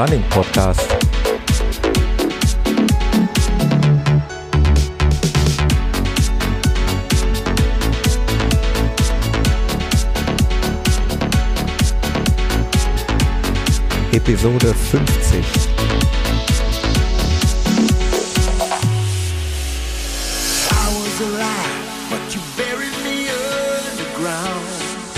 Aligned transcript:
Running 0.00 0.22
Podcast. 0.30 0.80
Episode 14.12 14.72
50. 14.72 15.44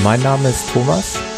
Mein 0.03 0.21
Name 0.23 0.49
ist 0.49 0.65
Thomas. 0.73 1.32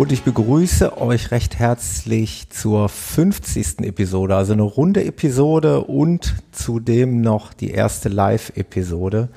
Und 0.00 0.12
ich 0.12 0.22
begrüße 0.22 0.96
euch 0.96 1.30
recht 1.30 1.58
herzlich 1.58 2.48
zur 2.48 2.88
50. 2.88 3.80
Episode, 3.80 4.34
also 4.34 4.54
eine 4.54 4.62
runde 4.62 5.04
Episode 5.04 5.82
und 5.82 6.36
zudem 6.52 7.20
noch 7.20 7.52
die 7.52 7.70
erste 7.70 8.08
Live-Episode, 8.08 9.28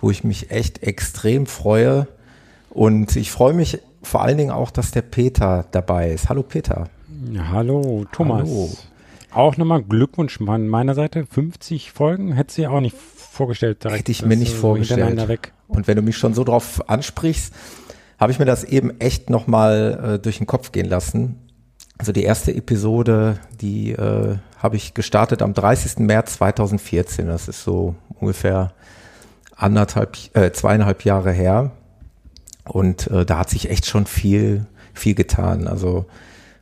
wo 0.00 0.10
ich 0.10 0.24
mich 0.24 0.50
echt 0.50 0.82
extrem 0.82 1.46
freue. 1.46 2.08
Und 2.68 3.14
ich 3.14 3.30
freue 3.30 3.52
mich 3.52 3.78
vor 4.02 4.22
allen 4.22 4.38
Dingen 4.38 4.50
auch, 4.50 4.72
dass 4.72 4.90
der 4.90 5.02
Peter 5.02 5.66
dabei 5.70 6.10
ist. 6.10 6.28
Hallo 6.28 6.42
Peter. 6.42 6.88
Hallo 7.52 8.04
Thomas. 8.10 8.48
Hallo. 8.48 8.70
Auch 9.30 9.56
nochmal 9.56 9.84
Glückwunsch 9.84 10.38
von 10.38 10.66
meiner 10.66 10.96
Seite. 10.96 11.26
50 11.26 11.92
Folgen 11.92 12.32
hätte 12.32 12.60
du 12.62 12.68
auch 12.68 12.80
nicht 12.80 12.96
vorgestellt. 12.96 13.84
Direkt, 13.84 14.00
Hätte 14.00 14.10
ich 14.10 14.24
mir 14.24 14.36
nicht 14.36 14.52
vorgestellt. 14.52 15.52
Und 15.68 15.86
wenn 15.86 15.94
du 15.94 16.02
mich 16.02 16.16
schon 16.16 16.34
so 16.34 16.42
drauf 16.42 16.90
ansprichst, 16.90 17.54
habe 18.18 18.32
ich 18.32 18.38
mir 18.38 18.44
das 18.44 18.64
eben 18.64 19.00
echt 19.00 19.30
nochmal 19.30 20.14
äh, 20.14 20.18
durch 20.18 20.38
den 20.38 20.46
Kopf 20.46 20.72
gehen 20.72 20.88
lassen. 20.88 21.36
Also 21.98 22.12
die 22.12 22.22
erste 22.22 22.54
Episode, 22.54 23.38
die 23.60 23.92
äh, 23.92 24.36
habe 24.58 24.76
ich 24.76 24.94
gestartet 24.94 25.42
am 25.42 25.54
30. 25.54 25.98
März 25.98 26.34
2014. 26.34 27.26
Das 27.26 27.48
ist 27.48 27.62
so 27.62 27.94
ungefähr 28.14 28.72
anderthalb, 29.56 30.16
äh, 30.34 30.52
zweieinhalb 30.52 31.04
Jahre 31.04 31.32
her. 31.32 31.72
Und 32.64 33.08
äh, 33.08 33.24
da 33.24 33.38
hat 33.38 33.50
sich 33.50 33.70
echt 33.70 33.86
schon 33.86 34.06
viel, 34.06 34.66
viel 34.94 35.14
getan. 35.14 35.66
Also 35.66 36.06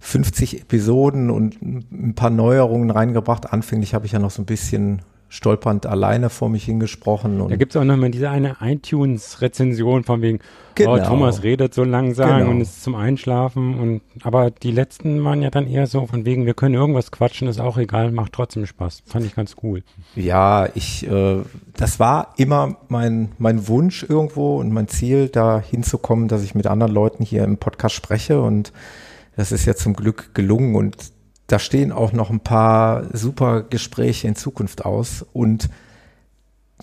50 0.01 0.63
Episoden 0.63 1.31
und 1.31 1.61
ein 1.61 2.15
paar 2.15 2.31
Neuerungen 2.31 2.91
reingebracht. 2.91 3.53
Anfänglich 3.53 3.95
habe 3.95 4.07
ich 4.07 4.13
ja 4.13 4.19
noch 4.19 4.31
so 4.31 4.43
ein 4.43 4.47
bisschen 4.47 5.03
stolpernd 5.29 5.87
alleine 5.87 6.31
vor 6.31 6.49
mich 6.49 6.65
hingesprochen. 6.65 7.41
Und 7.41 7.51
da 7.51 7.57
gibt 7.57 7.75
es 7.75 7.81
auch 7.81 7.85
nochmal 7.85 8.11
diese 8.11 8.31
eine 8.31 8.57
iTunes-Rezension 8.61 10.05
von 10.05 10.23
wegen, 10.23 10.39
oh, 10.39 10.73
genau. 10.77 10.95
oh, 10.95 10.99
Thomas 10.99 11.43
redet 11.43 11.75
so 11.75 11.83
langsam 11.83 12.39
genau. 12.39 12.51
und 12.51 12.61
ist 12.61 12.83
zum 12.83 12.95
Einschlafen. 12.95 13.79
Und 13.79 14.03
aber 14.23 14.51
die 14.51 14.71
letzten 14.71 15.23
waren 15.25 15.43
ja 15.43 15.51
dann 15.51 15.67
eher 15.67 15.89
so 15.89 16.07
von 16.07 16.25
wegen, 16.25 16.47
wir 16.47 16.55
können 16.55 16.75
irgendwas 16.75 17.11
quatschen, 17.11 17.49
ist 17.49 17.61
auch 17.61 17.77
egal, 17.77 18.13
macht 18.13 18.33
trotzdem 18.33 18.67
Spaß. 18.67 19.03
Fand 19.05 19.27
ich 19.27 19.35
ganz 19.35 19.57
cool. 19.63 19.83
Ja, 20.15 20.69
ich, 20.75 21.09
äh, 21.09 21.39
das 21.77 21.99
war 21.99 22.35
immer 22.37 22.77
mein, 22.89 23.33
mein 23.39 23.67
Wunsch 23.67 24.05
irgendwo 24.09 24.59
und 24.59 24.73
mein 24.73 24.87
Ziel, 24.87 25.29
da 25.29 25.61
hinzukommen, 25.61 26.29
dass 26.29 26.45
ich 26.45 26.55
mit 26.55 26.67
anderen 26.69 26.93
Leuten 26.93 27.25
hier 27.25 27.43
im 27.43 27.59
Podcast 27.59 27.95
spreche 27.97 28.41
und 28.41 28.73
das 29.37 29.53
ist 29.53 29.67
ja 29.67 29.75
zum 29.75 29.95
Glück 29.95 30.35
gelungen 30.35 30.75
und 30.77 30.97
da 31.47 31.59
stehen 31.59 31.93
auch 31.93 32.13
noch 32.13 32.31
ein 32.31 32.41
paar 32.41 33.05
super 33.13 33.63
Gespräche 33.63 34.27
in 34.27 34.37
Zukunft 34.37 34.85
aus. 34.85 35.25
Und 35.33 35.69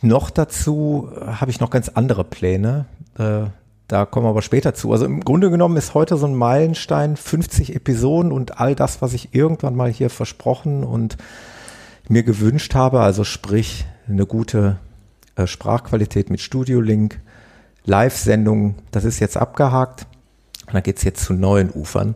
noch 0.02 0.30
dazu 0.30 1.10
habe 1.26 1.52
ich 1.52 1.60
noch 1.60 1.70
ganz 1.70 1.90
andere 1.90 2.24
Pläne. 2.24 2.86
Äh, 3.18 3.46
da 3.88 4.06
kommen 4.06 4.26
wir 4.26 4.30
aber 4.30 4.42
später 4.42 4.74
zu. 4.74 4.92
Also 4.92 5.06
im 5.06 5.22
Grunde 5.22 5.50
genommen 5.50 5.78
ist 5.78 5.94
heute 5.94 6.18
so 6.18 6.26
ein 6.26 6.36
Meilenstein 6.36 7.18
50 7.18 7.76
Episoden 7.76 8.32
und 8.32 8.60
all 8.60 8.76
das, 8.76 9.02
was 9.02 9.14
ich 9.14 9.36
irgendwann 9.36 9.76
mal 9.76 9.92
hier 9.92 10.10
versprochen 10.10 10.84
und 10.84 11.18
mir 12.08 12.24
gewünscht 12.24 12.76
habe, 12.76 13.02
also 13.02 13.24
sprich 13.24 13.86
eine 14.08 14.26
gute 14.26 14.78
äh, 15.36 15.48
Sprachqualität 15.48 16.30
mit 16.30 16.42
Studio 16.42 16.82
Link, 16.82 17.20
Live-Sendung, 17.86 18.76
das 18.92 19.04
ist 19.04 19.20
jetzt 19.20 19.38
abgehakt. 19.38 20.08
Und 20.68 20.74
dann 20.74 20.84
geht's 20.84 21.04
jetzt 21.04 21.24
zu 21.24 21.34
neuen 21.34 21.70
Ufern. 21.70 22.16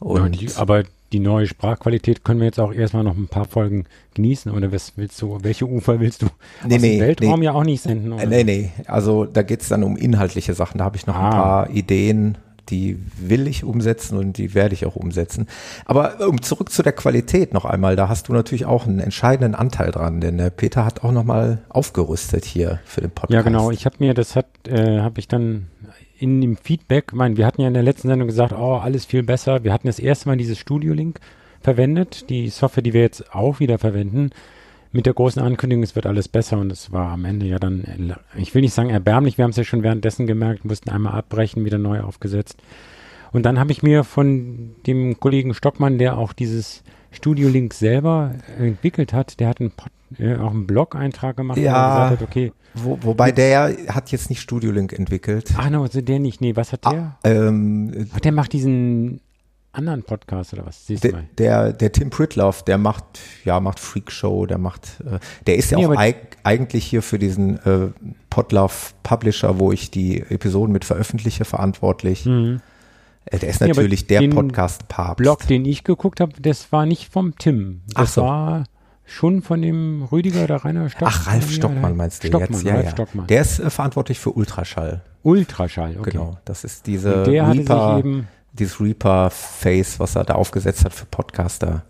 Und 0.00 0.40
die, 0.40 0.50
aber 0.56 0.84
die 1.14 1.20
neue 1.20 1.46
Sprachqualität 1.46 2.24
können 2.24 2.40
wir 2.40 2.46
jetzt 2.46 2.58
auch 2.58 2.72
erstmal 2.72 3.04
noch 3.04 3.16
ein 3.16 3.28
paar 3.28 3.44
Folgen 3.44 3.84
genießen. 4.14 4.50
Oder 4.50 4.72
was 4.72 4.94
willst 4.96 5.22
du, 5.22 5.38
welche 5.42 5.64
Ufer 5.64 6.00
willst 6.00 6.22
du 6.22 6.26
nee, 6.66 6.74
aus 6.74 6.82
nee, 6.82 6.98
dem 6.98 7.06
Weltraum 7.06 7.38
nee. 7.38 7.46
ja 7.46 7.52
auch 7.52 7.62
nicht 7.62 7.82
senden? 7.82 8.12
Oder? 8.12 8.26
Nee, 8.26 8.42
nee. 8.42 8.72
Also 8.86 9.24
da 9.24 9.42
geht 9.42 9.62
es 9.62 9.68
dann 9.68 9.84
um 9.84 9.96
inhaltliche 9.96 10.54
Sachen. 10.54 10.78
Da 10.78 10.84
habe 10.84 10.96
ich 10.96 11.06
noch 11.06 11.14
ah. 11.14 11.24
ein 11.24 11.30
paar 11.30 11.70
Ideen, 11.70 12.36
die 12.68 12.98
will 13.16 13.46
ich 13.46 13.62
umsetzen 13.62 14.18
und 14.18 14.38
die 14.38 14.54
werde 14.54 14.74
ich 14.74 14.86
auch 14.86 14.96
umsetzen. 14.96 15.46
Aber 15.84 16.26
um 16.28 16.42
zurück 16.42 16.72
zu 16.72 16.82
der 16.82 16.92
Qualität 16.92 17.54
noch 17.54 17.64
einmal, 17.64 17.94
da 17.94 18.08
hast 18.08 18.26
du 18.26 18.32
natürlich 18.32 18.64
auch 18.64 18.88
einen 18.88 18.98
entscheidenden 18.98 19.54
Anteil 19.54 19.92
dran, 19.92 20.20
denn 20.20 20.36
der 20.36 20.50
Peter 20.50 20.84
hat 20.84 21.04
auch 21.04 21.12
nochmal 21.12 21.58
aufgerüstet 21.68 22.44
hier 22.44 22.80
für 22.84 23.02
den 23.02 23.12
Podcast. 23.12 23.34
Ja, 23.34 23.42
genau. 23.42 23.70
Ich 23.70 23.86
habe 23.86 23.96
mir, 24.00 24.14
das 24.14 24.34
hat, 24.34 24.46
äh, 24.66 24.98
habe 24.98 25.20
ich 25.20 25.28
dann 25.28 25.66
in 26.24 26.40
dem 26.40 26.56
Feedback, 26.56 27.08
ich 27.12 27.18
meine, 27.18 27.36
wir 27.36 27.44
hatten 27.44 27.60
ja 27.60 27.68
in 27.68 27.74
der 27.74 27.82
letzten 27.82 28.08
Sendung 28.08 28.28
gesagt, 28.28 28.54
oh, 28.54 28.76
alles 28.76 29.04
viel 29.04 29.22
besser. 29.22 29.62
Wir 29.62 29.74
hatten 29.74 29.88
das 29.88 29.98
erste 29.98 30.26
Mal 30.26 30.38
dieses 30.38 30.58
Studio-Link 30.58 31.20
verwendet, 31.60 32.30
die 32.30 32.48
Software, 32.48 32.82
die 32.82 32.94
wir 32.94 33.02
jetzt 33.02 33.34
auch 33.34 33.60
wieder 33.60 33.78
verwenden, 33.78 34.30
mit 34.90 35.04
der 35.04 35.12
großen 35.12 35.42
Ankündigung, 35.42 35.82
es 35.82 35.94
wird 35.94 36.06
alles 36.06 36.28
besser 36.28 36.58
und 36.58 36.72
es 36.72 36.92
war 36.92 37.10
am 37.12 37.26
Ende 37.26 37.44
ja 37.44 37.58
dann, 37.58 38.16
ich 38.36 38.54
will 38.54 38.62
nicht 38.62 38.72
sagen 38.72 38.88
erbärmlich, 38.88 39.36
wir 39.36 39.42
haben 39.42 39.50
es 39.50 39.58
ja 39.58 39.64
schon 39.64 39.82
währenddessen 39.82 40.26
gemerkt, 40.26 40.64
mussten 40.64 40.88
einmal 40.88 41.12
abbrechen, 41.12 41.66
wieder 41.66 41.78
neu 41.78 42.00
aufgesetzt. 42.00 42.62
Und 43.32 43.44
dann 43.44 43.58
habe 43.58 43.72
ich 43.72 43.82
mir 43.82 44.02
von 44.02 44.76
dem 44.86 45.20
Kollegen 45.20 45.52
Stockmann, 45.52 45.98
der 45.98 46.16
auch 46.16 46.32
dieses 46.32 46.84
Studio 47.14 47.48
Link 47.48 47.74
selber 47.74 48.32
entwickelt 48.58 49.12
hat, 49.12 49.40
der 49.40 49.48
hat 49.48 49.60
einen, 49.60 49.72
äh, 50.18 50.36
auch 50.36 50.50
einen 50.50 50.66
Blog-Eintrag 50.66 51.36
gemacht, 51.36 51.58
ja. 51.58 51.72
und 51.72 51.92
gesagt 51.94 52.20
hat, 52.20 52.28
okay, 52.28 52.52
wo, 52.74 52.98
wobei 53.02 53.30
der 53.30 53.76
hat 53.88 54.10
jetzt 54.10 54.30
nicht 54.30 54.40
Studio 54.40 54.72
Link 54.72 54.92
entwickelt. 54.92 55.52
Ah, 55.56 55.70
no, 55.70 55.82
also 55.82 56.00
der 56.00 56.18
nicht. 56.18 56.40
Nee, 56.40 56.56
was 56.56 56.72
hat 56.72 56.84
der? 56.84 57.16
Ah, 57.22 57.28
ähm, 57.28 58.08
Ach, 58.12 58.20
der 58.20 58.32
macht 58.32 58.52
diesen 58.52 59.20
anderen 59.72 60.02
Podcast 60.02 60.52
oder 60.52 60.66
was? 60.66 60.86
Siehst 60.86 61.04
der, 61.04 61.24
der, 61.38 61.72
der 61.72 61.92
Tim 61.92 62.10
Pritloff, 62.10 62.64
der 62.64 62.78
macht, 62.78 63.04
ja, 63.44 63.60
macht 63.60 63.78
Freak 63.78 64.10
Show, 64.10 64.46
der 64.46 64.58
macht, 64.58 65.00
äh, 65.04 65.18
der 65.46 65.56
ist 65.56 65.70
ja 65.70 65.78
nee, 65.78 65.86
auch 65.86 65.96
eig 65.96 66.36
eigentlich 66.42 66.84
hier 66.84 67.02
für 67.02 67.18
diesen 67.18 67.58
äh, 67.64 67.88
Podlove 68.30 68.92
Publisher, 69.02 69.58
wo 69.58 69.70
ich 69.70 69.90
die 69.90 70.20
Episoden 70.20 70.72
mit 70.72 70.84
veröffentliche, 70.84 71.44
verantwortlich. 71.44 72.26
Mhm. 72.26 72.60
Äh, 73.26 73.38
der 73.38 73.48
ist 73.48 73.60
natürlich 73.60 74.08
nee, 74.08 74.18
der 74.20 74.28
Podcast-Papst. 74.28 75.16
Blog, 75.16 75.46
den 75.46 75.64
ich 75.64 75.84
geguckt 75.84 76.20
habe, 76.20 76.32
das 76.40 76.72
war 76.72 76.86
nicht 76.86 77.12
vom 77.12 77.36
Tim. 77.38 77.82
Das 77.88 77.94
Ach 77.96 78.08
so. 78.08 78.22
war 78.22 78.64
schon 79.04 79.42
von 79.42 79.62
dem 79.62 80.02
Rüdiger 80.02 80.44
oder 80.44 80.64
Rainer 80.64 80.88
Stockmann? 80.88 81.12
Ach, 81.14 81.26
Ralf 81.26 81.50
Stockmann 81.50 81.96
meinst 81.96 82.24
du 82.24 82.28
Stockmann, 82.28 82.52
jetzt? 82.52 82.64
Ja, 82.64 82.74
Ralf 82.74 82.84
ja. 82.84 82.90
Stockmann. 82.90 83.26
Der 83.26 83.40
ist 83.40 83.58
äh, 83.58 83.70
verantwortlich 83.70 84.18
für 84.18 84.30
Ultraschall. 84.30 85.02
Ultraschall, 85.22 85.96
okay. 85.98 86.10
Genau, 86.10 86.38
das 86.44 86.64
ist 86.64 86.86
diese 86.86 87.26
Reaper, 87.26 88.02
dieses 88.52 88.80
Reaper-Face, 88.80 89.98
was 89.98 90.16
er 90.16 90.24
da 90.24 90.34
aufgesetzt 90.34 90.84
hat 90.84 90.92
für 90.92 91.06
Podcaster. 91.06 91.84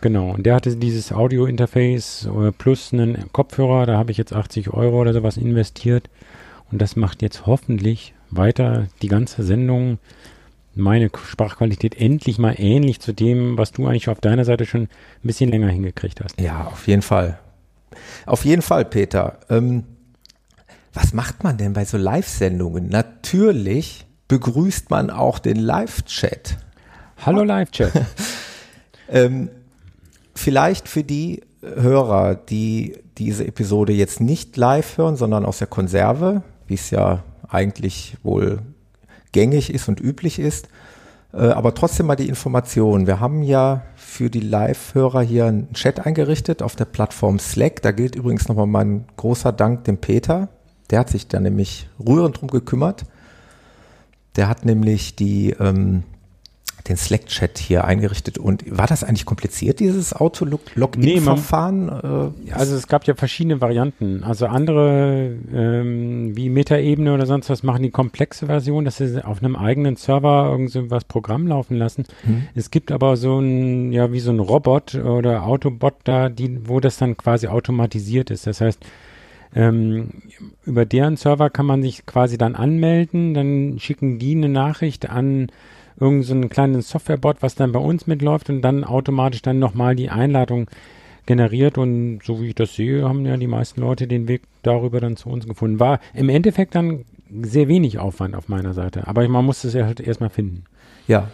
Genau, 0.00 0.30
und 0.30 0.46
der 0.46 0.54
hatte 0.54 0.74
dieses 0.76 1.12
Audio-Interface 1.12 2.26
äh, 2.26 2.52
plus 2.52 2.92
einen 2.92 3.30
Kopfhörer, 3.32 3.86
da 3.86 3.98
habe 3.98 4.10
ich 4.10 4.18
jetzt 4.18 4.32
80 4.32 4.70
Euro 4.72 5.00
oder 5.00 5.12
sowas 5.12 5.36
investiert. 5.36 6.08
Und 6.72 6.80
das 6.80 6.96
macht 6.96 7.20
jetzt 7.22 7.46
hoffentlich 7.46 8.14
weiter 8.30 8.86
die 9.02 9.08
ganze 9.08 9.42
Sendung 9.42 9.98
meine 10.74 11.10
Sprachqualität 11.24 12.00
endlich 12.00 12.38
mal 12.38 12.54
ähnlich 12.58 13.00
zu 13.00 13.12
dem, 13.12 13.58
was 13.58 13.72
du 13.72 13.86
eigentlich 13.86 14.08
auf 14.08 14.20
deiner 14.20 14.44
Seite 14.44 14.66
schon 14.66 14.82
ein 14.82 14.88
bisschen 15.22 15.50
länger 15.50 15.68
hingekriegt 15.68 16.20
hast. 16.22 16.40
Ja, 16.40 16.64
auf 16.66 16.86
jeden 16.86 17.02
Fall. 17.02 17.38
Auf 18.26 18.44
jeden 18.44 18.62
Fall, 18.62 18.84
Peter. 18.84 19.38
Ähm, 19.48 19.84
was 20.92 21.12
macht 21.12 21.42
man 21.44 21.56
denn 21.56 21.72
bei 21.72 21.84
so 21.84 21.96
Live-Sendungen? 21.96 22.88
Natürlich 22.88 24.06
begrüßt 24.28 24.90
man 24.90 25.10
auch 25.10 25.38
den 25.38 25.56
Live-Chat. 25.56 26.56
Hallo 27.24 27.42
Live-Chat. 27.42 27.92
ähm, 29.08 29.50
vielleicht 30.34 30.88
für 30.88 31.04
die 31.04 31.42
Hörer, 31.62 32.34
die 32.36 32.98
diese 33.18 33.46
Episode 33.46 33.92
jetzt 33.92 34.20
nicht 34.20 34.56
live 34.56 34.96
hören, 34.96 35.16
sondern 35.16 35.44
aus 35.44 35.58
der 35.58 35.66
Konserve, 35.66 36.42
wie 36.66 36.74
es 36.74 36.90
ja 36.90 37.22
eigentlich 37.48 38.16
wohl 38.22 38.62
gängig 39.32 39.72
ist 39.72 39.88
und 39.88 40.00
üblich 40.00 40.38
ist. 40.38 40.68
Äh, 41.32 41.48
aber 41.48 41.74
trotzdem 41.74 42.06
mal 42.06 42.16
die 42.16 42.28
Information. 42.28 43.06
Wir 43.06 43.20
haben 43.20 43.42
ja 43.42 43.82
für 43.96 44.30
die 44.30 44.40
Live-Hörer 44.40 45.22
hier 45.22 45.46
einen 45.46 45.72
Chat 45.72 46.04
eingerichtet 46.04 46.62
auf 46.62 46.76
der 46.76 46.86
Plattform 46.86 47.38
Slack. 47.38 47.82
Da 47.82 47.92
gilt 47.92 48.16
übrigens 48.16 48.48
nochmal 48.48 48.66
mein 48.66 49.04
großer 49.16 49.52
Dank 49.52 49.84
dem 49.84 49.98
Peter. 49.98 50.48
Der 50.90 50.98
hat 51.00 51.10
sich 51.10 51.28
da 51.28 51.38
nämlich 51.38 51.88
rührend 52.04 52.40
drum 52.40 52.48
gekümmert. 52.48 53.04
Der 54.36 54.48
hat 54.48 54.64
nämlich 54.64 55.16
die, 55.16 55.50
ähm, 55.50 56.02
den 56.90 56.96
Slack-Chat 56.96 57.58
hier 57.58 57.84
eingerichtet. 57.84 58.36
Und 58.36 58.64
war 58.76 58.86
das 58.86 59.04
eigentlich 59.04 59.24
kompliziert, 59.24 59.80
dieses 59.80 60.12
Auto-Login-Verfahren? 60.12 62.32
Nee, 62.44 62.52
also 62.52 62.76
es 62.76 62.88
gab 62.88 63.06
ja 63.06 63.14
verschiedene 63.14 63.60
Varianten. 63.60 64.24
Also 64.24 64.46
andere 64.46 65.36
ähm, 65.54 66.36
wie 66.36 66.50
Metaebene 66.50 67.14
oder 67.14 67.26
sonst 67.26 67.48
was 67.48 67.62
machen 67.62 67.82
die 67.82 67.90
komplexe 67.90 68.46
Version, 68.46 68.84
dass 68.84 68.98
sie 68.98 69.24
auf 69.24 69.42
einem 69.42 69.56
eigenen 69.56 69.96
Server 69.96 70.48
irgendwas 70.50 71.04
Programm 71.04 71.46
laufen 71.46 71.76
lassen. 71.76 72.04
Hm. 72.24 72.42
Es 72.54 72.70
gibt 72.70 72.92
aber 72.92 73.16
so 73.16 73.38
ein, 73.38 73.92
ja, 73.92 74.12
wie 74.12 74.20
so 74.20 74.32
ein 74.32 74.40
Robot 74.40 74.96
oder 74.96 75.44
Autobot 75.44 75.94
da, 76.04 76.28
die, 76.28 76.68
wo 76.68 76.80
das 76.80 76.98
dann 76.98 77.16
quasi 77.16 77.46
automatisiert 77.46 78.30
ist. 78.30 78.46
Das 78.46 78.60
heißt, 78.60 78.84
ähm, 79.54 80.10
über 80.64 80.84
deren 80.84 81.16
Server 81.16 81.50
kann 81.50 81.66
man 81.66 81.82
sich 81.82 82.06
quasi 82.06 82.38
dann 82.38 82.54
anmelden, 82.54 83.34
dann 83.34 83.78
schicken 83.78 84.18
die 84.18 84.36
eine 84.36 84.48
Nachricht 84.48 85.10
an 85.10 85.48
irgendeinen 85.98 86.42
so 86.42 86.48
kleinen 86.48 86.82
Softwarebot, 86.82 87.38
was 87.40 87.54
dann 87.54 87.72
bei 87.72 87.80
uns 87.80 88.06
mitläuft 88.06 88.50
und 88.50 88.62
dann 88.62 88.84
automatisch 88.84 89.42
dann 89.42 89.58
nochmal 89.58 89.96
die 89.96 90.10
Einladung 90.10 90.68
generiert 91.26 91.78
und 91.78 92.20
so 92.24 92.40
wie 92.40 92.48
ich 92.48 92.54
das 92.54 92.74
sehe, 92.74 93.08
haben 93.08 93.26
ja 93.26 93.36
die 93.36 93.46
meisten 93.46 93.80
Leute 93.80 94.06
den 94.06 94.26
Weg 94.28 94.42
darüber 94.62 95.00
dann 95.00 95.16
zu 95.16 95.28
uns 95.28 95.46
gefunden. 95.46 95.78
War 95.78 96.00
im 96.14 96.28
Endeffekt 96.28 96.74
dann 96.74 97.04
sehr 97.42 97.68
wenig 97.68 97.98
Aufwand 97.98 98.34
auf 98.34 98.48
meiner 98.48 98.74
Seite, 98.74 99.06
aber 99.06 99.28
man 99.28 99.44
muss 99.44 99.64
es 99.64 99.74
ja 99.74 99.86
halt 99.86 100.00
erstmal 100.00 100.30
finden. 100.30 100.64
Ja, 101.06 101.28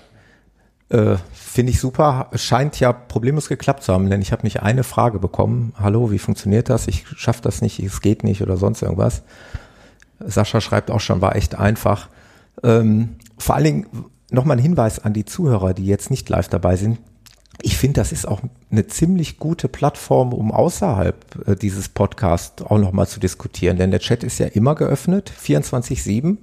äh, 0.88 1.16
Finde 1.32 1.72
ich 1.72 1.80
super. 1.80 2.30
Scheint 2.34 2.78
ja 2.78 2.92
problemlos 2.92 3.48
geklappt 3.48 3.82
zu 3.82 3.92
haben, 3.92 4.08
denn 4.08 4.22
ich 4.22 4.30
habe 4.30 4.42
nicht 4.42 4.62
eine 4.62 4.84
Frage 4.84 5.18
bekommen. 5.18 5.72
Hallo, 5.78 6.10
wie 6.10 6.18
funktioniert 6.18 6.68
das? 6.68 6.86
Ich 6.86 7.06
schaffe 7.16 7.42
das 7.42 7.60
nicht, 7.60 7.80
es 7.80 8.00
geht 8.00 8.22
nicht 8.22 8.42
oder 8.42 8.56
sonst 8.56 8.82
irgendwas. 8.82 9.22
Sascha 10.20 10.60
schreibt 10.60 10.90
auch 10.90 11.00
schon, 11.00 11.20
war 11.20 11.34
echt 11.34 11.56
einfach. 11.56 12.08
Ähm, 12.62 13.16
vor 13.36 13.54
allen 13.54 13.64
Dingen 13.64 13.86
nochmal 14.31 14.56
ein 14.56 14.62
Hinweis 14.62 14.99
an 14.99 15.12
die 15.12 15.25
Zuhörer, 15.25 15.75
die 15.75 15.87
jetzt 15.87 16.11
nicht 16.11 16.28
live 16.28 16.49
dabei 16.49 16.76
sind. 16.76 16.99
Ich 17.62 17.78
finde, 17.78 18.00
das 18.00 18.12
ist 18.12 18.28
auch 18.28 18.43
eine 18.70 18.87
ziemlich 18.87 19.38
gute 19.38 19.69
Plattform, 19.69 20.32
um 20.32 20.52
außerhalb 20.52 21.49
äh, 21.49 21.56
dieses 21.56 21.88
Podcasts 21.88 22.62
auch 22.62 22.78
nochmal 22.78 23.08
zu 23.08 23.19
diskutieren, 23.19 23.78
denn 23.78 23.90
der 23.90 24.00
Chat 24.00 24.23
ist 24.25 24.38
ja 24.38 24.46
immer 24.46 24.75
geöffnet, 24.75 25.32
24-7. 25.43 26.37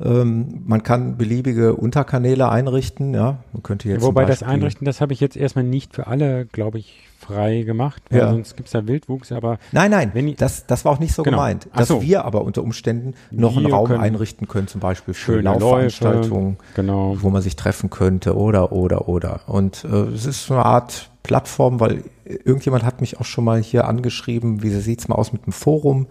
Ähm, 0.00 0.62
man 0.66 0.82
kann 0.82 1.16
beliebige 1.16 1.74
Unterkanäle 1.74 2.48
einrichten, 2.48 3.14
ja. 3.14 3.38
Man 3.52 3.62
könnte 3.62 3.88
jetzt. 3.88 4.02
Wobei 4.02 4.24
das 4.24 4.42
Einrichten, 4.42 4.84
das 4.84 5.00
habe 5.00 5.12
ich 5.12 5.20
jetzt 5.20 5.36
erstmal 5.36 5.64
nicht 5.64 5.94
für 5.94 6.08
alle, 6.08 6.46
glaube 6.46 6.78
ich, 6.78 7.04
frei 7.20 7.62
gemacht, 7.62 8.02
weil 8.10 8.18
ja. 8.18 8.30
sonst 8.30 8.56
gibt 8.56 8.66
es 8.66 8.72
da 8.72 8.86
Wildwuchs, 8.88 9.30
aber. 9.30 9.58
Nein, 9.70 9.92
nein, 9.92 10.34
das, 10.36 10.66
das 10.66 10.84
war 10.84 10.92
auch 10.92 10.98
nicht 10.98 11.14
so 11.14 11.22
genau. 11.22 11.36
gemeint. 11.36 11.68
Dass 11.76 11.88
so. 11.88 12.02
wir 12.02 12.24
aber 12.24 12.42
unter 12.42 12.62
Umständen 12.62 13.14
noch 13.30 13.52
wir 13.52 13.58
einen 13.58 13.72
Raum 13.72 13.86
können 13.86 14.00
einrichten 14.00 14.48
können, 14.48 14.66
zum 14.66 14.80
Beispiel 14.80 15.14
für 15.14 15.40
Laufveranstaltungen, 15.40 16.56
genau. 16.74 17.16
wo 17.20 17.30
man 17.30 17.40
sich 17.40 17.54
treffen 17.54 17.88
könnte 17.88 18.36
oder, 18.36 18.72
oder, 18.72 19.08
oder. 19.08 19.42
Und 19.46 19.84
äh, 19.84 19.96
es 20.08 20.26
ist 20.26 20.46
so 20.46 20.54
eine 20.54 20.64
Art 20.64 21.08
Plattform, 21.22 21.78
weil 21.78 22.02
irgendjemand 22.24 22.84
hat 22.84 23.00
mich 23.00 23.20
auch 23.20 23.24
schon 23.24 23.44
mal 23.44 23.62
hier 23.62 23.86
angeschrieben, 23.86 24.62
wie 24.62 24.70
sieht's 24.70 25.06
mal 25.06 25.14
aus 25.14 25.32
mit 25.32 25.46
dem 25.46 25.52
Forum? 25.52 26.08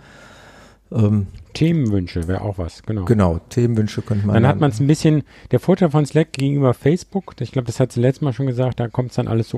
Ähm, 0.91 1.27
Themenwünsche 1.53 2.27
wäre 2.27 2.41
auch 2.41 2.57
was, 2.57 2.83
genau. 2.83 3.05
Genau, 3.05 3.39
Themenwünsche 3.49 4.01
könnte 4.01 4.27
man. 4.27 4.35
Dann 4.35 4.47
hat 4.47 4.59
man 4.59 4.71
es 4.71 4.79
ein 4.79 4.87
bisschen, 4.87 5.23
der 5.51 5.59
Vorteil 5.59 5.91
von 5.91 6.05
Slack 6.05 6.33
gegenüber 6.33 6.73
Facebook, 6.73 7.35
ich 7.39 7.51
glaube, 7.51 7.67
das 7.67 7.79
hat 7.79 7.91
sie 7.91 8.01
letztes 8.01 8.21
Mal 8.21 8.33
schon 8.33 8.47
gesagt, 8.47 8.79
da 8.79 8.87
kommt 8.87 9.11
es 9.11 9.15
dann 9.15 9.27
alles 9.27 9.49
so 9.49 9.57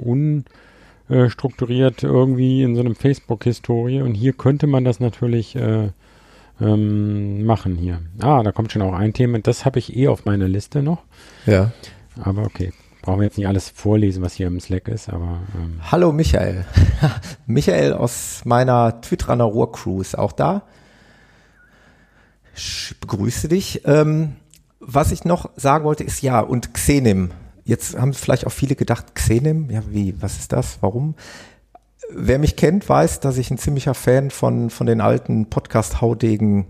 unstrukturiert 1.08 2.04
irgendwie 2.04 2.64
in 2.64 2.76
so 2.76 2.82
einem 2.82 2.96
Facebook-Historie 2.96 4.02
und 4.02 4.14
hier 4.16 4.34
könnte 4.34 4.68
man 4.68 4.84
das 4.84 5.00
natürlich 5.00 5.56
äh, 5.56 5.90
ähm, 6.62 7.46
machen 7.46 7.76
hier. 7.76 8.02
Ah, 8.22 8.44
da 8.44 8.52
kommt 8.52 8.72
schon 8.72 8.82
auch 8.82 8.94
ein 8.94 9.14
Thema, 9.14 9.40
das 9.40 9.66
habe 9.66 9.80
ich 9.80 9.96
eh 9.96 10.08
auf 10.08 10.26
meiner 10.26 10.48
Liste 10.48 10.82
noch. 10.82 11.04
Ja. 11.46 11.72
Aber 12.22 12.44
okay, 12.44 12.72
brauchen 13.02 13.20
wir 13.20 13.26
jetzt 13.26 13.38
nicht 13.38 13.48
alles 13.48 13.70
vorlesen, 13.70 14.24
was 14.24 14.34
hier 14.34 14.48
im 14.48 14.60
Slack 14.60 14.88
ist, 14.88 15.10
aber. 15.10 15.42
Ähm. 15.56 15.80
Hallo 15.92 16.12
Michael. 16.12 16.66
Michael 17.46 17.94
aus 17.94 18.42
meiner 18.46 19.02
Twittraner 19.02 19.44
Ruhr 19.44 19.72
Cruise, 19.72 20.18
auch 20.18 20.32
da? 20.32 20.64
Ich 22.56 22.96
begrüße 23.00 23.48
dich. 23.48 23.82
Ähm, 23.86 24.36
was 24.80 25.12
ich 25.12 25.26
noch 25.26 25.50
sagen 25.56 25.84
wollte, 25.84 26.04
ist 26.04 26.22
ja, 26.22 26.40
und 26.40 26.74
Xenim. 26.74 27.32
Jetzt 27.64 27.98
haben 27.98 28.14
vielleicht 28.14 28.46
auch 28.46 28.52
viele 28.52 28.76
gedacht, 28.76 29.16
Xenim, 29.16 29.70
ja, 29.70 29.82
wie, 29.90 30.22
was 30.22 30.38
ist 30.38 30.52
das? 30.52 30.78
Warum? 30.82 31.16
Wer 32.12 32.38
mich 32.38 32.56
kennt, 32.56 32.88
weiß, 32.88 33.20
dass 33.20 33.38
ich 33.38 33.50
ein 33.50 33.58
ziemlicher 33.58 33.96
Fan 33.96 34.30
von, 34.30 34.70
von 34.70 34.86
den 34.86 35.02
alten 35.02 35.50
Podcast-Haudegen, 35.50 36.68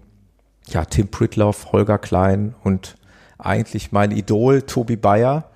ja, 0.68 0.86
Tim 0.86 1.10
Pritloff, 1.10 1.72
Holger 1.74 1.98
Klein 1.98 2.56
und 2.64 2.96
eigentlich 3.38 3.92
mein 3.92 4.12
Idol, 4.12 4.62
Tobi 4.62 4.96
Bayer. 4.96 5.52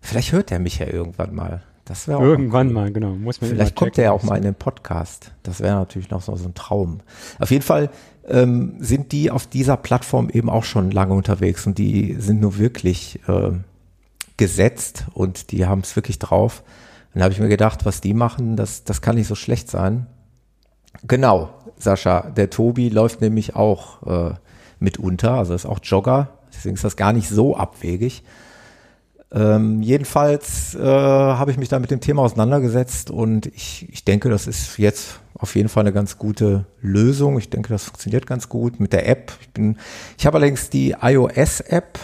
Vielleicht 0.00 0.32
hört 0.32 0.52
er 0.52 0.60
mich 0.60 0.78
ja 0.78 0.86
irgendwann 0.86 1.34
mal. 1.34 1.62
Das 1.84 2.06
wäre 2.06 2.22
Irgendwann 2.22 2.72
mal, 2.72 2.92
genau. 2.92 3.10
Muss 3.10 3.40
man 3.40 3.50
Vielleicht 3.50 3.74
kommt 3.74 3.98
er 3.98 4.04
ja 4.04 4.12
auch 4.12 4.22
mal 4.22 4.36
in 4.36 4.44
den 4.44 4.54
Podcast. 4.54 5.32
Das 5.42 5.60
wäre 5.60 5.74
natürlich 5.74 6.10
noch 6.10 6.22
so, 6.22 6.36
so 6.36 6.48
ein 6.48 6.54
Traum. 6.54 7.00
Auf 7.40 7.50
jeden 7.50 7.64
Fall 7.64 7.90
ähm, 8.28 8.76
sind 8.78 9.12
die 9.12 9.30
auf 9.30 9.46
dieser 9.46 9.76
Plattform 9.76 10.30
eben 10.30 10.48
auch 10.48 10.64
schon 10.64 10.90
lange 10.90 11.14
unterwegs 11.14 11.66
und 11.66 11.78
die 11.78 12.16
sind 12.18 12.40
nur 12.40 12.58
wirklich 12.58 13.20
äh, 13.28 13.52
gesetzt 14.36 15.06
und 15.14 15.50
die 15.52 15.66
haben 15.66 15.80
es 15.80 15.96
wirklich 15.96 16.18
drauf. 16.18 16.62
Dann 17.14 17.22
habe 17.22 17.32
ich 17.32 17.40
mir 17.40 17.48
gedacht, 17.48 17.84
was 17.84 18.00
die 18.00 18.14
machen, 18.14 18.56
das, 18.56 18.84
das 18.84 19.02
kann 19.02 19.16
nicht 19.16 19.28
so 19.28 19.34
schlecht 19.34 19.70
sein. 19.70 20.06
Genau, 21.06 21.50
Sascha, 21.76 22.30
der 22.30 22.50
Tobi 22.50 22.88
läuft 22.88 23.20
nämlich 23.20 23.56
auch 23.56 24.30
äh, 24.30 24.34
mitunter, 24.78 25.34
also 25.34 25.54
ist 25.54 25.66
auch 25.66 25.80
Jogger, 25.82 26.38
deswegen 26.54 26.74
ist 26.74 26.84
das 26.84 26.96
gar 26.96 27.12
nicht 27.12 27.28
so 27.28 27.56
abwegig. 27.56 28.22
Ähm, 29.32 29.82
jedenfalls 29.82 30.74
äh, 30.74 30.82
habe 30.82 31.50
ich 31.50 31.56
mich 31.56 31.70
da 31.70 31.78
mit 31.78 31.90
dem 31.90 32.00
Thema 32.00 32.22
auseinandergesetzt 32.22 33.10
und 33.10 33.46
ich, 33.46 33.88
ich 33.90 34.04
denke, 34.04 34.28
das 34.28 34.46
ist 34.46 34.78
jetzt 34.78 35.21
auf 35.42 35.56
jeden 35.56 35.68
Fall 35.68 35.82
eine 35.82 35.92
ganz 35.92 36.18
gute 36.18 36.66
Lösung. 36.80 37.36
Ich 37.36 37.50
denke, 37.50 37.68
das 37.70 37.84
funktioniert 37.84 38.26
ganz 38.26 38.48
gut 38.48 38.78
mit 38.78 38.92
der 38.92 39.08
App. 39.08 39.32
Ich 39.40 39.50
bin, 39.50 39.76
ich 40.16 40.24
habe 40.24 40.38
allerdings 40.38 40.70
die 40.70 40.94
iOS-App 41.00 41.98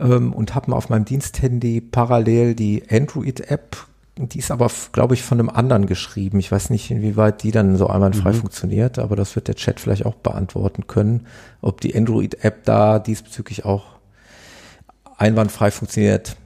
ähm, 0.00 0.32
und 0.32 0.54
habe 0.54 0.70
mal 0.70 0.76
auf 0.76 0.88
meinem 0.88 1.04
Diensthandy 1.04 1.82
parallel 1.82 2.54
die 2.54 2.82
Android-App. 2.90 3.76
Die 4.16 4.38
ist 4.38 4.50
aber, 4.50 4.70
glaube 4.92 5.14
ich, 5.14 5.22
von 5.22 5.38
einem 5.38 5.50
anderen 5.50 5.86
geschrieben. 5.86 6.38
Ich 6.38 6.50
weiß 6.50 6.70
nicht, 6.70 6.90
inwieweit 6.90 7.42
die 7.42 7.50
dann 7.50 7.76
so 7.76 7.88
einwandfrei 7.88 8.32
mhm. 8.32 8.36
funktioniert, 8.36 8.98
aber 8.98 9.16
das 9.16 9.34
wird 9.34 9.48
der 9.48 9.56
Chat 9.56 9.78
vielleicht 9.78 10.06
auch 10.06 10.14
beantworten 10.14 10.86
können, 10.86 11.26
ob 11.60 11.80
die 11.80 11.94
Android-App 11.94 12.64
da 12.64 13.00
diesbezüglich 13.00 13.64
auch 13.64 13.84
einwandfrei 15.18 15.70
funktioniert. 15.70 16.36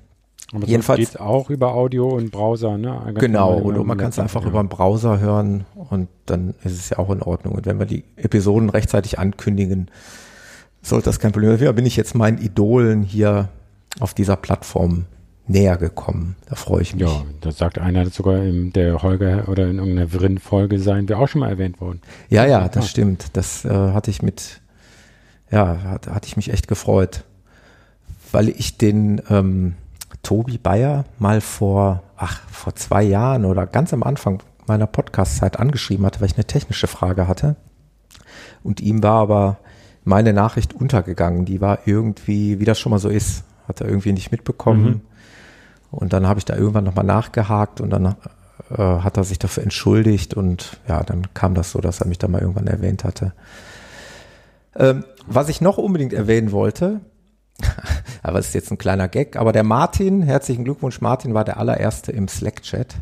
Aber 0.52 0.66
Jedenfalls 0.66 0.98
geht 0.98 1.20
auch 1.20 1.50
über 1.50 1.74
Audio 1.74 2.08
und 2.08 2.30
Browser, 2.30 2.78
ne? 2.78 2.98
Ganz 3.04 3.18
genau, 3.18 3.58
und 3.58 3.86
man 3.86 3.98
kann 3.98 4.08
es 4.08 4.18
einfach 4.18 4.42
ja. 4.42 4.48
über 4.48 4.62
den 4.62 4.68
Browser 4.68 5.20
hören 5.20 5.66
und 5.74 6.08
dann 6.24 6.54
ist 6.64 6.72
es 6.72 6.90
ja 6.90 6.98
auch 6.98 7.10
in 7.10 7.20
Ordnung. 7.20 7.54
Und 7.54 7.66
wenn 7.66 7.78
wir 7.78 7.86
die 7.86 8.04
Episoden 8.16 8.70
rechtzeitig 8.70 9.18
ankündigen, 9.18 9.90
sollte 10.80 11.06
das 11.06 11.20
kein 11.20 11.32
Problem 11.32 11.56
sein. 11.58 11.74
Bin 11.74 11.84
ich 11.84 11.96
jetzt 11.96 12.14
meinen 12.14 12.38
Idolen 12.38 13.02
hier 13.02 13.50
auf 14.00 14.14
dieser 14.14 14.36
Plattform 14.36 15.04
näher 15.46 15.76
gekommen. 15.76 16.36
Da 16.48 16.54
freue 16.54 16.80
ich 16.80 16.94
mich. 16.94 17.02
Ja, 17.02 17.24
das 17.42 17.58
sagt 17.58 17.78
einer 17.78 18.06
sogar 18.06 18.42
in 18.42 18.72
der 18.72 19.02
Holger 19.02 19.48
oder 19.48 19.66
in 19.68 19.78
irgendeiner 19.78 20.08
Vrin-Folge 20.08 20.78
sein 20.78 21.08
wir 21.08 21.18
auch 21.18 21.28
schon 21.28 21.40
mal 21.40 21.50
erwähnt 21.50 21.80
worden. 21.80 22.00
Ja, 22.30 22.46
ja, 22.46 22.68
das 22.68 22.84
ah. 22.84 22.88
stimmt. 22.88 23.26
Das 23.34 23.64
äh, 23.66 23.68
hatte 23.68 24.10
ich 24.10 24.22
mit, 24.22 24.60
ja, 25.50 25.82
hat, 25.84 26.06
hatte 26.06 26.26
ich 26.26 26.36
mich 26.36 26.50
echt 26.50 26.68
gefreut 26.68 27.24
weil 28.32 28.48
ich 28.48 28.78
den 28.78 29.22
ähm, 29.30 29.74
Tobi 30.22 30.58
Bayer 30.58 31.04
mal 31.18 31.40
vor, 31.40 32.02
ach, 32.16 32.40
vor 32.50 32.74
zwei 32.74 33.02
Jahren 33.02 33.44
oder 33.44 33.66
ganz 33.66 33.92
am 33.92 34.02
Anfang 34.02 34.42
meiner 34.66 34.86
Podcast-Zeit 34.86 35.58
angeschrieben 35.58 36.04
hatte, 36.04 36.20
weil 36.20 36.28
ich 36.28 36.36
eine 36.36 36.44
technische 36.44 36.86
Frage 36.86 37.26
hatte. 37.26 37.56
Und 38.62 38.80
ihm 38.80 39.02
war 39.02 39.22
aber 39.22 39.58
meine 40.04 40.32
Nachricht 40.32 40.74
untergegangen. 40.74 41.44
Die 41.44 41.60
war 41.60 41.80
irgendwie, 41.86 42.60
wie 42.60 42.64
das 42.64 42.78
schon 42.78 42.90
mal 42.90 42.98
so 42.98 43.08
ist, 43.08 43.44
hat 43.66 43.80
er 43.80 43.88
irgendwie 43.88 44.12
nicht 44.12 44.30
mitbekommen. 44.30 44.84
Mhm. 44.84 45.00
Und 45.90 46.12
dann 46.12 46.26
habe 46.26 46.38
ich 46.38 46.44
da 46.44 46.54
irgendwann 46.54 46.84
nochmal 46.84 47.04
nachgehakt 47.04 47.80
und 47.80 47.90
dann 47.90 48.16
äh, 48.70 48.76
hat 48.76 49.16
er 49.16 49.24
sich 49.24 49.38
dafür 49.38 49.62
entschuldigt 49.62 50.34
und 50.34 50.78
ja, 50.86 51.02
dann 51.02 51.32
kam 51.34 51.54
das 51.54 51.70
so, 51.70 51.80
dass 51.80 52.00
er 52.00 52.06
mich 52.06 52.18
da 52.18 52.28
mal 52.28 52.40
irgendwann 52.40 52.66
erwähnt 52.66 53.04
hatte. 53.04 53.32
Ähm, 54.76 55.04
was 55.26 55.48
ich 55.48 55.60
noch 55.60 55.78
unbedingt 55.78 56.12
erwähnen 56.12 56.52
wollte, 56.52 57.00
aber 58.22 58.38
es 58.38 58.48
ist 58.48 58.54
jetzt 58.54 58.70
ein 58.70 58.78
kleiner 58.78 59.08
Gag. 59.08 59.36
Aber 59.36 59.52
der 59.52 59.64
Martin, 59.64 60.22
herzlichen 60.22 60.64
Glückwunsch, 60.64 61.00
Martin 61.00 61.34
war 61.34 61.44
der 61.44 61.58
allererste 61.58 62.12
im 62.12 62.28
Slack-Chat. 62.28 62.96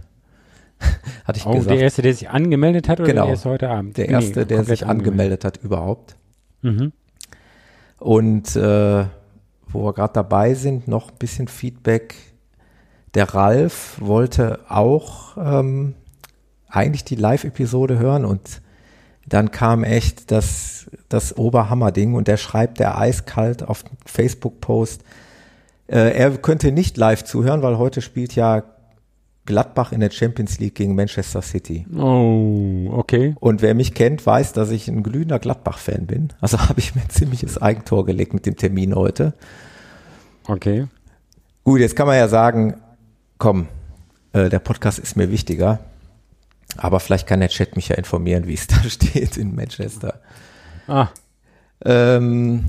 Hatte 1.25 1.39
ich 1.39 1.47
oh, 1.47 1.53
gesagt. 1.53 1.71
der 1.71 1.81
erste, 1.81 2.03
der 2.03 2.15
sich 2.15 2.29
angemeldet 2.29 2.89
hat 2.89 3.01
oder 3.01 3.09
genau, 3.09 3.23
der 3.23 3.31
erste 3.31 3.51
heute 3.51 3.71
Abend? 3.71 3.97
Der 3.97 4.09
erste, 4.09 4.41
nee, 4.41 4.45
der 4.47 4.65
sich 4.65 4.87
angemeldet 4.87 5.45
hat 5.45 5.57
überhaupt. 5.63 6.17
Mhm. 6.63 6.93
Und 7.99 8.57
äh, 8.57 9.05
wo 9.69 9.85
wir 9.85 9.93
gerade 9.95 10.13
dabei 10.13 10.55
sind, 10.55 10.87
noch 10.87 11.11
ein 11.11 11.19
bisschen 11.19 11.49
Feedback. 11.49 12.15
Der 13.15 13.35
Ralf 13.35 13.97
wollte 14.01 14.61
auch 14.69 15.37
ähm, 15.39 15.95
eigentlich 16.69 17.05
die 17.05 17.17
Live-Episode 17.17 17.99
hören 17.99 18.25
und 18.25 18.61
dann 19.27 19.51
kam 19.51 19.85
echt 19.85 20.31
das, 20.31 20.87
das 21.09 21.37
Oberhammer-Ding 21.37 22.15
und 22.15 22.29
der 22.29 22.37
schreibt 22.37 22.79
der 22.79 22.99
eiskalt 22.99 23.63
auf 23.63 23.85
Facebook-Post, 24.05 25.03
Äh, 25.89 26.19
er 26.19 26.31
könnte 26.39 26.73
nicht 26.73 26.97
live 26.97 27.23
zuhören, 27.23 27.63
weil 27.63 27.79
heute 27.79 28.03
spielt 28.03 28.35
ja 28.35 28.65
Gladbach 29.47 29.93
in 29.93 30.01
der 30.01 30.11
Champions 30.11 30.59
League 30.59 30.75
gegen 30.75 30.97
Manchester 30.97 31.41
City. 31.41 31.87
Oh, 31.97 32.89
okay. 32.91 33.37
Und 33.39 33.63
wer 33.63 33.75
mich 33.75 33.95
kennt, 33.95 34.27
weiß, 34.27 34.53
dass 34.53 34.71
ich 34.71 34.89
ein 34.89 35.05
glühender 35.05 35.39
Gladbach-Fan 35.39 36.07
bin. 36.07 36.33
Also 36.41 36.59
habe 36.69 36.81
ich 36.81 36.97
mir 36.97 37.03
ein 37.03 37.11
ziemliches 37.11 37.63
Eigentor 37.63 38.05
gelegt 38.05 38.35
mit 38.35 38.47
dem 38.47 38.57
Termin 38.57 38.95
heute. 38.97 39.35
Okay. 40.49 40.87
Gut, 41.63 41.81
jetzt 41.81 41.97
kann 41.97 42.09
man 42.09 42.17
ja 42.17 42.29
sagen, 42.29 42.75
komm, 43.39 43.69
äh, 44.33 44.49
der 44.49 44.59
Podcast 44.59 44.99
ist 44.99 45.17
mir 45.17 45.31
wichtiger. 45.31 45.79
Aber 46.77 47.01
vielleicht 47.01 47.27
kann 47.27 47.41
der 47.41 47.49
Chat 47.49 47.77
mich 47.77 47.89
ja 47.89 47.97
informieren, 47.97 48.47
wie 48.47 48.55
es 48.55 48.67
da 48.67 48.83
steht 48.89 49.37
in 49.37 49.55
Manchester. 49.55 50.21
Ah. 50.87 51.09
Ähm, 51.85 52.65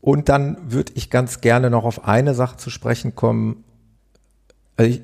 und 0.00 0.28
dann 0.28 0.72
würde 0.72 0.92
ich 0.94 1.10
ganz 1.10 1.40
gerne 1.40 1.70
noch 1.70 1.84
auf 1.84 2.06
eine 2.06 2.34
Sache 2.34 2.56
zu 2.56 2.70
sprechen 2.70 3.14
kommen. 3.14 3.64
Also 4.76 4.90
ich 4.90 5.02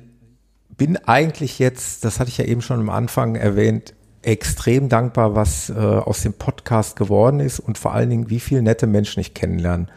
bin 0.75 0.97
eigentlich 0.97 1.59
jetzt, 1.59 2.03
das 2.03 2.19
hatte 2.19 2.29
ich 2.29 2.37
ja 2.37 2.45
eben 2.45 2.61
schon 2.61 2.79
am 2.79 2.89
Anfang 2.89 3.35
erwähnt, 3.35 3.93
extrem 4.21 4.89
dankbar, 4.89 5.35
was 5.35 5.69
äh, 5.69 5.73
aus 5.73 6.21
dem 6.21 6.33
Podcast 6.33 6.95
geworden 6.95 7.39
ist 7.39 7.59
und 7.59 7.77
vor 7.77 7.93
allen 7.93 8.09
Dingen, 8.09 8.29
wie 8.29 8.39
viele 8.39 8.61
nette 8.61 8.87
Menschen 8.87 9.19
ich 9.19 9.33
kennenlernen 9.33 9.89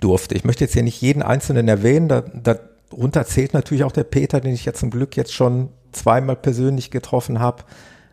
durfte. 0.00 0.34
Ich 0.34 0.44
möchte 0.44 0.64
jetzt 0.64 0.74
hier 0.74 0.82
nicht 0.82 1.00
jeden 1.00 1.22
Einzelnen 1.22 1.66
erwähnen, 1.66 2.08
da, 2.08 2.20
darunter 2.20 3.26
zählt 3.26 3.54
natürlich 3.54 3.84
auch 3.84 3.92
der 3.92 4.04
Peter, 4.04 4.40
den 4.40 4.54
ich 4.54 4.64
ja 4.64 4.72
zum 4.72 4.90
Glück 4.90 5.16
jetzt 5.16 5.34
schon 5.34 5.70
zweimal 5.92 6.36
persönlich 6.36 6.90
getroffen 6.90 7.40
habe, 7.40 7.64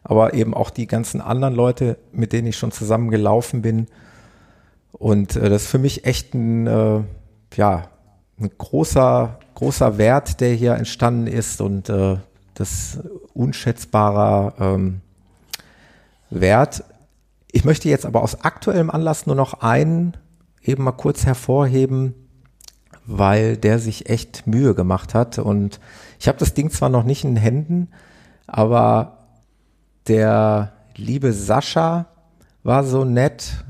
aber 0.03 0.33
eben 0.33 0.53
auch 0.53 0.69
die 0.69 0.87
ganzen 0.87 1.21
anderen 1.21 1.55
Leute, 1.55 1.97
mit 2.11 2.33
denen 2.33 2.47
ich 2.47 2.57
schon 2.57 2.71
zusammen 2.71 3.09
gelaufen 3.09 3.61
bin. 3.61 3.87
Und 4.91 5.35
äh, 5.35 5.49
das 5.49 5.63
ist 5.63 5.69
für 5.69 5.79
mich 5.79 6.05
echt 6.05 6.33
ein, 6.33 6.67
äh, 6.67 7.01
ja, 7.55 7.89
ein 8.39 8.51
großer, 8.57 9.39
großer 9.55 9.97
Wert, 9.97 10.39
der 10.41 10.53
hier 10.53 10.75
entstanden 10.75 11.27
ist 11.27 11.61
und 11.61 11.89
äh, 11.89 12.17
das 12.53 12.99
unschätzbarer 13.33 14.53
ähm, 14.59 15.01
Wert. 16.29 16.83
Ich 17.51 17.63
möchte 17.65 17.89
jetzt 17.89 18.05
aber 18.05 18.21
aus 18.23 18.41
aktuellem 18.43 18.89
Anlass 18.89 19.25
nur 19.25 19.35
noch 19.35 19.61
einen 19.61 20.17
eben 20.63 20.83
mal 20.83 20.91
kurz 20.91 21.25
hervorheben, 21.25 22.13
weil 23.05 23.57
der 23.57 23.79
sich 23.79 24.09
echt 24.09 24.47
Mühe 24.47 24.75
gemacht 24.75 25.13
hat. 25.13 25.39
Und 25.39 25.79
ich 26.19 26.27
habe 26.27 26.37
das 26.37 26.53
Ding 26.53 26.69
zwar 26.71 26.89
noch 26.89 27.03
nicht 27.03 27.23
in 27.23 27.35
den 27.35 27.41
Händen, 27.41 27.89
aber 28.47 29.17
der 30.07 30.73
liebe 30.95 31.33
Sascha 31.33 32.05
war 32.63 32.83
so 32.83 33.03
nett. 33.05 33.63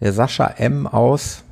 Der 0.00 0.12
Sascha 0.12 0.46
M 0.46 0.86
aus, 0.86 1.42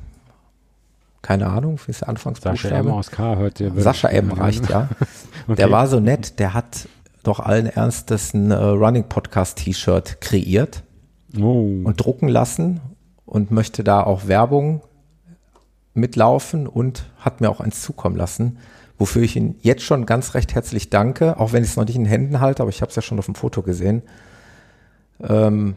keine 1.21 1.47
Ahnung, 1.47 1.79
wie 1.85 1.91
ist 1.91 2.01
der 2.01 2.09
Anfangsbuchstabe? 2.09 2.57
Sascha 2.57 2.77
M 2.77 2.91
aus 2.91 3.11
K 3.11 3.35
hört 3.35 3.59
ihr. 3.59 3.71
Sascha 3.75 4.07
M 4.09 4.31
reicht, 4.31 4.69
ja. 4.69 4.89
okay. 5.47 5.55
Der 5.55 5.71
war 5.71 5.87
so 5.87 5.99
nett, 5.99 6.39
der 6.39 6.53
hat 6.53 6.87
doch 7.23 7.39
allen 7.39 7.67
Ernstes 7.67 8.33
ein 8.33 8.49
äh, 8.51 8.55
Running 8.55 9.03
Podcast 9.09 9.57
T-Shirt 9.59 10.21
kreiert 10.21 10.83
Oh. 11.39 11.81
und 11.83 12.03
drucken 12.03 12.27
lassen 12.27 12.79
und 13.27 13.51
möchte 13.51 13.83
da 13.83 14.01
auch 14.01 14.25
Werbung 14.27 14.81
mitlaufen 15.93 16.65
und 16.65 17.03
hat 17.19 17.39
mir 17.41 17.49
auch 17.51 17.59
eins 17.59 17.81
zukommen 17.83 18.15
lassen, 18.15 18.57
wofür 18.99 19.23
ich 19.23 19.35
ihn 19.35 19.55
jetzt 19.61 19.81
schon 19.81 20.05
ganz 20.05 20.35
recht 20.35 20.53
herzlich 20.53 20.89
danke, 20.89 21.39
auch 21.39 21.53
wenn 21.53 21.63
ich 21.63 21.71
es 21.71 21.77
noch 21.77 21.85
nicht 21.85 21.95
in 21.95 22.03
den 22.03 22.09
Händen 22.09 22.41
halte, 22.41 22.61
aber 22.61 22.69
ich 22.69 22.81
habe 22.81 22.89
es 22.89 22.95
ja 22.95 23.01
schon 23.01 23.17
auf 23.17 23.25
dem 23.25 23.35
Foto 23.35 23.63
gesehen. 23.63 24.03
Ähm, 25.21 25.75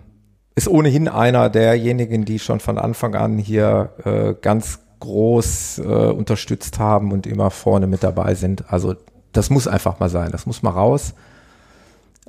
ist 0.55 0.69
ohnehin 0.69 1.09
einer 1.09 1.49
derjenigen, 1.49 2.25
die 2.25 2.39
schon 2.39 2.61
von 2.61 2.79
Anfang 2.79 3.15
an 3.15 3.39
hier 3.39 3.93
äh, 4.05 4.35
ganz 4.41 4.81
groß 5.01 5.79
äh, 5.79 5.83
unterstützt 5.83 6.79
haben 6.79 7.13
und 7.13 7.27
immer 7.27 7.51
vorne 7.51 7.87
mit 7.87 8.03
dabei 8.03 8.35
sind. 8.35 8.71
Also 8.73 8.95
das 9.33 9.51
muss 9.51 9.67
einfach 9.67 9.99
mal 9.99 10.11
sein, 10.11 10.31
das 10.33 10.45
muss 10.45 10.63
mal 10.63 10.71
raus. 10.71 11.15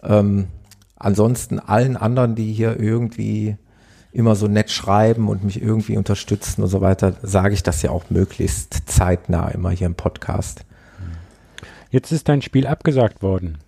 Ähm, 0.02 0.48
ansonsten 0.96 1.60
allen 1.60 1.98
anderen, 1.98 2.36
die 2.36 2.54
hier 2.54 2.80
irgendwie 2.80 3.58
immer 4.12 4.36
so 4.36 4.48
nett 4.48 4.70
schreiben 4.70 5.28
und 5.28 5.44
mich 5.44 5.62
irgendwie 5.62 5.98
unterstützen 5.98 6.62
und 6.62 6.70
so 6.70 6.82
weiter, 6.82 7.14
sage 7.24 7.56
ich 7.56 7.64
das 7.64 7.82
ja 7.82 7.90
auch 7.90 8.10
möglichst 8.10 8.84
zeitnah 8.86 9.50
immer 9.50 9.72
hier 9.72 9.88
im 9.88 9.96
Podcast. 9.96 10.66
Jetzt 11.94 12.12
ist 12.12 12.28
dein 12.28 12.42
Spiel 12.42 12.66
abgesagt 12.66 13.22
worden, 13.22 13.60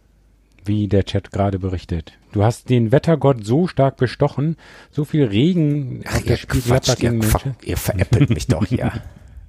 wie 0.66 0.88
der 0.88 1.06
Chat 1.06 1.32
gerade 1.32 1.60
berichtet. 1.60 2.14
Du 2.32 2.44
hast 2.44 2.72
den 2.72 2.92
Wettergott 2.92 3.46
so 3.46 3.68
stark 3.68 3.98
bestochen, 3.98 4.58
so 4.90 5.06
viel 5.06 5.26
Regen 5.26 6.02
Ach, 6.08 6.20
ihr, 6.26 6.38
Quatsch, 6.38 7.04
ihr, 7.04 7.20
ihr 7.64 7.78
veräppelt 7.78 8.32
mich 8.32 8.48
doch 8.48 8.66
hier. 8.66 8.92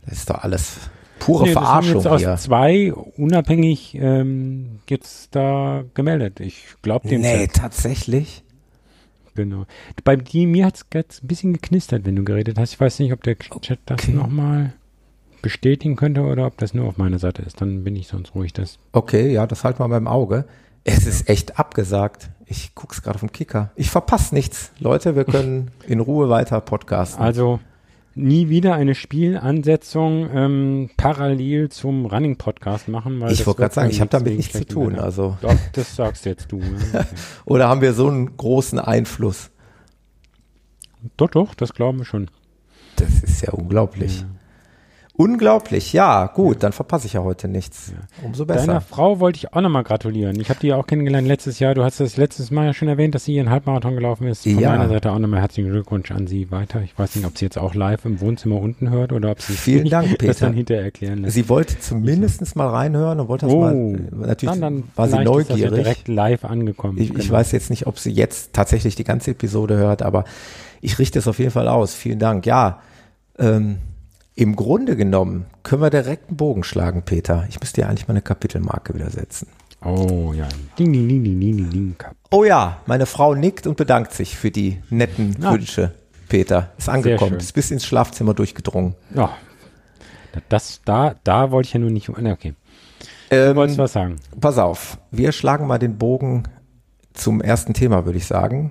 Das 0.09 0.19
ist 0.19 0.31
doch 0.31 0.45
alles 0.45 0.79
pure 1.19 1.47
nee, 1.47 1.53
Verarschung 1.53 1.95
das 1.95 2.05
haben 2.05 2.19
jetzt 2.21 2.29
aus 2.29 2.43
zwei 2.45 2.93
unabhängig 2.93 3.97
ähm, 3.97 4.79
jetzt 4.89 5.35
da 5.35 5.83
gemeldet. 5.95 6.39
Ich 6.39 6.63
glaube 6.81 7.09
dem 7.09 7.23
Nee, 7.23 7.49
Chat. 7.49 7.57
tatsächlich? 7.57 8.45
Genau. 9.35 9.67
Bei 10.05 10.15
dir, 10.15 10.47
mir 10.47 10.65
hat 10.67 10.77
es 10.77 11.23
ein 11.23 11.27
bisschen 11.27 11.55
geknistert, 11.55 12.05
wenn 12.05 12.15
du 12.15 12.23
geredet 12.23 12.57
hast. 12.57 12.75
Ich 12.75 12.81
weiß 12.81 13.01
nicht, 13.01 13.13
ob 13.13 13.25
der 13.25 13.37
Chat 13.37 13.81
das 13.87 14.05
okay. 14.05 14.13
nochmal 14.13 14.75
bestätigen 15.47 15.95
könnte 15.95 16.23
oder 16.23 16.45
ob 16.45 16.59
das 16.59 16.75
nur 16.75 16.89
auf 16.89 16.97
meiner 16.97 17.21
Seite 17.21 17.41
ist. 17.43 17.61
Dann 17.61 17.85
bin 17.85 17.95
ich 17.95 18.09
sonst 18.09 18.35
ruhig. 18.35 18.53
Das. 18.53 18.81
Okay, 18.91 19.33
ja, 19.33 19.47
das 19.47 19.63
halt 19.63 19.79
mal 19.79 19.87
beim 19.87 20.09
Auge. 20.09 20.45
Es 20.83 21.07
ist 21.07 21.29
echt 21.29 21.57
abgesagt. 21.57 22.31
Ich 22.47 22.75
guck's 22.75 23.01
gerade 23.01 23.21
vom 23.21 23.31
Kicker. 23.31 23.71
Ich 23.77 23.91
verpasse 23.91 24.35
nichts. 24.35 24.73
Leute, 24.81 25.15
wir 25.15 25.23
können 25.25 25.71
in 25.87 26.01
Ruhe 26.01 26.29
weiter 26.29 26.61
podcasten. 26.61 27.23
Also 27.23 27.61
nie 28.17 28.49
wieder 28.49 28.75
eine 28.75 28.97
Spielansetzung 28.97 30.29
ähm, 30.35 30.91
parallel 30.97 31.69
zum 31.69 32.07
Running 32.07 32.39
Podcast 32.39 32.89
machen. 32.89 33.21
Weil 33.21 33.31
ich 33.31 33.47
wollte 33.47 33.61
gerade 33.61 33.75
sagen, 33.75 33.91
ich 33.91 34.01
habe 34.01 34.11
damit 34.11 34.37
nichts 34.37 34.59
zu 34.59 34.67
tun. 34.67 34.99
Also. 34.99 35.37
Doch, 35.43 35.55
das 35.75 35.95
sagst 35.95 36.27
jetzt 36.27 36.51
du. 36.51 36.59
Ne? 36.59 36.77
Okay. 36.93 37.05
Oder 37.45 37.69
haben 37.69 37.83
wir 37.83 37.93
so 37.93 38.09
einen 38.09 38.37
großen 38.37 38.81
Einfluss? 38.81 39.53
Doch, 41.17 41.31
doch, 41.31 41.55
das 41.55 41.73
glauben 41.73 41.99
wir 41.99 42.05
schon. 42.05 42.33
Das 42.97 43.23
ist 43.23 43.43
ja 43.43 43.53
unglaublich. 43.53 44.23
Ja. 44.23 44.27
Unglaublich, 45.19 45.95
ja, 45.95 46.27
gut, 46.27 46.63
dann 46.63 46.73
verpasse 46.73 47.07
ich 47.07 47.15
ja 47.15 47.23
heute 47.23 47.49
nichts. 47.49 47.93
Umso 48.23 48.45
besser. 48.45 48.67
Deiner 48.67 48.81
Frau 48.83 49.19
wollte 49.19 49.39
ich 49.39 49.55
auch 49.55 49.63
nochmal 49.63 49.83
gratulieren. 49.83 50.39
Ich 50.39 50.51
habe 50.51 50.61
die 50.61 50.67
ja 50.69 50.77
auch 50.77 50.87
kennengelernt 50.87 51.27
letztes 51.27 51.59
Jahr. 51.59 51.75
Du 51.75 51.85
hast 51.85 52.01
das 52.01 52.19
letztes 52.19 52.51
Mal 52.51 52.67
ja 52.67 52.75
schon 52.75 52.89
erwähnt, 52.89 53.15
dass 53.15 53.25
sie 53.25 53.35
ihren 53.35 53.49
Halbmarathon 53.49 53.95
gelaufen 53.95 54.27
ist. 54.27 54.43
Von 54.43 54.59
ja. 54.59 54.73
meiner 54.73 54.89
Seite 54.91 55.11
auch 55.13 55.19
nochmal 55.19 55.41
herzlichen 55.41 55.71
Glückwunsch 55.71 56.11
an 56.11 56.27
sie 56.27 56.51
weiter. 56.51 56.83
Ich 56.83 56.99
weiß 56.99 57.17
nicht, 57.17 57.25
ob 57.25 57.39
sie 57.39 57.47
jetzt 57.47 57.57
auch 57.57 57.75
live 57.75 58.05
im 58.05 58.21
Wohnzimmer 58.21 58.61
unten 58.61 58.91
hört 58.91 59.13
oder 59.13 59.31
ob 59.31 59.41
sie 59.41 59.55
Vielen 59.55 59.89
Dank, 59.89 60.09
Peter. 60.19 60.27
das 60.27 60.39
dann 60.41 60.53
hinterher 60.53 60.85
erklären 60.85 61.23
lässt. 61.23 61.35
Sie 61.35 61.49
wollte 61.49 61.81
zumindest 61.81 62.55
mal 62.55 62.69
reinhören 62.69 63.19
und 63.19 63.29
wollte 63.29 63.47
das 63.47 63.55
oh, 63.55 63.61
mal. 63.61 63.75
Natürlich 63.75 64.53
dann, 64.53 64.61
dann 64.61 64.85
war 64.97 65.09
sie 65.09 65.25
neugierig. 65.25 65.63
Ist 65.63 65.71
das 65.71 65.75
direkt 65.75 66.09
live 66.09 66.45
angekommen. 66.45 66.99
Ich, 66.99 67.09
genau. 67.09 67.21
ich 67.21 67.31
weiß 67.31 67.53
jetzt 67.53 67.71
nicht, 67.71 67.87
ob 67.87 67.99
sie 67.99 68.11
jetzt 68.11 68.53
tatsächlich 68.53 68.97
die 68.97 69.05
ganze 69.05 69.31
Episode 69.31 69.79
hört, 69.79 70.03
aber 70.03 70.25
ich 70.83 70.99
richte 70.99 71.19
es 71.19 71.27
auf 71.27 71.39
jeden 71.39 71.53
Fall 71.53 71.69
aus. 71.69 71.95
Vielen 71.95 72.19
Dank. 72.19 72.45
Ja, 72.45 72.81
ähm, 73.39 73.79
im 74.37 74.55
Grunde 74.55 74.97
genommen 74.97 75.47
können 75.63 75.83
wir 75.83 75.91
direkt 75.91 76.29
einen 76.29 76.37
Bogen 76.37 76.63
schlagen, 76.63 77.03
Peter. 77.03 77.47
Ich 77.49 77.59
müsste 77.59 77.81
ja 77.81 77.89
eigentlich 77.89 78.07
mal 78.07 78.13
eine 78.13 78.23
Kapitelmarke 78.23 78.95
wieder 78.95 79.11
setzen. 79.11 79.49
Oh 79.83 80.33
ja. 80.35 80.47
Ding, 80.79 80.93
ding, 80.93 81.09
ding, 81.09 81.25
ding, 81.25 81.41
ding, 81.41 81.71
ding. 81.71 81.97
Oh 82.31 82.45
ja, 82.45 82.81
meine 82.87 83.07
Frau 83.07 83.35
nickt 83.35 83.67
und 83.67 83.77
bedankt 83.77 84.13
sich 84.13 84.37
für 84.37 84.51
die 84.51 84.83
netten 84.91 85.37
ah. 85.43 85.53
Wünsche, 85.53 85.95
Peter. 86.29 86.73
Ist 86.77 86.89
angekommen, 86.89 87.37
ist 87.37 87.53
bis 87.53 87.71
ins 87.71 87.87
Schlafzimmer 87.87 88.35
durchgedrungen. 88.35 88.95
Ja. 89.15 89.31
Das, 90.51 90.83
da, 90.85 91.15
da 91.25 91.51
wollte 91.51 91.69
ich 91.69 91.73
ja 91.73 91.81
nur 91.81 91.91
nicht. 91.91 92.11
Okay. 92.11 92.55
Ähm, 93.31 93.49
du 93.49 93.57
wolltest 93.57 93.79
was 93.79 93.95
sagen? 93.95 94.17
Pass 94.39 94.59
auf, 94.59 94.99
wir 95.11 95.33
schlagen 95.33 95.67
mal 95.67 95.79
den 95.79 95.97
Bogen 95.97 96.43
zum 97.15 97.41
ersten 97.41 97.73
Thema, 97.73 98.05
würde 98.05 98.19
ich 98.19 98.27
sagen. 98.27 98.71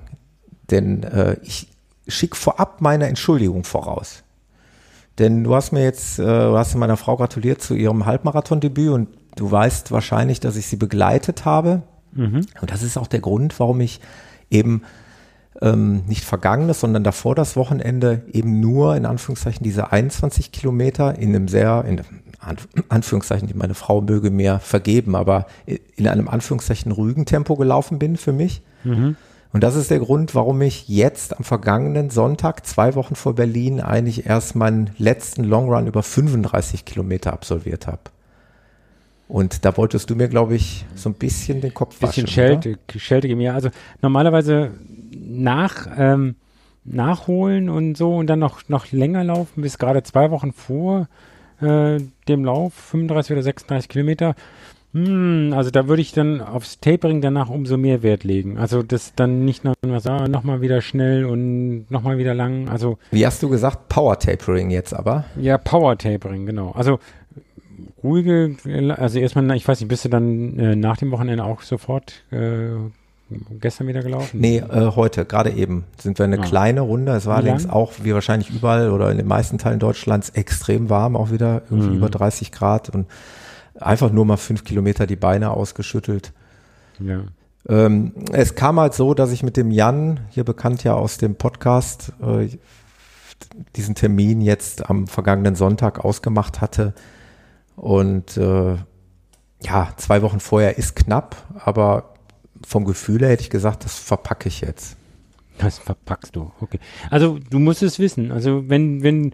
Denn 0.69 1.01
äh, 1.03 1.37
ich 1.41 1.69
schicke 2.07 2.35
vorab 2.35 2.81
meine 2.81 3.07
Entschuldigung 3.07 3.63
voraus. 3.63 4.23
Denn 5.19 5.43
du 5.43 5.55
hast 5.55 5.71
mir 5.71 5.83
jetzt, 5.83 6.19
äh, 6.19 6.23
du 6.23 6.57
hast 6.57 6.75
meiner 6.75 6.97
Frau 6.97 7.15
gratuliert 7.15 7.61
zu 7.61 7.73
ihrem 7.73 8.05
Halbmarathon-Debüt 8.05 8.89
und 8.89 9.09
du 9.35 9.49
weißt 9.49 9.91
wahrscheinlich, 9.91 10.39
dass 10.39 10.55
ich 10.55 10.67
sie 10.67 10.75
begleitet 10.75 11.45
habe. 11.45 11.83
Mhm. 12.13 12.45
Und 12.61 12.71
das 12.71 12.83
ist 12.83 12.97
auch 12.97 13.07
der 13.07 13.21
Grund, 13.21 13.59
warum 13.59 13.79
ich 13.81 14.01
eben 14.49 14.83
ähm, 15.61 16.03
nicht 16.07 16.23
vergangenes, 16.23 16.81
sondern 16.81 17.03
davor 17.03 17.35
das 17.35 17.55
Wochenende 17.55 18.23
eben 18.31 18.59
nur 18.59 18.95
in 18.95 19.05
Anführungszeichen 19.05 19.63
diese 19.63 19.91
21 19.91 20.51
Kilometer 20.51 21.17
in 21.17 21.29
einem 21.29 21.47
sehr, 21.47 21.85
in 21.85 22.01
Anführungszeichen, 22.89 23.47
die 23.47 23.53
meine 23.53 23.73
Frau 23.73 24.01
möge 24.01 24.31
mir 24.31 24.59
vergeben, 24.59 25.15
aber 25.15 25.47
in 25.65 26.07
einem 26.07 26.27
Anführungszeichen 26.27 26.91
ruhigen 26.91 27.25
Tempo 27.25 27.55
gelaufen 27.55 27.99
bin 27.99 28.17
für 28.17 28.33
mich. 28.33 28.61
Mhm. 28.83 29.15
Und 29.55 29.63
das 29.63 29.77
ist 29.77 29.89
der 29.89 29.99
Grund, 29.99 30.35
warum 30.35 30.61
ich 30.61 30.89
jetzt 30.89 31.37
am 31.37 31.45
vergangenen 31.45 32.09
Sonntag, 32.09 32.65
zwei 32.65 32.93
Wochen 32.93 33.15
vor 33.15 33.35
Berlin, 33.35 33.79
eigentlich 33.79 34.25
erst 34.25 34.53
meinen 34.53 34.89
letzten 34.97 35.45
Longrun 35.45 35.87
über 35.87 36.03
35 36.03 36.83
Kilometer 36.83 37.31
absolviert 37.31 37.87
habe. 37.87 38.01
Und 39.29 39.63
da 39.63 39.77
wolltest 39.77 40.09
du 40.09 40.15
mir, 40.17 40.27
glaube 40.27 40.55
ich, 40.55 40.85
so 40.95 41.07
ein 41.07 41.13
bisschen 41.13 41.61
den 41.61 41.73
Kopf 41.73 41.97
bisschen 41.99 42.27
waschen. 42.27 42.59
Bisschen 42.59 42.99
Schelte 42.99 43.33
mir. 43.33 43.53
Also 43.53 43.69
normalerweise 44.01 44.71
nach, 45.17 45.87
ähm, 45.97 46.35
nachholen 46.83 47.69
und 47.69 47.95
so 47.95 48.13
und 48.13 48.27
dann 48.27 48.39
noch, 48.39 48.67
noch 48.67 48.91
länger 48.91 49.23
laufen, 49.23 49.61
bis 49.61 49.77
gerade 49.77 50.03
zwei 50.03 50.31
Wochen 50.31 50.51
vor 50.51 51.07
äh, 51.61 51.99
dem 52.27 52.43
Lauf, 52.43 52.73
35 52.73 53.31
oder 53.31 53.43
36 53.43 53.87
Kilometer. 53.87 54.35
Hm, 54.95 55.51
also 55.53 55.71
da 55.71 55.89
würde 55.89 56.01
ich 56.01 56.13
dann 56.13 56.39
aufs 56.39 56.79
Tapering 56.79 57.19
danach 57.19 57.49
umso 57.49 57.75
mehr 57.75 58.01
Wert 58.01 58.23
legen. 58.23 58.57
Also 58.57 58.81
das 58.81 59.13
dann 59.13 59.43
nicht 59.43 59.65
noch 59.65 59.73
was, 59.81 60.07
ah, 60.07 60.27
nochmal 60.29 60.61
wieder 60.61 60.81
schnell 60.81 61.25
und 61.25 61.85
nochmal 61.91 62.17
wieder 62.17 62.33
lang. 62.33 62.69
Also 62.69 62.97
Wie 63.11 63.25
hast 63.25 63.43
du 63.43 63.49
gesagt, 63.49 63.89
Power 63.89 64.17
Tapering 64.17 64.69
jetzt 64.69 64.93
aber? 64.93 65.25
ja, 65.39 65.57
Power 65.57 65.97
Tapering, 65.97 66.45
genau. 66.45 66.71
Also 66.71 66.99
ruhige, 68.03 68.55
also 68.97 69.19
erstmal, 69.19 69.55
ich 69.57 69.67
weiß 69.67 69.79
nicht, 69.81 69.89
bist 69.89 70.05
du 70.05 70.09
dann 70.09 70.57
äh, 70.59 70.75
nach 70.77 70.95
dem 70.97 71.11
Wochenende 71.11 71.43
auch 71.43 71.61
sofort 71.61 72.23
äh, 72.31 72.67
gestern 73.59 73.87
wieder 73.87 74.01
gelaufen? 74.01 74.39
Nee, 74.39 74.59
äh, 74.59 74.91
heute, 74.95 75.25
gerade 75.25 75.49
eben 75.49 75.83
sind 75.97 76.19
wir 76.19 76.23
eine 76.25 76.39
Ah. 76.39 76.43
kleine 76.43 76.81
Runde. 76.81 77.11
Es 77.13 77.25
war 77.25 77.37
allerdings 77.37 77.67
auch, 77.67 77.93
wie 78.03 78.13
wahrscheinlich 78.13 78.49
überall 78.49 78.91
oder 78.91 79.11
in 79.11 79.17
den 79.17 79.27
meisten 79.27 79.57
Teilen 79.57 79.79
Deutschlands, 79.79 80.29
extrem 80.29 80.89
warm 80.89 81.15
auch 81.17 81.31
wieder, 81.31 81.63
irgendwie 81.69 81.89
Mhm. 81.89 81.97
über 81.97 82.09
30 82.09 82.51
Grad 82.53 82.89
und 82.91 83.07
einfach 83.79 84.11
nur 84.11 84.25
mal 84.25 84.37
fünf 84.37 84.63
Kilometer 84.63 85.07
die 85.07 85.15
Beine 85.15 85.51
ausgeschüttelt. 85.51 86.33
Ja. 86.99 87.23
Ähm, 87.67 88.13
es 88.31 88.55
kam 88.55 88.79
halt 88.79 88.93
so, 88.93 89.13
dass 89.13 89.31
ich 89.31 89.43
mit 89.43 89.57
dem 89.57 89.71
Jan, 89.71 90.21
hier 90.29 90.43
bekannt 90.43 90.83
ja 90.83 90.93
aus 90.93 91.17
dem 91.17 91.35
Podcast, 91.35 92.13
äh, 92.21 92.49
diesen 93.75 93.95
Termin 93.95 94.41
jetzt 94.41 94.89
am 94.89 95.07
vergangenen 95.07 95.55
Sonntag 95.55 96.03
ausgemacht 96.03 96.61
hatte. 96.61 96.93
Und 97.75 98.37
äh, 98.37 98.75
ja, 99.61 99.93
zwei 99.97 100.21
Wochen 100.21 100.39
vorher 100.39 100.77
ist 100.77 100.95
knapp, 100.95 101.35
aber 101.55 102.13
vom 102.65 102.85
Gefühl 102.85 103.21
her 103.21 103.29
hätte 103.29 103.43
ich 103.43 103.49
gesagt, 103.49 103.83
das 103.83 103.97
verpacke 103.97 104.47
ich 104.47 104.61
jetzt. 104.61 104.95
Das 105.57 105.79
verpackst 105.79 106.35
du, 106.35 106.51
okay. 106.59 106.79
Also 107.09 107.39
du 107.49 107.59
musst 107.59 107.81
es 107.81 107.99
wissen. 107.99 108.31
Also 108.31 108.67
wenn, 108.69 109.03
wenn, 109.03 109.33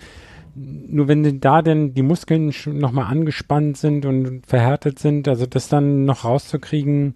nur 0.56 1.08
wenn 1.08 1.40
da 1.40 1.62
denn 1.62 1.94
die 1.94 2.02
Muskeln 2.02 2.54
nochmal 2.66 3.06
angespannt 3.06 3.78
sind 3.78 4.06
und 4.06 4.46
verhärtet 4.46 5.00
sind, 5.00 5.28
also 5.28 5.46
das 5.46 5.70
dann 5.70 6.06
noch 6.06 6.26
rauszukriegen, 6.26 7.16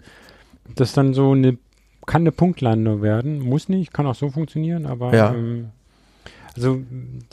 das 0.76 0.94
dann 0.94 1.14
so 1.14 1.32
eine, 1.32 1.58
kann 2.06 2.22
eine 2.22 2.32
Punktlandung 2.32 3.02
werden, 3.02 3.40
muss 3.40 3.70
nicht, 3.70 3.94
kann 3.94 4.06
auch 4.06 4.16
so 4.16 4.30
funktionieren, 4.30 4.86
aber 4.86 5.14
Ja. 5.14 5.34
ähm, 5.34 5.68
also 6.56 6.82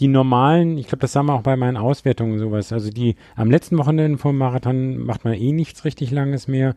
die 0.00 0.09
normalen, 0.09 0.78
ich 0.78 0.88
glaube, 0.88 1.02
das 1.02 1.12
sagen 1.12 1.26
wir 1.26 1.35
auch 1.35 1.42
bei 1.42 1.56
meinen 1.56 1.76
Auswertungen 1.76 2.38
sowas, 2.38 2.73
also 2.73 2.90
die 2.90 3.14
am 3.37 3.50
letzten 3.50 3.78
Wochenende 3.78 4.18
vom 4.18 4.37
Marathon 4.37 4.99
macht 4.99 5.25
man 5.25 5.35
eh 5.35 5.52
nichts 5.52 5.85
richtig 5.85 6.11
Langes 6.11 6.49
mehr. 6.49 6.75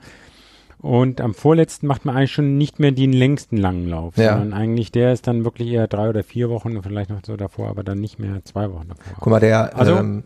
Und 0.79 1.19
am 1.21 1.33
vorletzten 1.33 1.87
macht 1.87 2.05
man 2.05 2.15
eigentlich 2.15 2.31
schon 2.33 2.57
nicht 2.57 2.79
mehr 2.79 2.91
den 2.91 3.11
längsten 3.13 3.57
langen 3.57 3.87
Lauf, 3.87 4.17
Ja. 4.17 4.37
sondern 4.37 4.53
eigentlich 4.59 4.91
der 4.91 5.13
ist 5.13 5.25
dann 5.27 5.43
wirklich 5.43 5.69
eher 5.69 5.87
drei 5.87 6.09
oder 6.09 6.23
vier 6.23 6.49
Wochen 6.49 6.75
und 6.77 6.83
vielleicht 6.83 7.09
noch 7.09 7.21
so 7.25 7.35
davor, 7.37 7.69
aber 7.69 7.83
dann 7.83 7.99
nicht 7.99 8.19
mehr 8.19 8.43
zwei 8.45 8.71
Wochen 8.71 8.89
davor. 8.89 9.13
Guck 9.19 9.27
mal, 9.31 9.39
der, 9.39 9.75
Also- 9.77 9.95
ähm, 9.97 10.23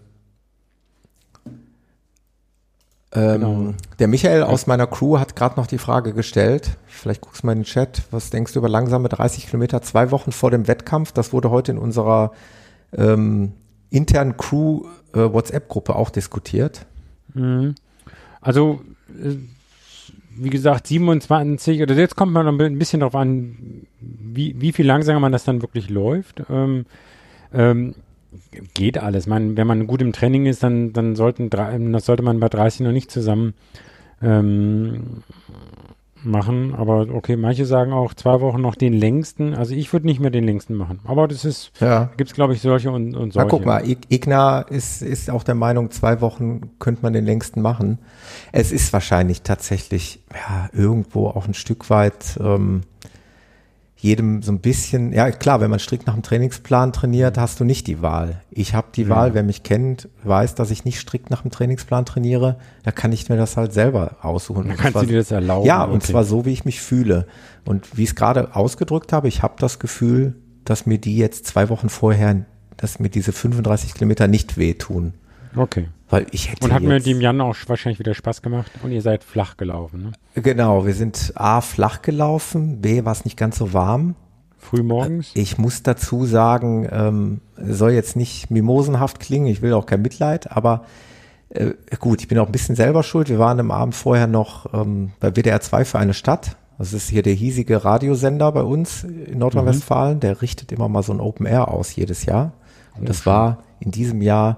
ähm, 3.11 3.41
Genau. 3.41 3.73
der 3.97 4.07
Michael 4.07 4.43
aus 4.43 4.67
meiner 4.67 4.85
Crew 4.87 5.17
hat 5.17 5.35
gerade 5.35 5.55
noch 5.59 5.65
die 5.67 5.77
Frage 5.79 6.13
gestellt, 6.13 6.77
vielleicht 6.87 7.21
guckst 7.21 7.41
du 7.43 7.47
mal 7.47 7.53
in 7.53 7.59
den 7.59 7.65
Chat, 7.65 8.03
was 8.11 8.29
denkst 8.29 8.53
du 8.53 8.59
über 8.59 8.69
langsame 8.69 9.09
30 9.09 9.47
Kilometer 9.47 9.81
zwei 9.81 10.11
Wochen 10.11 10.31
vor 10.31 10.51
dem 10.51 10.67
Wettkampf? 10.67 11.11
Das 11.11 11.33
wurde 11.33 11.49
heute 11.49 11.71
in 11.71 11.77
unserer 11.79 12.31
ähm, 12.95 13.53
internen 13.89 14.37
Crew 14.37 14.83
äh, 15.13 15.19
WhatsApp-Gruppe 15.19 15.95
auch 15.95 16.09
diskutiert. 16.11 16.85
Mhm. 17.33 17.75
Also, 18.41 18.81
äh, 19.09 19.35
wie 20.35 20.49
gesagt, 20.49 20.87
27, 20.87 21.81
oder 21.81 21.95
jetzt 21.95 22.15
kommt 22.15 22.31
man 22.31 22.47
ein 22.47 22.79
bisschen 22.79 23.01
darauf 23.01 23.15
an, 23.15 23.85
wie, 23.99 24.55
wie 24.59 24.71
viel 24.71 24.85
langsamer 24.85 25.19
man 25.19 25.31
das 25.31 25.43
dann 25.43 25.61
wirklich 25.61 25.89
läuft. 25.89 26.43
Ähm, 26.49 26.85
ähm, 27.53 27.95
geht 28.73 28.97
alles. 28.97 29.27
Man, 29.27 29.57
wenn 29.57 29.67
man 29.67 29.87
gut 29.87 30.01
im 30.01 30.13
Training 30.13 30.45
ist, 30.45 30.63
dann, 30.63 30.93
dann 30.93 31.15
sollten 31.15 31.49
das 31.49 32.05
sollte 32.05 32.23
man 32.23 32.39
bei 32.39 32.49
30 32.49 32.81
noch 32.81 32.91
nicht 32.91 33.11
zusammen 33.11 33.53
ähm, 34.21 35.23
machen. 36.23 36.75
Aber 36.75 37.07
okay, 37.13 37.35
manche 37.35 37.65
sagen 37.65 37.93
auch 37.93 38.13
zwei 38.13 38.41
Wochen 38.41 38.61
noch 38.61 38.75
den 38.75 38.93
längsten. 38.93 39.53
Also 39.53 39.73
ich 39.75 39.91
würde 39.93 40.05
nicht 40.05 40.19
mehr 40.19 40.31
den 40.31 40.43
längsten 40.45 40.75
machen. 40.75 40.99
Aber 41.05 41.27
das 41.27 41.45
ist, 41.45 41.71
Ja. 41.79 42.09
gibt 42.17 42.29
es 42.31 42.35
glaube 42.35 42.53
ich 42.53 42.61
solche 42.61 42.91
und, 42.91 43.15
und 43.15 43.27
Na, 43.35 43.41
solche. 43.43 43.47
guck 43.49 43.65
mal, 43.65 43.81
Ig- 43.83 44.05
Igna 44.09 44.61
ist, 44.61 45.01
ist 45.01 45.29
auch 45.29 45.43
der 45.43 45.55
Meinung, 45.55 45.91
zwei 45.91 46.21
Wochen 46.21 46.71
könnte 46.79 47.01
man 47.03 47.13
den 47.13 47.25
längsten 47.25 47.61
machen. 47.61 47.99
Es 48.51 48.71
ist 48.71 48.91
wahrscheinlich 48.93 49.41
tatsächlich, 49.43 50.21
ja, 50.33 50.69
irgendwo 50.73 51.27
auch 51.27 51.47
ein 51.47 51.53
Stück 51.53 51.89
weit 51.89 52.37
ähm, 52.41 52.81
jedem 54.01 54.41
so 54.41 54.51
ein 54.53 54.59
bisschen, 54.59 55.11
ja 55.11 55.29
klar, 55.29 55.59
wenn 55.59 55.69
man 55.69 55.79
strikt 55.79 56.07
nach 56.07 56.13
dem 56.13 56.23
Trainingsplan 56.23 56.93
trainiert, 56.93 57.37
hast 57.37 57.59
du 57.59 57.65
nicht 57.65 57.85
die 57.87 58.01
Wahl. 58.01 58.41
Ich 58.49 58.73
habe 58.73 58.87
die 58.95 59.03
Ja. 59.03 59.09
Wahl, 59.09 59.33
wer 59.33 59.43
mich 59.43 59.63
kennt, 59.63 60.07
weiß, 60.23 60.55
dass 60.55 60.71
ich 60.71 60.85
nicht 60.85 60.99
strikt 60.99 61.29
nach 61.29 61.41
dem 61.41 61.51
Trainingsplan 61.51 62.05
trainiere, 62.05 62.57
da 62.83 62.91
kann 62.91 63.11
ich 63.11 63.27
mir 63.27 63.35
das 63.35 63.57
halt 63.57 63.73
selber 63.73 64.15
aussuchen. 64.21 64.63
Dann 64.63 64.71
Und 64.71 64.77
kannst 64.77 64.93
zwar- 64.93 65.01
du 65.03 65.09
dir 65.09 65.17
das 65.17 65.31
erlauben. 65.31 65.67
ja, 65.67 65.83
und 65.83 65.97
Okay. 65.97 66.11
zwar 66.13 66.23
so, 66.23 66.45
wie 66.45 66.53
ich 66.53 66.63
mich 66.63 66.79
fühle. 66.81 67.27
Und 67.65 67.97
wie 67.97 68.03
ich 68.03 68.09
es 68.09 68.15
gerade 68.15 68.55
ausgedrückt 68.55 69.11
habe, 69.11 69.27
ich 69.27 69.43
habe 69.43 69.55
das 69.59 69.79
Gefühl, 69.79 70.35
dass 70.63 70.85
mir 70.85 70.97
die 70.97 71.17
jetzt 71.17 71.45
zwei 71.45 71.67
Wochen 71.69 71.89
vorher, 71.89 72.45
dass 72.77 72.99
mir 72.99 73.09
diese 73.09 73.33
35 73.33 73.93
Kilometer 73.95 74.27
nicht 74.29 74.57
wehtun. 74.57 75.13
Okay. 75.55 75.87
Weil 76.09 76.25
ich 76.31 76.51
hätte 76.51 76.65
Und 76.65 76.73
hat 76.73 76.81
mir 76.81 76.99
dem 76.99 77.21
Jan 77.21 77.39
auch 77.41 77.55
wahrscheinlich 77.67 77.99
wieder 77.99 78.13
Spaß 78.13 78.41
gemacht 78.41 78.71
und 78.83 78.91
ihr 78.91 79.01
seid 79.01 79.23
flach 79.23 79.57
gelaufen, 79.57 80.03
ne? 80.03 80.41
Genau, 80.41 80.85
wir 80.85 80.93
sind 80.93 81.33
A, 81.35 81.61
flach 81.61 82.01
gelaufen, 82.01 82.81
B, 82.81 83.05
war 83.05 83.11
es 83.11 83.25
nicht 83.25 83.37
ganz 83.37 83.57
so 83.57 83.73
warm. 83.73 84.15
Früh 84.57 84.83
morgens. 84.83 85.31
Ich 85.35 85.57
muss 85.57 85.83
dazu 85.83 86.25
sagen, 86.25 86.87
ähm, 86.91 87.41
soll 87.55 87.91
jetzt 87.91 88.15
nicht 88.15 88.51
mimosenhaft 88.51 89.19
klingen, 89.19 89.47
ich 89.47 89.61
will 89.61 89.73
auch 89.73 89.85
kein 89.85 90.01
Mitleid, 90.01 90.51
aber 90.51 90.85
äh, 91.49 91.73
gut, 91.99 92.21
ich 92.21 92.27
bin 92.27 92.37
auch 92.39 92.47
ein 92.47 92.51
bisschen 92.51 92.75
selber 92.75 93.03
schuld. 93.03 93.29
Wir 93.29 93.39
waren 93.39 93.59
am 93.59 93.71
Abend 93.71 93.95
vorher 93.95 94.27
noch 94.27 94.73
ähm, 94.73 95.11
bei 95.19 95.31
WDR 95.31 95.61
2 95.61 95.85
für 95.85 95.99
eine 95.99 96.13
Stadt. 96.13 96.57
Das 96.77 96.93
ist 96.93 97.09
hier 97.09 97.23
der 97.23 97.33
hiesige 97.33 97.83
Radiosender 97.83 98.51
bei 98.51 98.61
uns 98.61 99.03
in 99.03 99.37
Nordrhein-Westfalen. 99.39 100.21
Der 100.21 100.41
richtet 100.41 100.71
immer 100.71 100.87
mal 100.87 101.03
so 101.03 101.11
ein 101.11 101.19
Open 101.19 101.45
Air 101.45 101.67
aus 101.69 101.95
jedes 101.95 102.25
Jahr. 102.25 102.53
Und 102.97 103.09
das 103.09 103.25
war 103.25 103.63
in 103.79 103.91
diesem 103.91 104.21
Jahr 104.21 104.57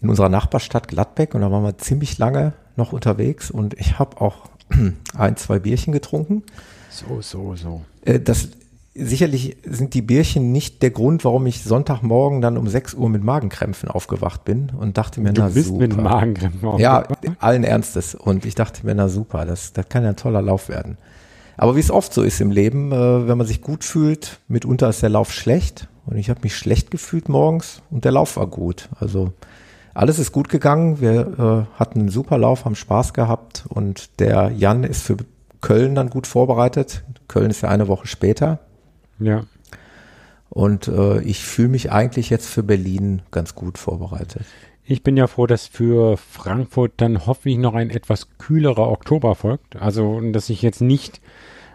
in 0.00 0.08
unserer 0.08 0.28
Nachbarstadt 0.28 0.88
Gladbeck 0.88 1.34
und 1.34 1.40
da 1.40 1.50
waren 1.50 1.62
wir 1.62 1.78
ziemlich 1.78 2.18
lange 2.18 2.52
noch 2.76 2.92
unterwegs 2.92 3.50
und 3.50 3.74
ich 3.74 3.98
habe 3.98 4.20
auch 4.20 4.48
ein, 5.16 5.36
zwei 5.36 5.58
Bierchen 5.58 5.92
getrunken. 5.92 6.42
So, 6.90 7.20
so, 7.20 7.56
so. 7.56 7.82
Äh, 8.04 8.20
das 8.20 8.48
sicherlich 8.94 9.56
sind 9.64 9.94
die 9.94 10.02
Bierchen 10.02 10.52
nicht 10.52 10.82
der 10.82 10.90
Grund, 10.90 11.24
warum 11.24 11.46
ich 11.46 11.62
Sonntagmorgen 11.62 12.40
dann 12.40 12.56
um 12.56 12.66
6 12.66 12.94
Uhr 12.94 13.08
mit 13.08 13.22
Magenkrämpfen 13.22 13.90
aufgewacht 13.90 14.44
bin 14.44 14.70
und 14.78 14.96
dachte 14.96 15.20
mir, 15.20 15.32
Du 15.32 15.42
na 15.42 15.48
bist 15.48 15.68
super. 15.68 15.80
mit 15.80 15.96
Magenkrämpfen 15.96 16.78
ja, 16.78 17.02
aufgewacht. 17.02 17.36
allen 17.42 17.64
Ernstes. 17.64 18.14
Und 18.14 18.44
ich 18.46 18.54
dachte 18.54 18.86
mir, 18.86 18.94
na 18.94 19.08
super, 19.08 19.44
das, 19.44 19.72
das 19.72 19.88
kann 19.88 20.02
ja 20.02 20.10
ein 20.10 20.16
toller 20.16 20.42
Lauf 20.42 20.68
werden. 20.68 20.96
Aber 21.58 21.76
wie 21.76 21.80
es 21.80 21.90
oft 21.90 22.12
so 22.12 22.22
ist 22.22 22.40
im 22.40 22.50
Leben, 22.50 22.92
äh, 22.92 23.28
wenn 23.28 23.38
man 23.38 23.46
sich 23.46 23.60
gut 23.60 23.84
fühlt, 23.84 24.40
mitunter 24.48 24.88
ist 24.88 25.02
der 25.02 25.10
Lauf 25.10 25.32
schlecht. 25.32 25.88
Und 26.06 26.16
ich 26.16 26.30
habe 26.30 26.40
mich 26.42 26.56
schlecht 26.56 26.90
gefühlt 26.90 27.28
morgens 27.28 27.82
und 27.90 28.04
der 28.04 28.12
Lauf 28.12 28.36
war 28.36 28.46
gut. 28.46 28.88
Also 29.00 29.32
alles 29.96 30.18
ist 30.18 30.32
gut 30.32 30.48
gegangen. 30.48 31.00
Wir 31.00 31.66
äh, 31.74 31.78
hatten 31.78 32.00
einen 32.00 32.08
super 32.08 32.38
Lauf, 32.38 32.64
haben 32.64 32.76
Spaß 32.76 33.14
gehabt 33.14 33.64
und 33.68 34.20
der 34.20 34.52
Jan 34.54 34.84
ist 34.84 35.02
für 35.02 35.16
Köln 35.60 35.94
dann 35.94 36.10
gut 36.10 36.26
vorbereitet. 36.26 37.02
Köln 37.28 37.50
ist 37.50 37.62
ja 37.62 37.68
eine 37.68 37.88
Woche 37.88 38.06
später. 38.06 38.60
Ja. 39.18 39.44
Und 40.50 40.88
äh, 40.88 41.20
ich 41.22 41.44
fühle 41.44 41.68
mich 41.68 41.90
eigentlich 41.90 42.30
jetzt 42.30 42.48
für 42.48 42.62
Berlin 42.62 43.22
ganz 43.30 43.54
gut 43.54 43.78
vorbereitet. 43.78 44.44
Ich 44.84 45.02
bin 45.02 45.16
ja 45.16 45.26
froh, 45.26 45.46
dass 45.46 45.66
für 45.66 46.16
Frankfurt 46.16 46.92
dann 46.98 47.26
hoffentlich 47.26 47.58
noch 47.58 47.74
ein 47.74 47.90
etwas 47.90 48.28
kühlerer 48.38 48.88
Oktober 48.88 49.34
folgt. 49.34 49.76
Also, 49.76 50.20
dass 50.30 50.48
ich 50.48 50.62
jetzt 50.62 50.80
nicht 50.80 51.20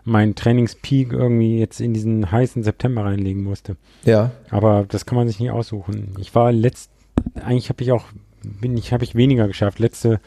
meinen 0.03 0.35
Trainingspeak 0.35 1.11
irgendwie 1.11 1.59
jetzt 1.59 1.81
in 1.81 1.93
diesen 1.93 2.31
heißen 2.31 2.63
September 2.63 3.03
reinlegen 3.05 3.43
musste. 3.43 3.75
Ja, 4.03 4.31
Aber 4.49 4.85
das 4.87 5.05
kann 5.05 5.17
man 5.17 5.27
sich 5.27 5.39
nicht 5.39 5.51
aussuchen. 5.51 6.15
Ich 6.19 6.33
war 6.33 6.51
letzt, 6.51 6.90
eigentlich 7.35 7.69
habe 7.69 7.83
ich 7.83 7.91
auch, 7.91 8.05
bin 8.43 8.77
ich, 8.77 8.93
habe 8.93 9.03
ich 9.03 9.15
weniger 9.15 9.47
geschafft. 9.47 9.79
Letzte 9.79 10.19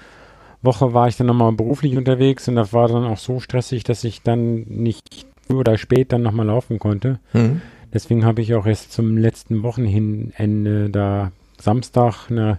Woche 0.63 0.95
war 0.95 1.09
ich 1.09 1.17
dann 1.17 1.27
nochmal 1.27 1.53
beruflich 1.53 1.97
unterwegs 1.97 2.49
und 2.49 2.57
das 2.57 2.73
war 2.73 2.89
dann 2.89 3.05
auch 3.05 3.19
so 3.19 3.41
stressig, 3.41 3.85
dass 3.85 4.05
ich 4.05 4.23
dann 4.23 4.63
nicht 4.63 5.27
früh 5.47 5.57
oder 5.57 5.77
spät 5.79 6.13
dann 6.13 6.23
nochmal 6.23 6.47
laufen 6.47 6.79
konnte. 6.79 7.19
hm. 7.33 7.61
Deswegen 7.93 8.25
habe 8.25 8.43
ich 8.43 8.53
auch 8.55 8.67
erst 8.67 8.93
zum 8.93 9.17
letzten 9.17 9.63
Wochenende 9.63 10.91
da 10.91 11.31
Samstag 11.61 12.29
eine 12.29 12.59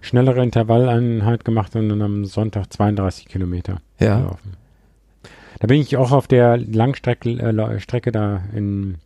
schnellere 0.00 0.42
Intervalleinheit 0.42 1.44
gemacht 1.44 1.76
und 1.76 1.90
dann 1.90 2.00
am 2.00 2.24
Sonntag 2.24 2.72
32 2.72 3.26
Kilometer 3.26 3.82
ja. 4.00 4.16
gelaufen. 4.16 4.56
Da 5.60 5.66
bin 5.66 5.80
ich 5.80 5.98
auch 5.98 6.10
auf 6.10 6.26
der 6.26 6.56
Langstrecke 6.56 7.30
äh, 7.32 7.80
Strecke 7.80 8.12
da 8.12 8.42
in 8.54 8.96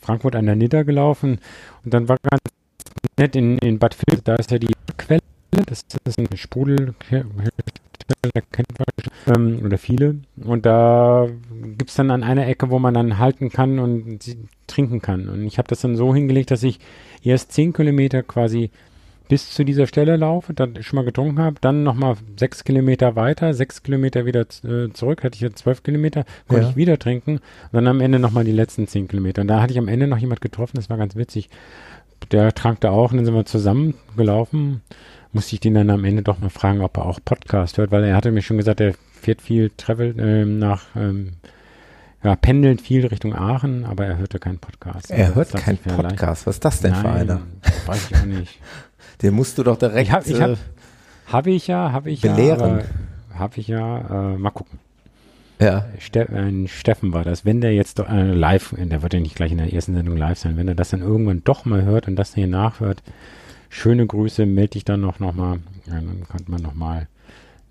Frankfurt 0.00 0.36
an 0.36 0.46
der 0.46 0.56
Nidda 0.56 0.82
gelaufen 0.82 1.38
und 1.82 1.94
dann 1.94 2.08
war 2.08 2.18
ganz 2.22 2.42
nett 3.18 3.36
in, 3.36 3.58
in 3.58 3.78
Bad 3.78 3.96
Vilbel, 3.96 4.22
da 4.24 4.36
ist 4.36 4.50
ja 4.50 4.58
die 4.58 4.68
Quelle, 4.96 5.20
das 5.66 5.84
ist 6.04 6.18
ein 6.18 6.28
Sprudel, 6.36 6.94
da 7.10 8.40
kennt 8.52 8.68
man 8.78 9.36
ähm, 9.36 9.64
oder 9.64 9.78
viele 9.78 10.16
und 10.44 10.66
da 10.66 11.28
gibt 11.76 11.90
es 11.90 11.96
dann 11.96 12.10
an 12.10 12.22
einer 12.22 12.46
Ecke, 12.46 12.70
wo 12.70 12.78
man 12.78 12.94
dann 12.94 13.18
halten 13.18 13.50
kann 13.50 13.78
und 13.78 14.18
trinken 14.66 15.00
kann 15.00 15.28
und 15.28 15.44
ich 15.44 15.58
habe 15.58 15.68
das 15.68 15.80
dann 15.80 15.96
so 15.96 16.14
hingelegt, 16.14 16.50
dass 16.50 16.62
ich 16.62 16.80
erst 17.22 17.52
10 17.52 17.72
Kilometer 17.72 18.22
quasi 18.22 18.70
bis 19.28 19.48
zu 19.54 19.64
dieser 19.64 19.86
Stelle 19.86 20.16
laufe, 20.16 20.52
dann 20.54 20.82
schon 20.82 20.96
mal 20.96 21.04
getrunken 21.04 21.38
habe, 21.38 21.54
dann 21.60 21.84
nochmal 21.84 22.16
sechs 22.36 22.64
Kilometer 22.64 23.14
weiter, 23.14 23.54
sechs 23.54 23.84
Kilometer 23.84 24.26
wieder 24.26 24.40
äh, 24.64 24.90
zurück, 24.92 25.22
hatte 25.22 25.36
ich 25.36 25.40
jetzt 25.40 25.58
zwölf 25.58 25.84
Kilometer, 25.84 26.24
konnte 26.48 26.64
Ja. 26.64 26.70
ich 26.70 26.74
wieder 26.76 26.98
trinken 26.98 27.36
und 27.36 27.40
dann 27.72 27.86
am 27.86 28.00
Ende 28.00 28.18
nochmal 28.18 28.42
die 28.42 28.50
letzten 28.50 28.88
zehn 28.88 29.06
Kilometer. 29.06 29.42
Und 29.42 29.46
da 29.48 29.62
hatte 29.62 29.72
ich 29.72 29.78
am 29.78 29.86
Ende 29.86 30.08
noch 30.08 30.18
jemand 30.18 30.40
getroffen, 30.40 30.72
das 30.74 30.90
war 30.90 30.96
ganz 30.96 31.14
witzig. 31.14 31.48
Der 32.32 32.52
trank 32.54 32.80
da 32.80 32.90
auch 32.90 33.10
und 33.10 33.16
dann 33.18 33.24
sind 33.26 33.34
wir 33.34 33.44
zusammen 33.44 33.94
gelaufen. 34.16 34.82
Musste 35.32 35.54
ich 35.54 35.60
den 35.60 35.74
dann 35.74 35.90
am 35.90 36.04
Ende 36.04 36.22
doch 36.22 36.38
mal 36.38 36.50
fragen, 36.50 36.80
ob 36.80 36.96
er 36.96 37.06
auch 37.06 37.20
Podcast 37.24 37.78
hört, 37.78 37.90
weil 37.92 38.04
er 38.04 38.16
hatte 38.16 38.30
mir 38.32 38.42
schon 38.42 38.56
gesagt, 38.56 38.80
er 38.80 38.94
fährt 39.12 39.40
viel 39.42 39.70
Travel 39.76 40.14
ähm, 40.18 40.58
nach, 40.58 40.82
ähm, 40.96 41.32
ja, 42.22 42.34
pendelt 42.36 42.80
viel 42.80 43.06
Richtung 43.06 43.34
Aachen, 43.34 43.84
aber 43.84 44.06
er 44.06 44.16
hörte 44.18 44.38
keinen 44.38 44.58
Podcast. 44.58 45.10
Er 45.10 45.26
Also 45.26 45.34
hört 45.36 45.52
keinen 45.54 45.78
Podcast. 45.78 46.46
Was 46.46 46.56
ist 46.56 46.64
das 46.64 46.80
denn 46.80 46.94
für 46.94 47.04
Nein, 47.04 47.30
einer? 47.30 47.40
Weiß 47.86 48.10
ich 48.10 48.16
auch 48.16 48.24
nicht. 48.26 48.60
Den 49.22 49.34
musst 49.34 49.56
du 49.58 49.62
doch 49.62 49.76
direkt 49.78 50.08
Ich 50.08 50.12
hab- 50.12 50.26
ich 50.26 50.40
hab- 50.40 50.50
äh, 50.50 50.56
Habe 51.26 51.50
ich 51.50 51.66
ja, 51.68 51.92
habe 51.92 52.10
ich 52.10 52.20
Belehren. 52.22 52.78
ja. 52.80 53.38
Habe 53.38 53.60
ich 53.60 53.68
ja. 53.68 54.32
Äh, 54.34 54.36
mal 54.38 54.50
gucken. 54.50 54.78
Ja. 55.60 55.86
Ste 55.98 56.28
ein 56.30 56.68
Steffen 56.68 57.12
war 57.12 57.24
das. 57.24 57.44
Wenn 57.44 57.60
der 57.60 57.74
jetzt 57.74 57.98
doch, 57.98 58.08
äh, 58.08 58.32
live, 58.32 58.74
der 58.76 59.02
wird 59.02 59.14
ja 59.14 59.20
nicht 59.20 59.36
gleich 59.36 59.52
in 59.52 59.58
der 59.58 59.72
ersten 59.72 59.94
Sendung 59.94 60.16
live 60.16 60.38
sein, 60.38 60.56
wenn 60.56 60.68
er 60.68 60.74
das 60.74 60.90
dann 60.90 61.02
irgendwann 61.02 61.42
doch 61.44 61.64
mal 61.64 61.82
hört 61.82 62.08
und 62.08 62.16
das 62.16 62.34
hier 62.34 62.46
nachhört, 62.46 63.02
schöne 63.68 64.06
Grüße, 64.06 64.46
melde 64.46 64.70
dich 64.70 64.84
dann 64.84 65.00
noch, 65.00 65.20
noch 65.20 65.34
mal. 65.34 65.60
Ja, 65.86 65.94
dann 65.94 66.26
kann 66.28 66.44
man 66.46 66.62
noch 66.62 66.74
mal 66.74 67.08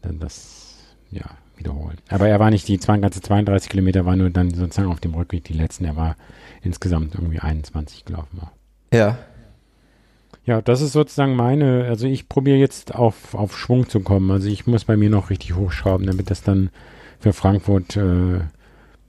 dann 0.02 0.20
das, 0.20 0.78
ja, 1.12 1.26
wiederholen. 1.58 1.98
Aber 2.10 2.28
er 2.28 2.40
war 2.40 2.50
nicht 2.50 2.68
die 2.68 2.80
zwei, 2.80 2.98
ganze 2.98 3.22
32 3.22 3.70
Kilometer, 3.70 4.06
war 4.06 4.16
nur 4.16 4.30
dann 4.30 4.52
sozusagen 4.52 4.92
auf 4.92 5.00
dem 5.00 5.14
Rückweg 5.14 5.44
die 5.44 5.54
letzten. 5.54 5.86
Er 5.86 5.96
war 5.96 6.16
insgesamt 6.62 7.16
irgendwie 7.16 7.40
21 7.40 8.06
gelaufen. 8.06 8.42
Ja. 8.94 9.18
Ja, 10.46 10.62
das 10.62 10.82
ist 10.82 10.94
sozusagen 10.94 11.36
meine, 11.36 11.86
also 11.86 12.08
ich 12.08 12.28
probiere 12.28 12.58
jetzt 12.58 12.96
auf, 12.96 13.36
auf 13.36 13.58
Schwung 13.58 13.88
zu 13.88 14.00
kommen. 14.00 14.32
Also 14.32 14.48
ich 14.48 14.66
muss 14.66 14.86
bei 14.86 14.98
mir 14.98 15.10
noch 15.10 15.30
richtig 15.30 15.56
hochschrauben, 15.56 16.08
damit 16.08 16.32
das 16.32 16.42
dann 16.42 16.72
für 17.20 17.34
Frankfurt 17.34 17.98
äh, 17.98 18.40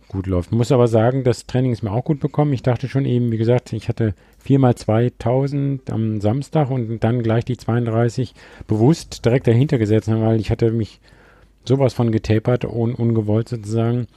gut 0.09 0.27
läuft. 0.27 0.53
Muss 0.53 0.73
aber 0.73 0.89
sagen, 0.89 1.25
das 1.25 1.47
Training 1.47 1.73
ist 1.73 1.83
mir 1.83 1.93
auch 1.93 2.05
gut 2.05 2.21
bekommen. 2.21 2.53
Ich 2.53 2.63
dachte 2.63 2.89
schon 2.89 3.05
eben, 3.05 3.31
wie 3.31 3.39
gesagt, 3.39 3.73
ich 3.73 3.89
hatte 3.89 4.15
viermal 4.39 4.75
2000 4.75 5.91
am 5.91 6.21
Samstag 6.21 6.71
und 6.71 7.01
dann 7.01 7.23
gleich 7.23 7.45
die 7.45 7.57
32 7.57 8.35
bewusst 8.67 9.25
direkt 9.25 9.47
dahinter 9.47 9.79
gesetzt, 9.79 10.11
weil 10.11 10.41
ich 10.41 10.51
hatte 10.51 10.73
mich 10.73 11.01
sowas 11.65 11.95
von 11.95 12.11
getapert, 12.11 12.65
un, 12.65 12.95
ungewollt 12.95 13.49
sozusagen. 13.49 14.09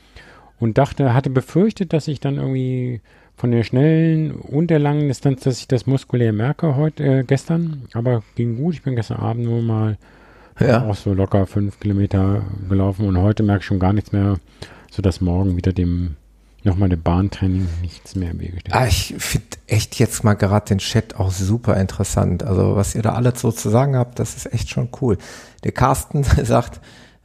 Und 0.60 0.77
dachte, 0.77 1.13
hatte 1.13 1.29
befürchtet, 1.29 1.93
dass 1.93 2.08
ich 2.08 2.19
dann 2.19 2.38
irgendwie 2.38 3.01
von 3.36 3.51
der 3.51 3.63
schnellen 3.63 4.32
und 4.32 4.67
der 4.67 4.79
langen 4.79 5.08
Distanz, 5.08 5.41
dass 5.41 5.60
ich 5.60 5.67
das 5.67 5.88
muskulär 5.88 6.32
merke 6.32 6.75
heute, 6.75 7.03
äh, 7.03 7.23
gestern. 7.23 7.84
Aber 7.93 8.23
ging 8.36 8.58
gut. 8.58 8.75
Ich 8.75 8.84
bin 8.84 8.95
gestern 8.95 9.17
Abend 9.17 9.45
nur 9.45 9.62
mal 9.62 9.97
Ja. 10.59 10.83
auch 10.83 10.95
so 10.95 11.13
locker 11.13 11.47
fünf 11.47 11.79
Kilometer 11.79 12.43
gelaufen 12.69 13.07
und 13.07 13.17
heute 13.17 13.43
merke 13.43 13.61
ich 13.61 13.65
schon 13.65 13.79
gar 13.79 13.93
nichts 13.93 14.11
mehr, 14.11 14.37
sodass 14.91 15.21
morgen 15.21 15.57
wieder 15.57 15.73
dem 15.73 16.15
nochmal 16.63 16.89
dem 16.89 17.01
Bahntraining 17.01 17.67
nichts 17.81 18.15
mehr 18.15 18.31
im 18.31 18.39
Wege 18.39 18.59
steht. 18.59 18.73
Ah, 18.73 18.87
ich 18.87 19.15
finde 19.17 19.57
echt 19.67 19.95
jetzt 19.99 20.23
mal 20.23 20.33
gerade 20.33 20.67
den 20.67 20.77
Chat 20.77 21.15
auch 21.15 21.31
super 21.31 21.77
interessant. 21.77 22.43
Also 22.43 22.75
was 22.75 22.95
ihr 22.95 23.01
da 23.01 23.13
alles 23.13 23.41
so 23.41 23.51
zu 23.51 23.69
sagen 23.69 23.97
habt, 23.97 24.19
das 24.19 24.35
ist 24.35 24.53
echt 24.53 24.69
schon 24.69 24.89
cool. 25.01 25.17
Der 25.63 25.73
Carsten 25.73 26.23
sagt, 26.43 26.79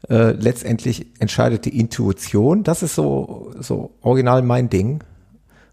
äh, 0.09 0.33
letztendlich 0.33 1.07
entscheidet 1.21 1.65
die 1.65 1.79
Intuition. 1.79 2.65
Das 2.65 2.83
ist 2.83 2.95
so, 2.95 3.53
so 3.59 3.93
original 4.03 4.43
mein 4.43 4.71
Ding. 4.71 5.05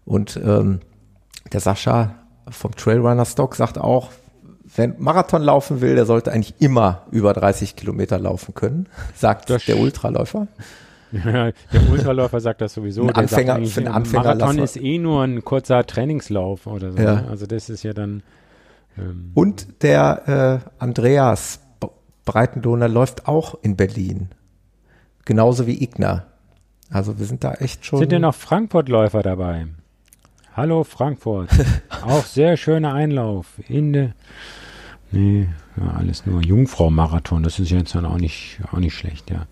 Und 0.04 0.40
ähm, 0.44 0.80
der 1.52 1.60
Sascha 1.60 2.14
vom 2.48 2.74
Trailrunner 2.76 3.24
Stock 3.24 3.56
sagt 3.56 3.78
auch, 3.78 4.10
wer 4.76 4.88
Marathon 4.98 5.42
laufen 5.42 5.80
will, 5.80 5.94
der 5.94 6.06
sollte 6.06 6.32
eigentlich 6.32 6.54
immer 6.60 7.02
über 7.10 7.32
30 7.32 7.76
Kilometer 7.76 8.18
laufen 8.18 8.54
können, 8.54 8.88
sagt 9.14 9.50
Das 9.50 9.64
der 9.64 9.78
Ultraläufer. 9.78 10.46
Der 11.12 11.52
Ultraläufer 11.90 12.40
sagt 12.40 12.60
das 12.60 12.74
sowieso. 12.74 13.02
Ein 13.04 13.10
Anfänger- 13.10 13.64
für 13.66 13.80
einen 13.80 13.88
ein 13.88 13.94
Anfänger 13.94 14.22
Marathon 14.34 14.58
ist 14.58 14.76
eh 14.76 14.98
nur 14.98 15.22
ein 15.22 15.44
kurzer 15.44 15.86
Trainingslauf 15.86 16.66
oder 16.66 16.92
so. 16.92 16.98
Ja. 16.98 17.14
ne? 17.22 17.28
Also 17.28 17.46
das 17.46 17.70
ist 17.70 17.84
ja 17.84 17.92
dann 17.92 18.22
ähm, 18.98 19.30
Und 19.34 19.82
der 19.82 20.62
äh, 20.78 20.82
Andreas 20.82 21.60
B- 21.80 21.86
Breitenlohner 22.24 22.88
läuft 22.88 23.28
auch 23.28 23.56
in 23.62 23.76
Berlin. 23.76 24.30
Genauso 25.24 25.66
wie 25.66 25.82
Igna. 25.82 26.26
Also 26.90 27.18
wir 27.18 27.26
sind 27.26 27.44
da 27.44 27.54
echt 27.54 27.86
schon. 27.86 28.00
Sind 28.00 28.12
denn 28.12 28.22
noch 28.22 28.34
Frankfurt-Läufer 28.34 29.22
dabei? 29.22 29.66
Hallo 30.54 30.84
Frankfurt. 30.84 31.50
Auch 32.02 32.24
sehr 32.24 32.56
schöner 32.56 32.94
Einlauf. 32.94 33.46
In 33.68 33.92
de 33.92 34.08
nee, 35.10 35.48
ja, 35.76 35.90
alles 35.90 36.26
nur 36.26 36.42
Jungfrau-Marathon. 36.42 37.42
Das 37.42 37.58
ist 37.58 37.70
jetzt 37.70 37.94
dann 37.94 38.04
auch 38.04 38.18
nicht, 38.18 38.60
auch 38.72 38.78
nicht 38.78 38.94
schlecht, 38.94 39.30
ja. 39.30 39.46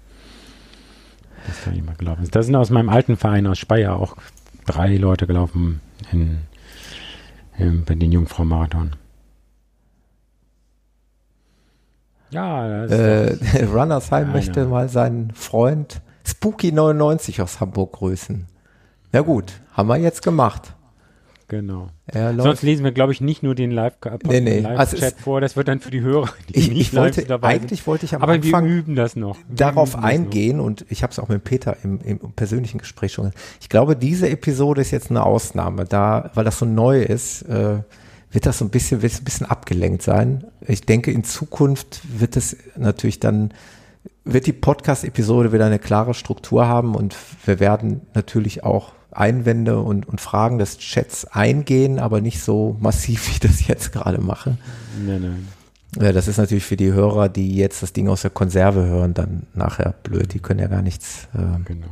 Das 1.46 1.62
kann 1.62 1.74
ich 1.74 1.82
mal 1.82 1.94
glauben. 1.94 2.26
Da 2.30 2.42
sind 2.42 2.56
aus 2.56 2.70
meinem 2.70 2.88
alten 2.88 3.16
Verein 3.16 3.46
aus 3.46 3.58
Speyer 3.58 3.96
auch 3.96 4.16
drei 4.66 4.96
Leute 4.96 5.26
gelaufen 5.26 5.80
in, 6.10 6.38
in, 7.58 7.84
bei 7.84 7.94
den 7.94 8.12
Jungfrau-Marathon. 8.12 8.92
Ja, 12.30 12.86
das 12.86 12.90
ist 12.90 13.52
äh, 13.52 13.64
Runnersheim 13.72 14.32
möchte 14.32 14.66
mal 14.66 14.88
seinen 14.88 15.30
Freund 15.32 16.00
Spooky99 16.26 17.42
aus 17.42 17.60
Hamburg 17.60 17.92
grüßen. 17.92 18.46
Ja 19.12 19.20
gut, 19.20 19.52
haben 19.72 19.88
wir 19.88 19.98
jetzt 19.98 20.22
gemacht. 20.22 20.74
Genau. 21.48 21.88
Sonst 22.36 22.62
lesen 22.62 22.84
wir, 22.84 22.92
glaube 22.92 23.12
ich, 23.12 23.20
nicht 23.20 23.42
nur 23.42 23.54
den 23.54 23.70
Live- 23.70 23.94
Nee, 24.26 24.40
nee, 24.40 24.60
Live-Chat 24.60 25.02
also 25.02 25.16
vor. 25.22 25.40
Das 25.40 25.56
wird 25.56 25.68
dann 25.68 25.80
für 25.80 25.90
die 25.90 26.00
Hörer, 26.00 26.28
die 26.48 26.58
Ich, 26.58 26.68
nicht 26.68 26.80
ich 26.80 26.92
live 26.92 27.02
wollte, 27.04 27.24
dabei 27.24 27.52
sind. 27.54 27.62
eigentlich 27.62 27.86
wollte 27.86 28.04
ich 28.06 28.14
am 28.14 28.22
Aber 28.22 28.32
Anfang 28.32 28.64
wir 28.66 28.72
üben 28.74 28.94
das 28.96 29.16
noch. 29.16 29.36
Wir 29.48 29.56
darauf 29.56 29.96
eingehen 29.96 30.60
und 30.60 30.84
ich 30.88 31.02
habe 31.02 31.10
es 31.12 31.18
auch 31.18 31.28
mit 31.28 31.44
Peter 31.44 31.76
im, 31.82 32.00
im 32.02 32.18
persönlichen 32.32 32.78
Gespräch 32.78 33.12
schon 33.12 33.24
gesagt. 33.26 33.40
Ich 33.60 33.68
glaube, 33.68 33.96
diese 33.96 34.28
Episode 34.28 34.80
ist 34.80 34.90
jetzt 34.90 35.10
eine 35.10 35.24
Ausnahme, 35.24 35.84
da, 35.84 36.30
weil 36.34 36.44
das 36.44 36.58
so 36.58 36.66
neu 36.66 37.02
ist, 37.02 37.42
äh, 37.42 37.78
wird 38.30 38.46
das 38.46 38.58
so 38.58 38.64
ein 38.64 38.70
bisschen, 38.70 39.00
wird 39.02 39.12
ein 39.14 39.24
bisschen 39.24 39.46
abgelenkt 39.46 40.02
sein. 40.02 40.44
Ich 40.66 40.82
denke, 40.82 41.12
in 41.12 41.22
Zukunft 41.24 42.00
wird 42.18 42.36
es 42.36 42.56
natürlich 42.76 43.20
dann, 43.20 43.54
wird 44.24 44.46
die 44.46 44.52
Podcast-Episode 44.52 45.52
wieder 45.52 45.66
eine 45.66 45.78
klare 45.78 46.14
Struktur 46.14 46.66
haben 46.66 46.94
und 46.96 47.14
wir 47.44 47.60
werden 47.60 48.00
natürlich 48.14 48.64
auch 48.64 48.92
Einwände 49.16 49.78
und, 49.80 50.06
und 50.08 50.20
Fragen 50.20 50.58
des 50.58 50.78
Chats 50.78 51.24
eingehen, 51.26 51.98
aber 51.98 52.20
nicht 52.20 52.42
so 52.42 52.76
massiv, 52.80 53.28
wie 53.28 53.32
ich 53.32 53.40
das 53.40 53.66
jetzt 53.66 53.92
gerade 53.92 54.20
mache. 54.20 54.56
Nein, 55.06 55.22
nein. 55.22 55.48
Ja, 56.00 56.12
das 56.12 56.26
ist 56.26 56.38
natürlich 56.38 56.64
für 56.64 56.76
die 56.76 56.92
Hörer, 56.92 57.28
die 57.28 57.54
jetzt 57.56 57.82
das 57.82 57.92
Ding 57.92 58.08
aus 58.08 58.22
der 58.22 58.30
Konserve 58.30 58.84
hören, 58.84 59.14
dann 59.14 59.46
nachher 59.54 59.94
blöd. 60.02 60.34
Die 60.34 60.40
können 60.40 60.58
ja 60.60 60.66
gar 60.66 60.82
nichts, 60.82 61.28
äh, 61.34 61.62
Genau. 61.64 61.86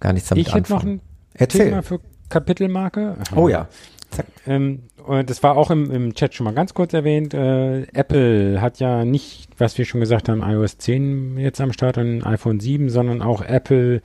gar 0.00 0.12
nichts 0.14 0.28
damit 0.30 0.46
Ich 0.46 0.54
hätte 0.54 0.72
noch 0.72 0.78
anfangen. 0.80 1.00
ein 1.00 1.00
Erzähl. 1.34 1.64
Thema 1.66 1.82
für 1.82 2.00
Kapitelmarke. 2.30 3.16
Oh 3.36 3.48
ja. 3.48 3.68
Zack. 4.10 4.26
Ähm, 4.46 4.84
und 5.06 5.28
das 5.28 5.42
war 5.42 5.56
auch 5.56 5.70
im, 5.70 5.90
im 5.90 6.14
Chat 6.14 6.34
schon 6.34 6.44
mal 6.44 6.54
ganz 6.54 6.72
kurz 6.72 6.94
erwähnt. 6.94 7.34
Äh, 7.34 7.82
Apple 7.92 8.60
hat 8.62 8.78
ja 8.80 9.04
nicht, 9.04 9.48
was 9.58 9.76
wir 9.76 9.84
schon 9.84 10.00
gesagt 10.00 10.30
haben, 10.30 10.40
iOS 10.42 10.78
10 10.78 11.36
jetzt 11.36 11.60
am 11.60 11.72
Start 11.72 11.98
und 11.98 12.24
iPhone 12.24 12.60
7, 12.60 12.88
sondern 12.88 13.20
auch 13.20 13.42
Apple 13.42 14.00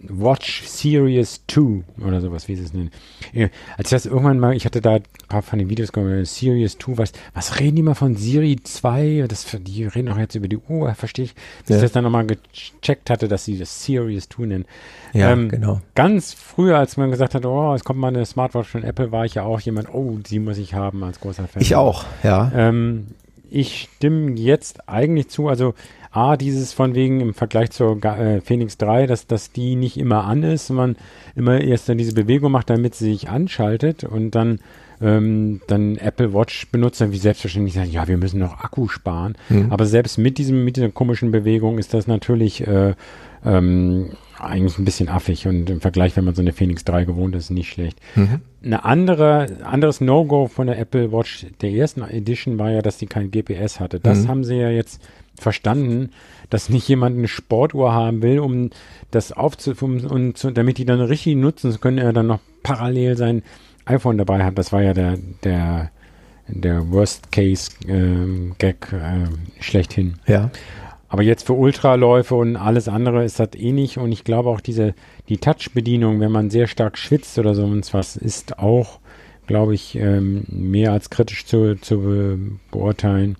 Watch 0.00 0.62
Series 0.64 1.42
2 1.48 1.82
oder 2.06 2.20
sowas, 2.20 2.46
wie 2.46 2.54
sie 2.54 2.62
es 2.62 2.72
nennen. 2.72 2.90
Ja, 3.32 3.48
als 3.76 3.88
ich 3.88 3.90
das 3.90 4.06
irgendwann 4.06 4.38
mal, 4.38 4.54
ich 4.54 4.64
hatte 4.64 4.80
da 4.80 4.94
ein 4.94 5.02
paar 5.28 5.42
von 5.42 5.58
den 5.58 5.68
Videos 5.68 5.90
gemacht, 5.92 6.26
Series 6.26 6.78
2, 6.78 6.98
was, 6.98 7.12
was 7.34 7.58
reden 7.58 7.76
die 7.76 7.82
mal 7.82 7.94
von 7.94 8.14
Siri 8.16 8.56
2? 8.62 9.24
Das, 9.28 9.44
die 9.60 9.84
reden 9.84 10.08
auch 10.08 10.18
jetzt 10.18 10.36
über 10.36 10.46
die 10.46 10.58
Uhr, 10.58 10.94
verstehe 10.94 11.24
ich. 11.26 11.34
Bis 11.34 11.70
Ja. 11.70 11.76
ich 11.76 11.82
das 11.82 11.92
dann 11.92 12.04
nochmal 12.04 12.26
gecheckt 12.26 13.10
hatte, 13.10 13.26
dass 13.26 13.44
sie 13.44 13.58
das 13.58 13.84
Series 13.84 14.28
2 14.28 14.46
nennen. 14.46 14.64
Ja, 15.12 15.32
Ähm, 15.32 15.48
genau. 15.48 15.80
Ganz 15.96 16.32
früher, 16.32 16.78
als 16.78 16.96
man 16.96 17.10
gesagt 17.10 17.34
hat, 17.34 17.44
oh, 17.44 17.74
es 17.74 17.82
kommt 17.82 17.98
mal 17.98 18.08
eine 18.08 18.24
Smartwatch 18.24 18.68
von 18.68 18.84
Apple, 18.84 19.10
war 19.10 19.24
ich 19.24 19.34
ja 19.34 19.42
auch 19.42 19.60
jemand, 19.60 19.92
oh, 19.92 20.18
die 20.18 20.38
muss 20.38 20.58
ich 20.58 20.74
haben 20.74 21.02
als 21.02 21.18
großer 21.18 21.48
Fan. 21.48 21.60
Ich 21.60 21.74
auch, 21.74 22.04
ja. 22.22 22.52
Ähm, 22.54 23.08
ich 23.50 23.88
stimme 23.96 24.32
jetzt 24.38 24.88
eigentlich 24.88 25.28
zu, 25.28 25.48
also 25.48 25.74
A, 26.10 26.36
dieses 26.36 26.72
von 26.72 26.94
wegen 26.94 27.20
im 27.20 27.34
Vergleich 27.34 27.70
zur 27.70 28.02
äh, 28.04 28.40
Phoenix 28.40 28.78
3, 28.78 29.06
dass, 29.06 29.26
dass 29.26 29.52
die 29.52 29.76
nicht 29.76 29.96
immer 29.98 30.24
an 30.24 30.42
ist, 30.42 30.70
man 30.70 30.96
immer 31.36 31.60
erst 31.60 31.88
dann 31.88 31.98
diese 31.98 32.14
Bewegung 32.14 32.52
macht, 32.52 32.70
damit 32.70 32.94
sie 32.94 33.12
sich 33.12 33.28
anschaltet 33.28 34.04
und 34.04 34.32
dann 34.32 34.60
ähm, 35.00 35.60
dann 35.68 35.96
Apple 35.96 36.34
Watch 36.34 36.70
benutzt, 36.72 37.00
dann 37.00 37.12
wie 37.12 37.18
selbstverständlich 37.18 37.74
sagen, 37.74 37.90
ja, 37.92 38.08
wir 38.08 38.16
müssen 38.16 38.40
noch 38.40 38.58
Akku 38.64 38.88
sparen. 38.88 39.36
Mhm. 39.48 39.70
Aber 39.70 39.86
selbst 39.86 40.18
mit 40.18 40.38
diesem, 40.38 40.64
mit 40.64 40.76
dieser 40.76 40.88
komischen 40.90 41.30
Bewegung 41.30 41.78
ist 41.78 41.94
das 41.94 42.08
natürlich 42.08 42.66
äh, 42.66 42.94
ähm, 43.44 44.10
eigentlich 44.40 44.76
ein 44.78 44.84
bisschen 44.84 45.08
affig 45.08 45.46
und 45.46 45.70
im 45.70 45.80
Vergleich, 45.80 46.16
wenn 46.16 46.24
man 46.24 46.34
so 46.34 46.42
eine 46.42 46.52
Phoenix 46.52 46.84
3 46.84 47.04
gewohnt 47.04 47.36
ist, 47.36 47.50
nicht 47.50 47.70
schlecht. 47.70 48.00
Mhm. 48.16 48.40
Eine 48.64 48.84
andere, 48.84 49.46
anderes 49.64 50.00
No-Go 50.00 50.48
von 50.48 50.66
der 50.66 50.78
Apple 50.78 51.12
Watch 51.12 51.46
der 51.60 51.70
ersten 51.70 52.02
Edition 52.02 52.58
war 52.58 52.70
ja, 52.70 52.82
dass 52.82 52.98
die 52.98 53.06
kein 53.06 53.30
GPS 53.30 53.78
hatte. 53.78 54.00
Das 54.00 54.24
Mhm. 54.24 54.28
haben 54.28 54.44
sie 54.44 54.56
ja 54.56 54.70
jetzt 54.70 55.00
verstanden, 55.42 56.10
dass 56.50 56.68
nicht 56.68 56.88
jemand 56.88 57.18
eine 57.18 57.28
Sportuhr 57.28 57.92
haben 57.92 58.22
will, 58.22 58.40
um 58.40 58.70
das 59.10 59.32
aufzu, 59.32 59.74
um, 59.80 60.04
und 60.04 60.38
zu, 60.38 60.50
damit 60.50 60.78
die 60.78 60.84
dann 60.84 61.00
richtig 61.00 61.36
nutzen 61.36 61.78
können, 61.80 61.98
er 61.98 62.12
dann 62.12 62.26
noch 62.26 62.40
parallel 62.62 63.16
sein 63.16 63.42
iPhone 63.84 64.18
dabei 64.18 64.44
hat. 64.44 64.58
Das 64.58 64.72
war 64.72 64.82
ja 64.82 64.92
der, 64.92 65.18
der 65.44 65.90
der 66.48 66.90
Worst-Case-Gag 66.90 68.92
äh, 68.92 69.62
schlechthin. 69.62 70.14
Ja. 70.26 70.50
Aber 71.08 71.22
jetzt 71.22 71.46
für 71.46 71.54
Ultraläufe 71.54 72.34
und 72.34 72.56
alles 72.56 72.88
andere 72.88 73.24
ist 73.24 73.40
das 73.40 73.50
eh 73.54 73.72
nicht. 73.72 73.98
Und 73.98 74.12
ich 74.12 74.24
glaube 74.24 74.50
auch 74.50 74.60
diese, 74.60 74.94
die 75.28 75.38
Touch-Bedienung, 75.38 76.20
wenn 76.20 76.32
man 76.32 76.50
sehr 76.50 76.66
stark 76.66 76.98
schwitzt 76.98 77.38
oder 77.38 77.54
sonst 77.54 77.94
was, 77.94 78.16
ist 78.16 78.58
auch, 78.58 78.98
glaube 79.46 79.74
ich, 79.74 79.96
ähm, 79.96 80.44
mehr 80.48 80.92
als 80.92 81.08
kritisch 81.08 81.46
zu, 81.46 81.80
zu 81.80 82.00
be 82.00 82.38
beurteilen. 82.70 83.36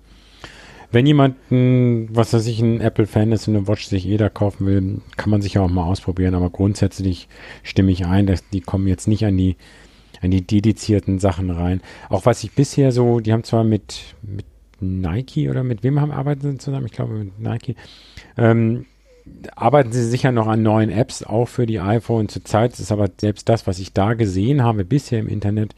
Wenn 0.91 1.05
jemand, 1.05 1.35
ein, 1.51 2.09
was 2.11 2.33
weiß 2.33 2.47
ich, 2.47 2.59
ein 2.61 2.81
Apple-Fan 2.81 3.31
ist 3.31 3.47
und 3.47 3.55
eine 3.55 3.67
Watch 3.67 3.85
sich 3.85 4.03
jeder 4.03 4.29
kaufen 4.29 4.65
will, 4.65 5.01
kann 5.17 5.29
man 5.29 5.41
sich 5.41 5.53
ja 5.53 5.61
auch 5.61 5.69
mal 5.69 5.83
ausprobieren. 5.83 6.33
Aber 6.33 6.49
grundsätzlich 6.49 7.27
stimme 7.63 7.91
ich 7.91 8.05
ein, 8.05 8.25
dass 8.25 8.47
die 8.49 8.61
kommen 8.61 8.87
jetzt 8.87 9.07
nicht 9.07 9.23
an 9.25 9.37
die, 9.37 9.55
an 10.21 10.31
die 10.31 10.45
dedizierten 10.45 11.19
Sachen 11.19 11.51
rein. 11.51 11.81
Auch 12.09 12.25
was 12.25 12.43
ich 12.43 12.53
bisher 12.53 12.91
so, 12.91 13.19
die 13.19 13.33
haben 13.33 13.43
zwar 13.43 13.63
mit, 13.63 14.15
mit 14.23 14.45
Nike 14.79 15.49
oder 15.49 15.63
mit 15.63 15.83
wem 15.83 16.01
haben 16.01 16.11
arbeiten 16.11 16.41
sie 16.41 16.57
zusammen? 16.57 16.87
Ich 16.87 16.93
glaube 16.93 17.13
mit 17.13 17.39
Nike. 17.39 17.75
Ähm, 18.35 18.85
arbeiten 19.55 19.91
sie 19.91 20.03
sicher 20.03 20.31
noch 20.31 20.47
an 20.47 20.63
neuen 20.63 20.89
Apps, 20.89 21.23
auch 21.23 21.47
für 21.47 21.65
die 21.65 21.79
iPhone. 21.79 22.29
Zurzeit 22.29 22.79
ist 22.79 22.91
aber 22.91 23.09
selbst 23.19 23.47
das, 23.47 23.67
was 23.67 23.77
ich 23.79 23.93
da 23.93 24.13
gesehen 24.13 24.63
habe 24.63 24.85
bisher 24.85 25.19
im 25.19 25.27
Internet 25.27 25.75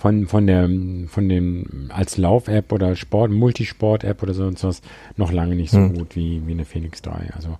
von, 0.00 0.26
von 0.26 0.46
der, 0.46 0.68
von 1.08 1.28
dem, 1.28 1.90
als 1.90 2.16
Lauf-App 2.16 2.72
oder 2.72 2.96
Sport, 2.96 3.30
Multisport-App 3.30 4.22
oder 4.22 4.34
sonst 4.34 4.64
was, 4.64 4.82
noch 5.16 5.30
lange 5.30 5.54
nicht 5.54 5.70
so 5.70 5.78
hm. 5.78 5.94
gut 5.94 6.16
wie, 6.16 6.42
wie 6.46 6.52
eine 6.52 6.64
Phoenix 6.64 7.02
3. 7.02 7.30
Also, 7.36 7.58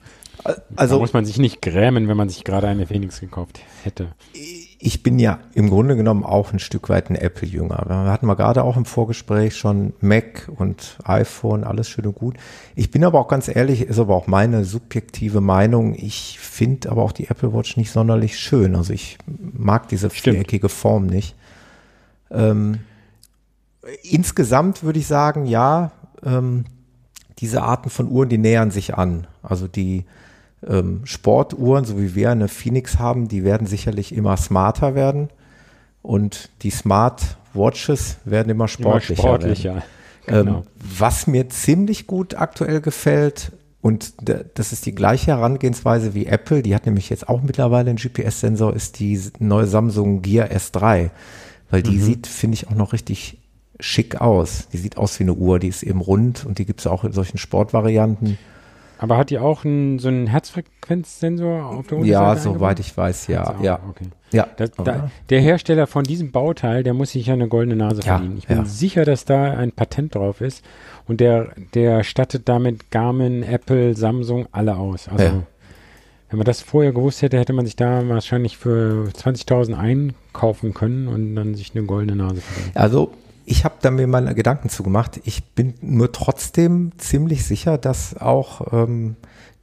also 0.74 0.94
da 0.94 1.00
muss 1.00 1.12
man 1.12 1.26
sich 1.26 1.38
nicht 1.38 1.60
grämen, 1.60 2.08
wenn 2.08 2.16
man 2.16 2.28
sich 2.28 2.44
gerade 2.44 2.66
eine 2.66 2.86
Phoenix 2.86 3.20
gekauft 3.20 3.60
hätte 3.84 4.08
ich 4.82 5.02
bin 5.02 5.18
ja 5.18 5.40
im 5.52 5.68
Grunde 5.68 5.94
genommen 5.94 6.24
auch 6.24 6.54
ein 6.54 6.58
Stück 6.58 6.88
weit 6.88 7.10
ein 7.10 7.14
Apple-Jünger. 7.14 7.84
Wir 7.86 8.10
hatten 8.10 8.26
mal 8.26 8.34
gerade 8.34 8.64
auch 8.64 8.78
im 8.78 8.86
Vorgespräch 8.86 9.54
schon 9.54 9.92
Mac 10.00 10.50
und 10.56 10.96
iPhone, 11.04 11.64
alles 11.64 11.90
schön 11.90 12.06
und 12.06 12.14
gut. 12.14 12.36
Ich 12.74 12.90
bin 12.90 13.04
aber 13.04 13.20
auch 13.20 13.28
ganz 13.28 13.48
ehrlich, 13.54 13.82
ist 13.82 13.98
aber 13.98 14.14
auch 14.14 14.26
meine 14.26 14.64
subjektive 14.64 15.42
Meinung. 15.42 15.94
Ich 15.94 16.38
finde 16.40 16.90
aber 16.90 17.02
auch 17.02 17.12
die 17.12 17.28
Apple 17.28 17.52
Watch 17.52 17.76
nicht 17.76 17.90
sonderlich 17.90 18.38
schön. 18.38 18.74
Also 18.74 18.94
ich 18.94 19.18
mag 19.26 19.88
diese 19.88 20.08
Stimmt. 20.08 20.36
viereckige 20.36 20.70
Form 20.70 21.06
nicht. 21.06 21.36
Ähm, 22.30 22.80
insgesamt 24.02 24.82
würde 24.82 24.98
ich 24.98 25.06
sagen, 25.06 25.46
ja, 25.46 25.92
ähm, 26.24 26.64
diese 27.38 27.62
Arten 27.62 27.90
von 27.90 28.08
Uhren, 28.08 28.28
die 28.28 28.38
nähern 28.38 28.70
sich 28.70 28.94
an. 28.94 29.26
Also 29.42 29.66
die 29.66 30.04
ähm, 30.66 31.02
Sportuhren, 31.04 31.84
so 31.84 31.98
wie 31.98 32.14
wir 32.14 32.30
eine 32.30 32.48
Phoenix 32.48 32.98
haben, 32.98 33.28
die 33.28 33.44
werden 33.44 33.66
sicherlich 33.66 34.14
immer 34.14 34.36
smarter 34.36 34.94
werden 34.94 35.30
und 36.02 36.50
die 36.62 36.70
Smart 36.70 37.36
Watches 37.54 38.18
werden 38.24 38.50
immer 38.50 38.68
sportlicher. 38.68 39.22
Immer 39.22 39.22
sportlicher. 39.22 39.82
Genau. 40.26 40.58
Ähm, 40.58 40.62
was 40.76 41.26
mir 41.26 41.48
ziemlich 41.48 42.06
gut 42.06 42.34
aktuell 42.34 42.80
gefällt, 42.80 43.52
und 43.82 44.14
das 44.54 44.72
ist 44.72 44.84
die 44.84 44.94
gleiche 44.94 45.28
Herangehensweise 45.28 46.14
wie 46.14 46.26
Apple, 46.26 46.62
die 46.62 46.74
hat 46.74 46.84
nämlich 46.84 47.08
jetzt 47.08 47.28
auch 47.28 47.42
mittlerweile 47.42 47.90
einen 47.90 47.98
GPS-Sensor, 47.98 48.74
ist 48.74 48.98
die 48.98 49.18
neue 49.38 49.66
Samsung 49.66 50.20
Gear 50.20 50.48
S3. 50.48 51.10
Weil 51.70 51.82
die 51.82 51.96
mhm. 51.96 52.02
sieht, 52.02 52.26
finde 52.26 52.54
ich, 52.54 52.68
auch 52.68 52.74
noch 52.74 52.92
richtig 52.92 53.38
schick 53.78 54.20
aus. 54.20 54.68
Die 54.72 54.76
sieht 54.76 54.96
aus 54.96 55.18
wie 55.18 55.24
eine 55.24 55.34
Uhr, 55.34 55.58
die 55.58 55.68
ist 55.68 55.82
eben 55.82 56.00
rund 56.00 56.44
und 56.44 56.58
die 56.58 56.66
gibt 56.66 56.80
es 56.80 56.86
auch 56.86 57.04
in 57.04 57.12
solchen 57.12 57.38
Sportvarianten. 57.38 58.38
Aber 58.98 59.16
hat 59.16 59.30
die 59.30 59.38
auch 59.38 59.64
einen, 59.64 59.98
so 59.98 60.08
einen 60.08 60.26
Herzfrequenzsensor 60.26 61.64
auf 61.64 61.86
der 61.86 61.98
Unterseite? 61.98 62.10
Ja, 62.10 62.36
soweit 62.36 62.80
ich 62.80 62.94
weiß, 62.94 63.28
ja. 63.28 63.54
ja. 63.62 63.80
Okay. 63.88 64.04
ja. 64.30 64.46
Das, 64.58 64.72
da, 64.72 65.10
der 65.30 65.40
Hersteller 65.40 65.86
von 65.86 66.04
diesem 66.04 66.32
Bauteil, 66.32 66.82
der 66.82 66.92
muss 66.92 67.12
sich 67.12 67.26
ja 67.26 67.32
eine 67.32 67.48
goldene 67.48 67.76
Nase 67.76 68.02
ja, 68.02 68.18
verdienen. 68.18 68.36
Ich 68.36 68.46
bin 68.46 68.58
ja. 68.58 68.64
sicher, 68.66 69.06
dass 69.06 69.24
da 69.24 69.54
ein 69.54 69.72
Patent 69.72 70.16
drauf 70.16 70.42
ist. 70.42 70.62
Und 71.08 71.20
der, 71.20 71.48
der 71.72 72.04
stattet 72.04 72.46
damit 72.46 72.90
Garmin, 72.90 73.42
Apple, 73.42 73.96
Samsung 73.96 74.46
alle 74.52 74.76
aus. 74.76 75.08
Also, 75.08 75.24
ja. 75.24 75.42
Wenn 76.30 76.38
man 76.38 76.46
das 76.46 76.60
vorher 76.60 76.92
gewusst 76.92 77.22
hätte, 77.22 77.38
hätte 77.38 77.52
man 77.52 77.66
sich 77.66 77.76
da 77.76 78.08
wahrscheinlich 78.08 78.56
für 78.56 79.08
20.000 79.12 79.74
einkaufen 79.74 80.74
können 80.74 81.08
und 81.08 81.34
dann 81.34 81.54
sich 81.54 81.74
eine 81.74 81.84
goldene 81.84 82.16
Nase 82.16 82.40
verdienen. 82.40 82.76
Also, 82.76 83.12
ich 83.44 83.64
habe 83.64 83.74
da 83.82 83.90
mir 83.90 84.06
mal 84.06 84.32
Gedanken 84.34 84.68
zugemacht. 84.68 85.20
Ich 85.24 85.44
bin 85.44 85.74
nur 85.80 86.12
trotzdem 86.12 86.92
ziemlich 86.98 87.44
sicher, 87.44 87.78
dass 87.78 88.16
auch 88.16 88.72
ähm, 88.72 89.16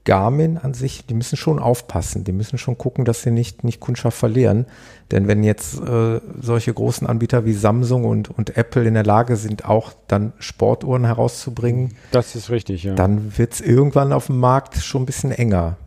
Garmin 0.04 0.58
an 0.58 0.74
sich, 0.74 1.06
die 1.06 1.14
müssen 1.14 1.38
schon 1.38 1.60
aufpassen, 1.60 2.26
die 2.26 2.34
müssen 2.34 2.58
schon 2.58 2.78
gucken, 2.78 3.06
dass 3.06 3.24
sie 3.24 3.32
nicht, 3.32 3.64
nicht 3.64 3.80
Kundschaft 3.80 4.18
verlieren. 4.18 4.66
Denn 5.12 5.28
wenn 5.28 5.44
jetzt 5.44 5.80
äh, 5.82 6.20
solche 6.42 6.74
großen 6.74 7.08
Anbieter 7.08 7.46
wie 7.46 7.54
Samsung 7.54 8.04
und, 8.04 8.30
und 8.30 8.58
Apple 8.58 8.86
in 8.86 8.94
der 8.94 9.06
Lage 9.06 9.38
sind, 9.38 9.66
auch 9.66 9.94
dann 10.08 10.34
Sportuhren 10.40 11.06
herauszubringen, 11.06 11.94
das 12.12 12.36
ist 12.36 12.50
richtig, 12.50 12.84
ja. 12.84 12.96
Dann 12.96 13.38
wird 13.38 13.54
es 13.54 13.62
irgendwann 13.62 14.12
auf 14.12 14.28
dem 14.28 14.40
Markt 14.40 14.78
schon 14.78 15.04
ein 15.04 15.06
bisschen 15.06 15.32
enger. 15.32 15.78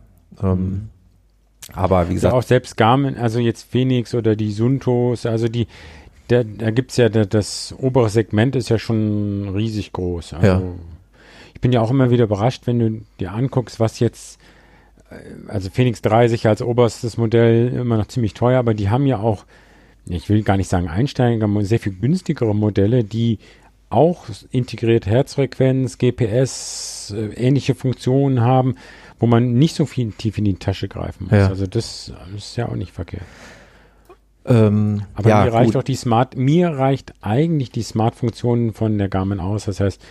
Ähm, 0.41 0.59
mhm. 0.59 0.89
Aber 1.73 2.09
wie 2.09 2.15
gesagt. 2.15 2.33
Ja, 2.33 2.37
auch 2.37 2.43
selbst 2.43 2.77
Garmin, 2.77 3.17
also 3.17 3.39
jetzt 3.39 3.69
Phoenix 3.69 4.13
oder 4.13 4.35
die 4.35 4.51
Suntos, 4.51 5.25
also 5.25 5.47
die, 5.47 5.67
der, 6.29 6.43
da 6.43 6.71
gibt 6.71 6.91
es 6.91 6.97
ja, 6.97 7.09
der, 7.09 7.25
das 7.25 7.75
obere 7.77 8.09
Segment 8.09 8.55
ist 8.55 8.69
ja 8.69 8.79
schon 8.79 9.49
riesig 9.49 9.93
groß. 9.93 10.33
Also 10.33 10.47
ja. 10.47 10.61
ich 11.53 11.61
bin 11.61 11.71
ja 11.71 11.81
auch 11.81 11.91
immer 11.91 12.09
wieder 12.09 12.25
überrascht, 12.25 12.63
wenn 12.65 12.79
du 12.79 13.01
dir 13.19 13.31
anguckst, 13.31 13.79
was 13.79 13.99
jetzt, 13.99 14.39
äh, 15.09 15.15
also 15.47 15.69
Phoenix 15.69 16.01
3 16.01 16.27
sicher 16.29 16.49
als 16.49 16.61
oberstes 16.61 17.17
Modell 17.17 17.69
immer 17.69 17.97
noch 17.97 18.07
ziemlich 18.07 18.33
teuer, 18.33 18.59
aber 18.59 18.73
die 18.73 18.89
haben 18.89 19.05
ja 19.05 19.19
auch, 19.19 19.45
ich 20.07 20.29
will 20.29 20.41
gar 20.43 20.57
nicht 20.57 20.69
sagen 20.69 20.87
Einsteiger, 20.87 21.47
sehr 21.63 21.79
viel 21.79 21.93
günstigere 21.93 22.55
Modelle, 22.55 23.03
die 23.03 23.37
auch 23.91 24.25
integriert 24.51 25.05
Herzfrequenz, 25.05 25.97
GPS, 25.97 27.13
äh, 27.15 27.33
ähnliche 27.35 27.75
Funktionen 27.75 28.41
haben, 28.41 28.75
wo 29.21 29.27
man 29.27 29.53
nicht 29.53 29.75
so 29.75 29.85
viel 29.85 30.11
tief 30.11 30.39
in 30.39 30.45
die 30.45 30.55
Tasche 30.55 30.87
greifen 30.87 31.25
muss. 31.25 31.33
Ja. 31.33 31.47
Also 31.47 31.67
das, 31.67 32.11
das 32.33 32.43
ist 32.43 32.57
ja 32.57 32.67
auch 32.67 32.75
nicht 32.75 32.91
verkehrt. 32.91 33.21
Ähm, 34.45 35.03
Aber 35.13 35.29
ja, 35.29 35.45
mir 35.45 35.53
reicht 35.53 35.67
gut. 35.67 35.75
doch 35.75 35.83
die 35.83 35.95
Smart, 35.95 36.35
mir 36.35 36.69
reicht 36.69 37.13
eigentlich 37.21 37.69
die 37.69 37.83
Smart-Funktion 37.83 38.73
von 38.73 38.97
der 38.97 39.09
Garmin 39.09 39.39
aus. 39.39 39.65
Das 39.65 39.79
heißt, 39.79 40.01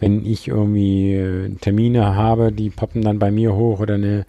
wenn 0.00 0.26
ich 0.26 0.48
irgendwie 0.48 1.14
äh, 1.14 1.48
Termine 1.62 2.14
habe, 2.14 2.52
die 2.52 2.68
poppen 2.68 3.00
dann 3.00 3.18
bei 3.18 3.30
mir 3.30 3.54
hoch 3.54 3.80
oder 3.80 3.94
eine, 3.94 4.26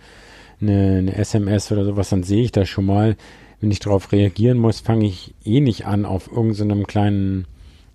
eine, 0.62 1.00
eine 1.00 1.16
SMS 1.16 1.70
oder 1.74 1.84
sowas, 1.84 2.08
dann 2.08 2.24
sehe 2.24 2.44
ich 2.44 2.54
das 2.54 2.70
schon 2.70 2.86
mal. 2.86 3.18
Wenn 3.60 3.72
ich 3.72 3.80
darauf 3.80 4.14
reagieren 4.14 4.58
muss, 4.58 4.80
fange 4.80 5.06
ich 5.06 5.34
eh 5.44 5.60
nicht 5.60 5.86
an, 5.86 6.06
auf 6.06 6.32
irgendeinem 6.32 6.80
so 6.80 6.86
kleinen 6.86 7.46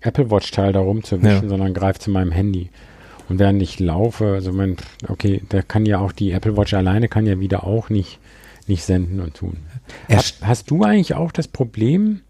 Apple 0.01 0.29
Watch-Teil 0.29 0.73
da 0.73 0.81
rumzuwischen, 0.81 1.43
ja. 1.43 1.49
sondern 1.49 1.73
greife 1.73 1.97
zu 1.97 2.11
meinem 2.11 2.31
Handy. 2.31 2.69
Und 3.29 3.39
während 3.39 3.61
ich 3.61 3.79
laufe, 3.79 4.33
also 4.33 4.51
mein, 4.51 4.77
okay, 5.07 5.41
da 5.49 5.61
kann 5.61 5.85
ja 5.85 5.99
auch 5.99 6.11
die 6.11 6.31
Apple 6.31 6.57
Watch 6.57 6.73
alleine 6.73 7.07
kann 7.07 7.25
ja 7.25 7.39
wieder 7.39 7.63
auch 7.65 7.89
nicht, 7.89 8.19
nicht 8.67 8.83
senden 8.83 9.19
und 9.19 9.35
tun. 9.35 9.57
Hast, 10.09 10.45
hast 10.45 10.69
du 10.69 10.83
eigentlich 10.83 11.15
auch 11.15 11.31
das 11.31 11.47
Problem, 11.47 12.21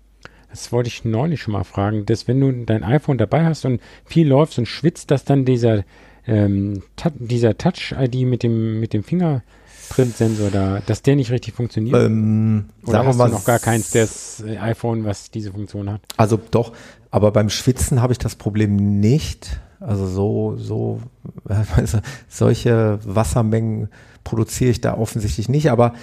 das 0.50 0.72
wollte 0.72 0.88
ich 0.88 1.04
neulich 1.04 1.42
schon 1.42 1.52
mal 1.52 1.66
fragen, 1.66 2.06
dass 2.06 2.28
wenn 2.30 2.40
du 2.40 2.52
dein 2.66 2.84
iPhone 2.84 3.18
dabei 3.18 3.46
hast 3.46 3.66
und 3.66 3.82
viel 4.06 4.28
läufst 4.28 4.58
und 4.58 4.68
schwitzt, 4.68 5.12
dass 5.12 5.26
dann 5.26 5.44
dieser, 5.44 5.84
ähm, 6.28 6.82
dieser 7.16 7.58
Touch-ID 7.58 8.26
mit 8.26 8.44
dem, 8.44 8.80
mit 8.80 8.94
dem 8.94 9.04
Fingerprint-Sensor 9.04 10.52
da, 10.52 10.82
dass 10.86 11.02
der 11.02 11.18
nicht 11.18 11.32
richtig 11.32 11.56
funktioniert? 11.56 12.02
Ähm, 12.02 12.70
Oder 12.86 13.06
hast 13.06 13.20
du 13.20 13.28
noch 13.28 13.44
gar 13.44 13.60
keins, 13.60 13.92
das 13.92 14.44
äh, 14.48 14.58
iPhone, 14.58 15.04
was 15.04 15.30
diese 15.30 15.52
Funktion 15.52 15.92
hat? 15.92 16.02
Also 16.16 16.40
doch, 16.52 16.72
aber 17.12 17.32
beim 17.32 17.50
Schwitzen 17.50 18.02
habe 18.02 18.14
ich 18.14 18.20
das 18.20 18.36
Problem 18.36 18.78
nicht. 18.78 19.60
Also 19.80 20.08
so, 20.08 20.58
so, 20.58 21.00
also 21.76 22.00
solche 22.30 23.00
Wassermengen 23.04 23.90
produziere 24.24 24.72
ich 24.72 24.82
da 24.82 24.98
offensichtlich 24.98 25.50
nicht, 25.50 25.72
aber 25.72 25.94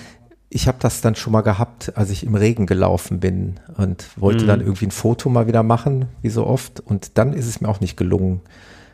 ich 0.54 0.68
habe 0.68 0.78
das 0.80 1.00
dann 1.00 1.14
schon 1.14 1.32
mal 1.32 1.40
gehabt, 1.40 1.96
als 1.96 2.10
ich 2.10 2.24
im 2.24 2.34
Regen 2.34 2.66
gelaufen 2.66 3.20
bin 3.20 3.54
und 3.78 4.06
wollte 4.16 4.44
mhm. 4.44 4.48
dann 4.48 4.60
irgendwie 4.60 4.86
ein 4.86 4.90
Foto 4.90 5.30
mal 5.30 5.46
wieder 5.46 5.62
machen, 5.62 6.06
wie 6.20 6.28
so 6.28 6.46
oft. 6.46 6.80
Und 6.80 7.16
dann 7.16 7.32
ist 7.32 7.46
es 7.46 7.62
mir 7.62 7.68
auch 7.68 7.80
nicht 7.80 7.96
gelungen. 7.96 8.42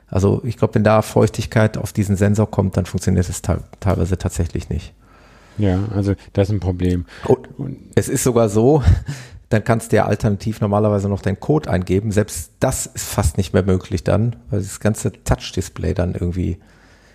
Also 0.07 0.41
ich 0.45 0.57
glaube, 0.57 0.77
wenn 0.77 0.85
da 0.85 1.03
Feuchtigkeit 1.03 1.77
auf 1.77 1.93
diesen 1.93 2.17
Sensor 2.17 2.49
kommt, 2.51 2.77
dann 2.77 2.87
funktioniert 2.87 3.29
es 3.29 3.43
teilweise 3.43 4.17
tatsächlich 4.17 4.71
nicht. 4.71 4.95
Ja, 5.59 5.81
also 5.93 6.15
das 6.33 6.49
ist 6.49 6.55
ein 6.55 6.61
Problem. 6.61 7.05
Und 7.27 7.49
es 7.97 8.09
ist 8.09 8.23
sogar 8.23 8.49
so, 8.49 8.83
dann 9.49 9.65
kannst 9.65 9.93
du 9.93 9.97
ja 9.97 10.07
alternativ 10.07 10.61
normalerweise 10.61 11.09
noch 11.09 11.23
deinen 11.23 11.41
Code 11.41 11.71
eingeben. 11.71 12.13
Selbst 12.13 12.53
das 12.61 12.87
ist 12.87 13.09
fast 13.09 13.39
nicht 13.39 13.55
mehr 13.55 13.63
möglich 13.63 14.05
dann, 14.05 14.37
weil 14.51 14.61
das 14.61 14.81
ganze 14.81 15.13
Touch-Display 15.13 15.95
dann 15.95 16.13
irgendwie 16.15 16.59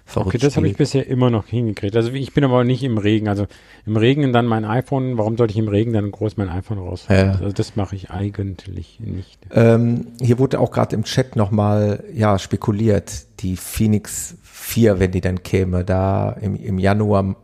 verrückt. 0.06 0.36
Okay, 0.36 0.38
das 0.40 0.58
habe 0.58 0.68
ich 0.68 0.76
bisher 0.76 1.08
immer 1.08 1.30
noch 1.30 1.48
hingekriegt. 1.48 1.96
Also 1.96 2.12
ich 2.12 2.34
bin 2.34 2.44
aber 2.44 2.64
nicht 2.64 2.84
im 2.84 2.98
Regen. 2.98 3.28
Also 3.28 3.46
im 3.86 3.98
Regen 3.98 4.34
dann 4.34 4.48
mein 4.48 4.66
iPhone, 4.66 5.18
warum 5.18 5.38
sollte 5.38 5.52
ich 5.52 5.60
im 5.60 5.68
Regen 5.68 5.94
dann 5.94 6.12
groß 6.12 6.38
mein 6.38 6.50
iPhone 6.50 6.80
rausfahren? 6.80 7.28
Ja. 7.28 7.32
Also 7.34 7.52
das 7.52 7.76
mache 7.76 7.96
ich 7.96 8.10
eigentlich 8.10 9.00
nicht. 9.00 9.40
Ähm, 9.52 10.08
hier 10.20 10.40
wurde 10.40 10.60
auch 10.60 10.72
gerade 10.72 10.96
im 10.96 11.04
Chat 11.04 11.36
nochmal 11.36 12.04
ja, 12.14 12.40
spekuliert, 12.40 13.26
die 13.42 13.58
Phoenix 13.58 14.38
4, 14.44 15.00
wenn 15.00 15.12
die 15.12 15.22
dann 15.22 15.44
käme, 15.44 15.84
da 15.84 16.32
im, 16.32 16.56
im 16.56 16.80
Januar 16.80 17.36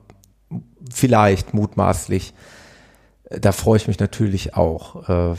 vielleicht 0.92 1.54
mutmaßlich. 1.54 2.34
Da 3.30 3.52
freue 3.52 3.78
ich 3.78 3.88
mich 3.88 4.00
natürlich 4.00 4.56
auch. 4.56 5.08
Äh, 5.34 5.36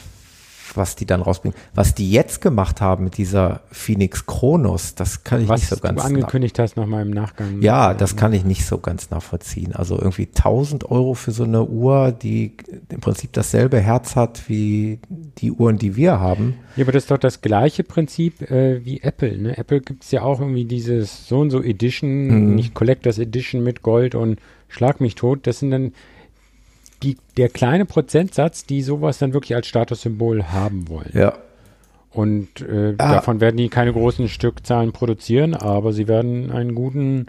was 0.76 0.96
die 0.96 1.06
dann 1.06 1.22
rausbringen. 1.22 1.56
Was 1.74 1.94
die 1.94 2.10
jetzt 2.10 2.40
gemacht 2.40 2.80
haben 2.80 3.04
mit 3.04 3.16
dieser 3.16 3.62
Phoenix 3.70 4.26
Chronos, 4.26 4.94
das 4.94 5.24
kann 5.24 5.42
ich 5.42 5.48
Was 5.48 5.60
nicht 5.62 5.70
so 5.70 5.76
ganz 5.76 6.00
du 6.00 6.06
angekündigt 6.06 6.58
hast 6.58 6.76
nochmal 6.76 7.02
im 7.02 7.10
Nachgang. 7.10 7.60
Ja, 7.62 7.94
das 7.94 8.16
kann 8.16 8.32
ich 8.32 8.44
nicht 8.44 8.64
so 8.64 8.78
ganz 8.78 9.10
nachvollziehen. 9.10 9.74
Also 9.74 9.98
irgendwie 9.98 10.28
1000 10.28 10.90
Euro 10.90 11.14
für 11.14 11.32
so 11.32 11.44
eine 11.44 11.64
Uhr, 11.64 12.12
die 12.12 12.56
im 12.88 13.00
Prinzip 13.00 13.32
dasselbe 13.32 13.80
Herz 13.80 14.16
hat 14.16 14.48
wie 14.48 15.00
die 15.38 15.52
Uhren, 15.52 15.78
die 15.78 15.96
wir 15.96 16.20
haben. 16.20 16.54
Ja, 16.76 16.84
aber 16.84 16.92
das 16.92 17.04
ist 17.04 17.10
doch 17.10 17.18
das 17.18 17.40
gleiche 17.40 17.84
Prinzip 17.84 18.42
äh, 18.50 18.84
wie 18.84 19.00
Apple. 19.02 19.38
Ne? 19.38 19.58
Apple 19.58 19.80
gibt 19.80 20.04
es 20.04 20.10
ja 20.10 20.22
auch 20.22 20.40
irgendwie 20.40 20.64
dieses 20.64 21.26
so 21.26 21.40
und 21.40 21.50
so 21.50 21.62
Edition, 21.62 22.10
Mhm. 22.28 22.54
nicht 22.54 22.74
Collectors 22.74 23.18
Edition 23.18 23.62
mit 23.62 23.82
Gold 23.82 24.14
und 24.14 24.38
Schlag 24.68 25.00
mich 25.00 25.16
tot. 25.16 25.48
Das 25.48 25.58
sind 25.58 25.72
dann 25.72 25.92
die, 27.02 27.16
der 27.36 27.48
kleine 27.48 27.84
Prozentsatz, 27.86 28.64
die 28.66 28.82
sowas 28.82 29.18
dann 29.18 29.32
wirklich 29.32 29.54
als 29.54 29.66
Statussymbol 29.66 30.44
haben 30.44 30.88
wollen. 30.88 31.10
Ja. 31.14 31.34
Und 32.12 32.60
äh, 32.60 32.94
Ah. 32.98 33.14
davon 33.14 33.40
werden 33.40 33.56
die 33.56 33.68
keine 33.68 33.92
großen 33.92 34.28
Stückzahlen 34.28 34.92
produzieren, 34.92 35.54
aber 35.54 35.92
sie 35.92 36.08
werden 36.08 36.50
einen 36.50 36.74
guten 36.74 37.26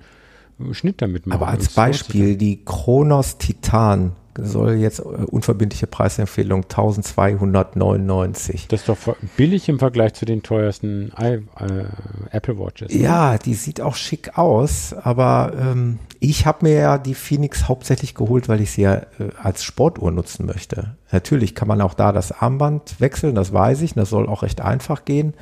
Schnitt 0.72 1.02
damit 1.02 1.28
machen. 1.28 1.42
Aber 1.42 1.52
als 1.52 1.70
Beispiel, 1.74 2.36
die 2.36 2.64
Chronos 2.66 3.38
Titan 3.38 4.14
soll 4.38 4.76
jetzt 4.76 5.00
äh, 5.00 5.04
unverbindliche 5.04 5.88
Preisempfehlung 5.88 6.64
1299. 6.64 8.68
Das 8.68 8.82
ist 8.82 8.90
doch 8.90 8.98
billig 9.38 9.70
im 9.70 9.80
Vergleich 9.80 10.14
zu 10.14 10.26
den 10.26 10.44
teuersten 10.44 11.12
I, 11.20 11.40
äh, 11.60 11.86
Apple 12.32 12.58
Watches. 12.58 12.94
Ja, 12.94 13.38
die 13.38 13.54
sieht 13.54 13.82
auch 13.82 13.96
schick 13.96 14.38
aus, 14.38 14.94
aber 14.94 15.54
ähm, 15.60 16.00
ich 16.20 16.46
habe 16.46 16.66
mir 16.66 16.74
ja 16.74 16.98
die 16.98 17.16
Phoenix 17.16 17.68
hauptsächlich 17.68 18.16
geholt, 18.16 18.50
weil 18.50 18.62
ich 18.62 18.72
sie 18.72 18.84
ja 18.84 18.96
äh, 18.96 19.06
als 19.42 19.64
Sportuhr 19.64 20.12
nutzen 20.12 20.46
möchte. 20.46 20.96
Natürlich 21.12 21.56
kann 21.56 21.68
man 21.68 21.82
auch 21.82 21.94
da 21.94 22.12
das 22.12 22.32
Armband 22.32 23.00
wechseln, 23.00 23.36
das 23.36 23.54
weiß 23.54 23.82
ich, 23.82 23.94
das 23.94 24.10
soll 24.10 24.28
auch 24.28 24.44
recht 24.44 24.62
einfach 24.62 25.06
gehen. 25.06 25.34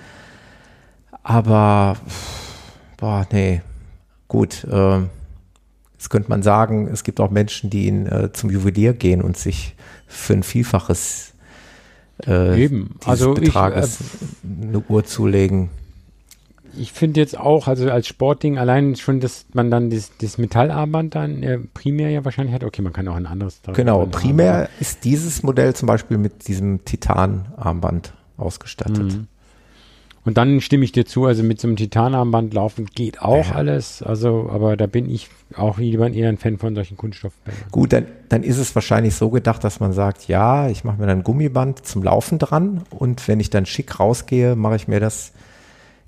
Aber, 1.21 1.97
boah, 2.97 3.27
nee, 3.31 3.61
gut. 4.27 4.65
ähm, 4.71 5.09
Jetzt 5.99 6.09
könnte 6.09 6.29
man 6.29 6.43
sagen, 6.43 6.87
es 6.87 7.03
gibt 7.03 7.19
auch 7.19 7.29
Menschen, 7.29 7.69
die 7.69 7.89
in, 7.89 8.07
äh, 8.07 8.31
zum 8.31 8.49
Juwelier 8.49 8.93
gehen 8.93 9.21
und 9.21 9.35
sich 9.35 9.75
für 10.07 10.31
ein 10.31 10.43
Vielfaches 10.43 11.33
äh, 12.25 12.63
Eben. 12.63 12.95
Also 13.05 13.33
ich, 13.33 13.41
Betrages 13.41 13.99
eine 14.43 14.79
Uhr 14.79 15.03
zulegen. 15.03 15.69
Ich 16.77 16.93
finde 16.93 17.19
jetzt 17.19 17.37
auch, 17.37 17.67
also 17.67 17.91
als 17.91 18.07
Sportding 18.07 18.57
allein 18.57 18.95
schon, 18.95 19.19
dass 19.19 19.45
man 19.51 19.69
dann 19.69 19.89
das, 19.89 20.11
das 20.21 20.37
Metallarmband 20.37 21.15
dann 21.15 21.43
äh, 21.43 21.59
primär 21.73 22.09
ja 22.11 22.23
wahrscheinlich 22.23 22.55
hat. 22.55 22.63
Okay, 22.63 22.81
man 22.81 22.93
kann 22.93 23.07
auch 23.09 23.15
ein 23.15 23.25
anderes. 23.25 23.59
Genau, 23.73 23.73
dran 23.73 23.99
haben, 23.99 24.11
primär 24.11 24.69
ist 24.79 25.03
dieses 25.03 25.43
Modell 25.43 25.75
zum 25.75 25.87
Beispiel 25.87 26.17
mit 26.17 26.47
diesem 26.47 26.85
Titan-Armband 26.85 28.13
ausgestattet. 28.37 29.03
Mhm. 29.03 29.27
Und 30.29 30.37
dann 30.37 30.61
stimme 30.61 30.85
ich 30.85 30.91
dir 30.91 31.07
zu, 31.07 31.25
also 31.25 31.41
mit 31.41 31.59
so 31.59 31.67
einem 31.67 31.75
Titanarmband 31.75 32.53
laufen 32.53 32.85
geht 32.85 33.19
auch 33.19 33.47
Ja. 33.49 33.55
alles. 33.55 34.03
Also, 34.03 34.47
aber 34.53 34.77
da 34.77 34.85
bin 34.85 35.09
ich 35.09 35.27
auch 35.55 35.79
lieber 35.79 36.07
eher 36.07 36.29
ein 36.29 36.37
Fan 36.37 36.59
von 36.59 36.75
solchen 36.75 36.97
Kunststoffbändern. 36.97 37.63
Gut, 37.71 37.93
dann, 37.93 38.05
dann 38.29 38.43
ist 38.43 38.59
es 38.59 38.75
wahrscheinlich 38.75 39.15
so 39.15 39.31
gedacht, 39.31 39.63
dass 39.63 39.79
man 39.79 39.91
sagt, 39.91 40.27
ja, 40.27 40.69
ich 40.69 40.83
mache 40.83 41.01
mir 41.01 41.07
dann 41.07 41.21
ein 41.21 41.23
Gummiband 41.23 41.83
zum 41.83 42.03
Laufen 42.03 42.37
dran 42.37 42.83
und 42.91 43.27
wenn 43.27 43.39
ich 43.39 43.49
dann 43.49 43.65
schick 43.65 43.99
rausgehe, 43.99 44.55
mache 44.55 44.75
ich 44.75 44.87
mir 44.87 44.99
das 44.99 45.31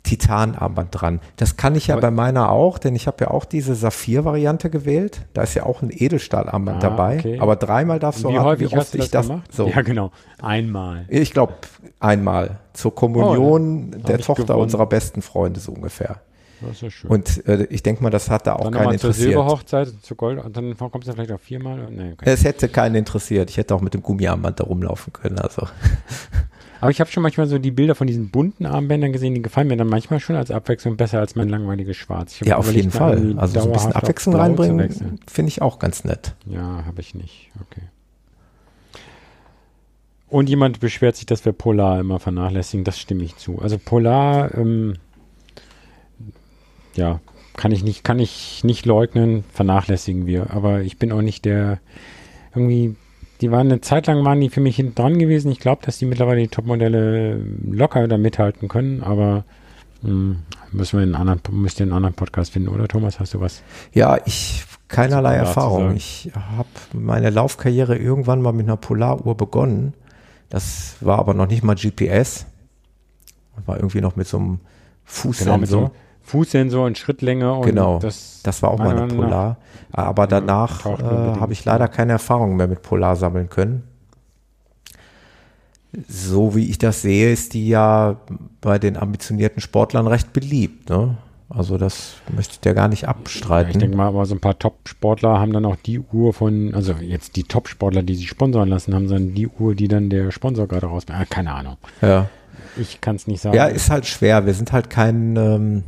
Titan-Armband 0.04 0.90
dran. 0.92 1.20
Das 1.38 1.58
kann 1.58 1.76
ich 1.76 1.88
ja 1.88 1.96
Aber- 1.96 2.02
bei 2.08 2.12
meiner 2.12 2.50
auch, 2.50 2.78
denn 2.80 2.96
ich 2.96 3.08
habe 3.08 3.18
ja 3.26 3.32
auch 3.32 3.46
diese 3.46 3.76
Saphir-Variante 3.76 4.70
gewählt. 4.70 5.22
Da 5.34 5.44
ist 5.44 5.54
ja 5.54 5.66
auch 5.66 5.82
ein 5.82 5.90
Edelstahlarmband 5.92 6.78
Ah, 6.84 6.90
dabei. 6.90 7.20
okay. 7.20 7.40
Aber 7.40 7.56
dreimal 7.56 8.00
darfst 8.00 8.24
du 8.24 8.30
Wie 8.30 8.38
raten, 8.38 8.60
wie 8.60 8.66
hast 8.66 8.74
oft 8.78 8.94
du 8.94 8.98
ich 9.00 9.12
das, 9.12 9.28
gemacht? 9.28 9.54
so. 9.54 9.68
Ja, 9.68 9.82
genau. 9.82 10.12
Einmal. 10.42 11.06
Ich 11.08 11.32
glaube 11.32 11.54
einmal 12.00 12.58
zur 12.74 12.96
Kommunion 12.96 13.92
Oh, 13.96 14.08
der 14.08 14.18
Tochter 14.20 14.44
gewonnen. 14.44 14.62
unserer 14.64 14.86
besten 14.88 15.22
Freunde 15.22 15.60
so 15.60 15.72
ungefähr. 15.72 16.22
Das 16.62 16.72
ist 16.74 16.82
ja 16.82 16.90
schön. 16.92 17.10
Und 17.10 17.48
äh, 17.48 17.64
ich 17.72 17.82
denke 17.82 18.04
mal, 18.04 18.12
das 18.12 18.30
hat 18.30 18.46
da 18.46 18.54
auch 18.54 18.66
dann 18.66 18.74
keinen 18.74 18.84
nochmal 18.84 19.00
zur 19.00 19.10
interessiert. 19.10 19.30
Silberhochzeit, 19.34 19.88
zu 20.04 20.14
Gold, 20.16 20.44
und 20.46 20.56
dann 20.56 20.78
kommst 20.78 21.08
du 21.08 21.14
vielleicht 21.14 21.32
auch 21.32 21.40
viermal. 21.40 21.88
Nee, 21.90 22.12
okay. 22.14 22.26
Es 22.26 22.44
hätte 22.44 22.70
keinen 22.70 22.94
interessiert. 22.96 23.50
Ich 23.50 23.58
hätte 23.58 23.74
auch 23.74 23.82
mit 23.82 23.96
dem 23.96 24.04
Gummiarmband 24.04 24.60
da 24.60 24.66
rumlaufen 24.66 25.12
können. 25.12 25.40
Also 25.40 25.68
Aber 26.82 26.90
ich 26.90 27.00
habe 27.00 27.12
schon 27.12 27.22
manchmal 27.22 27.48
so 27.48 27.60
die 27.60 27.70
Bilder 27.70 27.94
von 27.94 28.08
diesen 28.08 28.30
bunten 28.32 28.66
Armbändern 28.66 29.14
gesehen, 29.14 29.36
die 29.36 29.42
gefallen 29.42 29.68
mir 29.68 29.78
dann 29.78 29.88
manchmal 29.88 30.20
schon 30.20 30.36
als 30.36 30.50
Abwechslung 30.50 30.98
besser 30.98 31.20
als 31.20 31.36
mein 31.36 31.48
langweiliges 31.48 31.96
Schwarz. 31.96 32.40
Ja, 32.40 32.58
auf 32.58 32.74
jeden 32.74 32.90
Fall. 32.90 33.36
Also 33.38 33.60
so 33.60 33.68
ein 33.68 33.72
bisschen 33.72 33.92
Abwechslung 33.94 34.36
reinbringen, 34.36 35.20
finde 35.28 35.50
ich 35.50 35.62
auch 35.62 35.78
ganz 35.78 36.04
nett. 36.04 36.36
Ja, 36.46 36.84
habe 36.86 37.00
ich 37.00 37.14
nicht. 37.14 37.52
Okay. 37.62 37.84
Und 40.28 40.50
jemand 40.50 40.80
beschwert 40.80 41.18
sich, 41.18 41.26
dass 41.26 41.46
wir 41.46 41.52
Polar 41.52 42.00
immer 42.00 42.18
vernachlässigen. 42.18 42.84
Das 42.84 42.98
stimme 42.98 43.24
ich 43.24 43.36
zu. 43.36 43.60
Also 43.60 43.78
Polar, 43.78 44.56
ähm, 44.56 44.96
ja, 46.96 47.20
kann 47.58 47.72
ich 47.72 47.84
nicht, 47.84 48.04
kann 48.04 48.18
ich 48.18 48.64
nicht 48.64 48.86
leugnen, 48.86 49.44
vernachlässigen 49.54 50.26
wir. 50.26 50.50
Aber 50.52 50.82
ich 50.82 50.98
bin 50.98 51.12
auch 51.12 51.22
nicht 51.22 51.46
der 51.46 51.80
irgendwie. 52.56 52.96
Die 53.42 53.52
waren 53.52 53.68
eine 53.68 53.82
Zeit 53.82 54.08
lang 54.08 54.24
waren 54.24 54.40
die 54.40 54.50
für 54.50 54.62
mich 54.62 54.76
hinten 54.76 54.96
dran 54.96 55.18
gewesen. 55.20 55.52
Ich 55.52 55.60
glaube, 55.60 55.82
dass 55.86 55.98
die 55.98 56.06
mittlerweile 56.06 56.42
die 56.42 56.48
Topmodelle 56.48 57.38
locker 57.66 58.08
da 58.08 58.18
mithalten 58.18 58.68
können, 58.68 59.02
aber 59.04 59.44
mh, 60.04 60.36
müssen 60.72 60.98
wir 61.00 61.04
in 61.04 61.16
einen 61.16 61.30
anderen, 61.30 61.60
müsst 61.62 61.80
ihr 61.80 61.84
einen 61.86 61.94
anderen 61.94 62.14
Podcast 62.16 62.52
finden, 62.54 62.70
oder 62.70 62.88
Thomas? 62.88 63.20
Hast 63.20 63.34
du 63.34 63.40
was? 63.42 63.64
Ja, 63.94 64.18
ich 64.26 64.64
keinerlei 64.88 65.36
Erfahrung. 65.36 65.96
Ich 65.96 66.32
habe 66.36 66.68
meine 66.94 67.30
Laufkarriere 67.30 67.98
irgendwann 67.98 68.42
mal 68.42 68.52
mit 68.54 68.68
einer 68.68 68.78
Polaruhr 68.78 69.36
begonnen. 69.36 69.94
Das 70.50 70.98
war 71.00 71.18
aber 71.18 71.34
noch 71.34 71.48
nicht 71.48 71.64
mal 71.64 71.76
GPS. 71.76 72.46
War 73.66 73.78
irgendwie 73.78 74.02
noch 74.02 74.16
mit 74.16 74.28
so 74.28 74.38
einem 74.38 74.48
Genau, 74.48 74.60
Fußsensor. 75.06 75.80
einem 75.80 75.92
Fußsensor 76.32 76.86
und 76.86 76.98
Schrittlänge 76.98 77.54
und 77.54 77.66
Genau, 77.66 78.00
das, 78.00 78.40
Das 78.44 78.64
war 78.64 78.72
auch 78.72 78.80
mal 78.80 78.98
eine 78.98 79.14
Polar. 79.14 79.58
Aber 79.92 80.28
danach 80.28 80.86
äh, 80.86 80.90
habe 81.40 81.52
ich 81.52 81.66
leider 81.66 81.88
keine 81.90 82.14
Erfahrung 82.14 82.56
mehr 82.56 82.68
mit 82.68 82.82
Polar 82.82 83.16
sammeln 83.18 83.50
können. 83.50 83.84
So 86.08 86.56
wie 86.56 86.70
ich 86.70 86.78
das 86.78 87.02
sehe, 87.02 87.32
ist 87.34 87.54
die 87.54 87.68
ja 87.68 88.16
bei 88.62 88.80
den 88.80 88.96
ambitionierten 88.96 89.62
Sportlern 89.62 90.08
recht 90.08 90.32
beliebt. 90.32 90.90
Ne? 90.90 91.18
Also 91.50 91.78
das 91.78 92.14
möchte 92.34 92.54
ich 92.54 92.60
dir 92.62 92.74
gar 92.74 92.88
nicht 92.88 93.02
Ja, 93.02 93.10
abstreiten. 93.10 93.72
ich 93.72 93.78
denke 93.78 93.98
mal, 93.98 94.08
aber 94.08 94.26
so 94.26 94.34
ein 94.34 94.40
paar 94.40 94.58
Top-Sportler 94.58 95.38
haben 95.38 95.52
dann 95.52 95.66
auch 95.66 95.76
die 95.76 96.00
Uhr 96.00 96.34
von, 96.34 96.74
also 96.74 96.94
jetzt 96.94 97.36
die 97.36 97.44
Top-Sportler, 97.44 98.04
die 98.04 98.16
sich 98.16 98.30
sponsoren 98.30 98.70
lassen, 98.70 98.96
haben 98.96 99.10
dann 99.10 99.34
die 99.34 99.50
Uhr, 99.50 99.76
die 99.76 99.90
dann 99.90 100.10
der 100.10 100.32
Sponsor 100.32 100.66
gerade 100.66 100.86
rausbringt. 100.86 101.20
Ah, 101.20 101.26
keine 101.26 101.52
Ahnung. 101.54 101.76
ja. 102.02 102.30
Ich 102.78 103.02
kann 103.02 103.18
es 103.18 103.28
nicht 103.28 103.42
sagen. 103.42 103.58
ja, 103.58 103.66
ist 103.66 103.90
halt 103.90 104.06
schwer. 104.06 104.46
Wir 104.46 104.54
sind 104.54 104.72
halt 104.72 104.90
kein, 104.90 105.36
ähm, 105.36 105.84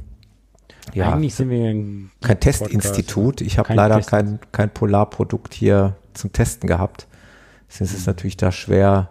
ja, 0.93 1.13
Eigentlich 1.13 1.36
sind 1.36 1.50
wir 1.50 1.69
ein 1.69 2.12
kein 2.22 2.39
Testinstitut. 2.39 3.41
Ich 3.41 3.58
habe 3.58 3.74
leider 3.74 3.98
Test. 3.98 4.10
kein, 4.10 4.39
kein 4.52 4.69
Polarprodukt 4.69 5.54
hier 5.54 5.96
zum 6.13 6.34
Testen 6.34 6.67
gehabt. 6.67 7.08
Deswegen 7.67 7.89
ist 7.89 7.98
es 7.98 8.06
natürlich 8.06 8.38
da 8.38 8.52
schwer. 8.52 9.10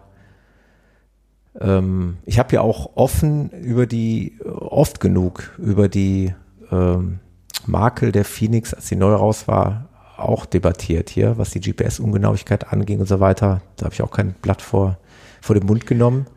Ähm, 1.59 2.17
ich 2.25 2.39
habe 2.39 2.53
ja 2.55 2.61
auch 2.61 2.91
offen 2.95 3.49
über 3.49 3.85
die, 3.85 4.39
oft 4.43 4.99
genug 4.99 5.53
über 5.57 5.89
die 5.89 6.33
ähm, 6.71 7.19
Makel 7.65 8.11
der 8.11 8.25
Phoenix, 8.25 8.73
als 8.73 8.87
sie 8.87 8.95
neu 8.95 9.13
raus 9.13 9.47
war, 9.47 9.89
auch 10.17 10.45
debattiert 10.45 11.09
hier, 11.09 11.37
was 11.37 11.51
die 11.51 11.59
GPS-Ungenauigkeit 11.59 12.71
anging 12.71 12.99
und 12.99 13.07
so 13.07 13.19
weiter. 13.19 13.61
Da 13.77 13.85
habe 13.85 13.93
ich 13.93 14.01
auch 14.01 14.11
kein 14.11 14.33
Blatt 14.33 14.61
vor, 14.61 14.97
vor 15.41 15.55
den 15.55 15.65
Mund 15.65 15.85
genommen. 15.85 16.27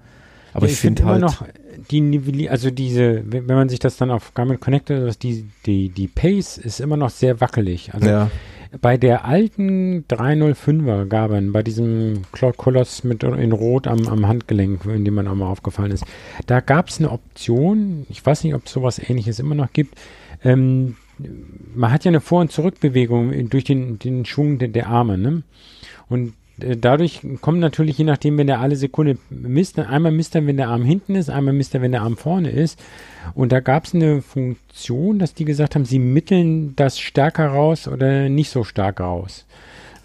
Aber 0.53 0.67
Ja, 0.67 0.73
ich, 0.73 0.81
finde 0.81 1.03
immer 1.03 1.13
halt, 1.13 1.21
noch 1.21 1.45
die 1.91 2.01
Nivelli 2.01 2.49
also 2.49 2.71
diese, 2.71 3.23
wenn 3.27 3.47
man 3.47 3.69
sich 3.69 3.79
das 3.79 3.97
dann 3.97 4.11
auf 4.11 4.35
Garmin 4.35 4.61
connectet, 4.61 5.23
die, 5.23 5.47
die, 5.67 5.89
die 5.89 6.09
Pace 6.09 6.59
ist 6.59 6.81
immer 6.81 6.97
noch 6.97 7.11
sehr 7.11 7.41
wackelig. 7.41 7.95
Also 7.95 8.09
ja, 8.09 8.31
bei 8.81 8.97
der 8.97 9.25
alten 9.25 10.05
305er 10.09 11.07
Garmin, 11.07 11.53
bei 11.53 11.63
diesem 11.63 12.23
Koloss 12.33 13.05
mit 13.05 13.23
in 13.23 13.53
Rot 13.53 13.87
am, 13.87 14.07
am 14.09 14.27
Handgelenk, 14.27 14.85
in 14.87 15.05
dem 15.05 15.15
man 15.15 15.29
auch 15.29 15.35
mal 15.35 15.49
aufgefallen 15.49 15.93
ist, 15.93 16.05
da 16.47 16.61
gab 16.61 16.89
es 16.89 16.99
eine 16.99 17.11
Option, 17.11 18.07
ich 18.09 18.25
weiß 18.25 18.45
nicht, 18.45 18.55
ob 18.55 18.67
es 18.67 18.73
sowas 18.73 18.99
ähnliches 18.99 19.39
immer 19.39 19.55
noch 19.55 19.73
gibt, 19.73 19.99
ähm, 20.45 20.97
man 21.75 21.93
hat 21.93 22.05
ja 22.05 22.11
eine 22.11 22.21
Vor- 22.21 22.41
und 22.41 22.53
Zurückbewegung 22.53 23.49
durch 23.49 23.65
den, 23.65 23.99
den 23.99 24.25
Schwung 24.27 24.59
der, 24.59 24.69
der 24.69 24.89
Arme, 24.89 25.17
ne? 25.17 25.43
Und 26.09 26.35
dadurch 26.59 27.21
kommen 27.41 27.61
natürlich, 27.61 27.99
je 27.99 28.05
nachdem, 28.05 28.39
wenn 28.39 28.47
der 28.47 28.61
alle 28.61 28.77
Sekunde 28.77 29.19
misst, 29.31 29.79
einmal 29.79 30.13
misst 30.13 30.35
er, 30.35 30.47
wenn 30.47 30.57
der 30.57 30.69
Arm 30.69 30.85
hinten 30.85 31.15
ist, 31.15 31.29
einmal 31.29 31.55
misst 31.55 31.75
er, 31.75 31.83
wenn 31.83 31.93
der 31.93 32.03
Arm 32.03 32.17
vorne 32.17 32.51
ist. 32.51 32.83
Und 33.35 33.53
da 33.53 33.61
gab 33.61 33.85
es 33.85 33.95
eine 33.95 34.23
Funktion, 34.23 35.19
dass 35.19 35.35
die 35.35 35.45
gesagt 35.45 35.75
haben, 35.75 35.85
sie 35.85 35.99
mitteln 35.99 36.75
das 36.77 36.99
stärker 36.99 37.49
raus 37.49 37.89
oder 37.89 38.29
nicht 38.29 38.51
so 38.51 38.65
stark 38.65 39.01
raus. 39.01 39.47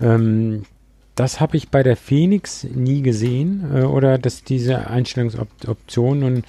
Ähm, 0.01 0.63
das 1.15 1.39
habe 1.39 1.57
ich 1.57 1.69
bei 1.69 1.83
der 1.83 1.95
Phoenix 1.95 2.63
nie 2.63 3.01
gesehen 3.01 3.63
äh, 3.73 3.81
oder 3.83 4.17
dass 4.17 4.43
diese 4.43 4.87
Einstellungsoption 4.87 6.23
und 6.23 6.45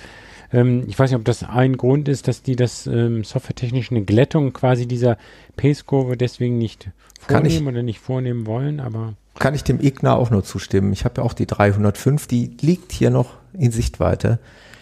ähm, 0.52 0.84
ich 0.88 0.98
weiß 0.98 1.10
nicht, 1.10 1.18
ob 1.18 1.24
das 1.24 1.42
ein 1.42 1.76
Grund 1.76 2.08
ist, 2.08 2.28
dass 2.28 2.42
die 2.42 2.56
das 2.56 2.86
ähm, 2.86 3.24
softwaretechnisch 3.24 3.90
eine 3.90 4.02
Glättung 4.02 4.52
quasi 4.52 4.86
dieser 4.86 5.16
Pace-Kurve 5.56 6.16
deswegen 6.16 6.58
nicht 6.58 6.90
vornehmen 7.20 7.68
oder 7.68 7.82
nicht 7.82 8.00
vornehmen 8.00 8.46
wollen, 8.46 8.80
aber 8.80 9.14
kann 9.38 9.54
ich 9.54 9.64
dem 9.64 9.80
Igna 9.80 10.14
auch 10.14 10.30
nur 10.30 10.44
zustimmen. 10.44 10.92
Ich 10.92 11.04
habe 11.04 11.20
ja 11.20 11.22
auch 11.24 11.32
die 11.32 11.46
305, 11.46 12.26
die 12.26 12.56
liegt 12.60 12.92
hier 12.92 13.10
noch 13.10 13.38
in 13.52 13.72
Sichtweite. 13.72 14.38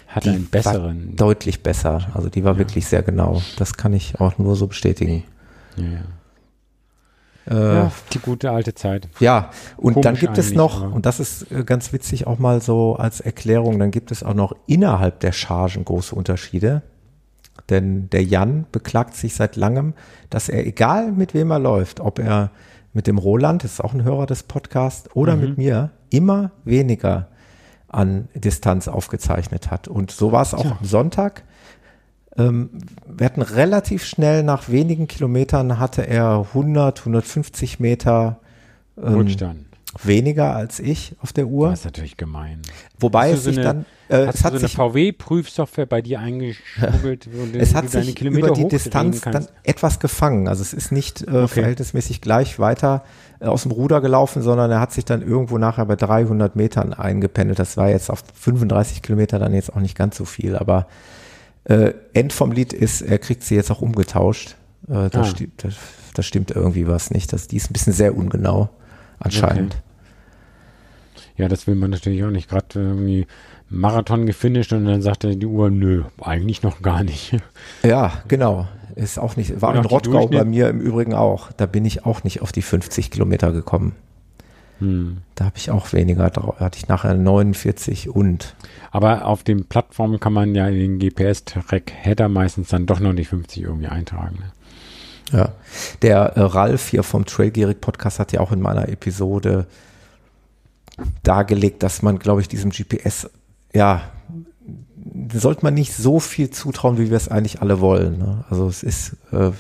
Hat 0.09 0.25
die 0.25 0.31
einen 0.31 0.47
besseren. 0.47 1.15
Deutlich 1.15 1.63
besser. 1.63 2.09
Also 2.15 2.29
die 2.29 2.43
war 2.43 2.55
ja. 2.55 2.59
wirklich 2.59 2.87
sehr 2.87 3.03
genau. 3.03 3.41
Das 3.57 3.75
kann 3.75 3.93
ich 3.93 4.21
auch 4.21 4.39
nur 4.39 4.57
so 4.57 4.67
bestätigen. 4.67 5.23
Ja, 5.77 5.85
ja. 5.85 6.01
Äh, 7.47 7.75
ja, 7.75 7.93
die 8.13 8.19
gute 8.19 8.51
alte 8.51 8.75
Zeit. 8.75 9.09
Ja, 9.19 9.51
und 9.77 9.95
Komisch 9.95 10.05
dann 10.05 10.15
gibt 10.17 10.39
es 10.39 10.53
noch, 10.53 10.83
aber. 10.83 10.95
und 10.95 11.07
das 11.07 11.21
ist 11.21 11.51
äh, 11.51 11.65
ganz 11.65 11.93
witzig 11.93 12.27
auch 12.27 12.39
mal 12.39 12.61
so 12.61 12.97
als 12.97 13.21
Erklärung, 13.21 13.79
dann 13.79 13.91
gibt 13.91 14.11
es 14.11 14.23
auch 14.23 14.35
noch 14.35 14.55
innerhalb 14.67 15.21
der 15.21 15.33
Chargen 15.33 15.85
große 15.85 16.15
Unterschiede. 16.15 16.83
Denn 17.69 18.11
der 18.11 18.25
Jan 18.25 18.67
beklagt 18.73 19.15
sich 19.15 19.35
seit 19.35 19.57
langem, 19.57 19.95
dass 20.29 20.49
er, 20.49 20.67
egal 20.67 21.13
mit 21.13 21.35
wem 21.35 21.51
er 21.51 21.59
läuft, 21.59 22.01
ob 22.01 22.19
er 22.19 22.51
mit 22.93 23.07
dem 23.07 23.19
Roland, 23.19 23.65
das 23.65 23.75
ist 23.75 23.81
auch 23.81 23.95
ein 23.95 24.05
Hörer 24.05 24.27
des 24.27 24.43
Podcasts, 24.43 25.09
oder 25.15 25.37
mhm. 25.37 25.41
mit 25.43 25.59
mir, 25.59 25.91
immer 26.11 26.51
weniger 26.65 27.29
an 27.89 28.29
Distanz 28.35 28.89
aufgezeichnet 28.89 29.71
hat. 29.71 29.89
Und 29.89 30.11
so 30.11 30.33
war 30.33 30.43
es 30.43 30.55
auch 30.55 30.65
ja. 30.65 30.77
am 30.79 30.87
Sonntag. 30.87 31.45
Ähm, 32.37 32.71
wir 33.07 33.27
hatten 33.27 33.43
relativ 33.43 34.05
schnell 34.05 34.43
nach 34.43 34.69
wenigen 34.69 35.09
Kilometern 35.09 35.79
hatte 35.79 36.07
er 36.07 36.47
100, 36.49 37.01
150 37.01 37.81
Meter 37.81 38.39
ähm, 38.97 39.15
weniger 40.03 40.55
als 40.55 40.79
ich 40.79 41.17
auf 41.21 41.33
der 41.33 41.47
Uhr. 41.47 41.71
Das 41.71 41.81
ist 41.81 41.85
natürlich 41.85 42.17
gemein. 42.17 42.63
Wobei 42.99 43.31
es 43.33 43.45
sich 43.45 43.59
eine, 43.59 43.65
dann 43.65 43.87
äh, 44.09 44.27
hast 44.27 44.37
es 44.37 44.45
hat 44.45 44.53
so 44.53 44.59
sich 44.61 44.79
eine 44.79 44.91
VW-Prüfsoftware 44.91 45.87
bei 45.87 46.01
dir 46.01 46.21
eingeschmuggelt, 46.21 47.29
wo 47.33 47.59
es 47.59 47.75
hat 47.75 47.91
sich 47.91 48.15
Kilometer 48.15 48.49
über 48.49 48.57
die 48.57 48.69
Distanz 48.69 49.21
dann 49.23 49.49
etwas 49.63 49.99
gefangen. 49.99 50.49
Also 50.49 50.63
es 50.63 50.73
ist 50.73 50.93
nicht 50.93 51.23
äh, 51.23 51.31
okay. 51.31 51.49
verhältnismäßig 51.49 52.21
gleich 52.21 52.59
weiter 52.59 53.05
äh, 53.41 53.47
aus 53.47 53.63
dem 53.63 53.73
Ruder 53.73 54.01
gelaufen, 54.01 54.43
sondern 54.43 54.71
er 54.71 54.81
hat 54.81 54.93
sich 54.93 55.05
dann 55.05 55.23
irgendwo 55.23 55.59
nachher 55.59 55.87
bei 55.87 55.97
300 55.97 56.55
Metern 56.55 56.93
eingependelt. 56.93 57.59
Das 57.59 57.77
war 57.77 57.89
jetzt 57.89 58.11
auf 58.11 58.23
35 58.35 59.03
Kilometer 59.03 59.39
dann 59.39 59.55
jetzt 59.55 59.75
auch 59.75 59.81
nicht 59.81 59.97
ganz 59.97 60.17
so 60.17 60.25
viel, 60.25 60.57
aber 60.57 60.87
äh, 61.65 61.93
End 62.13 62.33
vom 62.33 62.53
Lied 62.53 62.73
ist, 62.73 63.03
er 63.03 63.19
kriegt 63.19 63.43
sie 63.43 63.55
jetzt 63.55 63.71
auch 63.71 63.83
umgetauscht. 63.83 64.57
Äh, 64.89 65.11
da, 65.11 65.21
ah. 65.21 65.25
sti 65.25 65.51
da, 65.57 65.69
da, 66.15 66.23
stimmt 66.23 66.51
irgendwie 66.51 66.89
was 66.89 67.11
nicht. 67.11 67.33
Das, 67.33 67.49
die 67.49 67.57
ist 67.57 67.71
ein 67.71 67.73
bisschen 67.73 67.93
sehr 67.93 68.17
ungenau, 68.17 68.71
anscheinend. 69.21 69.75
Okay. 69.75 69.85
Ja, 71.37 71.49
das 71.49 71.67
will 71.67 71.75
man 71.75 71.91
natürlich 71.91 72.23
auch 72.25 72.31
nicht. 72.31 72.51
Gerade 72.51 72.67
irgendwie 72.75 73.27
Marathon 73.71 74.27
gefinisht 74.27 74.73
und 74.73 74.85
dann 74.85 75.01
sagte 75.01 75.37
die 75.37 75.47
Uhr, 75.47 75.71
nö, 75.71 76.03
eigentlich 76.21 76.63
noch 76.63 76.83
gar 76.83 77.05
nicht. 77.05 77.37
Ja, 77.83 78.13
genau. 78.29 78.69
Ist 78.97 79.19
auch 79.19 79.37
nicht, 79.37 79.63
war 79.63 79.75
in 79.75 79.85
Rottgau 79.85 80.27
bei 80.27 80.45
mir 80.45 80.69
im 80.69 80.81
Übrigen 80.81 81.15
auch. 81.15 81.53
Da 81.53 81.67
bin 81.67 81.85
ich 81.85 82.05
auch 82.05 82.25
nicht 82.25 82.43
auf 82.43 82.53
die 82.53 82.61
50 82.61 83.11
Kilometer 83.11 83.53
gekommen. 83.53 83.95
Hm. 84.81 85.19
Da 85.35 85.47
habe 85.47 85.57
ich 85.57 85.71
auch 85.71 85.93
weniger, 85.93 86.29
da 86.29 86.55
hatte 86.59 86.79
ich 86.79 86.89
nachher 86.89 87.15
49 87.15 88.09
und. 88.11 88.55
Aber 88.91 89.27
auf 89.27 89.45
den 89.45 89.67
Plattformen 89.67 90.21
kann 90.21 90.33
man 90.33 90.55
ja 90.55 90.67
in 90.69 90.99
den 90.99 90.99
GPS-Track-Header 90.99 92.29
meistens 92.29 92.69
dann 92.69 92.87
doch 92.87 92.99
noch 92.99 93.15
die 93.15 93.25
50 93.25 93.63
irgendwie 93.63 93.89
eintragen. 93.89 94.37
Ne? 94.41 94.53
Ja, 95.33 95.53
der 96.03 96.37
äh, 96.37 96.41
Ralf 96.41 96.89
hier 96.89 97.03
vom 97.03 97.25
Trailgierig 97.25 97.81
Podcast 97.81 98.19
hat 98.19 98.33
ja 98.33 98.41
auch 98.41 98.53
in 98.53 98.61
meiner 98.61 98.89
Episode 98.89 99.67
dargelegt, 101.23 101.83
dass 101.83 102.03
man, 102.03 102.19
glaube 102.19 102.41
ich, 102.41 102.49
diesem 102.49 102.71
GPS, 102.71 103.29
ja, 103.73 104.03
sollte 105.33 105.65
man 105.65 105.75
nicht 105.75 105.95
so 105.95 106.19
viel 106.21 106.51
zutrauen, 106.51 106.99
wie 106.99 107.11
wir 107.11 107.17
es 107.17 107.29
eigentlich 107.29 107.63
alle 107.63 107.81
wollen. 107.81 108.19
Ne? 108.19 108.45
Also 108.51 108.69
es 108.69 108.83
ist, 108.83 109.13
äh, 109.33 109.53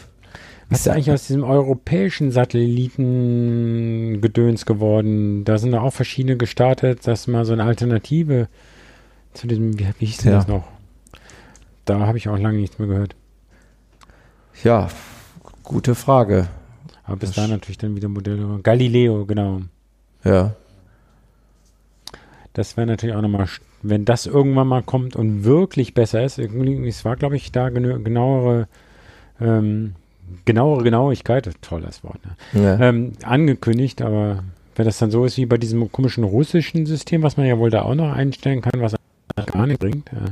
was 0.68 0.80
ist 0.80 0.88
eigentlich 0.88 1.10
aus 1.10 1.26
diesem 1.26 1.44
europäischen 1.44 2.30
Satellitengedöns 2.30 4.66
geworden? 4.66 5.44
Da 5.44 5.56
sind 5.58 5.72
da 5.72 5.80
auch 5.80 5.92
verschiedene 5.92 6.36
gestartet, 6.36 7.08
dass 7.08 7.26
mal 7.26 7.44
so 7.44 7.52
eine 7.52 7.64
Alternative 7.64 8.46
zu 9.34 9.48
diesem, 9.48 9.76
wie, 9.78 9.86
wie 9.98 10.06
hieß 10.06 10.18
denn 10.18 10.32
ja. 10.32 10.38
das 10.38 10.46
noch? 10.46 10.68
Da 11.84 11.98
habe 12.00 12.18
ich 12.18 12.28
auch 12.28 12.38
lange 12.38 12.58
nichts 12.58 12.78
mehr 12.78 12.86
gehört. 12.86 13.16
Ja, 14.62 14.88
gute 15.70 15.94
Frage. 15.94 16.48
Aber 17.04 17.16
bis 17.16 17.32
dahin 17.32 17.52
natürlich 17.52 17.78
dann 17.78 17.94
wieder 17.94 18.08
Modelle. 18.08 18.58
Galileo, 18.60 19.24
genau. 19.24 19.62
Ja. 20.24 20.54
Das 22.54 22.76
wäre 22.76 22.88
natürlich 22.88 23.14
auch 23.14 23.22
nochmal, 23.22 23.46
wenn 23.82 24.04
das 24.04 24.26
irgendwann 24.26 24.66
mal 24.66 24.82
kommt 24.82 25.14
und 25.14 25.44
wirklich 25.44 25.94
besser 25.94 26.24
ist. 26.24 26.40
Es 26.40 27.04
war, 27.04 27.14
glaube 27.14 27.36
ich, 27.36 27.52
da 27.52 27.68
genauere 27.68 28.66
ähm, 29.40 29.94
genauere 30.44 30.82
Genauigkeit, 30.82 31.48
tolles 31.62 32.02
Wort, 32.02 32.18
ne? 32.24 32.62
ja. 32.62 32.88
ähm, 32.88 33.12
angekündigt, 33.22 34.02
aber 34.02 34.42
wenn 34.74 34.84
das 34.84 34.98
dann 34.98 35.10
so 35.10 35.24
ist 35.24 35.36
wie 35.36 35.46
bei 35.46 35.56
diesem 35.56 35.90
komischen 35.90 36.24
russischen 36.24 36.86
System, 36.86 37.22
was 37.22 37.36
man 37.36 37.46
ja 37.46 37.58
wohl 37.58 37.70
da 37.70 37.82
auch 37.82 37.94
noch 37.94 38.12
einstellen 38.12 38.60
kann, 38.60 38.80
was 38.80 38.94
gar 39.46 39.66
nicht 39.66 39.80
bringt, 39.80 40.12
äh, 40.12 40.30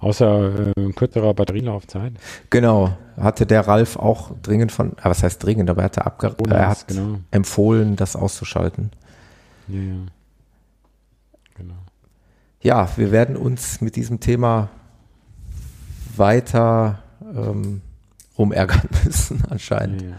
außer 0.00 0.72
äh, 0.76 0.92
kürzerer 0.92 1.34
Batterielaufzeit. 1.34 2.12
Genau, 2.50 2.96
hatte 3.18 3.46
der 3.46 3.66
Ralf 3.66 3.96
auch 3.96 4.32
dringend 4.42 4.72
von, 4.72 4.92
äh, 4.92 5.04
was 5.04 5.22
heißt 5.22 5.42
dringend, 5.42 5.70
aber 5.70 5.82
er 5.82 5.84
hatte 5.86 6.06
abge 6.06 6.34
oh, 6.38 6.48
er 6.48 6.68
hat 6.68 6.88
genau. 6.88 7.20
empfohlen, 7.30 7.96
das 7.96 8.16
auszuschalten. 8.16 8.90
Ja, 9.68 9.80
ja. 9.80 9.94
Genau. 11.56 11.74
Ja, 12.62 12.88
wir 12.96 13.10
werden 13.10 13.36
uns 13.36 13.80
mit 13.80 13.96
diesem 13.96 14.20
Thema 14.20 14.68
weiter 16.16 17.02
ähm, 17.34 17.82
rumärgern 18.36 18.88
müssen, 19.04 19.42
anscheinend. 19.48 20.02
Ja. 20.02 20.16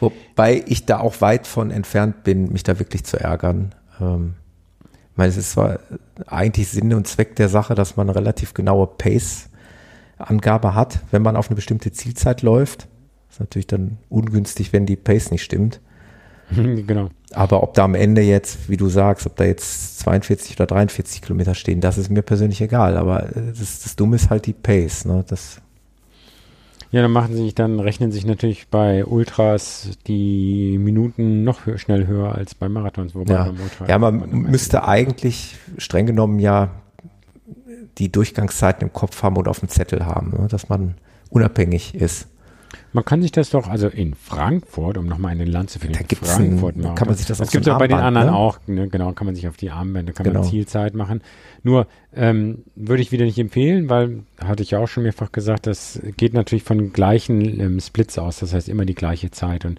Wobei 0.00 0.62
ich 0.66 0.86
da 0.86 0.98
auch 0.98 1.20
weit 1.20 1.46
von 1.46 1.70
entfernt 1.70 2.24
bin, 2.24 2.52
mich 2.52 2.62
da 2.62 2.78
wirklich 2.78 3.04
zu 3.04 3.18
ärgern. 3.18 3.74
Ähm, 4.00 4.34
ich 4.82 5.16
meine, 5.16 5.30
es 5.30 5.36
ist 5.36 5.52
zwar 5.52 5.78
eigentlich 6.26 6.68
Sinn 6.68 6.92
und 6.94 7.06
Zweck 7.06 7.36
der 7.36 7.48
Sache, 7.48 7.74
dass 7.74 7.96
man 7.96 8.08
eine 8.08 8.16
relativ 8.16 8.54
genaue 8.54 8.86
Pace-Angabe 8.86 10.74
hat, 10.74 11.00
wenn 11.10 11.22
man 11.22 11.36
auf 11.36 11.48
eine 11.48 11.56
bestimmte 11.56 11.92
Zielzeit 11.92 12.42
läuft. 12.42 12.88
ist 13.30 13.40
natürlich 13.40 13.66
dann 13.66 13.98
ungünstig, 14.08 14.72
wenn 14.72 14.86
die 14.86 14.96
Pace 14.96 15.30
nicht 15.30 15.42
stimmt. 15.42 15.80
genau. 16.50 17.10
Aber 17.32 17.62
ob 17.62 17.74
da 17.74 17.84
am 17.84 17.94
Ende 17.94 18.22
jetzt, 18.22 18.68
wie 18.68 18.76
du 18.76 18.88
sagst, 18.88 19.26
ob 19.26 19.36
da 19.36 19.44
jetzt 19.44 19.98
42 20.00 20.56
oder 20.56 20.66
43 20.66 21.22
Kilometer 21.22 21.54
stehen, 21.54 21.80
das 21.80 21.98
ist 21.98 22.10
mir 22.10 22.22
persönlich 22.22 22.60
egal. 22.60 22.96
Aber 22.96 23.24
äh, 23.36 23.52
das, 23.58 23.80
das 23.82 23.96
Dumme 23.96 24.16
ist 24.16 24.30
halt 24.30 24.46
die 24.46 24.52
Pace. 24.52 25.04
Ne? 25.04 25.24
Das 25.26 25.60
ja, 26.94 27.02
dann 27.02 27.10
machen 27.10 27.34
sich, 27.34 27.56
dann 27.56 27.80
rechnen 27.80 28.12
sich 28.12 28.24
natürlich 28.24 28.68
bei 28.68 29.04
Ultras 29.04 29.98
die 30.06 30.78
Minuten 30.78 31.42
noch 31.42 31.66
höher, 31.66 31.76
schnell 31.76 32.06
höher 32.06 32.32
als 32.36 32.54
bei 32.54 32.68
Marathons. 32.68 33.16
Wobei 33.16 33.34
ja. 33.34 33.46
Ultra 33.48 33.88
ja, 33.88 33.98
man 33.98 34.30
müsste 34.30 34.86
eigentlich 34.86 35.56
streng 35.76 36.06
genommen 36.06 36.38
ja 36.38 36.70
die 37.98 38.12
Durchgangszeiten 38.12 38.86
im 38.86 38.92
Kopf 38.92 39.24
haben 39.24 39.36
oder 39.36 39.50
auf 39.50 39.58
dem 39.58 39.68
Zettel 39.68 40.06
haben, 40.06 40.34
ne? 40.38 40.46
dass 40.46 40.68
man 40.68 40.94
unabhängig 41.30 41.96
ist. 41.96 42.28
Man 42.92 43.04
kann 43.04 43.22
sich 43.22 43.32
das 43.32 43.50
doch, 43.50 43.68
also 43.68 43.88
in 43.88 44.14
Frankfurt, 44.14 44.98
um 44.98 45.06
nochmal 45.06 45.32
eine 45.32 45.44
Lanze 45.44 45.78
für 45.78 45.88
den 45.88 46.06
da 46.08 46.16
Frankfurt 46.16 46.76
ein, 46.76 46.94
kann 46.94 47.08
man 47.08 47.16
sich 47.16 47.26
das, 47.26 47.38
das 47.38 47.50
gibt 47.50 47.66
es 47.66 47.72
auch 47.72 47.78
bei 47.78 47.88
den 47.88 47.98
anderen 47.98 48.28
ne? 48.28 48.34
auch, 48.34 48.58
ne? 48.66 48.88
genau, 48.88 49.12
kann 49.12 49.26
man 49.26 49.34
sich 49.34 49.48
auf 49.48 49.56
die 49.56 49.70
Armbänder, 49.70 50.12
kann 50.12 50.24
genau. 50.24 50.40
man 50.40 50.48
Zielzeit 50.48 50.94
machen. 50.94 51.22
Nur 51.62 51.86
ähm, 52.14 52.64
würde 52.76 53.02
ich 53.02 53.12
wieder 53.12 53.24
nicht 53.24 53.38
empfehlen, 53.38 53.88
weil, 53.88 54.20
hatte 54.42 54.62
ich 54.62 54.72
ja 54.72 54.78
auch 54.78 54.88
schon 54.88 55.02
mehrfach 55.02 55.32
gesagt, 55.32 55.66
das 55.66 56.00
geht 56.16 56.34
natürlich 56.34 56.64
von 56.64 56.92
gleichen 56.92 57.60
ähm, 57.60 57.80
Splits 57.80 58.18
aus, 58.18 58.40
das 58.40 58.54
heißt 58.54 58.68
immer 58.68 58.84
die 58.84 58.94
gleiche 58.94 59.30
Zeit. 59.30 59.64
Und 59.64 59.78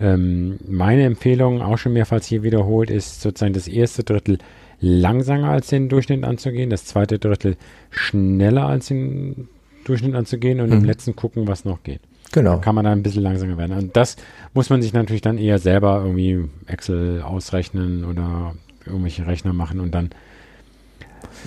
ähm, 0.00 0.58
meine 0.68 1.04
Empfehlung, 1.04 1.62
auch 1.62 1.78
schon 1.78 1.92
mehrfach 1.92 2.22
hier 2.22 2.42
wiederholt, 2.42 2.90
ist 2.90 3.20
sozusagen 3.20 3.54
das 3.54 3.68
erste 3.68 4.04
Drittel 4.04 4.38
langsamer 4.80 5.50
als 5.50 5.68
den 5.68 5.88
Durchschnitt 5.88 6.24
anzugehen, 6.24 6.68
das 6.68 6.84
zweite 6.84 7.18
Drittel 7.18 7.56
schneller 7.90 8.66
als 8.66 8.88
den 8.88 9.48
Durchschnitt 9.84 10.14
anzugehen 10.14 10.60
und 10.60 10.70
mhm. 10.70 10.78
im 10.78 10.84
letzten 10.84 11.16
gucken, 11.16 11.46
was 11.46 11.64
noch 11.64 11.82
geht. 11.82 12.00
Genau. 12.32 12.54
Da 12.54 12.58
kann 12.58 12.74
man 12.74 12.84
dann 12.84 12.98
ein 12.98 13.02
bisschen 13.02 13.22
langsamer 13.22 13.58
werden. 13.58 13.76
Und 13.76 13.96
das 13.96 14.16
muss 14.54 14.70
man 14.70 14.82
sich 14.82 14.92
natürlich 14.92 15.22
dann 15.22 15.38
eher 15.38 15.58
selber 15.58 16.02
irgendwie 16.04 16.48
Excel 16.66 17.22
ausrechnen 17.22 18.04
oder 18.04 18.54
irgendwelche 18.86 19.26
Rechner 19.26 19.52
machen 19.52 19.80
und 19.80 19.94
dann, 19.94 20.10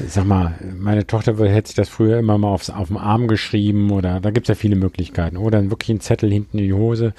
sag 0.08 0.26
mal, 0.26 0.54
meine 0.80 1.06
Tochter 1.06 1.38
hätte 1.50 1.68
sich 1.68 1.76
das 1.76 1.90
früher 1.90 2.20
immer 2.20 2.38
mal 2.38 2.50
aufs, 2.50 2.70
auf 2.70 2.88
dem 2.88 2.98
Arm 2.98 3.28
geschrieben 3.28 3.92
oder 3.92 4.20
da 4.20 4.32
gibt 4.32 4.48
es 4.48 4.50
ja 4.50 4.56
viele 4.56 4.76
Möglichkeiten. 4.76 5.38
Oder 5.38 5.70
wirklich 5.70 5.90
einen 5.90 6.02
Zettel 6.02 6.32
hinten 6.32 6.60
in 6.60 6.66
die 6.66 6.74
Hose, 6.74 7.14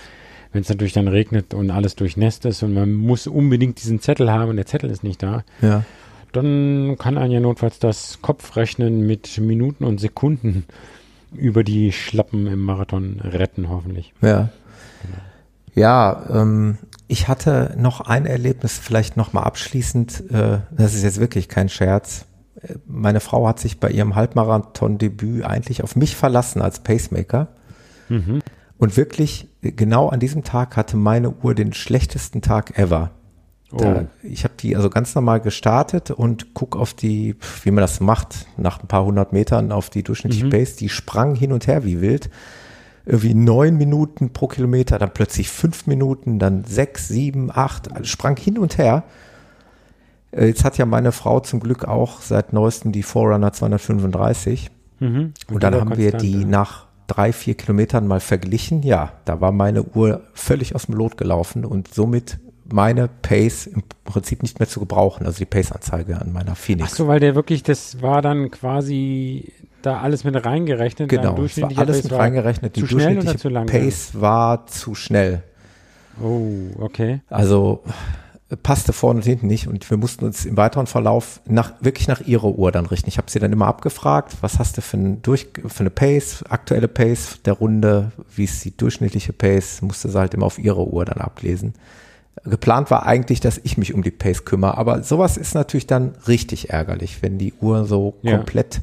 wenn 0.53 0.63
es 0.63 0.69
natürlich 0.69 0.93
dann 0.93 1.09
regnet 1.09 1.53
und 1.53 1.71
alles 1.71 1.97
durchnässt 1.97 2.47
ist 2.47 2.63
und 2.63 2.73
man 2.73 2.95
muss 2.95 3.27
unbedingt 3.27 3.83
diesen 3.83 4.01
Zettel 4.01 4.31
haben 4.31 4.51
und 4.51 4.57
der 4.57 4.67
Zettel 4.67 4.91
ist 4.91 5.05
nicht 5.05 5.23
da. 5.23 5.45
Ja. 5.61 5.85
Dann 6.33 6.97
kann 6.99 7.19
ein 7.19 7.31
ja 7.31 7.41
notfalls 7.41 7.79
das 7.79 8.21
Kopfrechnen 8.23 9.07
mit 9.07 9.39
Minuten 9.39 9.85
und 9.85 10.01
Sekunden 10.01 10.65
über 11.33 11.65
die 11.65 11.93
Schlappen 11.93 12.47
im 12.47 12.63
Marathon 12.63 13.21
retten, 13.21 13.69
hoffentlich. 13.69 14.13
Ja. 14.23 14.51
Ja, 15.75 16.25
ähm, 16.31 16.79
ich 17.07 17.29
hatte 17.29 17.75
noch 17.77 18.01
ein 18.01 18.25
Erlebnis, 18.25 18.79
vielleicht 18.79 19.17
noch 19.19 19.35
mal 19.35 19.43
abschließend. 19.43 20.31
Äh, 20.31 20.61
das 20.71 20.95
ist 20.95 21.03
jetzt 21.03 21.21
wirklich 21.21 21.49
kein 21.49 21.69
Scherz. 21.69 22.25
Meine 22.87 23.21
Frau 23.21 23.47
hat 23.47 23.61
sich 23.61 23.79
bei 23.79 23.91
ihrem 23.91 24.15
Halbmarathon-Debüt 24.15 25.45
eigentlich 25.45 25.85
auf 25.85 25.95
mich 25.95 26.17
verlassen 26.17 26.63
als 26.63 26.81
Pacemaker. 26.81 27.49
Mhm. 28.09 28.41
Und 28.79 28.97
wirklich, 28.97 29.49
genau 29.61 30.09
an 30.09 30.21
diesem 30.21 30.45
Tag 30.45 30.77
hatte 30.77 30.97
meine 30.97 31.31
Uhr 31.31 31.55
den 31.55 31.75
schlechtesten 31.75 32.41
Tag 32.41 32.79
ever. 32.79 33.11
Da, 33.73 34.05
ich 34.23 34.45
habe 34.45 34.55
die 34.59 34.77
also 34.77 34.89
ganz 34.91 35.15
normal 35.15 35.41
gestartet 35.41 36.11
und 36.13 36.55
guck 36.55 36.77
auf 36.77 36.95
die, 36.95 37.35
wie 37.65 37.71
man 37.73 37.83
das 37.83 38.01
macht, 38.01 38.47
nach 38.57 38.81
ein 38.81 38.87
paar 38.87 39.05
hundert 39.05 39.33
Metern 39.33 39.73
auf 39.73 39.91
die 39.91 40.03
durchschnittliche 40.05 40.47
Mhm. 40.47 40.51
Pace. 40.51 40.77
Die 40.77 40.89
sprang 40.89 41.35
hin 41.35 41.53
und 41.53 41.67
her 41.67 41.85
wie 41.85 42.01
wild. 42.01 42.31
Irgendwie 43.05 43.35
neun 43.35 43.77
Minuten 43.77 44.33
pro 44.33 44.47
Kilometer, 44.49 44.99
dann 44.99 45.13
plötzlich 45.13 45.49
fünf 45.49 45.87
Minuten, 45.87 46.39
dann 46.39 46.65
sechs, 46.65 47.09
sieben, 47.09 47.51
acht, 47.53 47.89
sprang 48.07 48.37
hin 48.37 48.59
und 48.59 48.79
her. 48.79 49.05
Äh, 50.33 50.47
Jetzt 50.47 50.65
hat 50.65 50.79
ja 50.79 50.87
meine 50.87 51.13
Frau 51.13 51.41
zum 51.41 51.61
Glück 51.61 51.85
auch 51.87 52.21
seit 52.21 52.53
neuestem 52.53 52.93
die 52.93 53.03
Forerunner 53.03 53.53
235. 53.53 54.71
Mhm. 55.01 55.35
Und, 55.53 55.63
dann 55.63 55.75
haben 55.75 55.97
wir 55.97 56.13
die 56.13 56.41
ja. 56.41 56.47
nach 56.47 56.87
drei, 57.07 57.33
vier 57.33 57.55
Kilometern 57.55 58.07
mal 58.07 58.21
verglichen. 58.21 58.83
Ja, 58.83 59.13
da 59.25 59.41
war 59.41 59.53
meine 59.53 59.83
Uhr 59.83 60.23
völlig 60.35 60.75
aus 60.75 60.87
dem 60.87 60.95
Lot 60.95 61.17
gelaufen 61.17 61.65
und 61.65 61.93
somit 61.93 62.39
meine 62.73 63.09
Pace 63.09 63.67
im 63.67 63.83
Prinzip 64.05 64.43
nicht 64.43 64.59
mehr 64.59 64.69
zu 64.69 64.81
gebrauchen, 64.81 65.27
also 65.27 65.39
die 65.39 65.45
Pace-Anzeige 65.45 66.21
an 66.21 66.33
meiner 66.33 66.53
Ach 66.53 66.57
Phoenix. 66.57 66.97
so, 66.97 67.09
weil 67.09 67.21
der 67.21 67.35
wirklich, 67.35 67.63
das 67.63 68.03
war 68.03 68.23
dann 68.23 68.51
quasi 68.51 69.53
da 69.83 70.01
alles 70.01 70.25
mit 70.25 70.45
reingerechnet. 70.45 71.09
genau, 71.09 71.41
es 71.43 71.61
war 71.61 71.71
alles 71.77 71.97
Pace 71.97 72.05
mit 72.05 72.13
war 72.13 72.19
reingerechnet. 72.21 72.77
Die 72.77 72.81
zu 72.81 72.87
schnell 72.89 73.19
oder 73.19 73.37
zu 73.37 73.49
langsam? 73.49 73.81
Pace 73.81 74.11
war 74.15 74.67
zu 74.67 74.95
schnell. 74.95 75.43
Oh, 76.21 76.71
okay. 76.81 77.21
Also 77.29 77.83
äh, 78.49 78.57
passte 78.57 78.93
vorne 78.93 79.19
und 79.19 79.25
hinten 79.25 79.47
nicht 79.47 79.69
und 79.69 79.89
wir 79.91 79.97
mussten 79.97 80.25
uns 80.25 80.45
im 80.45 80.57
weiteren 80.57 80.87
Verlauf 80.87 81.41
nach, 81.47 81.75
wirklich 81.81 82.09
nach 82.09 82.21
ihrer 82.21 82.49
Uhr 82.49 82.73
dann 82.73 82.87
richten. 82.87 83.09
Ich 83.09 83.19
habe 83.19 83.31
sie 83.31 83.39
dann 83.39 83.53
immer 83.53 83.67
abgefragt, 83.67 84.37
was 84.41 84.59
hast 84.59 84.77
du 84.77 84.83
für, 84.83 84.97
ein 84.97 85.23
durch, 85.23 85.49
für 85.67 85.81
eine 85.81 85.91
Pace, 85.91 86.45
aktuelle 86.49 86.89
Pace 86.89 87.39
der 87.45 87.55
Runde, 87.55 88.13
wie 88.35 88.45
ist 88.45 88.65
die 88.65 88.77
durchschnittliche 88.77 89.33
Pace, 89.33 89.83
musste 89.83 90.09
sie 90.09 90.19
halt 90.19 90.35
immer 90.35 90.47
auf 90.47 90.59
ihre 90.59 90.87
Uhr 90.87 91.05
dann 91.05 91.19
ablesen. 91.19 91.75
Geplant 92.45 92.91
war 92.91 93.07
eigentlich, 93.07 93.41
dass 93.41 93.59
ich 93.63 93.79
mich 93.79 93.95
um 93.95 94.03
die 94.03 94.11
Pace 94.11 94.45
kümmere, 94.45 94.77
aber 94.79 95.03
sowas 95.03 95.37
ist 95.37 95.55
natürlich 95.55 95.87
dann 95.87 96.15
richtig 96.29 96.71
ärgerlich, 96.71 97.23
wenn 97.23 97.39
die 97.39 97.55
Uhr 97.61 97.85
so 97.87 98.15
Ja. 98.23 98.37
komplett 98.37 98.83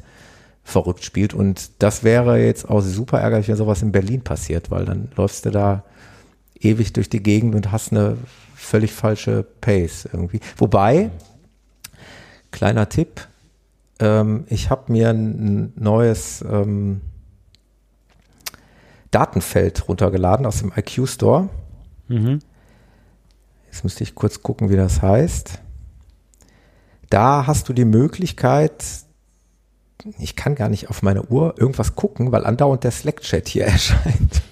verrückt 0.64 1.04
spielt 1.04 1.34
und 1.34 1.70
das 1.78 2.04
wäre 2.04 2.38
jetzt 2.42 2.68
auch 2.68 2.80
super 2.80 3.20
ärgerlich, 3.20 3.48
wenn 3.48 3.56
sowas 3.56 3.82
in 3.82 3.92
Berlin 3.92 4.22
passiert, 4.22 4.70
weil 4.70 4.84
dann 4.86 5.08
läufst 5.16 5.44
du 5.46 5.50
da 5.50 5.84
ewig 6.58 6.92
durch 6.94 7.08
die 7.10 7.22
Gegend 7.22 7.54
und 7.54 7.70
hast 7.70 7.92
eine 7.92 8.16
völlig 8.54 8.92
falsche 8.92 9.44
Pace 9.60 10.08
irgendwie. 10.10 10.40
Wobei, 10.56 11.10
kleiner 12.50 12.88
Tipp, 12.88 13.26
ähm, 14.00 14.44
ich 14.48 14.70
habe 14.70 14.90
mir 14.90 15.10
ein 15.10 15.72
neues 15.76 16.42
ähm, 16.50 17.02
Datenfeld 19.10 19.88
runtergeladen 19.88 20.46
aus 20.46 20.58
dem 20.58 20.72
IQ 20.74 21.06
Store. 21.08 21.48
Mhm. 22.08 22.40
Jetzt 23.74 23.82
müsste 23.82 24.04
ich 24.04 24.14
kurz 24.14 24.40
gucken, 24.40 24.70
wie 24.70 24.76
das 24.76 25.02
heißt. 25.02 25.58
Da 27.10 27.48
hast 27.48 27.68
du 27.68 27.72
die 27.72 27.84
Möglichkeit, 27.84 28.84
ich 30.20 30.36
kann 30.36 30.54
gar 30.54 30.68
nicht 30.68 30.90
auf 30.90 31.02
meine 31.02 31.24
Uhr 31.24 31.56
irgendwas 31.58 31.96
gucken, 31.96 32.30
weil 32.30 32.46
andauernd 32.46 32.84
der 32.84 32.92
Slack-Chat 32.92 33.48
hier 33.48 33.64
erscheint. 33.66 34.42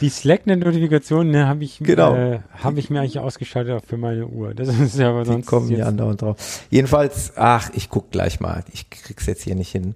Die 0.00 0.08
Slack-Notifikationen 0.08 1.30
ne, 1.30 1.46
habe 1.46 1.64
ich, 1.64 1.78
Genau. 1.80 2.14
äh, 2.14 2.40
hab 2.58 2.78
ich 2.78 2.88
mir 2.88 3.00
eigentlich 3.00 3.18
ausgeschaltet 3.18 3.84
für 3.86 3.98
meine 3.98 4.26
Uhr. 4.26 4.54
Das 4.54 4.68
ist 4.80 4.98
ja 4.98 5.10
aber 5.10 5.24
Die 5.24 5.32
sonst 5.32 5.46
kommen 5.46 5.68
jetzt, 5.68 5.76
hier 5.76 5.86
andauernd 5.86 6.22
drauf. 6.22 6.62
Jedenfalls, 6.70 7.34
ach, 7.36 7.68
ich 7.74 7.90
guck 7.90 8.10
gleich 8.12 8.40
mal. 8.40 8.64
Ich 8.72 8.88
krieg's 8.88 9.26
jetzt 9.26 9.42
hier 9.42 9.56
nicht 9.56 9.72
hin. 9.72 9.94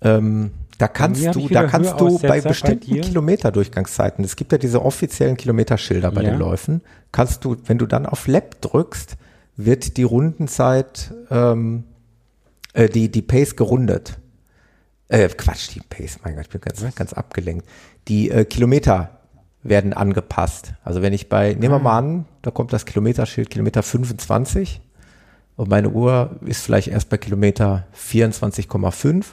Ähm, 0.00 0.52
da 0.78 0.88
kannst 0.88 1.24
du, 1.34 1.48
da 1.48 1.64
kannst 1.64 2.00
du 2.00 2.18
bei 2.18 2.28
bei 2.28 2.40
bestimmten 2.40 2.94
dir. 2.94 3.02
Kilometerdurchgangszeiten, 3.02 4.24
es 4.24 4.36
gibt 4.36 4.52
ja 4.52 4.58
diese 4.58 4.82
offiziellen 4.84 5.36
Kilometerschilder 5.36 6.10
bei 6.10 6.22
Ja. 6.22 6.30
den 6.30 6.38
Läufen, 6.38 6.80
kannst 7.12 7.44
du, 7.44 7.56
wenn 7.66 7.78
du 7.78 7.86
dann 7.86 8.06
auf 8.06 8.26
Lab 8.26 8.60
drückst, 8.60 9.16
wird 9.56 9.96
die 9.96 10.02
Rundenzeit, 10.02 11.14
ähm, 11.30 11.84
äh, 12.72 12.88
die, 12.88 13.08
die 13.10 13.22
Pace 13.22 13.54
gerundet. 13.56 14.18
Äh, 15.08 15.28
Quatsch, 15.28 15.74
die 15.74 15.80
Pace, 15.88 16.18
mein 16.24 16.34
Gott, 16.34 16.46
ich 16.46 16.50
bin 16.50 16.60
ganz, 16.60 16.82
Was? 16.82 16.94
ganz 16.96 17.12
abgelenkt. 17.12 17.66
Die 18.08 18.30
äh, 18.30 18.44
Kilometer 18.44 19.10
werden 19.62 19.92
angepasst. 19.92 20.74
Also 20.82 21.02
wenn 21.02 21.12
ich 21.12 21.28
bei, 21.28 21.54
nehmen 21.54 21.72
wir 21.72 21.76
Ah. 21.76 21.78
mal 21.78 21.98
an, 21.98 22.24
da 22.42 22.50
kommt 22.50 22.72
das 22.72 22.84
Kilometerschild 22.84 23.48
Kilometer 23.48 23.82
25 23.82 24.80
und 25.56 25.70
meine 25.70 25.90
Uhr 25.90 26.36
ist 26.44 26.62
vielleicht 26.64 26.88
erst 26.88 27.08
bei 27.10 27.16
Kilometer 27.16 27.86
24,5 27.96 29.24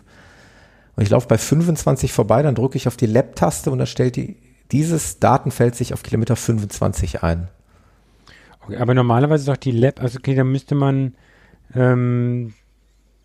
und 0.96 1.04
ich 1.04 1.10
laufe 1.10 1.28
bei 1.28 1.38
25 1.38 2.12
vorbei, 2.12 2.42
dann 2.42 2.56
drücke 2.56 2.78
ich 2.78 2.88
auf 2.88 2.98
die 2.98 3.06
Lab-Taste 3.06 3.72
und 3.72 3.78
dann 3.78 3.88
stellt 3.88 4.16
die, 4.16 4.38
dieses 4.72 5.20
Datenfeld 5.20 5.76
sich 5.76 5.94
auf 5.94 6.04
Kilometer 6.04 6.36
25 6.36 7.24
ein. 7.24 7.50
Okay, 8.62 8.78
aber 8.78 8.94
normalerweise 8.94 9.42
ist 9.42 9.48
doch 9.48 9.58
die 9.58 9.72
Lab, 9.72 10.02
also 10.02 10.20
okay, 10.20 10.36
da 10.36 10.44
müsste 10.44 10.76
man 10.76 11.16
ähm, 11.76 12.54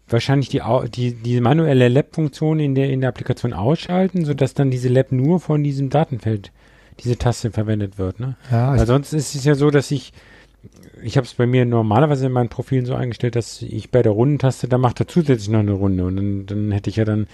wahrscheinlich 0.09 0.49
die, 0.49 0.62
die, 0.95 1.14
die 1.14 1.41
manuelle 1.41 1.89
Lab-Funktion 1.89 2.61
in 2.61 2.75
der, 2.75 2.91
in 2.91 3.01
der 3.01 3.11
Applikation 3.11 3.53
ausschalten, 3.53 4.25
sodass 4.25 4.55
dann 4.55 4.71
diese 4.71 4.89
Lab 4.89 5.12
nur 5.12 5.41
von 5.41 5.62
diesem 5.62 5.91
Datenfeld, 5.91 6.53
diese 7.01 7.19
Taste 7.19 7.51
verwendet 7.51 7.99
wird. 7.99 8.21
Ne? 8.21 8.37
Ja, 8.51 8.77
Weil 8.77 8.87
sonst 8.87 9.12
ist 9.12 9.35
es 9.35 9.45
ja 9.45 9.55
so, 9.55 9.71
dass 9.71 9.91
ich, 9.91 10.12
ich 11.03 11.17
habe 11.17 11.27
es 11.27 11.35
bei 11.35 11.47
mir 11.47 11.67
normalerweise 11.67 12.27
in 12.27 12.33
meinen 12.33 12.49
Profilen 12.49 12.87
so 12.87 12.95
eingestellt, 12.95 13.37
dass 13.37 13.61
ich 13.62 13.91
bei 13.91 14.03
der 14.03 14.12
Rundentaste, 14.12 14.69
da 14.69 14.79
macht 14.79 15.01
er 15.01 15.09
zusätzlich 15.09 15.51
noch 15.51 15.61
eine 15.61 15.73
Runde 15.73 16.05
und 16.05 16.17
dann, 16.17 16.47
dann 16.47 16.73
hätte 16.73 16.89
ich 16.89 16.97
ja 16.97 17.05
dann, 17.05 17.27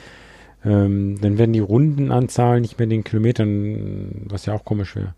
ähm, 0.64 1.20
dann 1.20 1.38
werden 1.38 1.52
die 1.52 1.60
Rundenanzahl 1.60 2.60
nicht 2.60 2.78
mehr 2.78 2.86
den 2.86 3.04
Kilometern, 3.04 4.26
was 4.28 4.46
ja 4.46 4.54
auch 4.54 4.64
komisch 4.64 4.96
wäre. 4.96 5.14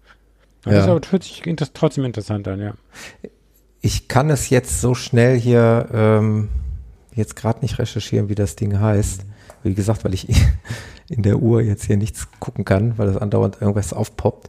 Aber 0.64 0.74
Ja. 0.74 0.80
Das 0.80 0.88
aber 0.88 1.00
hört 1.10 1.22
sich 1.22 1.42
trotzdem 1.74 2.04
interessant 2.04 2.48
an, 2.48 2.60
ja. 2.60 2.74
ich 3.80 4.08
kann 4.08 4.30
es 4.30 4.48
jetzt 4.48 4.80
so 4.80 4.94
schnell 4.94 5.38
hier 5.38 5.88
ähm, 5.92 6.48
jetzt 7.14 7.36
gerade 7.36 7.60
nicht 7.60 7.78
recherchieren, 7.78 8.28
wie 8.28 8.34
das 8.34 8.56
Ding 8.56 8.80
heißt. 8.80 9.26
Wie 9.62 9.74
gesagt, 9.74 10.04
weil 10.04 10.14
ich 10.14 10.28
in 11.08 11.22
der 11.22 11.38
Uhr 11.38 11.60
jetzt 11.60 11.84
hier 11.84 11.96
nichts 11.96 12.28
gucken 12.40 12.64
kann, 12.64 12.96
weil 12.96 13.06
das 13.06 13.16
andauernd 13.16 13.58
irgendwas 13.60 13.92
aufpoppt. 13.92 14.48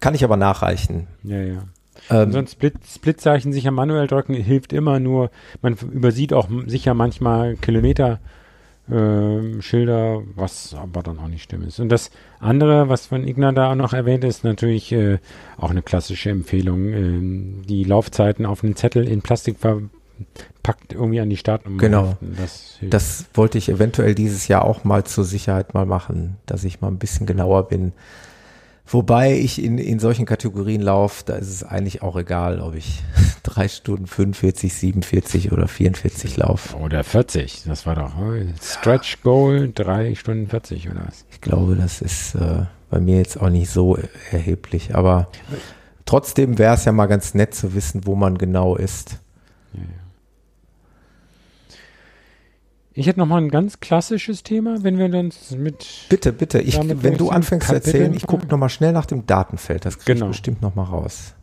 Kann 0.00 0.14
ich 0.14 0.24
aber 0.24 0.36
nachreichen. 0.36 1.06
Ja, 1.22 1.40
ja. 1.40 1.64
Ähm, 2.10 2.32
So 2.32 2.38
ein 2.38 2.46
Split, 2.46 2.74
Splitzeichen 2.86 3.52
sicher 3.52 3.70
manuell 3.70 4.06
drücken 4.06 4.34
hilft 4.34 4.72
immer 4.72 5.00
nur, 5.00 5.30
man 5.62 5.74
übersieht 5.74 6.32
auch 6.32 6.48
sicher 6.66 6.94
manchmal 6.94 7.56
Kilometer 7.56 8.20
ähm, 8.90 9.62
Schilder, 9.62 10.22
was 10.34 10.74
aber 10.74 11.02
dann 11.02 11.18
auch 11.18 11.28
nicht 11.28 11.42
stimmt 11.42 11.66
ist. 11.66 11.80
Und 11.80 11.88
das 11.88 12.10
andere, 12.38 12.88
was 12.88 13.06
von 13.06 13.26
Igna 13.26 13.52
da 13.52 13.72
auch 13.72 13.76
noch 13.76 13.92
erwähnt, 13.92 14.24
ist 14.24 14.44
natürlich 14.44 14.92
äh, 14.92 15.18
auch 15.56 15.70
eine 15.70 15.82
klassische 15.82 16.30
Empfehlung, 16.30 16.92
ähm, 16.92 17.62
die 17.68 17.84
Laufzeiten 17.84 18.46
auf 18.46 18.62
einen 18.62 18.76
Zettel 18.76 19.08
in 19.08 19.22
Plastik 19.22 19.58
verpackt 19.58 20.92
irgendwie 20.92 21.20
an 21.20 21.30
die 21.30 21.36
Startnummer. 21.36 21.78
Genau. 21.78 22.16
Das. 22.20 22.78
Das 22.80 23.26
wollte 23.34 23.58
ich 23.58 23.68
eventuell 23.68 24.14
dieses 24.14 24.48
Jahr 24.48 24.64
auch 24.64 24.84
mal 24.84 25.04
zur 25.04 25.24
Sicherheit 25.24 25.74
mal 25.74 25.86
machen, 25.86 26.36
dass 26.46 26.64
ich 26.64 26.80
mal 26.80 26.88
ein 26.88 26.98
bisschen 26.98 27.26
genauer 27.26 27.68
bin. 27.68 27.92
Wobei 28.88 29.36
ich 29.36 29.62
in, 29.62 29.78
in 29.78 29.98
solchen 29.98 30.26
Kategorien 30.26 30.80
laufe, 30.80 31.24
da 31.26 31.34
ist 31.34 31.48
es 31.48 31.64
eigentlich 31.64 32.02
auch 32.02 32.16
egal, 32.16 32.60
ob 32.60 32.74
ich 32.76 33.02
drei 33.42 33.66
Stunden 33.68 34.06
45, 34.06 34.72
47 34.72 35.52
oder 35.52 35.66
44 35.66 36.36
laufe. 36.36 36.76
Oder 36.76 37.02
40, 37.02 37.64
das 37.66 37.84
war 37.84 37.96
doch 37.96 38.12
Stretch 38.62 39.22
Goal 39.22 39.72
3 39.74 40.14
Stunden 40.14 40.46
40 40.46 40.90
oder 40.90 41.02
was? 41.06 41.24
Ich 41.30 41.40
glaube, 41.40 41.74
das 41.74 42.00
ist 42.00 42.36
äh, 42.36 42.66
bei 42.88 43.00
mir 43.00 43.18
jetzt 43.18 43.40
auch 43.40 43.50
nicht 43.50 43.70
so 43.70 43.98
erheblich, 44.30 44.94
aber 44.94 45.28
trotzdem 46.04 46.58
wäre 46.58 46.74
es 46.74 46.84
ja 46.84 46.92
mal 46.92 47.06
ganz 47.06 47.34
nett 47.34 47.54
zu 47.54 47.74
wissen, 47.74 48.06
wo 48.06 48.14
man 48.14 48.38
genau 48.38 48.76
ist. 48.76 49.18
Ich 52.98 53.06
hätte 53.06 53.18
noch 53.18 53.26
mal 53.26 53.36
ein 53.42 53.50
ganz 53.50 53.78
klassisches 53.80 54.42
Thema, 54.42 54.82
wenn 54.82 54.98
wir 54.98 55.04
uns 55.18 55.50
mit 55.50 55.86
Bitte, 56.08 56.32
bitte, 56.32 56.60
ich, 56.60 56.78
wenn 56.82 57.18
du 57.18 57.28
anfängst 57.28 57.68
zu 57.68 57.74
erzählen, 57.74 58.14
ich 58.14 58.26
gucke 58.26 58.46
nochmal 58.46 58.70
schnell 58.70 58.92
nach 58.92 59.04
dem 59.04 59.26
Datenfeld, 59.26 59.84
das 59.84 59.98
kriege 59.98 60.14
Genau. 60.14 60.26
ich 60.26 60.30
bestimmt 60.32 60.62
nochmal 60.62 60.86
raus. 60.86 61.34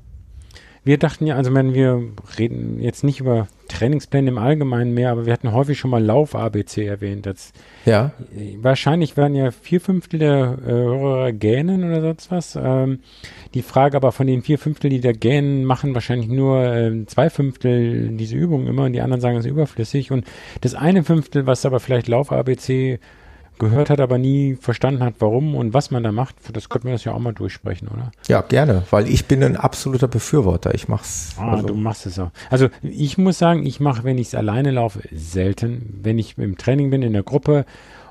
Wir 0.85 0.97
dachten 0.97 1.25
ja, 1.25 1.35
also 1.35 1.53
wenn 1.53 1.73
wir 1.73 2.03
reden 2.37 2.81
jetzt 2.81 3.05
nicht 3.05 3.21
über 3.21 3.47
Trainingspläne 3.69 4.29
im 4.29 4.37
Allgemeinen 4.37 4.93
mehr, 4.93 5.11
aber 5.11 5.25
wir 5.25 5.31
hatten 5.31 5.53
häufig 5.53 5.79
schon 5.79 5.91
mal 5.91 6.03
Lauf-ABC 6.03 6.85
erwähnt. 6.85 7.25
Das, 7.25 7.53
Ja, 7.85 8.11
äh, 8.35 8.57
wahrscheinlich 8.61 9.15
werden 9.15 9.35
ja 9.35 9.51
vier 9.51 9.79
Fünftel 9.79 10.19
der 10.19 10.57
äh, 10.65 10.69
Hörer 10.69 11.31
gähnen 11.31 11.85
oder 11.85 12.01
sonst 12.01 12.31
was. 12.31 12.59
Ähm, 12.61 12.99
die 13.53 13.61
Frage 13.61 13.95
aber 13.95 14.11
von 14.11 14.27
den 14.27 14.41
vier 14.41 14.59
Fünftel, 14.59 14.89
die 14.89 14.99
da 14.99 15.13
gähnen, 15.13 15.63
machen 15.63 15.93
wahrscheinlich 15.93 16.27
nur 16.27 16.61
ähm, 16.65 17.07
zwei 17.07 17.29
Fünftel 17.29 18.09
diese 18.17 18.35
Übung 18.35 18.67
immer 18.67 18.83
und 18.83 18.93
die 18.93 19.01
anderen 19.01 19.21
sagen, 19.21 19.37
es 19.37 19.45
ist 19.45 19.51
überflüssig. 19.51 20.11
Und 20.11 20.25
das 20.59 20.75
eine 20.75 21.03
Fünftel, 21.03 21.47
was 21.47 21.65
aber 21.65 21.79
vielleicht 21.79 22.09
Lauf-ABC 22.09 22.99
gehört 23.59 23.89
hat, 23.89 23.99
aber 23.99 24.17
nie 24.17 24.55
verstanden 24.55 25.03
hat, 25.03 25.15
warum 25.19 25.55
und 25.55 25.73
was 25.73 25.91
man 25.91 26.03
da 26.03 26.11
macht, 26.11 26.35
das 26.53 26.69
könnten 26.69 26.87
wir 26.87 26.93
das 26.93 27.03
ja 27.03 27.13
auch 27.13 27.19
mal 27.19 27.33
durchsprechen, 27.33 27.87
oder? 27.87 28.11
ja, 28.27 28.41
gerne, 28.41 28.83
weil 28.89 29.07
ich 29.07 29.25
bin 29.25 29.43
ein 29.43 29.55
absoluter 29.55 30.07
Befürworter. 30.07 30.73
Ich 30.73 30.87
mach's. 30.87 31.35
Ah, 31.37 31.53
also, 31.53 31.67
du 31.67 31.75
machst 31.75 32.05
es 32.05 32.19
auch. 32.19 32.31
Also 32.49 32.69
ich 32.81 33.17
muss 33.17 33.37
sagen, 33.37 33.65
ich 33.65 33.79
mache, 33.79 34.03
wenn 34.03 34.17
ich 34.17 34.27
es 34.27 34.35
alleine 34.35 34.71
laufe, 34.71 35.01
selten. 35.11 35.99
Wenn 36.01 36.19
ich 36.19 36.37
im 36.37 36.57
Training 36.57 36.89
bin, 36.89 37.01
in 37.01 37.13
der 37.13 37.23
Gruppe 37.23 37.65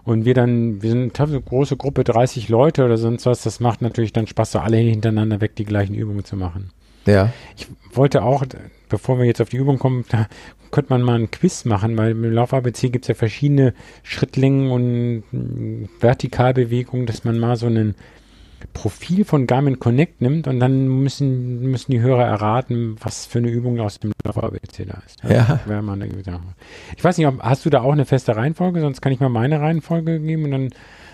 und 0.05 0.25
wir 0.25 0.35
dann, 0.35 0.83
wir 0.83 0.91
sind 0.91 1.19
eine 1.19 1.41
große 1.41 1.77
Gruppe, 1.77 2.05
30 2.05 2.49
Leute 2.49 2.85
oder 2.85 2.97
sonst 2.97 3.27
was, 3.27 3.43
das 3.43 3.61
macht 3.61 3.83
natürlich 3.83 4.13
dann 4.13 4.27
Spaß, 4.27 4.53
so 4.53 4.59
alle 4.59 4.79
hintereinander 4.79 5.41
weg 5.41 5.57
die 5.57 5.65
gleichen 5.65 5.95
Übungen 5.95 6.25
zu 6.25 6.37
machen. 6.37 6.71
Ja. 7.07 7.33
Ich 7.57 7.69
wollte 7.93 8.23
auch, 8.23 8.45
bevor 8.89 9.19
wir 9.19 9.25
jetzt 9.25 9.41
auf 9.41 9.49
die 9.49 9.57
Übung 9.57 9.79
kommen, 9.79 10.05
da 10.09 10.27
könnte 10.71 10.93
man 10.93 11.03
mal 11.03 11.19
ein 11.19 11.31
Quiz 11.31 11.65
machen, 11.65 11.97
weil 11.99 12.13
im 12.13 12.33
Lauf-ABC 12.33 12.89
gibt 12.89 13.05
es 13.05 13.09
ja 13.09 13.15
verschiedene 13.15 13.75
Schrittlängen 14.03 14.71
und 14.71 15.89
Vertikalbewegungen, 16.01 17.07
dass 17.07 17.25
man 17.25 17.39
mal 17.39 17.57
so 17.57 17.67
ein 17.67 17.95
Profil 18.73 19.25
von 19.25 19.47
Garmin 19.47 19.79
Connect 19.79 20.21
nimmt 20.21 20.47
und 20.47 20.61
dann 20.61 20.87
müssen, 20.87 21.63
müssen 21.71 21.93
die 21.93 22.01
Hörer 22.01 22.25
erraten, 22.25 22.97
was 23.01 23.27
für 23.27 23.39
eine 23.39 23.51
Übung 23.51 23.81
aus 23.81 23.99
dem 23.99 24.13
Lauf-ABC 24.25 24.85
da 24.85 25.03
ist. 25.05 25.23
Ja. 25.25 25.61
Sache. 26.23 26.41
Ich 26.97 27.05
weiß 27.05 27.19
nicht, 27.19 27.27
ob, 27.27 27.43
hast 27.43 27.65
du 27.65 27.71
da 27.71 27.83
auch 27.83 27.93
eine 27.93 28.05
feste 28.05 28.37
Reihenfolge? 28.37 28.81
Sonst 28.81 29.01
kann 29.01 29.13
ich 29.13 29.21
mal 29.21 29.29
meine 29.29 29.61
Reihenfolge 29.61 30.21
geben 30.21 30.45
und 30.45 30.51
dann 30.53 30.71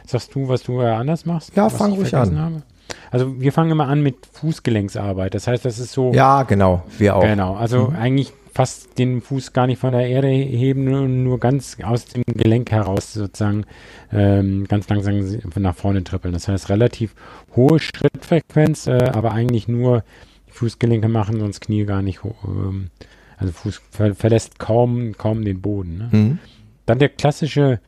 sagst 0.07 0.35
du, 0.35 0.49
was 0.49 0.63
du 0.63 0.81
anders 0.81 1.27
machst. 1.27 1.57
Ja, 1.57 1.69
fang 1.69 1.93
ruhig 1.93 2.15
an. 2.15 2.39
Habe. 2.39 2.63
Also 3.11 3.41
wir 3.41 3.53
fangen 3.53 3.71
immer 3.71 3.89
an 3.89 4.03
mit 4.03 4.17
Fußgelenksarbeit. 4.33 5.35
Das 5.35 5.47
heißt, 5.47 5.65
das 5.65 5.79
ist 5.79 5.93
so. 5.93 6.13
Ja, 6.13 6.43
genau. 6.43 6.83
Wir 6.99 7.17
auch. 7.17 7.23
Genau, 7.23 7.55
also 7.55 7.89
Mhm. 7.89 7.97
eigentlich 7.97 8.33
fast 8.53 8.99
den 8.99 9.21
Fuß 9.21 9.53
gar 9.53 9.67
nicht 9.69 9.79
von 9.79 9.93
der 9.93 10.09
Erde 10.09 10.29
heben, 10.29 10.85
nur, 10.85 11.03
nur 11.03 11.39
ganz 11.39 11.77
aus 11.83 12.07
dem 12.07 12.25
Gelenk 12.27 12.73
heraus 12.73 13.13
sozusagen 13.13 13.65
ähm, 14.13 14.67
ganz 14.67 14.89
langsam 14.89 15.23
nach 15.57 15.77
vorne 15.77 16.03
trippeln. 16.03 16.35
Das 16.35 16.49
heißt 16.49 16.69
relativ 16.69 17.15
hohe 17.55 17.79
Schrittfrequenz, 17.79 18.89
äh, 18.89 19.11
aber 19.13 19.31
eigentlich 19.33 19.69
nur 19.69 20.03
Fußgelenke 20.49 21.09
machen, 21.09 21.39
sonst 21.39 21.61
Knie 21.61 21.85
gar 21.85 22.03
nicht 22.03 22.25
hoch. 22.25 22.43
Ähm, 22.45 22.89
also 23.37 23.53
Fuß 23.53 23.81
ver 23.93 24.15
verlässt 24.17 24.59
kaum, 24.59 25.13
kaum 25.17 25.45
den 25.45 25.61
Boden. 25.61 25.99
Ne? 25.99 26.09
Mhm. 26.11 26.39
Dann 26.87 26.99
der 26.99 27.11
klassische 27.11 27.79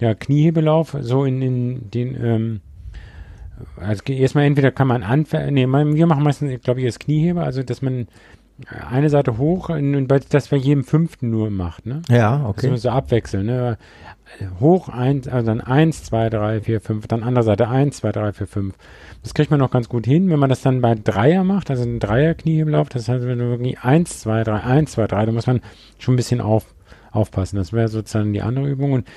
ja, 0.00 0.14
Kniehebelauf, 0.14 0.96
so 1.00 1.24
in, 1.24 1.42
in 1.42 1.90
den, 1.90 2.24
ähm, 2.24 2.60
also 3.76 4.02
erstmal 4.12 4.44
entweder 4.44 4.70
kann 4.70 4.88
man 4.88 5.02
anfangen, 5.02 5.54
nee, 5.54 5.66
wir 5.66 6.06
machen 6.06 6.22
meistens, 6.22 6.60
glaube 6.62 6.80
ich, 6.80 6.86
das 6.86 6.98
Knieheber, 6.98 7.44
also 7.44 7.62
dass 7.62 7.82
man 7.82 8.08
eine 8.90 9.08
Seite 9.08 9.38
hoch 9.38 9.68
und, 9.68 9.94
und 9.94 10.12
das 10.30 10.48
bei 10.48 10.56
jedem 10.56 10.82
fünften 10.82 11.30
nur 11.30 11.50
macht, 11.50 11.86
ne? 11.86 12.02
Ja, 12.08 12.44
Okay. 12.46 12.70
Also 12.70 12.88
so 12.88 12.90
abwechseln, 12.90 13.46
ne? 13.46 13.78
Hoch 14.60 14.88
eins, 14.88 15.28
also 15.28 15.46
dann 15.46 15.60
eins, 15.60 16.04
zwei, 16.04 16.28
drei, 16.28 16.60
vier, 16.60 16.80
fünf, 16.80 17.06
dann 17.06 17.22
andere 17.22 17.44
Seite 17.44 17.68
eins, 17.68 17.98
zwei, 17.98 18.12
drei, 18.12 18.32
vier, 18.32 18.46
fünf. 18.46 18.74
Das 19.22 19.32
kriegt 19.32 19.50
man 19.50 19.60
noch 19.60 19.70
ganz 19.70 19.88
gut 19.88 20.06
hin, 20.06 20.28
wenn 20.28 20.38
man 20.38 20.50
das 20.50 20.60
dann 20.60 20.80
bei 20.80 20.94
Dreier 20.94 21.44
macht, 21.44 21.70
also 21.70 21.84
ein 21.84 21.98
Dreier 21.98 22.34
Kniehebelauf, 22.34 22.88
das 22.88 23.08
heißt, 23.08 23.26
wenn 23.26 23.38
du 23.38 23.48
wirklich 23.50 23.78
eins, 23.80 24.20
zwei, 24.20 24.42
drei, 24.44 24.60
eins, 24.60 24.92
zwei, 24.92 25.06
drei, 25.06 25.24
da 25.24 25.32
muss 25.32 25.46
man 25.46 25.60
schon 25.98 26.14
ein 26.14 26.16
bisschen 26.16 26.40
auf, 26.40 26.66
aufpassen. 27.10 27.56
Das 27.56 27.72
wäre 27.72 27.88
sozusagen 27.88 28.32
die 28.32 28.42
andere 28.42 28.68
Übung. 28.68 28.92
Und 28.92 29.08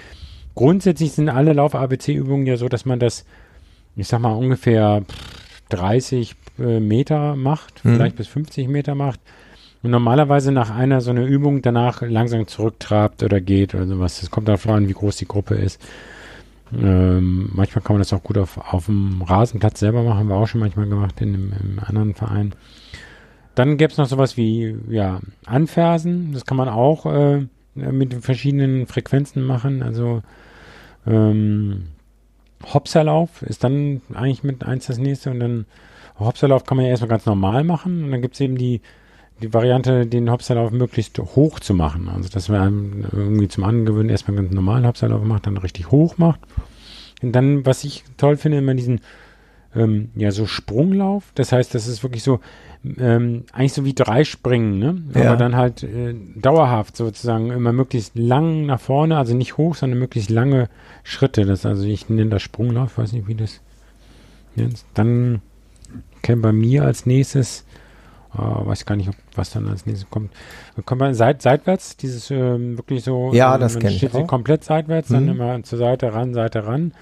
grundsätzlich 0.55 1.11
sind 1.11 1.29
alle 1.29 1.53
Lauf-ABC-Übungen 1.53 2.45
ja 2.45 2.57
so, 2.57 2.69
dass 2.69 2.85
man 2.85 2.99
das, 2.99 3.25
ich 3.95 4.07
sag 4.07 4.19
mal, 4.21 4.33
ungefähr 4.33 5.03
30 5.69 6.35
äh, 6.59 6.79
Meter 6.79 7.35
macht, 7.35 7.83
Mhm. 7.85 7.95
vielleicht 7.95 8.15
bis 8.17 8.27
50 8.27 8.67
Meter 8.67 8.95
macht. 8.95 9.19
Und 9.83 9.89
normalerweise 9.91 10.51
nach 10.51 10.69
einer 10.69 11.01
so 11.01 11.09
einer 11.09 11.25
Übung 11.25 11.61
danach 11.63 12.01
langsam 12.01 12.45
zurücktrabt 12.47 13.23
oder 13.23 13.41
geht 13.41 13.73
oder 13.73 13.87
sowas. 13.87 14.19
Das 14.19 14.29
kommt 14.29 14.47
darauf 14.47 14.67
an, 14.67 14.87
wie 14.87 14.93
groß 14.93 15.17
die 15.17 15.27
Gruppe 15.27 15.55
ist. 15.55 15.81
Ähm, 16.73 17.49
manchmal 17.53 17.83
kann 17.83 17.95
man 17.95 18.01
das 18.01 18.13
auch 18.13 18.23
gut 18.23 18.37
auf, 18.37 18.57
auf 18.57 18.85
dem 18.85 19.21
Rasenplatz 19.23 19.79
selber 19.79 20.03
machen, 20.03 20.19
haben 20.19 20.29
wir 20.29 20.35
auch 20.35 20.47
schon 20.47 20.61
manchmal 20.61 20.87
gemacht 20.87 21.19
in 21.19 21.33
einem, 21.33 21.53
im 21.61 21.79
anderen 21.79 22.13
Verein. 22.13 22.53
Dann 23.55 23.75
gäbe 23.77 23.91
es 23.91 23.97
noch 23.97 24.05
sowas 24.05 24.37
wie 24.37 24.77
ja, 24.87 25.19
Anfersen. 25.45 26.31
Das 26.31 26.45
kann 26.45 26.55
man 26.57 26.69
auch 26.69 27.05
äh, 27.07 27.45
mit 27.75 28.13
verschiedenen 28.23 28.87
Frequenzen 28.87 29.43
machen. 29.43 29.83
Also 29.83 30.21
ähm, 31.05 31.87
Hopserlauf 32.74 33.41
ist 33.41 33.64
dann 33.64 34.01
eigentlich 34.14 34.43
mit 34.43 34.64
eins 34.64 34.88
das 34.88 34.97
nächste 34.97 35.32
und 35.32 35.39
dann 35.39 35.66
Hopserlauf 36.20 36.66
kann 36.66 36.78
man 36.78 36.86
ja 36.86 36.91
erstmal 36.91 37.09
ganz 37.09 37.26
normal 37.26 37.64
machen 37.64 38.03
und 38.03 38.12
dann 38.12 38.22
gibt 38.22 38.36
es 38.36 38.41
eben 38.41 38.57
die, 38.57 38.82
die 39.41 39.53
Variante, 39.53 40.05
den 40.05 40.32
Hopserlauf 40.32 40.72
möglichst 40.72 41.18
hoch 41.18 41.59
zu 41.59 41.74
machen. 41.74 42.09
Also 42.09 42.30
dass 42.30 42.49
man 42.49 43.05
irgendwie 43.12 43.47
zum 43.47 43.64
Angewöhnen 43.64 44.09
erstmal 44.09 44.38
ganz 44.38 44.51
normalen 44.51 44.86
Hopserlauf 44.86 45.24
macht, 45.24 45.47
dann 45.47 45.57
richtig 45.57 45.91
hoch 45.91 46.18
macht. 46.18 46.39
Und 47.22 47.34
dann, 47.34 47.66
was 47.66 47.84
ich 47.84 48.03
toll 48.18 48.38
finde, 48.38 48.59
immer 48.59 48.74
diesen 48.74 49.01
ähm, 49.76 50.09
ja 50.15 50.32
so 50.32 50.45
Sprunglauf. 50.45 51.32
Das 51.36 51.51
heißt, 51.51 51.74
das 51.76 51.88
ist 51.88 52.03
wirklich 52.03 52.24
so 52.24 52.39
ähm, 52.97 53.43
eigentlich 53.53 53.74
so 53.74 53.86
wie 53.86 53.93
drei 53.93 54.24
Springen, 54.24 54.80
ne? 54.80 55.01
Ja. 55.13 55.28
Aber 55.30 55.38
dann 55.38 55.55
halt 55.55 55.84
äh, 55.84 56.15
dauerhaft 56.36 56.97
sozusagen 56.97 57.51
immer 57.51 57.74
möglichst 57.74 58.15
lang 58.15 58.65
nach 58.65 58.80
vorne, 58.80 59.17
also 59.17 59.36
nicht 59.36 59.57
hoch, 59.57 59.76
sondern 59.76 59.99
möglichst 59.99 60.30
lange 60.32 60.67
Schritte. 61.03 61.45
Das 61.45 61.65
also 61.65 61.84
ich 61.86 62.09
nenne 62.09 62.32
das 62.32 62.41
Sprunglauf, 62.41 62.97
weiß 62.97 63.13
nicht 63.13 63.28
wie 63.28 63.36
das. 63.36 63.61
Jetzt. 64.55 64.86
Dann 64.95 65.41
käme 66.24 66.41
bei 66.41 66.51
mir 66.51 66.84
als 66.84 67.05
nächstes, 67.05 67.65
äh, 68.34 68.39
weiß 68.39 68.86
gar 68.86 68.95
nicht, 68.95 69.09
ob, 69.09 69.15
was 69.36 69.51
dann 69.51 69.67
als 69.69 69.86
nächstes 69.86 70.09
kommt. 70.09 70.32
Dann 70.76 70.84
kommt 70.86 71.01
man 71.01 71.13
seit, 71.13 71.41
seitwärts, 71.41 71.97
dieses 71.97 72.32
ähm, 72.32 72.78
wirklich 72.78 73.03
so. 73.03 73.32
Ja, 73.34 73.55
äh, 73.55 73.59
das 73.59 73.74
man 73.76 73.84
kenn 73.84 73.91
ich 73.91 73.97
steht 73.99 74.15
auch. 74.15 74.28
komplett 74.28 74.63
seitwärts, 74.63 75.09
dann 75.09 75.26
Mhm. 75.26 75.30
immer 75.32 75.63
zur 75.63 75.78
Seite 75.78 76.13
ran, 76.13 76.34
Seite 76.34 76.65
ran. 76.65 76.93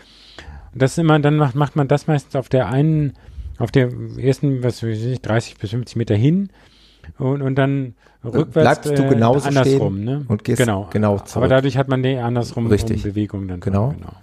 Und 0.74 0.82
das 0.82 0.98
immer, 0.98 1.20
dann 1.20 1.38
macht, 1.38 1.56
macht 1.56 1.76
man 1.76 1.88
das 1.88 2.08
meistens 2.08 2.36
auf 2.36 2.50
der 2.50 2.68
einen, 2.70 3.14
auf 3.58 3.72
der 3.72 3.90
ersten, 4.18 4.64
was 4.64 4.84
weiß 4.84 5.04
ich, 5.04 5.22
30 5.22 5.58
bis 5.58 5.72
50 5.72 5.96
Meter 5.96 6.16
hin 6.16 6.50
und, 7.18 7.42
und 7.42 7.56
dann 7.56 7.96
rückwärts 8.24 8.82
bleibst 8.82 9.00
du 9.00 9.10
genauso 9.10 9.48
andersrum, 9.48 9.96
stehen 9.96 10.06
ne? 10.06 10.26
und 10.28 10.44
gehst 10.44 10.60
genau, 10.60 10.88
genau 10.92 11.14
Aber 11.16 11.26
zurück. 11.26 11.50
dadurch 11.50 11.78
hat 11.78 11.88
man 11.88 12.04
die 12.04 12.18
andersrum 12.18 12.68
Richtig. 12.68 13.04
um 13.06 13.12
Bewegung 13.12 13.48
dann. 13.48 13.60
Genau. 13.60 13.90
genau. 13.98 14.14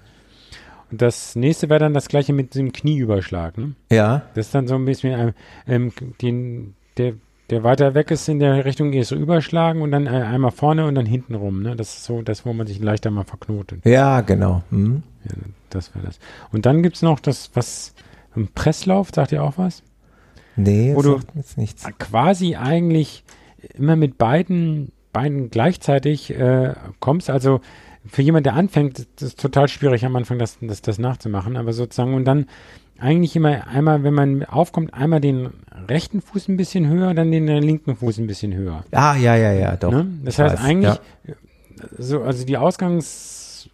Und 0.91 1.03
das 1.03 1.35
nächste 1.35 1.69
wäre 1.69 1.81
dann 1.81 1.95
das 1.95 2.07
gleiche 2.07 2.33
mit 2.33 2.55
dem 2.55 2.71
Knieüberschlag, 2.73 3.59
ne? 3.59 3.73
Ja, 3.91 4.23
Das 4.35 4.47
ist 4.47 4.55
dann 4.55 4.69
so 4.69 4.77
ein 4.77 4.85
bisschen 4.85 5.19
ähm, 5.19 5.33
ähm, 5.67 5.93
den, 6.23 6.75
der, 6.97 7.15
der 7.51 7.65
weiter 7.65 7.95
weg 7.95 8.13
ist 8.13 8.29
in 8.29 8.39
der 8.39 8.65
Richtung, 8.65 8.93
ist 8.93 9.09
so 9.09 9.17
überschlagen 9.17 9.83
und 9.83 9.91
dann 9.91 10.07
äh, 10.07 10.11
einmal 10.11 10.53
vorne 10.53 10.87
und 10.87 10.95
dann 10.95 11.07
hinten 11.07 11.35
rum. 11.35 11.63
Ne? 11.63 11.75
Das 11.75 11.89
ist 11.97 12.05
so 12.05 12.23
das, 12.23 12.47
wo 12.47 12.53
man 12.53 12.69
sich 12.69 12.79
leichter 12.79 13.11
mal 13.11 13.25
verknotet. 13.25 13.85
ja, 13.85 14.21
genau. 14.21 14.63
Mhm. 14.71 15.03
Ja, 15.25 15.35
das 15.71 15.95
wäre 15.95 16.07
das. 16.07 16.19
Und 16.53 16.67
dann 16.67 16.83
gibt's 16.83 17.03
noch 17.03 17.21
das, 17.21 17.51
was 17.55 17.95
im 18.35 18.49
Presslauf, 18.49 19.11
sagt 19.15 19.33
ihr 19.33 19.43
auch 19.43 19.57
was? 19.57 19.83
Nee, 20.57 20.95
Wo 20.95 21.03
sagt 21.03 21.29
jetzt 21.35 21.59
nichts. 21.59 21.85
Quasi 21.99 22.57
eigentlich 22.57 23.25
immer 23.75 23.97
mit 23.97 24.19
beiden, 24.19 24.93
beiden 25.13 25.51
gleichzeitig 25.51 26.31
äh, 26.31 26.75
kommst. 27.01 27.31
Also 27.31 27.61
für 28.07 28.23
jemanden, 28.23 28.45
der 28.45 28.55
anfängt, 28.55 29.07
das 29.17 29.29
ist 29.31 29.41
total 29.41 29.69
schwierig 29.69 30.05
am 30.05 30.17
Anfang, 30.17 30.39
das, 30.39 30.59
das, 30.61 30.83
das 30.83 30.99
nachzumachen. 30.99 31.57
Aber 31.57 31.73
sozusagen 31.73 32.15
und 32.15 32.25
dann 32.25 32.47
eigentlich 32.99 33.37
immer 33.37 33.67
einmal, 33.67 34.03
wenn 34.05 34.15
man 34.15 34.45
aufkommt, 34.45 34.95
einmal 34.95 35.21
den 35.21 35.51
rechten 35.89 36.23
Fuß 36.23 36.49
ein 36.49 36.57
bisschen 36.57 36.89
höher, 36.89 37.13
dann 37.15 37.31
den 37.31 37.47
linken 37.47 37.97
Fuß 37.97 38.19
ein 38.19 38.27
bisschen 38.27 38.55
höher. 38.55 38.85
Ah, 38.93 39.17
ja, 39.17 39.37
ja, 39.37 39.53
ja, 39.53 39.77
doch. 39.77 39.93
Ne? 39.93 40.07
Das 40.25 40.39
heißt 40.39 40.55
weiß, 40.55 40.65
eigentlich, 40.65 40.99
ja. 41.25 41.35
so, 41.99 42.23
also 42.23 42.47
die 42.47 42.57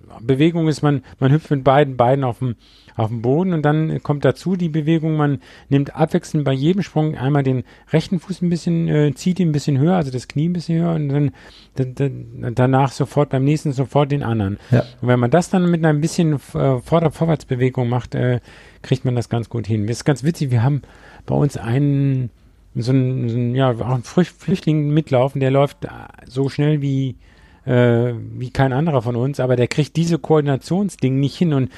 Ausgangsbewegung 0.00 0.68
ist, 0.68 0.82
man, 0.82 1.02
man 1.18 1.32
hüpft 1.32 1.50
mit 1.50 1.64
beiden 1.64 1.96
Beinen 1.96 2.24
auf 2.24 2.38
dem, 2.38 2.56
auf 2.96 3.08
dem 3.08 3.22
Boden 3.22 3.52
und 3.52 3.62
dann 3.62 4.02
kommt 4.02 4.24
dazu 4.24 4.56
die 4.56 4.68
Bewegung, 4.68 5.16
man 5.16 5.40
nimmt 5.68 5.96
abwechselnd 5.96 6.44
bei 6.44 6.52
jedem 6.52 6.82
Sprung 6.82 7.16
einmal 7.16 7.42
den 7.42 7.64
rechten 7.92 8.20
Fuß 8.20 8.42
ein 8.42 8.50
bisschen, 8.50 8.88
äh, 8.88 9.14
zieht 9.14 9.40
ihn 9.40 9.48
ein 9.48 9.52
bisschen 9.52 9.78
höher, 9.78 9.96
also 9.96 10.10
das 10.10 10.28
Knie 10.28 10.48
ein 10.48 10.52
bisschen 10.52 10.82
höher 10.82 10.94
und 10.94 11.08
dann, 11.08 11.30
dann, 11.74 11.94
dann 11.94 12.54
danach 12.54 12.92
sofort 12.92 13.30
beim 13.30 13.44
nächsten 13.44 13.72
sofort 13.72 14.12
den 14.12 14.22
anderen. 14.22 14.58
Ja. 14.70 14.80
Und 15.00 15.08
wenn 15.08 15.20
man 15.20 15.30
das 15.30 15.50
dann 15.50 15.70
mit 15.70 15.84
ein 15.84 16.00
bisschen 16.00 16.34
äh, 16.34 16.38
Vorder- 16.80 17.10
Vorwärtsbewegung 17.10 17.88
macht, 17.88 18.14
äh, 18.14 18.40
kriegt 18.82 19.04
man 19.04 19.14
das 19.16 19.28
ganz 19.28 19.48
gut 19.48 19.66
hin. 19.66 19.86
Das 19.86 19.98
ist 19.98 20.04
ganz 20.04 20.22
witzig, 20.24 20.50
wir 20.50 20.62
haben 20.62 20.82
bei 21.24 21.34
uns 21.34 21.56
einen, 21.56 22.30
so 22.74 22.92
einen, 22.92 23.28
so 23.28 23.36
einen 23.36 23.54
ja, 23.54 23.70
auch 23.70 23.98
Flücht- 24.00 24.36
Flüchtling 24.38 24.90
mitlaufen, 24.90 25.40
der 25.40 25.50
läuft 25.50 25.84
äh, 25.84 25.88
so 26.26 26.48
schnell 26.48 26.82
wie, 26.82 27.16
äh, 27.64 28.12
wie 28.34 28.50
kein 28.50 28.72
anderer 28.72 29.02
von 29.02 29.16
uns, 29.16 29.40
aber 29.40 29.56
der 29.56 29.68
kriegt 29.68 29.96
diese 29.96 30.18
Koordinationsding 30.18 31.18
nicht 31.18 31.36
hin 31.36 31.52
und 31.52 31.70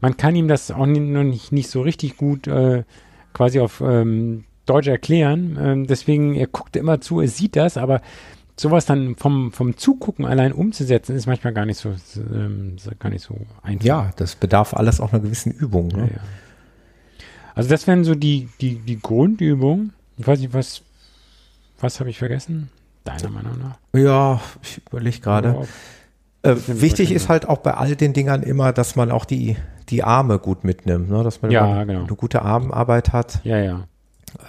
man 0.00 0.16
kann 0.16 0.36
ihm 0.36 0.48
das 0.48 0.70
auch 0.70 0.86
nicht, 0.86 1.52
nicht 1.52 1.70
so 1.70 1.82
richtig 1.82 2.16
gut 2.16 2.46
äh, 2.46 2.84
quasi 3.32 3.60
auf 3.60 3.80
ähm, 3.80 4.44
Deutsch 4.66 4.88
erklären. 4.88 5.58
Ähm, 5.60 5.86
deswegen, 5.86 6.34
er 6.34 6.46
guckt 6.48 6.76
immer 6.76 7.00
zu, 7.00 7.20
er 7.20 7.28
sieht 7.28 7.56
das, 7.56 7.76
aber 7.76 8.02
sowas 8.58 8.86
dann 8.86 9.16
vom, 9.16 9.52
vom 9.52 9.76
Zugucken 9.76 10.24
allein 10.24 10.52
umzusetzen, 10.52 11.14
ist 11.14 11.26
manchmal 11.26 11.52
gar 11.52 11.66
nicht 11.66 11.78
so, 11.78 11.94
ähm, 12.16 12.76
gar 12.98 13.10
nicht 13.10 13.22
so 13.22 13.36
einfach. 13.62 13.84
Ja, 13.84 14.10
das 14.16 14.34
bedarf 14.34 14.74
alles 14.74 15.00
auch 15.00 15.12
einer 15.12 15.22
gewissen 15.22 15.52
Übung. 15.52 15.90
Ja, 15.90 15.96
Ne? 15.98 16.10
ja. 16.14 16.20
Also 17.54 17.70
das 17.70 17.86
wären 17.86 18.04
so 18.04 18.14
die, 18.14 18.48
die, 18.60 18.76
die 18.76 19.00
Grundübungen. 19.00 19.94
Ich 20.18 20.26
weiß 20.26 20.40
nicht, 20.40 20.52
was, 20.52 20.82
was 21.80 22.00
habe 22.00 22.10
ich 22.10 22.18
vergessen? 22.18 22.70
Deiner 23.06 23.30
Meinung 23.30 23.58
nach? 23.58 23.78
Ja, 23.98 24.40
ich 24.62 24.80
überlege 24.90 25.20
gerade. 25.20 25.48
Ja, 26.44 26.52
Äh, 26.52 26.56
wichtig 26.68 27.10
ist 27.12 27.28
halt 27.28 27.48
auch 27.48 27.58
bei 27.58 27.74
all 27.74 27.96
den 27.96 28.12
Dingern 28.12 28.42
immer, 28.42 28.72
dass 28.72 28.94
man 28.94 29.10
auch 29.10 29.24
die, 29.24 29.56
die 29.88 30.04
Arme 30.04 30.38
gut 30.38 30.62
mitnimmt, 30.64 31.08
ne? 31.10 31.24
dass 31.24 31.42
man 31.42 31.50
Ja, 31.50 31.82
genau. 31.84 32.00
eine 32.04 32.14
gute 32.16 32.42
Armarbeit 32.42 33.12
hat. 33.12 33.40
ja. 33.44 33.58
ja. 33.58 33.80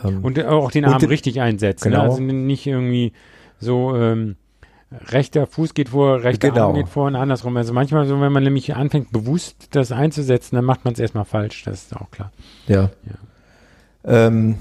Ähm, 0.03 0.23
Und 0.23 0.43
auch 0.45 0.69
den 0.71 0.83
Arm 0.85 0.99
den- 0.99 1.07
richtig 1.09 1.39
einsetzt. 1.39 1.83
Genau. 1.83 1.97
Ne? 2.03 2.03
Also 2.09 2.21
nicht 2.21 2.67
irgendwie 2.67 3.13
so 3.59 3.95
ähm, 3.95 4.35
rechter 5.09 5.47
Fuß 5.47 5.73
geht 5.73 5.89
vor, 5.89 6.23
rechter 6.23 6.49
Genau. 6.49 6.67
Arm 6.67 6.75
geht 6.75 6.89
vor 6.89 7.05
und 7.07 7.15
andersrum. 7.15 7.55
Also 7.57 7.73
manchmal 7.73 8.05
so, 8.05 8.19
wenn 8.19 8.31
man 8.33 8.43
nämlich 8.43 8.75
anfängt, 8.75 9.11
bewusst 9.13 9.69
das 9.71 9.91
einzusetzen, 9.91 10.55
dann 10.55 10.65
macht 10.65 10.83
man 10.83 10.93
es 10.93 10.99
erstmal 10.99 11.25
falsch. 11.25 11.63
Das 11.63 11.83
ist 11.83 11.95
auch 11.95 12.11
klar. 12.11 12.31
ja. 12.67 12.89
Ja. 14.03 14.27
Ähm, 14.27 14.55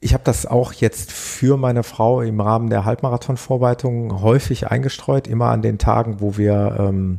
ich 0.00 0.14
habe 0.14 0.24
das 0.24 0.46
auch 0.46 0.72
jetzt 0.72 1.10
für 1.10 1.56
meine 1.56 1.82
Frau 1.82 2.20
im 2.20 2.40
Rahmen 2.40 2.70
der 2.70 2.84
Halbmarathon-Vorbereitung 2.84 4.20
häufig 4.22 4.68
eingestreut, 4.68 5.26
immer 5.26 5.46
an 5.46 5.62
den 5.62 5.78
Tagen, 5.78 6.20
wo 6.20 6.36
wir 6.36 6.76
ähm, 6.78 7.18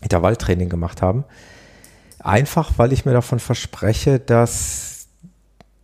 Intervalltraining 0.00 0.68
gemacht 0.68 1.02
haben. 1.02 1.24
Einfach, 2.18 2.72
weil 2.76 2.92
ich 2.92 3.04
mir 3.04 3.12
davon 3.12 3.40
verspreche, 3.40 4.18
dass 4.18 5.08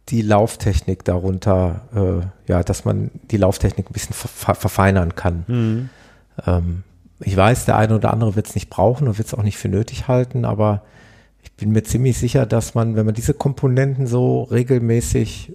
die 0.09 0.23
Lauftechnik 0.23 1.05
darunter, 1.05 1.83
äh, 1.95 2.51
ja, 2.51 2.63
dass 2.63 2.85
man 2.85 3.11
die 3.31 3.37
Lauftechnik 3.37 3.89
ein 3.89 3.93
bisschen 3.93 4.15
ver 4.15 4.55
verfeinern 4.55 5.15
kann. 5.15 5.45
Mhm. 5.47 5.91
Ähm, 6.47 6.83
ich 7.21 7.37
weiß, 7.37 7.67
der 7.67 7.77
eine 7.77 7.97
oder 7.97 8.13
andere 8.13 8.35
wird 8.35 8.49
es 8.49 8.55
nicht 8.55 8.71
brauchen 8.71 9.09
und 9.09 9.19
wird 9.19 9.29
es 9.29 9.35
auch 9.35 9.43
nicht 9.43 9.57
für 9.57 9.69
nötig 9.69 10.09
halten, 10.09 10.45
aber 10.45 10.83
ich 11.43 11.53
bin 11.53 11.71
mir 11.71 11.85
ziemlich 11.85 12.19
sicher, 12.19 12.47
dass 12.47 12.75
man, 12.75 12.97
wenn 12.97 13.07
man 13.07 13.15
diese 13.15 13.35
Komponenten 13.35 14.07
so 14.07 14.43
regelmäßig 14.45 15.53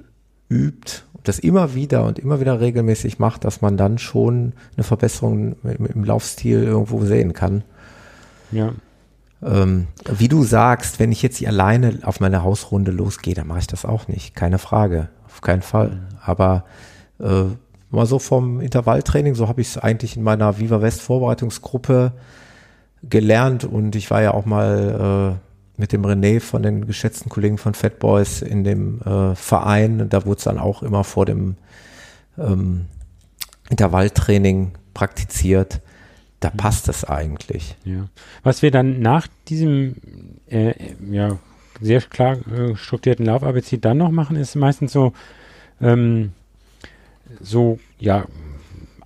übt 0.49 1.03
und 1.13 1.27
das 1.27 1.39
immer 1.39 1.75
wieder 1.75 2.05
und 2.05 2.19
immer 2.19 2.39
wieder 2.39 2.59
regelmäßig 2.59 3.19
macht, 3.19 3.43
dass 3.45 3.61
man 3.61 3.77
dann 3.77 3.97
schon 3.97 4.53
eine 4.75 4.83
Verbesserung 4.83 5.55
im, 5.63 5.85
im 5.85 6.03
Laufstil 6.03 6.63
irgendwo 6.63 7.03
sehen 7.05 7.33
kann. 7.33 7.63
Ja. 8.51 8.73
Ähm, 9.41 9.87
wie 10.05 10.27
du 10.27 10.43
sagst, 10.43 10.99
wenn 10.99 11.11
ich 11.11 11.21
jetzt 11.21 11.45
alleine 11.45 11.99
auf 12.03 12.19
meine 12.19 12.43
Hausrunde 12.43 12.91
losgehe, 12.91 13.33
dann 13.33 13.47
mache 13.47 13.59
ich 13.59 13.67
das 13.67 13.85
auch 13.85 14.07
nicht. 14.07 14.35
Keine 14.35 14.57
Frage. 14.57 15.09
Auf 15.25 15.41
keinen 15.41 15.61
Fall. 15.61 15.99
Aber 16.21 16.65
äh, 17.19 17.43
mal 17.89 18.05
so 18.05 18.19
vom 18.19 18.59
Intervalltraining, 18.59 19.35
so 19.35 19.47
habe 19.47 19.61
ich 19.61 19.67
es 19.67 19.77
eigentlich 19.77 20.17
in 20.17 20.23
meiner 20.23 20.59
Viva 20.59 20.81
West 20.81 21.01
Vorbereitungsgruppe 21.01 22.11
gelernt 23.03 23.63
und 23.63 23.95
ich 23.95 24.11
war 24.11 24.21
ja 24.21 24.33
auch 24.33 24.45
mal 24.45 25.37
äh, 25.39 25.48
mit 25.79 25.93
dem 25.93 26.05
René 26.05 26.41
von 26.41 26.61
den 26.61 26.85
geschätzten 26.85 27.29
Kollegen 27.29 27.57
von 27.57 27.73
Fat 27.73 27.99
Boys 27.99 28.41
in 28.41 28.65
dem 28.65 29.01
äh, 29.01 29.33
Verein. 29.33 30.09
Da 30.09 30.25
wurde 30.25 30.37
es 30.37 30.43
dann 30.43 30.59
auch 30.59 30.83
immer 30.83 31.05
vor 31.05 31.25
dem 31.25 31.55
ähm, 32.37 32.85
Intervalltraining 33.69 34.73
praktiziert. 34.93 35.79
Da 36.41 36.49
mhm. 36.51 36.57
passt 36.57 36.89
es 36.89 37.05
eigentlich. 37.05 37.77
Ja. 37.85 38.09
Was 38.43 38.61
wir 38.61 38.71
dann 38.71 38.99
nach 38.99 39.27
diesem 39.47 39.95
äh, 40.49 40.73
ja, 41.09 41.39
sehr 41.79 42.01
klar 42.01 42.37
äh, 42.51 42.75
strukturierten 42.75 43.25
Lauf-ABC 43.25 43.77
dann 43.77 43.99
noch 43.99 44.11
machen, 44.11 44.35
ist 44.35 44.55
meistens 44.55 44.91
so, 44.91 45.13
ähm, 45.79 46.33
so, 47.39 47.79
ja, 47.99 48.25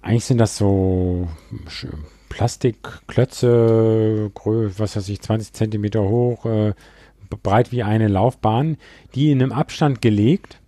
eigentlich 0.01 0.26
sind 0.26 0.39
das 0.39 0.57
so 0.57 1.30
Plastikklötze, 2.34 4.31
was 4.77 4.95
weiß 4.95 5.09
ich, 5.09 5.21
20 5.21 5.53
Zentimeter 5.53 6.01
hoch, 6.01 6.45
äh, 6.45 6.73
breit 7.41 7.71
wie 7.71 7.84
eine 7.84 8.07
Laufbahn, 8.07 8.77
die 9.15 9.31
in 9.31 9.41
einem 9.41 9.51
Abstand 9.51 10.01
gelegt 10.01 10.59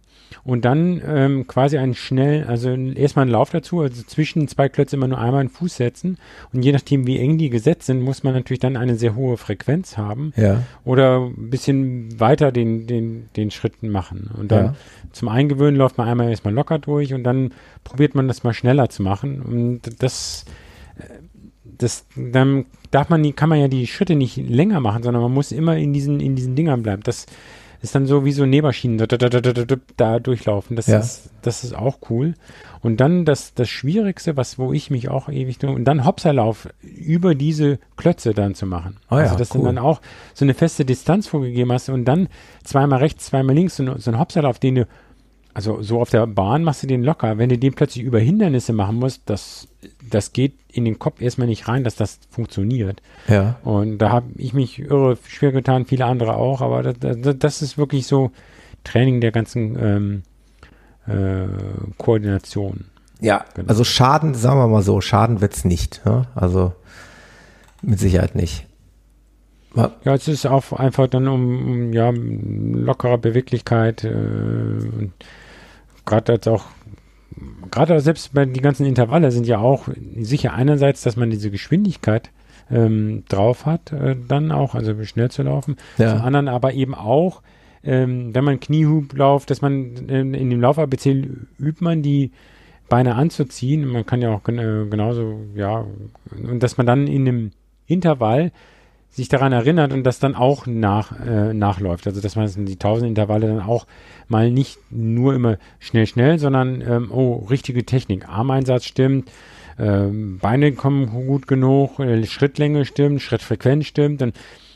und 0.44 0.64
dann 0.64 1.02
ähm, 1.06 1.48
quasi 1.48 1.78
einen 1.78 1.96
schnell, 1.96 2.46
also 2.46 2.70
erstmal 2.70 3.24
einen 3.24 3.32
Lauf 3.32 3.50
dazu, 3.50 3.82
also 3.82 4.04
zwischen 4.04 4.48
zwei 4.48 4.70
Klötze 4.70 4.96
immer 4.96 5.08
nur 5.08 5.18
einmal 5.18 5.42
einen 5.42 5.50
Fuß 5.50 5.76
setzen 5.76 6.18
und 6.54 6.64
je 6.64 6.72
nachdem, 6.72 7.08
wie 7.08 7.20
eng 7.20 7.40
die 7.40 7.50
gesetzt 7.50 7.88
sind, 7.88 8.02
muss 8.02 8.24
man 8.24 8.34
natürlich 8.34 8.60
dann 8.60 8.78
eine 8.78 8.96
sehr 8.96 9.16
hohe 9.16 9.38
Frequenz 9.38 9.98
haben 9.98 10.34
ja. 10.36 10.62
oder 10.84 11.22
ein 11.22 11.50
bisschen 11.50 12.20
weiter 12.20 12.52
den, 12.52 12.86
den, 12.86 13.30
den 13.36 13.50
Schritten 13.50 13.90
machen. 13.90 14.30
Und 14.38 14.52
dann 14.52 14.66
ja. 14.66 14.76
zum 15.12 15.30
Eingewöhnen 15.30 15.78
läuft 15.78 15.98
man 15.98 16.08
einmal 16.08 16.30
erstmal 16.30 16.54
locker 16.54 16.78
durch 16.78 17.14
und 17.14 17.24
dann 17.24 17.52
probiert 17.84 18.14
man 18.14 18.28
das 18.28 18.44
mal 18.44 18.54
schneller 18.54 18.90
zu 18.90 19.02
machen 19.02 19.42
und 19.42 20.02
das 20.04 20.46
das, 21.78 22.06
dann 22.16 22.66
darf 22.92 23.10
man, 23.10 23.24
die, 23.24 23.34
kann 23.34 23.50
man 23.50 23.60
ja 23.60 23.68
die 23.68 23.88
Schritte 23.88 24.16
nicht 24.16 24.38
länger 24.38 24.80
machen, 24.80 25.04
sondern 25.04 25.22
man 25.22 25.34
muss 25.34 25.52
immer 25.52 25.78
in 25.78 25.94
diesen, 25.94 26.20
in 26.20 26.36
diesen 26.36 26.56
Dingern 26.56 26.84
bleiben. 26.84 27.04
Das 27.04 27.26
ist 27.82 27.96
dann 27.96 28.06
so 28.06 28.26
wie 28.26 28.32
so 28.32 28.46
Nähmaschinen 28.46 28.98
da, 28.98 29.06
da, 29.06 29.30
da, 29.30 29.76
da 29.98 30.20
durchlaufen. 30.20 30.76
Das, 30.76 30.88
ja. 30.88 31.00
ist, 31.00 31.30
das 31.42 31.64
ist 31.64 31.76
auch 31.76 32.00
cool. 32.10 32.34
Und 32.82 33.00
dann 33.00 33.26
das, 33.26 33.54
das 33.54 33.70
Schwierigste, 33.70 34.38
was, 34.38 34.60
wo 34.60 34.74
ich 34.74 34.90
mich 34.90 35.10
auch 35.10 35.30
ewig, 35.30 35.64
und 35.64 35.86
dann 35.86 36.06
Hopserlauf 36.06 36.68
über 36.82 37.36
diese 37.36 37.80
Klötze 37.96 38.34
dann 38.34 38.56
zu 38.56 38.66
machen. 38.66 38.98
Oh 39.10 39.16
ja, 39.16 39.24
also, 39.24 39.38
dass 39.38 39.54
cool. 39.54 39.62
du 39.62 39.66
dann 39.68 39.78
auch 39.78 40.02
so 40.34 40.46
eine 40.46 40.54
feste 40.54 40.86
Distanz 40.86 41.28
vorgegeben 41.28 41.72
hast 41.72 41.90
und 41.90 42.06
dann 42.06 42.28
zweimal 42.64 43.00
rechts, 43.00 43.28
zweimal 43.28 43.56
links, 43.56 43.78
so, 43.78 43.98
so 43.98 44.12
ein 44.12 44.20
Hopserlauf, 44.20 44.60
den 44.60 44.76
du 44.76 44.88
also 45.56 45.82
so 45.82 46.02
auf 46.02 46.10
der 46.10 46.28
Bahn 46.28 46.64
machst 46.66 46.84
du 46.84 46.88
den 46.88 47.02
locker. 47.02 47.38
Wenn 47.38 47.48
du 47.48 47.58
den 47.58 47.74
plötzlich 47.74 48.04
über 48.04 48.20
Hindernisse 48.20 48.74
machen 48.74 48.98
musst, 48.98 49.22
das, 49.28 49.70
das 50.08 50.34
geht 50.34 50.54
in 50.70 50.84
den 50.84 51.00
Kopf 51.00 51.22
erstmal 51.22 51.48
nicht 51.48 51.70
rein, 51.70 51.86
dass 51.86 51.96
das 51.96 52.20
funktioniert. 52.30 53.02
Ja. 53.30 53.58
Und 53.64 54.00
da 54.00 54.12
habe 54.12 54.28
ich 54.36 54.54
mich 54.54 54.80
irre 54.80 55.18
schwer 55.26 55.54
getan, 55.54 55.86
viele 55.86 56.06
andere 56.06 56.36
auch, 56.36 56.60
aber 56.60 56.84
das, 56.84 56.96
das, 57.00 57.40
das 57.40 57.62
ist 57.62 57.78
wirklich 57.78 58.06
so 58.06 58.32
Training 58.84 59.22
der 59.22 59.32
ganzen 59.32 59.78
ähm, 59.80 60.24
äh, 61.08 61.48
Koordination. 61.98 62.88
Ja, 63.22 63.46
genau. 63.54 63.70
also 63.70 63.86
Schaden, 63.86 64.36
sagen 64.36 64.60
wir 64.60 64.68
mal 64.68 64.82
so, 64.82 65.00
Schaden 65.00 65.40
wird's 65.40 65.64
nicht. 65.64 66.02
Ja? 66.06 66.24
Also 66.36 66.74
mit 67.82 67.98
Sicherheit 68.00 68.36
nicht. 68.36 68.68
Ja, 69.74 69.92
es 70.16 70.28
ist 70.28 70.46
auch 70.46 70.74
einfach 70.74 71.08
dann 71.08 71.28
um, 71.28 71.72
um 71.72 71.94
ja, 71.94 72.10
lockere 72.12 73.18
Beweglichkeit 73.18 74.04
äh, 74.04 74.10
und 74.10 75.14
gerade 76.06 76.34
jetzt 76.34 76.48
auch, 76.48 76.66
gerade 77.72 78.00
selbst 78.00 78.34
bei 78.34 78.46
die 78.46 78.62
ganzen 78.62 78.86
Intervalle 78.86 79.32
sind 79.32 79.48
ja 79.48 79.60
auch 79.60 79.88
sicher 80.18 80.54
einerseits, 80.54 81.02
dass 81.04 81.16
man 81.16 81.30
diese 81.30 81.52
Geschwindigkeit 81.52 82.32
ähm, 82.72 83.24
drauf 83.30 83.66
hat, 83.66 83.92
äh, 83.92 84.16
dann 84.28 84.52
auch, 84.52 84.76
also 84.76 85.04
schnell 85.04 85.30
zu 85.30 85.44
laufen. 85.44 85.78
Ja. 85.98 86.12
Zum 86.12 86.22
anderen 86.22 86.48
aber 86.48 86.74
eben 86.74 86.96
auch, 86.96 87.42
ähm, 87.84 88.34
wenn 88.34 88.44
man 88.44 88.60
Kniehub 88.60 89.14
läuft, 89.14 89.50
dass 89.52 89.62
man 89.62 90.10
äh, 90.10 90.22
in 90.22 90.50
dem 90.50 90.62
Lauf-ABC 90.62 91.30
übt 91.60 91.84
man 91.84 92.02
die 92.02 92.32
Beine 92.90 93.16
anzuziehen. 93.16 93.86
Man 93.86 94.06
kann 94.06 94.22
ja 94.22 94.30
auch 94.34 94.44
gen 94.44 94.60
äh, 94.60 94.86
genauso, 94.90 95.40
ja, 95.56 95.86
und 96.32 96.62
dass 96.62 96.78
man 96.78 96.86
dann 96.86 97.08
in 97.08 97.26
dem 97.26 97.52
Intervall 97.88 98.52
sich 99.16 99.30
daran 99.30 99.54
erinnert 99.54 99.94
und 99.94 100.04
das 100.04 100.20
dann 100.20 100.36
auch 100.36 100.68
nach, 100.68 101.14
äh, 101.26 101.54
nachläuft. 101.54 102.06
Also 102.06 102.20
dass 102.20 102.36
man 102.36 102.48
die 102.66 102.74
1000 102.74 103.08
Intervalle 103.10 103.48
dann 103.48 103.62
auch 103.62 103.88
mal 104.28 104.52
nicht 104.52 104.78
nur 104.92 105.34
immer 105.34 105.58
schnell, 105.80 106.06
schnell, 106.06 106.38
sondern 106.38 106.82
ähm, 106.82 107.12
oh, 107.12 107.46
richtige 107.50 107.86
Technik. 107.86 108.28
Armeinsatz 108.28 108.86
stimmt, 108.86 109.32
ähm, 109.80 110.38
Beine 110.40 110.74
kommen 110.74 111.08
gut 111.28 111.48
genug, 111.48 112.00
äh, 112.00 112.26
Schrittlänge 112.26 112.84
stimmt, 112.84 113.22
Schrittfrequenz 113.22 113.86
stimmt. 113.86 114.20
Dann 114.20 114.34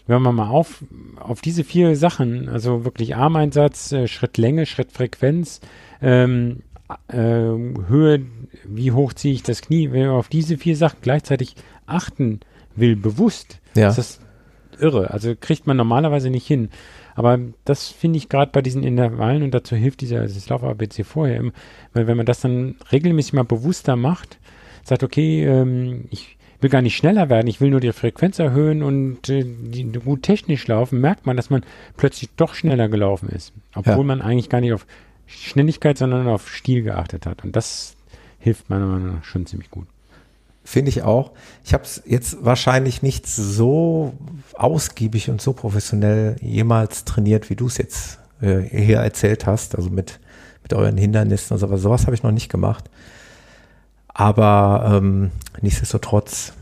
wenn 0.08 0.24
man 0.24 0.34
mal 0.34 0.50
auf, 0.50 0.84
auf 1.20 1.42
diese 1.42 1.64
vier 1.64 1.96
Sachen, 1.96 2.50
also 2.50 2.84
wirklich 2.84 3.16
Armeinsatz, 3.16 3.92
äh, 3.92 4.08
Schrittlänge, 4.08 4.66
Schrittfrequenz, 4.66 5.60
ähm, 6.02 6.64
äh, 7.10 7.16
Höhe, 7.18 8.22
wie 8.66 8.92
hoch 8.92 9.14
ziehe 9.14 9.36
ich 9.36 9.44
das 9.44 9.62
Knie, 9.62 9.92
wenn 9.92 10.08
man 10.08 10.16
auf 10.16 10.28
diese 10.28 10.58
vier 10.58 10.76
Sachen 10.76 10.98
gleichzeitig 11.04 11.56
achten 11.86 12.40
will, 12.76 12.96
bewusst, 12.96 13.60
ja. 13.76 13.90
ist 13.90 14.00
das 14.00 14.20
irre. 14.80 15.12
Also 15.12 15.34
kriegt 15.40 15.68
man 15.68 15.78
normalerweise 15.78 16.30
nicht 16.30 16.48
hin. 16.48 16.70
Aber 17.16 17.40
das 17.66 17.90
finde 17.90 18.18
ich 18.18 18.30
gerade 18.30 18.52
bei 18.52 18.62
diesen 18.62 18.84
Intervallen 18.84 19.44
und 19.44 19.54
dazu 19.54 19.76
hilft 19.76 20.02
dieser 20.02 20.22
das 20.22 20.50
Lauf-ABC 20.50 21.04
vorher, 21.04 21.44
weil 21.94 22.08
wenn 22.08 22.18
man 22.18 22.26
das 22.26 22.42
dann 22.42 22.76
regelmäßig 22.92 23.34
mal 23.34 23.44
bewusster 23.44 23.96
macht, 23.96 24.40
sagt, 24.84 25.04
okay, 25.04 25.44
ähm, 25.46 26.06
ich 26.12 26.38
will 26.62 26.70
gar 26.70 26.82
nicht 26.82 26.96
schneller 26.96 27.30
werden, 27.30 27.48
ich 27.48 27.62
will 27.62 27.70
nur 27.70 27.80
die 27.80 27.92
Frequenz 27.92 28.40
erhöhen 28.40 28.84
und 28.84 29.30
äh, 29.30 29.44
die, 29.46 29.84
gut 29.84 30.24
technisch 30.24 30.68
laufen, 30.68 31.00
merkt 31.00 31.26
man, 31.26 31.38
dass 31.38 31.50
man 31.50 31.64
plötzlich 31.98 32.30
doch 32.36 32.54
schneller 32.54 32.90
gelaufen 32.90 33.30
ist. 33.30 33.54
Obwohl 33.76 33.98
ja. 33.98 34.04
man 34.04 34.22
eigentlich 34.22 34.50
gar 34.50 34.62
nicht 34.62 34.74
auf 34.74 34.86
Schnelligkeit, 35.26 35.98
sondern 35.98 36.28
auf 36.28 36.50
Stil 36.50 36.84
geachtet 36.84 37.26
hat. 37.26 37.44
Und 37.44 37.56
das 37.56 37.96
hilft 38.40 38.70
meiner 38.70 38.88
Meinung 38.88 39.16
nach 39.16 39.24
schon 39.24 39.46
ziemlich 39.46 39.70
gut. 39.70 39.88
Finde 40.70 40.90
ich 40.90 41.02
auch. 41.02 41.32
Ich 41.66 41.74
habe 41.74 41.84
es 41.84 42.04
jetzt 42.06 42.46
wahrscheinlich 42.46 43.02
nicht 43.02 43.26
so 43.26 44.14
ausgiebig 44.54 45.32
und 45.32 45.42
so 45.42 45.54
professionell 45.54 46.36
jemals 46.42 47.06
trainiert, 47.06 47.50
wie 47.50 47.56
du 47.56 47.66
es 47.66 47.80
jetzt 47.80 48.20
äh, 48.40 48.60
hier 48.60 48.98
erzählt 48.98 49.48
hast, 49.48 49.76
also 49.76 49.90
mit, 49.90 50.20
mit 50.62 50.76
euren 50.76 50.96
Hindernissen 50.96 51.56
und 51.56 51.60
so, 51.60 51.66
aber 51.66 51.80
sowas 51.80 52.06
habe 52.06 52.14
ich 52.14 52.22
noch 52.22 52.30
nicht 52.30 52.52
gemacht. 52.52 52.88
Aber 54.10 54.92
ähm, 54.94 55.32
nichtsdestotrotz 55.60 56.54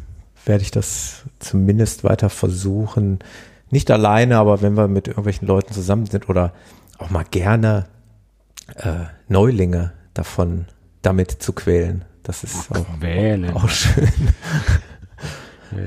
werde 0.45 0.61
ich 0.61 0.71
das 0.71 1.23
zumindest 1.39 2.05
weiter 2.05 2.29
versuchen. 2.29 3.19
Nicht 3.71 3.91
alleine, 3.91 4.37
aber 4.37 4.61
wenn 4.61 4.77
wir 4.77 4.87
mit 4.87 5.09
irgendwelchen 5.09 5.49
Leuten 5.49 5.73
zusammen 5.73 6.05
sind 6.05 6.29
oder 6.29 6.53
auch 6.97 7.09
mal 7.09 7.25
gerne 7.29 7.87
äh, 8.77 9.07
Neulinge 9.27 9.91
davon 10.13 10.67
damit 11.01 11.29
zu 11.31 11.51
quälen. 11.51 12.05
Das 12.27 12.43
ist 12.43 12.69
auch, 12.71 12.75
auch, 13.55 13.69
schön. 13.69 14.09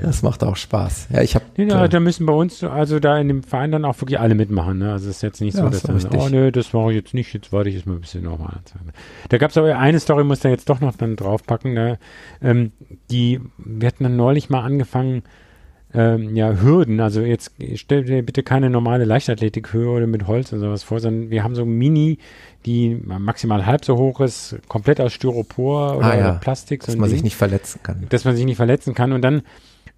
Das 0.02 0.22
macht 0.22 0.42
auch 0.42 0.56
Spaß. 0.56 1.08
Ja, 1.12 1.20
ich 1.20 1.34
habe. 1.34 1.44
Ja, 1.58 1.86
da 1.86 2.00
müssen 2.00 2.24
bei 2.24 2.32
uns, 2.32 2.64
also 2.64 2.98
da 2.98 3.18
in 3.18 3.28
dem 3.28 3.42
Verein 3.42 3.72
dann 3.72 3.84
auch 3.84 4.00
wirklich 4.00 4.18
alle 4.18 4.34
mitmachen. 4.34 4.78
Ne? 4.78 4.90
Also 4.90 5.10
es 5.10 5.16
ist 5.16 5.22
jetzt 5.22 5.42
nicht 5.42 5.58
ja, 5.58 5.64
so, 5.64 5.68
dass 5.68 5.82
dann, 5.82 6.18
oh 6.18 6.30
nö, 6.30 6.50
das 6.50 6.72
mache 6.72 6.92
ich 6.92 6.96
jetzt 6.96 7.12
nicht, 7.12 7.34
jetzt 7.34 7.52
warte 7.52 7.68
ich 7.68 7.74
jetzt 7.74 7.86
mal 7.86 7.92
ein 7.92 8.00
bisschen 8.00 8.24
nochmal. 8.24 8.60
Da 9.28 9.36
gab 9.36 9.50
es 9.50 9.58
aber 9.58 9.76
eine 9.76 10.00
Story, 10.00 10.24
muss 10.24 10.40
da 10.40 10.48
jetzt 10.48 10.70
doch 10.70 10.80
noch 10.80 10.96
dann 10.96 11.14
draufpacken. 11.14 11.74
Ne? 11.74 11.98
Ähm, 12.40 12.72
die, 13.10 13.38
wir 13.58 13.88
hatten 13.88 14.04
dann 14.04 14.16
neulich 14.16 14.48
mal 14.48 14.62
angefangen, 14.62 15.22
ähm, 15.92 16.36
ja, 16.36 16.52
Hürden. 16.60 17.00
Also 17.00 17.20
jetzt 17.22 17.52
stell 17.74 18.04
dir 18.04 18.22
bitte 18.22 18.42
keine 18.42 18.70
normale 18.70 19.04
Leichtathletikhöhe 19.04 20.06
mit 20.06 20.26
Holz 20.26 20.52
oder 20.52 20.60
sowas 20.62 20.82
vor, 20.82 21.00
sondern 21.00 21.30
wir 21.30 21.42
haben 21.42 21.54
so 21.54 21.64
Mini, 21.64 22.18
die 22.66 22.96
maximal 23.04 23.66
halb 23.66 23.84
so 23.84 23.96
hoch 23.96 24.20
ist, 24.20 24.56
komplett 24.68 25.00
aus 25.00 25.12
Styropor 25.12 25.96
oder 25.96 26.06
Ah, 26.12 26.18
ja. 26.18 26.32
Plastik. 26.34 26.82
so 26.82 26.86
Dass 26.92 26.96
man 26.96 27.08
Ding 27.08 27.16
sich 27.16 27.24
nicht 27.24 27.36
verletzen 27.36 27.80
kann. 27.82 28.06
dass 28.08 28.24
man 28.24 28.36
sich 28.36 28.44
nicht 28.44 28.56
verletzen 28.56 28.94
kann. 28.94 29.12
Und 29.12 29.22
dann 29.22 29.42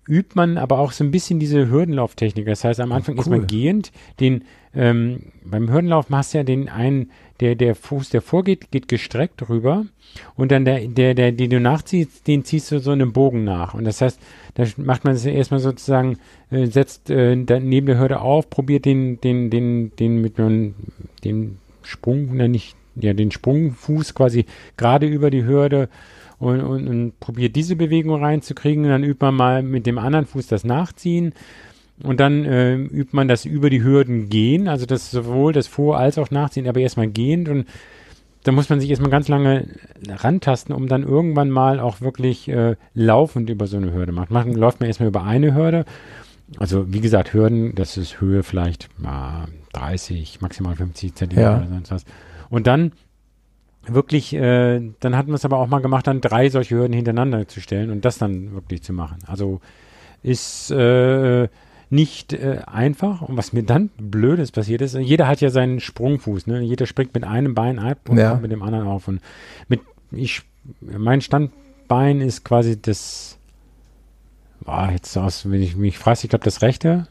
übt 0.08 0.30
man 0.34 0.58
aber 0.58 0.78
auch 0.78 0.92
so 0.92 1.04
ein 1.04 1.10
bisschen 1.10 1.38
diese 1.38 1.68
Hürdenlauftechnik. 1.70 2.46
Das 2.46 2.64
heißt, 2.64 2.80
am 2.80 2.90
Anfang 2.92 3.16
ist 3.18 3.26
cool. 3.26 3.38
man 3.38 3.46
gehend. 3.46 3.92
Den, 4.18 4.44
ähm, 4.74 5.24
beim 5.44 5.70
Hürdenlauf 5.70 6.08
machst 6.08 6.32
du 6.34 6.38
ja 6.38 6.44
den 6.44 6.68
einen, 6.68 7.10
der, 7.42 7.56
der 7.56 7.74
Fuß, 7.74 8.10
der 8.10 8.22
vorgeht, 8.22 8.70
geht 8.70 8.86
gestreckt 8.86 9.48
rüber. 9.48 9.84
Und 10.36 10.52
dann 10.52 10.64
der, 10.64 10.86
der, 10.86 11.14
der, 11.14 11.32
den 11.32 11.50
du 11.50 11.58
nachziehst, 11.58 12.26
den 12.28 12.44
ziehst 12.44 12.70
du 12.70 12.78
so 12.78 12.92
einen 12.92 13.12
Bogen 13.12 13.42
nach. 13.42 13.74
Und 13.74 13.84
das 13.84 14.00
heißt, 14.00 14.20
da 14.54 14.64
macht 14.76 15.04
man 15.04 15.14
es 15.14 15.26
erstmal 15.26 15.58
sozusagen, 15.58 16.18
äh, 16.50 16.66
setzt 16.66 17.10
äh, 17.10 17.34
neben 17.34 17.86
der 17.86 17.98
Hürde 17.98 18.20
auf, 18.20 18.48
probiert 18.48 18.84
den, 18.84 19.20
den, 19.20 19.50
den, 19.50 19.90
den 19.96 20.20
mit 20.20 20.38
einem, 20.38 20.74
Sprung, 21.82 22.36
ne, 22.36 22.48
nicht, 22.48 22.76
ja, 22.94 23.12
den 23.12 23.32
Sprungfuß 23.32 24.14
quasi 24.14 24.46
gerade 24.76 25.06
über 25.06 25.30
die 25.30 25.44
Hürde 25.44 25.88
und, 26.38 26.60
und, 26.60 26.86
und 26.86 27.18
probiert 27.18 27.56
diese 27.56 27.74
Bewegung 27.74 28.22
reinzukriegen. 28.22 28.84
Dann 28.84 29.02
übt 29.02 29.24
man 29.24 29.34
mal 29.34 29.62
mit 29.64 29.86
dem 29.86 29.98
anderen 29.98 30.26
Fuß 30.26 30.46
das 30.46 30.62
Nachziehen. 30.62 31.32
Und 32.04 32.18
dann 32.20 32.44
äh, 32.44 32.74
übt 32.74 33.10
man 33.14 33.28
das 33.28 33.44
über 33.44 33.70
die 33.70 33.82
Hürden 33.82 34.28
gehen, 34.28 34.66
also 34.68 34.86
das 34.86 35.10
sowohl 35.10 35.52
das 35.52 35.66
Vor- 35.68 35.98
als 35.98 36.18
auch 36.18 36.30
Nachziehen, 36.30 36.66
aber 36.66 36.80
erstmal 36.80 37.08
gehend. 37.08 37.48
Und 37.48 37.66
da 38.42 38.50
muss 38.50 38.68
man 38.68 38.80
sich 38.80 38.90
erstmal 38.90 39.10
ganz 39.10 39.28
lange 39.28 39.68
rantasten, 40.08 40.74
um 40.74 40.88
dann 40.88 41.04
irgendwann 41.04 41.50
mal 41.50 41.78
auch 41.78 42.00
wirklich 42.00 42.48
äh, 42.48 42.74
laufend 42.94 43.50
über 43.50 43.68
so 43.68 43.76
eine 43.76 43.92
Hürde 43.92 44.10
macht. 44.12 44.30
Machen 44.32 44.54
läuft 44.54 44.80
man 44.80 44.88
erstmal 44.88 45.08
über 45.08 45.22
eine 45.24 45.54
Hürde. 45.54 45.84
Also 46.58 46.92
wie 46.92 47.00
gesagt, 47.00 47.32
Hürden, 47.32 47.74
das 47.76 47.96
ist 47.96 48.20
Höhe 48.20 48.42
vielleicht 48.42 48.88
ah, 49.04 49.44
30, 49.72 50.40
maximal 50.40 50.74
50 50.74 51.14
Zentimeter 51.14 51.50
Ja. 51.50 51.56
oder 51.58 51.68
sonst 51.68 51.90
was. 51.92 52.04
Und 52.50 52.66
dann 52.66 52.92
wirklich, 53.86 54.34
äh, 54.34 54.80
dann 55.00 55.16
hat 55.16 55.26
man 55.26 55.34
es 55.36 55.44
aber 55.44 55.58
auch 55.58 55.68
mal 55.68 55.80
gemacht, 55.80 56.06
dann 56.06 56.20
drei 56.20 56.48
solche 56.50 56.74
Hürden 56.76 56.92
hintereinander 56.94 57.46
zu 57.48 57.60
stellen 57.60 57.90
und 57.90 58.04
das 58.04 58.18
dann 58.18 58.52
wirklich 58.54 58.82
zu 58.82 58.92
machen. 58.92 59.18
Also 59.26 59.60
ist 60.22 60.70
äh, 60.70 61.48
nicht 61.92 62.32
äh, 62.32 62.62
einfach. 62.66 63.20
Und 63.22 63.36
was 63.36 63.52
mir 63.52 63.62
dann 63.62 63.90
Blödes 63.98 64.50
passiert 64.50 64.80
ist, 64.80 64.94
jeder 64.96 65.28
hat 65.28 65.40
ja 65.40 65.50
seinen 65.50 65.78
Sprungfuß, 65.78 66.46
ne? 66.46 66.60
Jeder 66.62 66.86
springt 66.86 67.14
mit 67.14 67.24
einem 67.24 67.54
Bein 67.54 67.78
ab 67.78 68.08
und 68.08 68.16
Ja. 68.18 68.30
kommt 68.30 68.42
mit 68.42 68.50
dem 68.50 68.62
anderen 68.62 68.86
auf. 68.86 69.08
Und 69.08 69.20
mit 69.68 69.80
ich, 70.10 70.42
mein 70.80 71.20
Standbein 71.20 72.20
ist 72.20 72.44
quasi 72.44 72.80
das, 72.80 73.38
war 74.60 74.92
jetzt 74.92 75.16
aus, 75.16 75.50
wenn 75.50 75.62
ich 75.62 75.76
mich 75.76 75.98
fragst, 75.98 76.24
ich 76.24 76.30
glaube 76.30 76.44
das 76.44 76.62
rechte. 76.62 77.06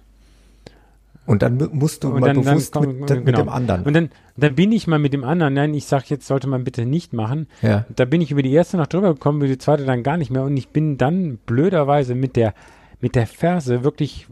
Und 1.27 1.43
dann 1.43 1.57
mu- 1.57 1.69
musst 1.71 2.03
du 2.03 2.07
Und 2.07 2.19
mal 2.21 2.27
dann- 2.33 2.37
dann 2.43 2.55
bewusst 2.55 2.73
komm- 2.73 2.99
mit, 2.99 3.09
mit 3.09 3.25
genau. 3.25 3.39
dem 3.39 3.49
anderen. 3.49 3.83
Und 3.83 3.93
dann, 3.93 4.09
dann 4.37 4.55
bin 4.55 4.71
ich 4.71 4.87
mal 4.87 4.97
mit 4.99 5.13
dem 5.13 5.23
anderen, 5.23 5.53
nein, 5.53 5.73
ich 5.75 5.85
sag 5.85 6.09
jetzt, 6.09 6.25
sollte 6.25 6.47
man 6.47 6.63
bitte 6.63 6.85
nicht 6.85 7.13
machen. 7.13 7.47
ja. 7.61 7.85
Da 7.95 8.05
bin 8.05 8.21
ich 8.21 8.31
über 8.31 8.41
die 8.41 8.51
erste 8.51 8.77
noch 8.77 8.87
drüber 8.87 9.13
gekommen, 9.13 9.37
über 9.39 9.47
die 9.47 9.57
zweite 9.59 9.85
dann 9.85 10.01
gar 10.01 10.17
nicht 10.17 10.31
mehr. 10.31 10.43
Und 10.43 10.57
ich 10.57 10.69
bin 10.69 10.97
dann 10.97 11.37
blöderweise 11.45 12.15
mit 12.15 12.35
der, 12.35 12.53
mit 13.01 13.13
der 13.15 13.27
Ferse 13.27 13.83
wirklich 13.83 14.27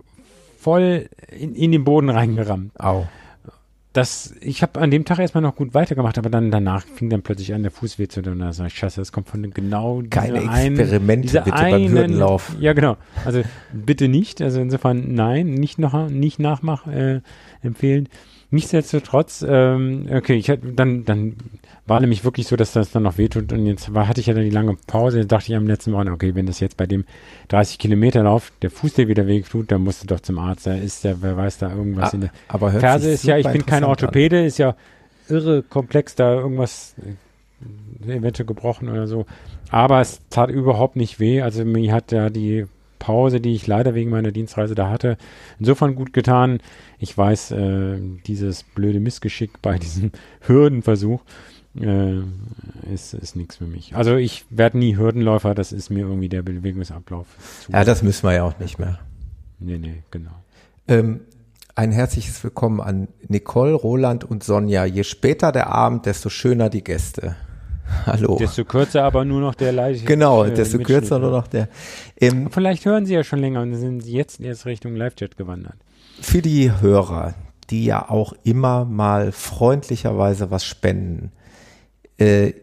voll 0.60 1.10
in, 1.38 1.56
in 1.56 1.72
den 1.72 1.84
Boden 1.84 2.10
reingerammt. 2.10 2.80
Au. 2.80 3.08
Das, 3.94 4.36
ich 4.42 4.62
habe 4.62 4.80
an 4.80 4.92
dem 4.92 5.04
Tag 5.04 5.18
erstmal 5.18 5.42
noch 5.42 5.56
gut 5.56 5.74
weitergemacht, 5.74 6.20
aber 6.20 6.30
dann 6.30 6.52
danach 6.52 6.86
fing 6.86 7.10
dann 7.10 7.24
plötzlich 7.24 7.56
an, 7.56 7.64
der 7.64 7.72
Fuß 7.72 7.98
weh 7.98 8.08
zu 8.08 8.22
tun. 8.22 8.34
Und 8.34 8.40
da 8.40 8.54
sag 8.54 8.68
ich, 8.68 8.76
scheiße, 8.78 9.02
das 9.02 9.12
kommt 9.12 9.28
von 9.30 9.50
genau 9.50 10.04
Keine 10.12 10.48
einen- 10.48 10.78
Experimente 10.80 11.22
dieser 11.28 11.42
bitte 11.42 11.56
beim 11.58 11.74
einen- 11.74 11.90
Hürdenlauf. 11.90 12.56
Ja, 12.60 12.74
genau. 12.74 12.98
Also 13.26 13.42
bitte 13.74 14.08
nicht. 14.08 14.44
Also 14.44 14.62
insofern 14.62 15.16
nein, 15.16 15.48
nicht 15.56 15.80
noch 15.80 16.08
nicht 16.08 16.38
nachmach 16.40 16.86
äh, 16.86 17.22
empfehlen. 17.64 18.10
Nichtsdestotrotz, 18.52 19.46
ähm, 19.48 20.08
okay, 20.12 20.34
ich 20.34 20.50
hatte 20.50 20.74
dann 20.74 21.06
dann 21.06 21.36
war 21.86 22.00
nämlich 22.00 22.24
wirklich 22.24 22.48
so, 22.48 22.56
dass 22.56 22.72
das 22.72 22.92
dann 22.92 23.04
noch 23.04 23.18
wehtut 23.18 23.52
und 23.52 23.66
jetzt 23.66 23.94
war, 23.94 24.08
hatte 24.08 24.22
ich 24.22 24.28
ja 24.28 24.34
dann 24.34 24.44
die 24.44 24.50
lange 24.50 24.76
Pause. 24.88 25.20
Da 25.22 25.38
dachte 25.38 25.52
ich 25.52 25.56
am 25.56 25.68
letzten 25.68 25.92
Morgen, 25.92 26.10
okay, 26.10 26.34
wenn 26.36 26.46
das 26.46 26.60
jetzt 26.60 26.78
bei 26.78 26.86
dem 26.86 27.06
30 27.50 27.78
Kilometer 27.78 28.24
Lauf 28.24 28.52
der 28.62 28.72
Fuß 28.72 28.94
dir 28.94 29.08
wieder 29.08 29.28
wehtut, 29.28 29.72
dann 29.72 29.84
musst 29.84 30.04
du 30.04 30.08
doch 30.08 30.20
zum 30.20 30.40
Arzt. 30.40 30.66
Da 30.68 30.74
ist 30.74 31.04
der, 31.04 31.22
wer 31.22 31.36
weiß 31.38 31.60
da 31.60 31.72
irgendwas 31.72 32.12
Ah, 32.12 32.16
in 32.16 32.22
der 32.22 32.32
aber 32.48 32.72
Ferse 32.72 33.10
ist 33.12 33.24
ja, 33.24 33.38
ich 33.38 33.44
bin 33.44 33.66
kein 33.66 33.84
interessant 33.84 33.84
an. 33.84 33.90
Orthopäde, 33.90 34.46
ist 34.46 34.58
ja 34.58 34.76
irre 35.28 35.64
komplex, 35.64 36.16
da 36.16 36.36
irgendwas 36.36 36.96
äh, 38.08 38.12
eventuell 38.12 38.48
gebrochen 38.48 38.90
oder 38.90 39.08
so. 39.08 39.26
Aber 39.70 40.02
es 40.02 40.22
tat 40.30 40.50
überhaupt 40.50 40.96
nicht 40.96 41.20
weh. 41.20 41.42
Also 41.42 41.66
mir 41.66 41.94
hat 41.94 42.12
ja 42.12 42.30
die 42.30 42.66
Pause, 43.00 43.42
die 43.42 43.56
ich 43.56 43.66
leider 43.66 43.96
wegen 43.96 44.10
meiner 44.12 44.32
Dienstreise 44.32 44.76
da 44.76 44.90
hatte, 44.90 45.18
insofern 45.58 45.96
gut 45.96 46.14
getan. 46.14 46.60
Ich 47.00 47.18
weiß, 47.18 47.52
äh, 47.52 48.00
dieses 48.28 48.64
blöde 48.64 49.00
Missgeschick 49.00 49.62
bei 49.62 49.78
diesem 49.80 50.12
Hürdenversuch 50.42 51.22
äh, 51.80 52.20
ist, 52.94 53.14
ist 53.14 53.36
nichts 53.36 53.56
für 53.56 53.66
mich. 53.66 53.96
Also 53.96 54.16
ich 54.16 54.46
werde 54.50 54.78
nie 54.78 54.98
Hürdenläufer, 54.98 55.56
das 55.56 55.72
ist 55.72 55.90
mir 55.90 56.02
irgendwie 56.02 56.30
der 56.30 56.42
Bewegungsablauf. 56.42 57.28
Zu. 57.62 57.72
Ja, 57.72 57.84
das 57.84 58.04
müssen 58.04 58.24
wir 58.28 58.34
ja 58.34 58.44
auch 58.44 58.60
nicht 58.60 58.78
mehr. 58.80 59.00
nee, 59.60 59.78
nee, 59.78 60.04
genau. 60.12 60.32
Ähm, 60.88 61.22
ein 61.76 61.92
herzliches 61.92 62.44
Willkommen 62.44 62.82
an 62.82 63.08
Nicole, 63.30 63.74
Roland 63.74 64.26
und 64.26 64.44
Sonja. 64.44 64.84
Je 64.84 65.04
später 65.04 65.52
der 65.54 65.68
Abend, 65.68 66.06
desto 66.06 66.30
schöner 66.30 66.70
die 66.70 66.84
Gäste. 66.84 67.38
Hallo. 68.06 68.38
Desto 68.38 68.66
kürzer 68.66 69.04
aber 69.04 69.26
nur 69.26 69.42
noch 69.42 69.56
der 69.56 69.72
Leid. 69.72 70.06
genau, 70.06 70.44
äh, 70.44 70.54
desto 70.54 70.78
Mitschnitt, 70.78 71.00
kürzer 71.00 71.20
nur 71.20 71.32
noch 71.32 71.48
der. 71.48 71.70
Ähm, 72.20 72.50
Vielleicht 72.52 72.86
hören 72.86 73.06
Sie 73.06 73.14
ja 73.14 73.24
schon 73.24 73.40
länger 73.40 73.62
und 73.62 73.76
sind 73.76 74.06
jetzt 74.06 74.40
erst 74.40 74.66
Richtung 74.66 74.96
Live-Chat 74.96 75.38
gewandert. 75.38 75.76
für 76.22 76.42
die 76.42 76.72
Hörer, 76.82 77.34
die 77.70 77.86
ja 77.86 78.10
auch 78.10 78.34
immer 78.44 78.86
mal 78.86 79.32
freundlicherweise 79.32 80.52
was 80.52 80.66
spenden, 80.66 81.32
äh, 82.18 82.54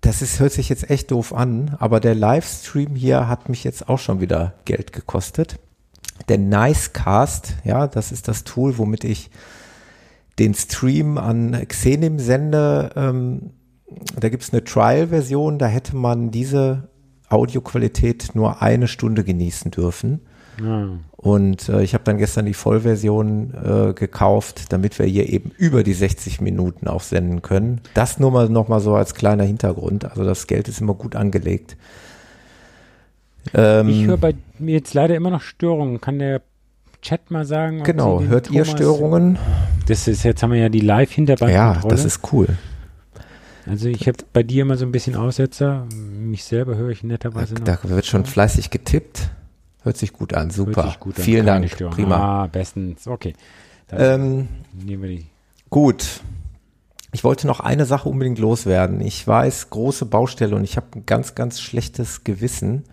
das 0.00 0.22
ist, 0.22 0.40
hört 0.40 0.52
sich 0.52 0.68
jetzt 0.68 0.88
echt 0.88 1.10
doof 1.10 1.34
an, 1.34 1.76
aber 1.78 2.00
der 2.00 2.14
Livestream 2.14 2.94
hier 2.94 3.28
hat 3.28 3.48
mich 3.48 3.64
jetzt 3.64 3.88
auch 3.88 3.98
schon 3.98 4.20
wieder 4.20 4.54
Geld 4.64 4.92
gekostet. 4.92 5.58
Der 6.28 6.38
Nicecast, 6.38 7.54
ja, 7.64 7.86
das 7.86 8.12
ist 8.12 8.28
das 8.28 8.44
Tool, 8.44 8.78
womit 8.78 9.04
ich 9.04 9.30
den 10.38 10.54
Stream 10.54 11.18
an 11.18 11.66
Xenim 11.68 12.18
sende. 12.18 12.90
Ähm, 12.96 13.50
da 14.18 14.28
gibt's 14.28 14.52
eine 14.52 14.64
Trial-Version, 14.64 15.58
da 15.58 15.66
hätte 15.66 15.96
man 15.96 16.30
diese 16.30 16.88
Audioqualität 17.28 18.30
nur 18.34 18.60
eine 18.62 18.88
Stunde 18.88 19.24
genießen 19.24 19.70
dürfen. 19.70 20.20
Ja. 20.62 20.88
Und 21.16 21.68
äh, 21.68 21.82
ich 21.82 21.94
habe 21.94 22.04
dann 22.04 22.18
gestern 22.18 22.44
die 22.46 22.54
Vollversion 22.54 23.54
äh, 23.54 23.92
gekauft, 23.94 24.72
damit 24.72 24.98
wir 24.98 25.06
hier 25.06 25.28
eben 25.28 25.52
über 25.56 25.82
die 25.82 25.92
60 25.92 26.40
Minuten 26.40 26.86
auch 26.88 27.02
senden 27.02 27.40
können. 27.42 27.80
Das 27.94 28.18
nur 28.18 28.30
mal 28.30 28.48
noch 28.48 28.68
mal 28.68 28.80
so 28.80 28.94
als 28.94 29.14
kleiner 29.14 29.44
Hintergrund. 29.44 30.04
Also 30.04 30.24
das 30.24 30.46
Geld 30.46 30.68
ist 30.68 30.80
immer 30.80 30.94
gut 30.94 31.16
angelegt. 31.16 31.76
Ähm, 33.54 33.88
Ich 33.88 34.06
höre 34.06 34.16
bei 34.18 34.34
mir 34.58 34.72
jetzt 34.74 34.92
leider 34.94 35.14
immer 35.14 35.30
noch 35.30 35.40
Störungen. 35.42 36.00
Kann 36.00 36.18
der 36.18 36.42
Chat 37.00 37.30
mal 37.30 37.46
sagen? 37.46 37.82
genau, 37.82 38.20
hört 38.22 38.50
ihr 38.50 38.64
Thomas- 38.64 38.70
Störungen? 38.70 39.38
Das 39.86 40.06
ist, 40.08 40.22
jetzt 40.24 40.42
haben 40.42 40.52
wir 40.52 40.58
ja 40.60 40.68
die 40.68 40.80
Live-Hintergrundkontrolle. 40.80 41.82
Ja, 41.82 41.88
das 41.88 42.04
ist 42.04 42.32
cool. 42.32 42.48
Also 43.70 43.88
ich 43.88 44.06
habe 44.08 44.18
bei 44.32 44.42
dir 44.42 44.62
immer 44.62 44.76
so 44.76 44.84
ein 44.84 44.92
bisschen 44.92 45.14
Aussetzer. 45.16 45.86
Mich 45.94 46.44
selber 46.44 46.76
höre 46.76 46.90
ich 46.90 47.02
netterweise 47.04 47.54
noch. 47.54 47.64
Da 47.64 47.78
wird 47.84 48.06
schon 48.06 48.24
fleißig 48.26 48.70
getippt. 48.70 49.30
Hört 49.82 49.96
sich 49.96 50.12
gut 50.12 50.34
an, 50.34 50.50
super. 50.50 50.94
gut 51.00 51.16
an. 51.18 51.22
Vielen 51.24 51.46
Keine 51.46 51.60
Dank, 51.62 51.72
Störung. 51.72 51.94
prima. 51.94 52.16
Ah, 52.42 52.46
bestens. 52.46 53.06
Okay. 53.06 53.34
Ähm, 53.92 54.48
nehmen 54.72 55.02
wir 55.02 55.08
die. 55.10 55.26
Gut. 55.70 56.20
Ich 57.12 57.24
wollte 57.24 57.46
noch 57.46 57.60
eine 57.60 57.86
Sache 57.86 58.08
unbedingt 58.08 58.38
loswerden. 58.38 59.00
Ich 59.00 59.26
weiß, 59.26 59.70
große 59.70 60.06
Baustelle 60.06 60.54
und 60.54 60.64
ich 60.64 60.76
habe 60.76 60.86
ein 60.94 61.06
ganz, 61.06 61.34
ganz 61.34 61.60
schlechtes 61.60 62.22
Gewissen. 62.24 62.84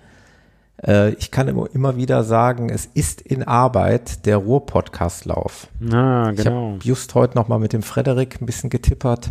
Äh, 0.83 1.11
ich 1.15 1.29
kann 1.29 1.47
immer, 1.47 1.67
immer 1.73 1.97
wieder 1.97 2.23
sagen, 2.23 2.69
es 2.69 2.85
ist 2.93 3.21
in 3.21 3.43
Arbeit 3.43 4.25
der 4.25 4.37
Ruhr-Podcast-Lauf. 4.37 5.67
Ah, 5.91 6.31
Ich 6.31 6.43
genau. 6.43 6.71
habe 6.73 6.79
just 6.83 7.13
heute 7.15 7.35
noch 7.35 7.47
mal 7.47 7.59
mit 7.59 7.73
dem 7.73 7.83
Frederik 7.83 8.41
ein 8.41 8.45
bisschen 8.45 8.69
getippert. 8.69 9.29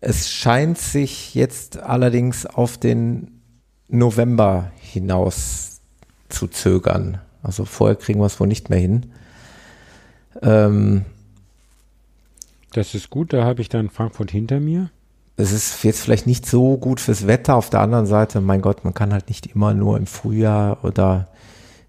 Es 0.00 0.30
scheint 0.30 0.78
sich 0.78 1.34
jetzt 1.34 1.78
allerdings 1.78 2.46
auf 2.46 2.78
den 2.78 3.40
November 3.88 4.70
hinaus 4.80 5.80
zu 6.28 6.46
zögern. 6.46 7.18
Also 7.42 7.64
vorher 7.64 7.96
kriegen 7.96 8.20
wir 8.20 8.26
es 8.26 8.40
wohl 8.40 8.46
nicht 8.46 8.70
mehr 8.70 8.78
hin. 8.78 9.12
Ähm, 10.42 11.04
Das 12.72 12.94
ist 12.94 13.10
gut, 13.10 13.32
da 13.32 13.44
habe 13.44 13.60
ich 13.62 13.68
dann 13.68 13.90
Frankfurt 13.90 14.30
hinter 14.30 14.60
mir. 14.60 14.90
es 15.36 15.52
ist 15.52 15.82
jetzt 15.84 16.00
vielleicht 16.02 16.26
nicht 16.26 16.46
so 16.46 16.76
gut 16.76 17.00
fürs 17.00 17.26
Wetter. 17.26 17.56
Auf 17.56 17.70
der 17.70 17.80
anderen 17.80 18.06
Seite, 18.06 18.40
mein 18.40 18.60
Gott, 18.62 18.84
man 18.84 18.94
kann 18.94 19.12
halt 19.12 19.28
nicht 19.28 19.46
immer 19.46 19.74
nur 19.74 19.96
im 19.96 20.06
Frühjahr 20.06 20.84
oder 20.84 21.28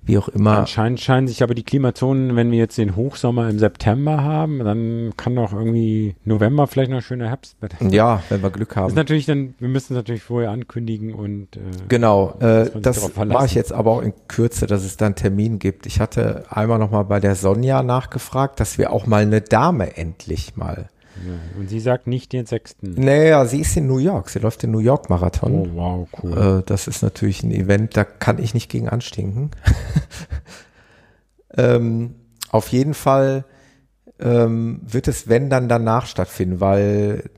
wie 0.04 0.18
auch 0.18 0.28
immer. 0.30 0.60
Anscheinend 0.60 1.00
scheinen 1.00 1.28
sich 1.28 1.44
aber 1.44 1.54
die 1.54 1.64
Klimazonen, 1.64 2.36
wenn 2.36 2.52
wir 2.52 2.58
jetzt 2.58 2.78
den 2.78 2.96
Hochsommer 2.96 3.50
im 3.50 3.60
September 3.60 4.24
haben, 4.24 4.60
dann 4.60 5.14
kann 5.16 5.36
doch 5.36 5.54
irgendwie 5.54 6.16
November 6.26 6.68
vielleicht 6.68 6.92
noch 6.92 7.02
schöner 7.02 7.30
Herbst. 7.30 7.56
Ja, 7.90 8.24
wenn 8.30 8.42
wir 8.42 8.50
Glück 8.50 8.76
haben. 8.76 8.86
Das 8.86 8.94
ist 8.94 8.98
natürlich 8.98 9.26
dann, 9.26 9.54
wir 9.60 9.70
müssen 9.70 9.94
es 9.94 9.98
natürlich 9.98 10.24
vorher 10.24 10.50
ankündigen 10.50 11.14
und 11.14 11.56
äh, 11.56 11.60
genau, 11.88 12.36
äh, 12.40 12.70
das 12.82 13.16
mache 13.16 13.46
ich 13.46 13.54
jetzt 13.54 13.72
aber 13.72 13.92
auch 13.92 14.02
in 14.02 14.14
Kürze, 14.28 14.66
dass 14.66 14.84
es 14.84 14.98
dann 14.98 15.16
Termin 15.16 15.60
gibt. 15.60 15.86
Ich 15.86 16.00
hatte 16.00 16.46
einmal 16.50 16.80
noch 16.80 16.92
mal 16.92 17.04
bei 17.04 17.20
der 17.20 17.36
Sonja 17.36 17.84
nachgefragt, 17.84 18.60
dass 18.60 18.78
wir 18.78 18.92
auch 18.92 19.06
mal 19.06 19.22
eine 19.22 19.42
Dame 19.42 19.98
endlich 19.98 20.56
mal 20.56 20.90
und 21.58 21.70
sie 21.70 21.80
sagt 21.80 22.08
nicht 22.08 22.34
den 22.34 22.46
sechsten. 22.46 22.94
Naja, 22.94 23.46
sie 23.46 23.62
ist 23.62 23.76
in 23.78 23.88
New 23.88 23.98
York. 23.98 24.30
Sie 24.30 24.40
läuft 24.40 24.64
den 24.64 24.72
New 24.72 24.80
York 24.80 25.10
Marathon. 25.10 25.54
Oh, 25.54 25.68
wow, 25.76 26.08
cool. 26.24 26.60
Äh, 26.60 26.64
das 26.66 26.88
ist 26.88 27.04
natürlich 27.04 27.44
ein 27.44 27.52
Event, 27.52 27.96
da 27.96 28.04
kann 28.04 28.40
ich 28.40 28.54
nicht 28.54 28.70
gegen 28.70 28.90
anstinken. 28.90 29.52
ähm, 31.58 32.16
auf 32.50 32.70
jeden 32.70 32.94
Fall 32.94 33.46
ähm, 34.20 34.82
wird 34.84 35.08
es, 35.08 35.28
wenn 35.28 35.50
dann 35.50 35.68
danach 35.68 36.06
stattfinden, 36.06 36.60
weil 36.60 37.30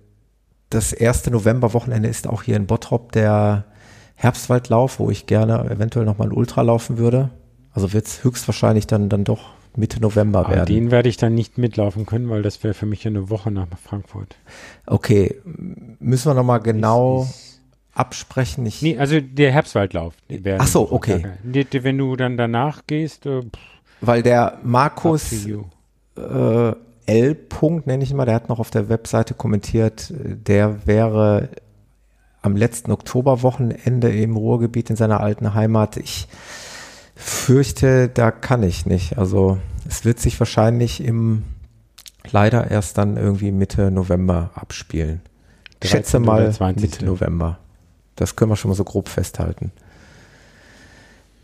das 0.69 0.93
erste 0.93 1.32
Novemberwochenende 1.32 2.09
ist 2.09 2.28
auch 2.28 2.43
hier 2.43 2.55
in 2.55 2.67
Bottrop 2.67 3.11
der 3.11 3.65
Herbstwaldlauf, 4.15 4.99
wo 4.99 5.09
ich 5.09 5.26
gerne 5.26 5.69
eventuell 5.69 6.05
nochmal 6.05 6.30
ein 6.30 6.34
Ultra 6.34 6.61
laufen 6.61 6.97
würde. 6.97 7.30
Also 7.71 7.93
wird 7.93 8.05
es 8.05 8.24
höchstwahrscheinlich 8.24 8.88
dann, 8.88 9.09
dann 9.09 9.24
doch 9.24 9.51
Mitte 9.76 9.99
November 9.99 10.47
werden. 10.49 10.65
Den 10.65 10.91
werde 10.91 11.09
ich 11.09 11.17
dann 11.17 11.34
nicht 11.34 11.57
mitlaufen 11.57 12.05
können, 12.05 12.30
weil 12.30 12.41
das 12.41 12.63
wäre 12.63 12.74
für 12.74 12.86
mich 12.86 13.05
eine 13.07 13.30
Woche 13.30 13.51
nach 13.51 13.67
Frankfurt. 13.84 14.36
Okay, 14.86 15.41
müssen 15.99 16.30
wir 16.30 16.34
nochmal 16.34 16.59
genau 16.59 17.24
ist, 17.24 17.61
absprechen? 17.93 18.65
Ich 18.65 18.82
nee, 18.82 18.97
also 18.97 19.19
der 19.19 19.51
Herbstwaldlauf. 19.51 20.13
Ach 20.57 20.67
so, 20.67 20.91
okay. 20.91 21.26
Wenn 21.43 21.97
du 21.97 22.15
dann 22.15 22.38
danach 22.38 22.86
gehst. 22.88 23.26
Äh, 23.26 23.41
weil 24.01 24.21
der 24.21 24.59
Markus 24.63 25.45
äh, 25.45 26.74
L. 27.05 27.36
Punkt, 27.36 27.88
nenne 27.88 28.03
ich 28.03 28.11
ihn 28.11 28.17
mal, 28.17 28.26
der 28.26 28.36
hat 28.36 28.49
noch 28.49 28.59
auf 28.59 28.69
der 28.69 28.89
Webseite 28.89 29.34
kommentiert, 29.34 30.13
der 30.15 30.86
wäre 30.86 31.49
am 32.41 32.55
letzten 32.55 32.91
Oktoberwochenende 32.91 34.11
im 34.11 34.36
Ruhrgebiet 34.36 34.89
in 34.89 34.95
seiner 34.95 35.21
alten 35.21 35.53
Heimat. 35.53 35.97
Ich 35.97 36.28
fürchte, 37.24 38.09
da 38.09 38.32
kann 38.32 38.63
ich 38.63 38.86
nicht. 38.86 39.17
Also 39.17 39.57
es 39.88 40.05
wird 40.05 40.19
sich 40.19 40.39
wahrscheinlich 40.39 41.03
im 41.03 41.43
leider 42.32 42.71
erst 42.71 42.97
dann 42.97 43.17
irgendwie 43.17 43.51
Mitte 43.51 43.91
November 43.91 44.51
abspielen. 44.55 45.21
Ich 45.82 45.89
schätze 45.89 46.19
mal 46.19 46.53
Mitte 46.76 47.05
November. 47.05 47.59
Das 48.15 48.36
können 48.36 48.51
wir 48.51 48.55
schon 48.55 48.69
mal 48.69 48.76
so 48.76 48.84
grob 48.84 49.09
festhalten. 49.09 49.71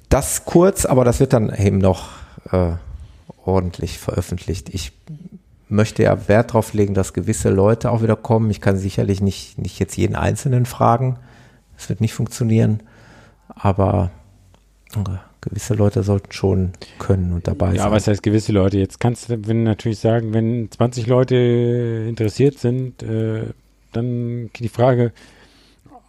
Das 0.08 0.46
kurz, 0.46 0.86
aber 0.86 1.04
das 1.04 1.20
wird 1.20 1.34
dann 1.34 1.54
eben 1.54 1.78
noch 1.78 2.10
äh, 2.52 2.74
ordentlich 3.44 4.00
veröffentlicht. 4.00 4.70
Ich 4.70 4.94
möchte 5.68 6.04
ja 6.04 6.28
Wert 6.28 6.52
darauf 6.52 6.74
legen, 6.74 6.94
dass 6.94 7.14
gewisse 7.14 7.50
Leute 7.50 7.92
auch 7.92 8.02
wieder 8.02 8.16
kommen. 8.16 8.50
Ich 8.50 8.62
kann 8.62 8.78
sicherlich 8.78 9.22
nicht, 9.22 9.58
nicht 9.58 9.80
jetzt 9.80 9.98
jeden 9.98 10.16
Einzelnen 10.16 10.66
fragen. 10.66 11.18
Das 11.78 11.90
wird 11.90 12.02
nicht 12.02 12.14
funktionieren. 12.14 12.82
Aber 13.50 14.12
gewisse 15.50 15.74
Leute 15.74 16.04
sollten 16.04 16.32
schon 16.32 16.72
können 16.97 17.34
und 17.34 17.47
dabei 17.47 17.68
ja, 17.68 17.84
sein. 17.84 17.88
Ja, 17.88 17.91
was 17.91 18.08
heißt 18.08 18.24
gewisse 18.24 18.52
Leute? 18.52 18.78
Jetzt 18.78 19.00
kannst 19.00 19.30
du 19.30 19.47
wenn 19.47 19.64
natürlich 19.64 20.00
sagen, 20.00 20.34
wenn 20.34 20.70
20 20.72 21.08
Leute 21.08 22.06
interessiert 22.08 22.60
sind, 22.60 23.04
äh, 23.04 23.45
dann 23.91 24.50
die 24.58 24.70
Frage, 24.70 25.12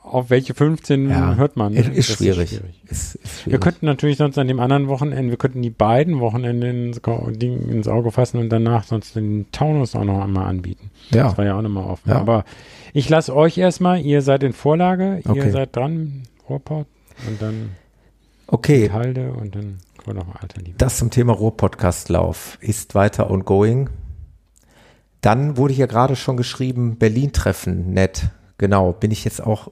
auf 0.03 0.30
welche 0.30 0.55
15 0.55 1.11
ja, 1.11 1.34
hört 1.34 1.57
man? 1.57 1.74
Ist, 1.74 1.88
ist 1.88 2.16
schwierig. 2.16 2.53
Ist 2.53 2.59
schwierig. 2.59 2.82
Ist, 2.84 3.14
ist 3.16 3.41
schwierig. 3.41 3.53
Wir 3.53 3.61
könnten 3.61 3.86
natürlich 3.86 4.16
sonst 4.16 4.38
an 4.38 4.49
dem 4.49 4.59
anderen 4.59 4.88
Wochenende, 4.88 5.30
wir 5.30 5.38
könnten 5.38 5.62
die 5.62 5.70
beiden 5.70 6.20
Wochenende 6.20 6.68
ins, 6.68 7.88
Auge 7.88 8.11
fassen 8.11 8.38
und 8.38 8.49
danach 8.49 8.84
sonst 8.84 9.14
den 9.14 9.47
Taunus 9.53 9.95
auch 9.95 10.05
noch 10.05 10.22
einmal 10.22 10.47
anbieten. 10.47 10.91
Ja. 11.11 11.24
Das 11.24 11.38
war 11.38 11.45
ja 11.45 11.57
auch 11.57 11.62
nochmal 11.62 11.84
offen. 11.84 12.11
Ja. 12.11 12.16
Aber 12.16 12.45
ich 12.93 13.09
lasse 13.09 13.34
euch 13.34 13.59
erstmal, 13.59 14.01
ihr 14.01 14.22
seid 14.22 14.43
in 14.43 14.53
Vorlage, 14.53 15.20
ihr 15.24 15.30
okay. 15.30 15.51
seid 15.51 15.76
dran, 15.76 16.22
Ruhrport 16.49 16.86
und 17.28 17.41
dann 17.41 17.70
Okay. 18.53 18.90
Halde 18.90 19.32
und 19.32 19.55
dann 19.55 19.78
kommen 19.96 20.18
wir 20.18 20.24
noch 20.24 20.34
Alter 20.42 20.61
Liebe. 20.61 20.76
Das 20.76 20.98
zum 20.98 21.11
Thema 21.11 21.32
Ruhr-Podcast-Lauf 21.32 22.59
ist 22.61 22.96
weiter 22.96 23.30
ongoing. 23.30 23.90
Dann 25.20 25.57
wurde 25.57 25.72
hier 25.72 25.86
gerade 25.86 26.16
schon 26.16 26.36
geschrieben, 26.36 26.96
Berlin-Treffen, 26.96 27.92
nett. 27.92 28.30
Genau, 28.59 28.92
bin 28.92 29.12
ich 29.12 29.24
jetzt 29.24 29.40
auch 29.44 29.70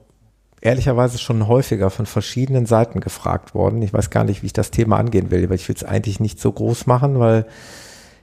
ehrlicherweise 0.61 1.17
schon 1.17 1.47
häufiger 1.47 1.89
von 1.89 2.05
verschiedenen 2.05 2.65
Seiten 2.65 3.01
gefragt 3.01 3.53
worden. 3.53 3.81
Ich 3.81 3.93
weiß 3.93 4.11
gar 4.11 4.23
nicht, 4.23 4.43
wie 4.43 4.47
ich 4.47 4.53
das 4.53 4.71
Thema 4.71 4.97
angehen 4.97 5.29
will, 5.29 5.49
weil 5.49 5.55
ich 5.55 5.67
will 5.67 5.75
es 5.75 5.83
eigentlich 5.83 6.21
nicht 6.21 6.39
so 6.39 6.51
groß 6.51 6.85
machen, 6.85 7.19
weil 7.19 7.47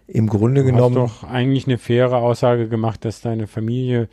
im 0.07 0.27
Grunde 0.27 0.63
du 0.63 0.67
genommen. 0.67 0.95
Du 0.95 1.03
hast 1.03 1.23
doch 1.23 1.29
eigentlich 1.29 1.67
eine 1.67 1.77
faire 1.77 2.17
Aussage 2.17 2.69
gemacht, 2.69 3.05
dass 3.05 3.21
deine 3.21 3.47
Familie 3.47 4.09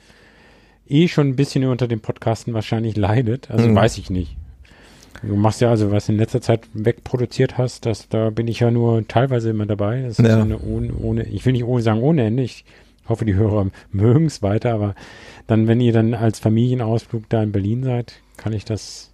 eh 0.88 1.08
schon 1.08 1.30
ein 1.30 1.36
bisschen 1.36 1.64
unter 1.66 1.88
dem 1.88 2.02
Podcasten 2.02 2.54
wahrscheinlich 2.54 2.98
leidet. 2.98 3.50
Also 3.50 3.70
mhm. 3.70 3.76
weiß 3.76 3.98
ich 3.98 4.10
nicht. 4.10 4.38
Du 5.22 5.36
machst 5.36 5.62
ja 5.62 5.70
also, 5.70 5.92
was 5.92 6.10
in 6.10 6.18
letzter 6.18 6.42
Zeit 6.42 6.68
wegproduziert 6.74 7.58
hast, 7.58 7.86
das, 7.86 8.10
da 8.10 8.30
bin 8.30 8.48
ich 8.48 8.60
ja 8.60 8.72
nur 8.72 9.08
teilweise 9.08 9.52
immer 9.52 9.66
dabei. 9.66 10.02
Das 10.02 10.20
ist 10.20 10.28
ja. 10.28 10.42
eine 10.42 10.60
ohne, 10.60 10.94
ohne, 10.94 11.24
ich 11.24 11.46
will 11.46 11.54
nicht 11.54 11.64
ohne 11.64 11.82
sagen 11.82 12.02
ohne 12.02 12.26
Ende. 12.26 12.44
Ich 12.44 12.66
hoffe, 13.08 13.26
die 13.26 13.36
Hörer 13.36 13.68
mögen 13.92 14.26
es 14.26 14.42
weiter, 14.42 14.74
aber 14.74 14.96
dann, 15.48 15.68
wenn 15.68 15.80
ihr 15.80 15.94
dann 15.94 16.14
als 16.14 16.40
Familienausflug 16.40 17.30
da 17.30 17.44
in 17.44 17.52
Berlin 17.52 17.84
seid, 17.84 18.14
kann 18.38 18.54
ich 18.54 18.66
das 18.66 19.14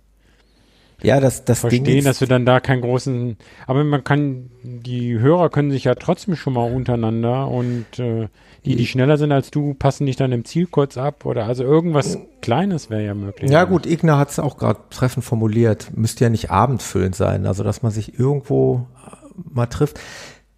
ja, 1.01 1.19
das, 1.19 1.45
das 1.45 1.61
verstehen, 1.61 1.85
Ding 1.85 2.03
dass 2.03 2.19
wir 2.19 2.27
dann 2.27 2.45
da 2.45 2.59
keinen 2.59 2.81
großen, 2.81 3.37
aber 3.67 3.83
man 3.83 4.03
kann, 4.03 4.49
die 4.63 5.17
Hörer 5.17 5.49
können 5.49 5.71
sich 5.71 5.85
ja 5.85 5.95
trotzdem 5.95 6.35
schon 6.35 6.53
mal 6.53 6.69
untereinander 6.69 7.47
und 7.47 7.85
äh, 7.99 8.27
die, 8.65 8.75
die 8.75 8.87
schneller 8.87 9.17
sind 9.17 9.31
als 9.31 9.51
du, 9.51 9.73
passen 9.73 10.05
dich 10.05 10.15
dann 10.15 10.31
im 10.31 10.45
Ziel 10.45 10.67
kurz 10.67 10.97
ab 10.97 11.25
oder 11.25 11.45
also 11.45 11.63
irgendwas 11.63 12.17
Kleines 12.41 12.89
wäre 12.89 13.05
ja 13.05 13.13
möglich. 13.13 13.51
Ja 13.51 13.63
gut, 13.63 13.85
Igna 13.85 14.17
hat 14.17 14.29
es 14.31 14.39
auch 14.39 14.57
gerade 14.57 14.79
treffend 14.89 15.25
formuliert, 15.25 15.91
müsste 15.95 16.25
ja 16.25 16.29
nicht 16.29 16.51
abendfüllend 16.51 17.15
sein, 17.15 17.45
also 17.45 17.63
dass 17.63 17.83
man 17.83 17.91
sich 17.91 18.19
irgendwo 18.19 18.87
äh, 19.05 19.15
mal 19.35 19.67
trifft. 19.67 19.99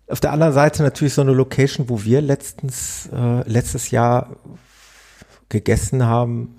Auf 0.07 0.19
der 0.19 0.31
anderen 0.31 0.53
Seite 0.53 0.83
natürlich 0.83 1.13
so 1.13 1.21
eine 1.21 1.33
Location, 1.33 1.89
wo 1.89 2.03
wir 2.03 2.21
letztens, 2.21 3.09
äh, 3.13 3.47
letztes 3.49 3.91
Jahr 3.91 4.35
gegessen 5.49 6.05
haben, 6.05 6.55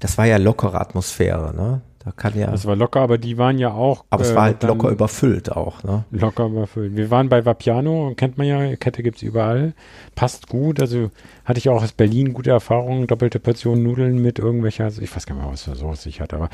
das 0.00 0.16
war 0.18 0.26
ja 0.26 0.36
lockere 0.36 0.80
Atmosphäre, 0.80 1.54
ne? 1.54 1.82
Da 2.08 2.12
kann 2.12 2.38
ja. 2.38 2.50
Das 2.50 2.64
war 2.64 2.74
locker, 2.74 3.00
aber 3.00 3.18
die 3.18 3.36
waren 3.36 3.58
ja 3.58 3.70
auch. 3.70 4.06
Aber 4.08 4.22
es 4.22 4.34
war 4.34 4.44
halt 4.44 4.64
äh, 4.64 4.66
locker 4.66 4.88
überfüllt 4.88 5.52
auch, 5.52 5.82
ne? 5.82 6.04
Locker 6.10 6.46
überfüllt. 6.46 6.96
Wir 6.96 7.10
waren 7.10 7.28
bei 7.28 7.44
Vapiano, 7.44 8.14
kennt 8.16 8.38
man 8.38 8.46
ja, 8.46 8.76
Kette 8.76 9.02
gibt's 9.02 9.20
überall. 9.20 9.74
Passt 10.14 10.48
gut. 10.48 10.80
Also 10.80 11.10
hatte 11.44 11.58
ich 11.58 11.68
auch 11.68 11.82
aus 11.82 11.92
Berlin 11.92 12.32
gute 12.32 12.48
Erfahrungen. 12.48 13.06
Doppelte 13.06 13.40
Portion 13.40 13.82
Nudeln 13.82 14.22
mit 14.22 14.38
irgendwelcher, 14.38 14.84
also 14.84 15.02
ich 15.02 15.14
weiß 15.14 15.26
gar 15.26 15.34
nicht 15.34 15.44
mehr, 15.44 15.52
was 15.52 15.64
für 15.64 15.74
Soße 15.74 16.08
ich 16.08 16.22
hatte, 16.22 16.36
aber 16.36 16.48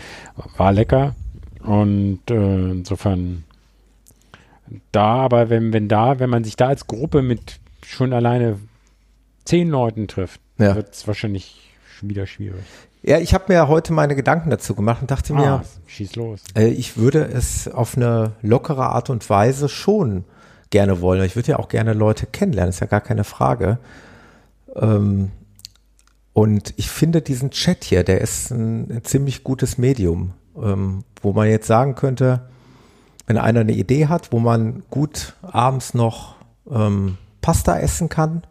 war 0.57 0.73
lecker. 0.73 1.15
Und 1.63 2.23
äh, 2.29 2.71
insofern 2.71 3.45
da, 4.91 5.19
aber 5.19 5.51
wenn, 5.51 5.73
wenn 5.73 5.87
da, 5.87 6.19
wenn 6.19 6.31
man 6.31 6.43
sich 6.43 6.57
da 6.57 6.67
als 6.67 6.89
Gruppe 6.89 7.23
mit 7.23 7.61
schon 7.87 8.13
alleine 8.13 8.59
zehn 9.45 9.69
Leuten 9.69 10.09
trifft, 10.09 10.41
ja. 10.59 10.75
wird 10.75 10.95
es 10.95 11.07
wahrscheinlich 11.07 11.71
wieder 12.01 12.27
schwierig. 12.27 12.65
Ja, 13.07 13.19
ich 13.19 13.35
habe 13.35 13.53
mir 13.53 13.69
heute 13.69 13.93
meine 13.93 14.17
Gedanken 14.17 14.49
dazu 14.49 14.75
gemacht 14.75 15.03
und 15.03 15.11
dachte 15.11 15.35
ah, 15.35 15.37
mir, 15.37 15.65
schieß 15.87 16.17
los. 16.17 16.41
Äh, 16.57 16.69
ich 16.69 16.97
würde 16.97 17.23
es 17.23 17.69
auf 17.69 17.99
eine 17.99 18.33
lockere 18.41 18.87
Art 18.87 19.11
und 19.11 19.29
Weise 19.29 19.69
schon 19.69 20.25
gerne 20.71 21.03
wollen. 21.03 21.23
Ich 21.23 21.37
würde 21.37 21.51
ja 21.51 21.59
auch 21.59 21.69
gerne 21.69 21.93
Leute 21.93 22.25
kennenlernen, 22.25 22.71
ist 22.71 22.81
ja 22.81 22.87
gar 22.87 23.03
keine 23.03 23.25
Frage. 23.25 23.79
Ähm, 24.75 25.33
und 26.33 26.73
ich 26.79 26.89
finde 26.89 27.21
diesen 27.21 27.51
Chat 27.51 27.85
hier, 27.85 28.05
der 28.05 28.23
ist 28.23 28.51
ein, 28.51 28.91
ein 28.91 29.05
ziemlich 29.05 29.45
gutes 29.45 29.77
Medium, 29.77 30.33
ähm, 30.57 31.05
wo 31.21 31.35
man 31.35 31.51
jetzt 31.51 31.67
sagen 31.67 31.97
könnte, 31.97 32.49
wenn 33.27 33.37
einer 33.37 33.61
eine 33.61 33.73
Idee 33.73 34.07
hat, 34.07 34.33
wo 34.33 34.39
man 34.39 34.83
gut 34.89 35.35
abends 35.43 35.93
noch 35.93 36.37
ähm, 36.71 37.19
Pasta 37.43 37.79
essen 37.79 38.09
kann, 38.09 38.45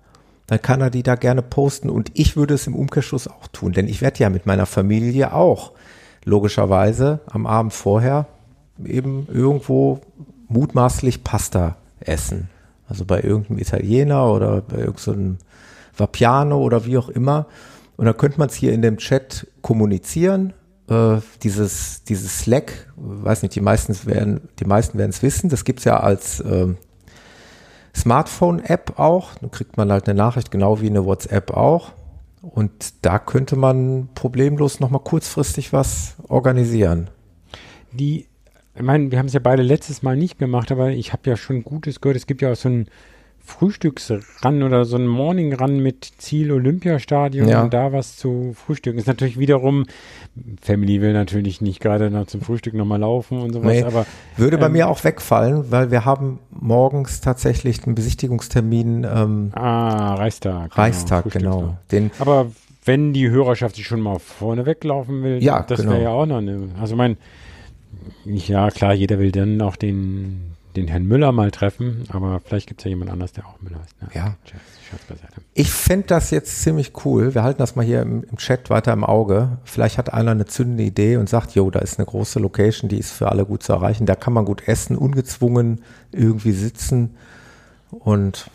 dann 0.53 0.61
kann 0.61 0.81
er 0.81 0.91
die 0.91 1.01
da 1.01 1.15
gerne 1.15 1.41
posten 1.41 1.89
und 1.89 2.11
ich 2.13 2.35
würde 2.35 2.53
es 2.53 2.67
im 2.67 2.75
Umkehrschluss 2.75 3.27
auch 3.27 3.47
tun, 3.47 3.71
denn 3.71 3.87
ich 3.87 4.03
werde 4.03 4.19
ja 4.19 4.29
mit 4.29 4.45
meiner 4.45 4.67
Familie 4.67 5.33
auch 5.33 5.71
logischerweise 6.25 7.21
am 7.25 7.47
Abend 7.47 7.73
vorher 7.73 8.27
eben 8.85 9.27
irgendwo 9.33 10.01
mutmaßlich 10.49 11.23
Pasta 11.23 11.77
essen. 12.01 12.49
Also 12.87 13.03
bei 13.03 13.21
irgendeinem 13.21 13.57
Italiener 13.57 14.31
oder 14.31 14.61
bei 14.61 14.77
irgendeinem 14.77 15.39
Vapiano 15.97 16.61
oder 16.61 16.85
wie 16.85 16.99
auch 16.99 17.09
immer. 17.09 17.47
Und 17.97 18.05
dann 18.05 18.15
könnte 18.15 18.37
man 18.37 18.49
es 18.49 18.53
hier 18.53 18.73
in 18.73 18.83
dem 18.83 18.97
Chat 18.97 19.47
kommunizieren. 19.63 20.53
Äh, 20.87 21.15
dieses, 21.41 22.03
dieses 22.03 22.41
Slack, 22.41 22.93
weiß 22.95 23.41
nicht, 23.41 23.55
die 23.55 23.61
meisten 23.61 24.05
werden, 24.05 24.41
es 25.09 25.23
wissen, 25.23 25.49
das 25.49 25.65
gibt's 25.65 25.83
ja 25.83 25.99
als 25.99 26.41
äh, 26.41 26.67
Smartphone-App 27.95 28.99
auch. 28.99 29.35
Da 29.41 29.47
kriegt 29.47 29.77
man 29.77 29.91
halt 29.91 30.07
eine 30.07 30.17
Nachricht, 30.17 30.51
genau 30.51 30.81
wie 30.81 30.87
eine 30.87 31.05
WhatsApp 31.05 31.51
auch. 31.51 31.91
Und 32.41 33.05
da 33.05 33.19
könnte 33.19 33.55
man 33.55 34.09
problemlos 34.15 34.79
nochmal 34.79 35.01
kurzfristig 35.01 35.71
was 35.71 36.15
organisieren. 36.27 37.09
Die 37.91 38.27
ich 38.75 38.81
meine, 38.81 39.11
wir 39.11 39.19
haben 39.19 39.27
es 39.27 39.33
ja 39.33 39.39
beide 39.39 39.61
letztes 39.61 40.01
Mal 40.01 40.17
nicht 40.17 40.39
gemacht, 40.39 40.71
aber 40.71 40.89
ich 40.89 41.13
habe 41.13 41.29
ja 41.29 41.37
schon 41.37 41.63
Gutes 41.63 42.01
gehört. 42.01 42.17
Es 42.17 42.25
gibt 42.25 42.41
ja 42.41 42.51
auch 42.51 42.55
so 42.55 42.69
ein 42.69 42.87
Frühstücksrun 43.45 44.63
oder 44.63 44.85
so 44.85 44.95
ein 44.97 45.05
Morning 45.05 45.53
Run 45.53 45.79
mit 45.79 46.05
Ziel 46.17 46.51
Olympiastadion 46.51 47.47
Ja. 47.47 47.63
und 47.63 47.73
da 47.73 47.91
was 47.91 48.15
zu 48.15 48.53
frühstücken. 48.55 48.97
Ist 48.97 49.07
natürlich 49.07 49.37
wiederum, 49.37 49.85
Family 50.61 51.01
will 51.01 51.13
natürlich 51.13 51.59
nicht 51.61 51.79
gerade 51.81 52.09
noch 52.09 52.27
zum 52.27 52.41
Frühstück 52.41 52.73
nochmal 52.73 52.99
laufen 53.01 53.39
und 53.41 53.51
sowas, 53.53 53.71
Nee. 53.73 53.83
aber 53.83 54.05
Würde 54.37 54.57
bei 54.57 54.67
Ähm, 54.67 54.71
mir 54.71 54.87
auch 54.87 55.03
wegfallen, 55.03 55.71
weil 55.71 55.91
wir 55.91 56.05
haben 56.05 56.39
morgens 56.51 57.19
tatsächlich 57.21 57.83
einen 57.85 57.95
Besichtigungstermin 57.95 59.03
ähm, 59.03 59.51
ah, 59.53 60.15
Reichstag. 60.15 60.77
Reichstag, 60.77 61.25
Frühstücks- 61.25 61.39
genau. 61.39 61.77
Den, 61.91 62.11
Aber 62.19 62.47
wenn 62.85 63.13
die 63.13 63.29
Hörerschaft 63.29 63.75
sich 63.75 63.85
schon 63.85 64.01
mal 64.01 64.19
vorne 64.19 64.65
weglaufen 64.65 65.21
will, 65.23 65.43
Ja, 65.43 65.61
das 65.63 65.81
genau. 65.81 65.91
wäre 65.93 66.03
ja 66.03 66.09
auch 66.09 66.25
noch 66.25 66.37
eine. 66.37 66.69
Also 66.81 66.95
mein, 66.95 67.17
ja 68.25 68.69
klar, 68.71 68.93
jeder 68.93 69.19
will 69.19 69.31
dann 69.31 69.61
auch 69.61 69.75
den, 69.75 70.52
den 70.75 70.87
Herrn 70.87 71.05
Müller 71.05 71.31
mal 71.31 71.51
treffen, 71.51 72.05
aber 72.09 72.41
vielleicht 72.43 72.67
gibt 72.67 72.81
es 72.81 72.85
ja 72.85 72.89
jemand 72.89 73.11
anders, 73.11 73.31
der 73.33 73.45
auch 73.45 73.61
Müller 73.61 73.79
ist. 73.85 74.01
Ne? 74.01 74.09
Ja. 74.13 74.35
Scherz, 74.43 74.61
Scherz 74.89 75.01
beiseite. 75.03 75.41
Ich 75.53 75.71
fände 75.71 76.07
das 76.07 76.31
jetzt 76.31 76.61
ziemlich 76.61 76.93
cool. 77.05 77.35
Wir 77.35 77.43
halten 77.43 77.59
das 77.59 77.75
mal 77.75 77.85
hier 77.85 78.01
im, 78.01 78.23
im 78.23 78.37
Chat 78.37 78.69
weiter 78.69 78.93
im 78.93 79.03
Auge. 79.03 79.57
Vielleicht 79.63 79.97
hat 79.97 80.13
einer 80.13 80.31
eine 80.31 80.45
zündende 80.45 80.83
Idee 80.83 81.17
und 81.17 81.29
sagt, 81.29 81.55
jo, 81.55 81.69
da 81.69 81.79
ist 81.79 81.99
eine 81.99 82.05
große 82.05 82.39
Location, 82.39 82.89
die 82.89 82.97
ist 82.97 83.11
für 83.11 83.29
alle 83.29 83.45
gut 83.45 83.63
zu 83.63 83.73
erreichen. 83.73 84.05
Da 84.05 84.15
kann 84.15 84.33
man 84.33 84.45
gut 84.45 84.67
essen, 84.67 84.97
ungezwungen 84.97 85.81
irgendwie 86.11 86.53
sitzen 86.53 87.15
und 87.91 88.49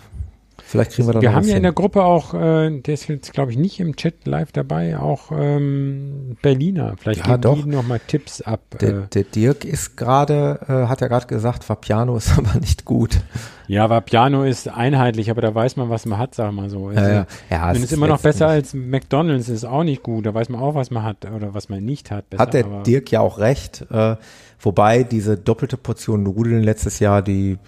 vielleicht 0.69 0.93
kriegen 0.93 1.09
wir 1.09 1.13
dann 1.15 1.23
Wir 1.23 1.35
haben 1.35 1.45
ja 1.45 1.51
in 1.51 1.55
hin. 1.57 1.63
der 1.65 1.73
Gruppe 1.73 2.05
auch, 2.05 2.35
äh, 2.35 2.71
der 2.81 2.95
ist 2.95 3.09
jetzt 3.09 3.33
glaube 3.33 3.51
ich 3.53 3.59
nicht 3.59 3.81
im 3.81 3.97
Chat 3.97 4.27
live 4.27 4.53
dabei, 4.53 4.99
auch 4.99 5.33
ähm, 5.33 6.37
Berliner. 6.43 6.95
Vielleicht 6.99 7.21
Ja, 7.27 7.37
geben 7.37 7.41
doch. 7.43 7.63
die 7.63 7.69
nochmal 7.71 8.01
Tipps 8.07 8.41
ab. 8.43 8.61
der, 8.81 8.89
Äh, 8.91 9.03
der 9.15 9.25
Dirk 9.25 9.65
ist 9.65 9.97
gerade, 9.97 10.61
äh, 10.69 10.89
hat 10.89 11.01
ja 11.01 11.09
gerade 11.09 11.27
gesagt, 11.27 11.69
Vapiano 11.69 12.17
ist 12.19 12.37
aber 12.39 12.59
nicht 12.61 12.85
gut. 12.85 13.19
ja, 13.67 13.85
aber 13.85 14.01
Piano 14.03 14.45
ist 14.45 14.69
einheitlich, 14.69 15.31
aber 15.31 15.41
da 15.41 15.55
weiß 15.55 15.77
man, 15.77 15.91
was 15.91 16.05
man 16.07 16.19
hat, 16.19 16.35
sag 16.35 16.53
mal 16.53 16.69
so. 16.71 16.89
Also, 16.89 17.01
Ja, 17.01 17.27
ja, 17.51 17.69
Und 17.71 17.77
es 17.77 17.85
ist 17.85 17.93
immer 17.93 18.07
noch 18.09 18.21
besser 18.21 18.49
als 18.49 18.75
McDonalds, 18.75 19.49
ist 19.49 19.65
auch 19.65 19.85
nicht 19.85 20.03
gut. 20.03 20.27
Da 20.27 20.35
weiß 20.35 20.49
man 20.51 20.61
auch, 20.61 20.75
was 20.75 20.91
man 20.91 21.03
hat 21.03 21.25
oder 21.35 21.55
was 21.55 21.69
man 21.69 21.85
nicht 21.85 22.11
hat. 22.11 22.29
Besser, 22.31 22.43
Hat 22.43 22.55
der 22.55 22.65
Dirk 22.83 23.11
ja 23.11 23.21
auch 23.21 23.39
recht. 23.39 23.87
Äh, 23.91 24.17
wobei 24.61 25.03
diese 25.03 25.37
doppelte 25.37 25.77
Portion 25.77 26.23
Nudeln 26.23 26.63
letztes 26.63 26.99
Jahr, 26.99 27.23
die 27.23 27.59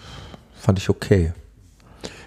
fand 0.53 0.77
ich 0.79 0.89
okay. 0.89 1.33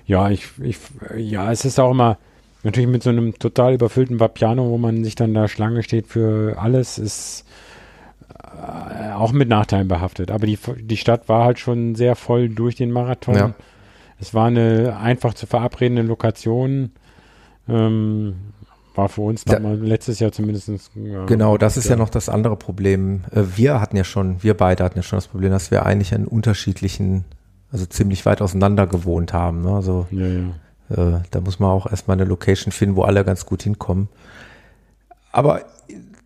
Ja, 0.06 0.30
ich, 0.30 0.48
ich, 0.62 0.78
ja, 1.16 1.50
es 1.50 1.64
ist 1.64 1.78
auch 1.80 1.90
immer, 1.92 2.18
natürlich 2.62 2.88
mit 2.88 3.02
so 3.02 3.10
einem 3.10 3.38
total 3.38 3.74
überfüllten 3.74 4.20
Vapiano, 4.20 4.68
wo 4.70 4.78
man 4.78 5.02
sich 5.04 5.14
dann 5.14 5.32
da 5.34 5.48
Schlange 5.48 5.82
steht 5.82 6.06
für 6.06 6.58
alles, 6.58 6.98
ist 6.98 7.44
äh, 8.30 9.12
auch 9.12 9.32
mit 9.32 9.48
Nachteilen 9.48 9.88
behaftet. 9.88 10.30
Aber 10.30 10.46
die, 10.46 10.58
die 10.80 10.96
Stadt 10.96 11.28
war 11.28 11.44
halt 11.44 11.58
schon 11.58 11.94
sehr 11.94 12.16
voll 12.16 12.48
durch 12.48 12.74
den 12.76 12.90
Marathon. 12.90 13.34
Ja. 13.34 13.54
Es 14.20 14.32
war 14.34 14.46
eine 14.46 14.96
einfach 14.98 15.34
zu 15.34 15.46
verabredende 15.46 16.02
Lokation. 16.02 16.92
Ähm, 17.68 18.34
war 18.94 19.08
für 19.08 19.22
uns 19.22 19.44
Da- 19.44 19.54
damals, 19.54 19.80
letztes 19.80 20.20
Jahr 20.20 20.30
zumindest. 20.30 20.70
Ja, 20.94 21.24
Genau, 21.24 21.56
das 21.58 21.76
ist 21.76 21.88
ja 21.88 21.96
noch 21.96 22.10
das 22.10 22.28
andere 22.28 22.56
Problem. 22.56 23.24
Äh, 23.32 23.42
Wir 23.56 23.80
hatten 23.80 23.96
ja 23.96 24.04
schon, 24.04 24.42
wir 24.42 24.54
beide 24.54 24.84
hatten 24.84 24.98
ja 24.98 25.02
schon 25.02 25.16
das 25.16 25.26
Problem, 25.28 25.50
dass 25.50 25.70
wir 25.70 25.84
eigentlich 25.84 26.14
an 26.14 26.26
unterschiedlichen, 26.26 27.24
also 27.72 27.86
ziemlich 27.86 28.24
weit 28.26 28.40
auseinander 28.42 28.86
gewohnt 28.86 29.32
haben. 29.32 29.62
Ne? 29.62 29.74
Also 29.74 30.06
Ja, 30.10 30.26
ja. 30.26 31.16
äh, 31.18 31.20
da 31.30 31.40
muss 31.40 31.58
man 31.58 31.70
auch 31.70 31.90
erstmal 31.90 32.16
eine 32.16 32.24
Location 32.24 32.72
finden, 32.72 32.96
wo 32.96 33.02
alle 33.02 33.24
ganz 33.24 33.46
gut 33.46 33.62
hinkommen. 33.62 34.08
Aber 35.32 35.62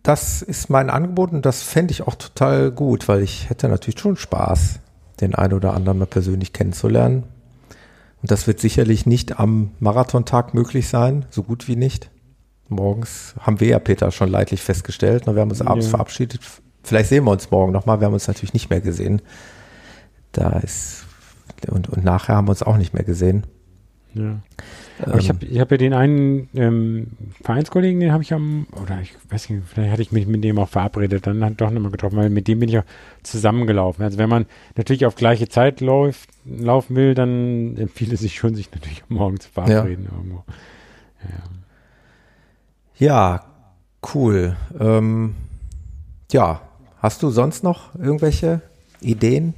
das 0.03 0.41
ist 0.41 0.69
mein 0.69 0.89
Angebot 0.89 1.31
und 1.31 1.45
das 1.45 1.63
fände 1.63 1.91
ich 1.91 2.03
auch 2.07 2.15
total 2.15 2.71
gut, 2.71 3.07
weil 3.07 3.21
ich 3.21 3.49
hätte 3.49 3.67
natürlich 3.67 3.99
schon 3.99 4.15
Spaß, 4.17 4.79
den 5.21 5.35
einen 5.35 5.53
oder 5.53 5.73
anderen 5.73 5.97
mal 5.99 6.05
persönlich 6.05 6.53
kennenzulernen. 6.53 7.23
Und 8.21 8.31
das 8.31 8.47
wird 8.47 8.59
sicherlich 8.59 9.05
nicht 9.05 9.39
am 9.39 9.71
Marathontag 9.79 10.53
möglich 10.53 10.87
sein, 10.89 11.25
so 11.29 11.43
gut 11.43 11.67
wie 11.67 11.75
nicht. 11.75 12.11
Morgens 12.67 13.33
haben 13.39 13.59
wir 13.59 13.67
ja, 13.69 13.79
Peter, 13.79 14.11
schon 14.11 14.29
leidlich 14.29 14.61
festgestellt. 14.61 15.25
ne, 15.25 15.33
Wir 15.35 15.41
haben 15.41 15.49
uns 15.49 15.61
abends 15.61 15.87
Ja. 15.87 15.91
verabschiedet. 15.91 16.39
Vielleicht 16.83 17.09
sehen 17.09 17.23
wir 17.23 17.31
uns 17.31 17.49
morgen 17.49 17.71
nochmal. 17.71 17.99
Wir 17.99 18.05
haben 18.05 18.13
uns 18.13 18.27
natürlich 18.27 18.53
nicht 18.53 18.69
mehr 18.69 18.81
gesehen. 18.81 19.21
Da 20.33 20.59
ist, 20.59 21.05
und, 21.67 21.89
und 21.89 22.03
nachher 22.03 22.35
haben 22.35 22.47
wir 22.47 22.51
uns 22.51 22.63
auch 22.63 22.77
nicht 22.77 22.93
mehr 22.93 23.03
gesehen. 23.03 23.43
Ja. 24.13 24.39
Aber 25.01 25.19
ich 25.19 25.29
Ähm, 25.29 25.35
habe 25.35 25.45
ich 25.45 25.59
hab 25.59 25.71
ja 25.71 25.77
den 25.77 25.93
einen 25.93 26.49
ähm, 26.55 27.07
Vereinskollegen, 27.43 27.99
den 27.99 28.11
habe 28.11 28.23
ich 28.23 28.33
am, 28.33 28.65
oder 28.81 28.99
ich 29.01 29.13
weiß 29.29 29.49
nicht, 29.49 29.63
vielleicht 29.67 29.91
hatte 29.91 30.01
ich 30.01 30.11
mich 30.11 30.25
mit 30.27 30.43
dem 30.43 30.57
auch 30.57 30.67
verabredet, 30.67 31.27
dann 31.27 31.43
hat 31.45 31.61
doch 31.61 31.69
nochmal 31.69 31.91
getroffen, 31.91 32.17
weil 32.17 32.29
mit 32.29 32.47
dem 32.47 32.59
bin 32.59 32.69
ich 32.69 32.79
auch 32.79 32.85
zusammengelaufen. 33.23 34.03
Also 34.03 34.17
wenn 34.17 34.29
man 34.29 34.45
natürlich 34.75 35.05
auf 35.05 35.15
gleiche 35.15 35.47
Zeit 35.47 35.79
läuft, 35.79 36.29
laufen 36.45 36.95
will, 36.95 37.13
dann 37.13 37.77
empfiehlt 37.77 38.11
es 38.11 38.21
sich 38.21 38.35
schon, 38.35 38.55
sich 38.55 38.71
natürlich 38.71 39.03
morgen 39.09 39.39
zu 39.39 39.49
verabreden 39.49 40.05
irgendwo. 40.11 40.43
Ja, 42.97 43.43
cool. 44.13 44.57
Ähm, 44.79 45.35
ja, 46.31 46.61
hast 46.97 47.23
du 47.23 47.29
sonst 47.29 47.63
noch 47.63 47.95
irgendwelche 47.95 48.61
Ideen, 49.01 49.53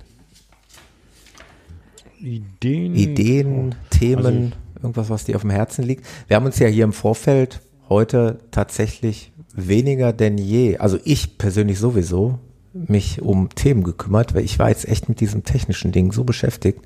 Ideen? 2.22 2.95
Ideen, 2.95 3.76
Themen, 3.89 4.53
irgendwas, 4.82 5.09
was 5.09 5.26
dir 5.26 5.36
auf 5.36 5.41
dem 5.41 5.49
Herzen 5.51 5.84
liegt? 5.84 6.05
Wir 6.28 6.36
haben 6.36 6.45
uns 6.45 6.59
ja 6.59 6.67
hier 6.67 6.84
im 6.84 6.93
Vorfeld 6.93 7.61
heute 7.89 8.39
tatsächlich 8.51 9.32
weniger 9.53 10.13
denn 10.13 10.38
je, 10.38 10.78
also 10.78 10.97
ich 11.03 11.38
persönlich 11.38 11.78
sowieso, 11.80 12.39
mich 12.74 13.22
um 13.22 13.49
Themen 13.49 13.84
gekümmert, 13.84 14.34
weil 14.34 14.45
ich 14.45 14.57
war 14.59 14.69
jetzt 14.69 14.88
echt 14.88 15.09
mit 15.09 15.19
diesem 15.19 15.43
technischen 15.43 15.91
Ding 15.91 16.13
so 16.13 16.24
beschäftigt, 16.24 16.80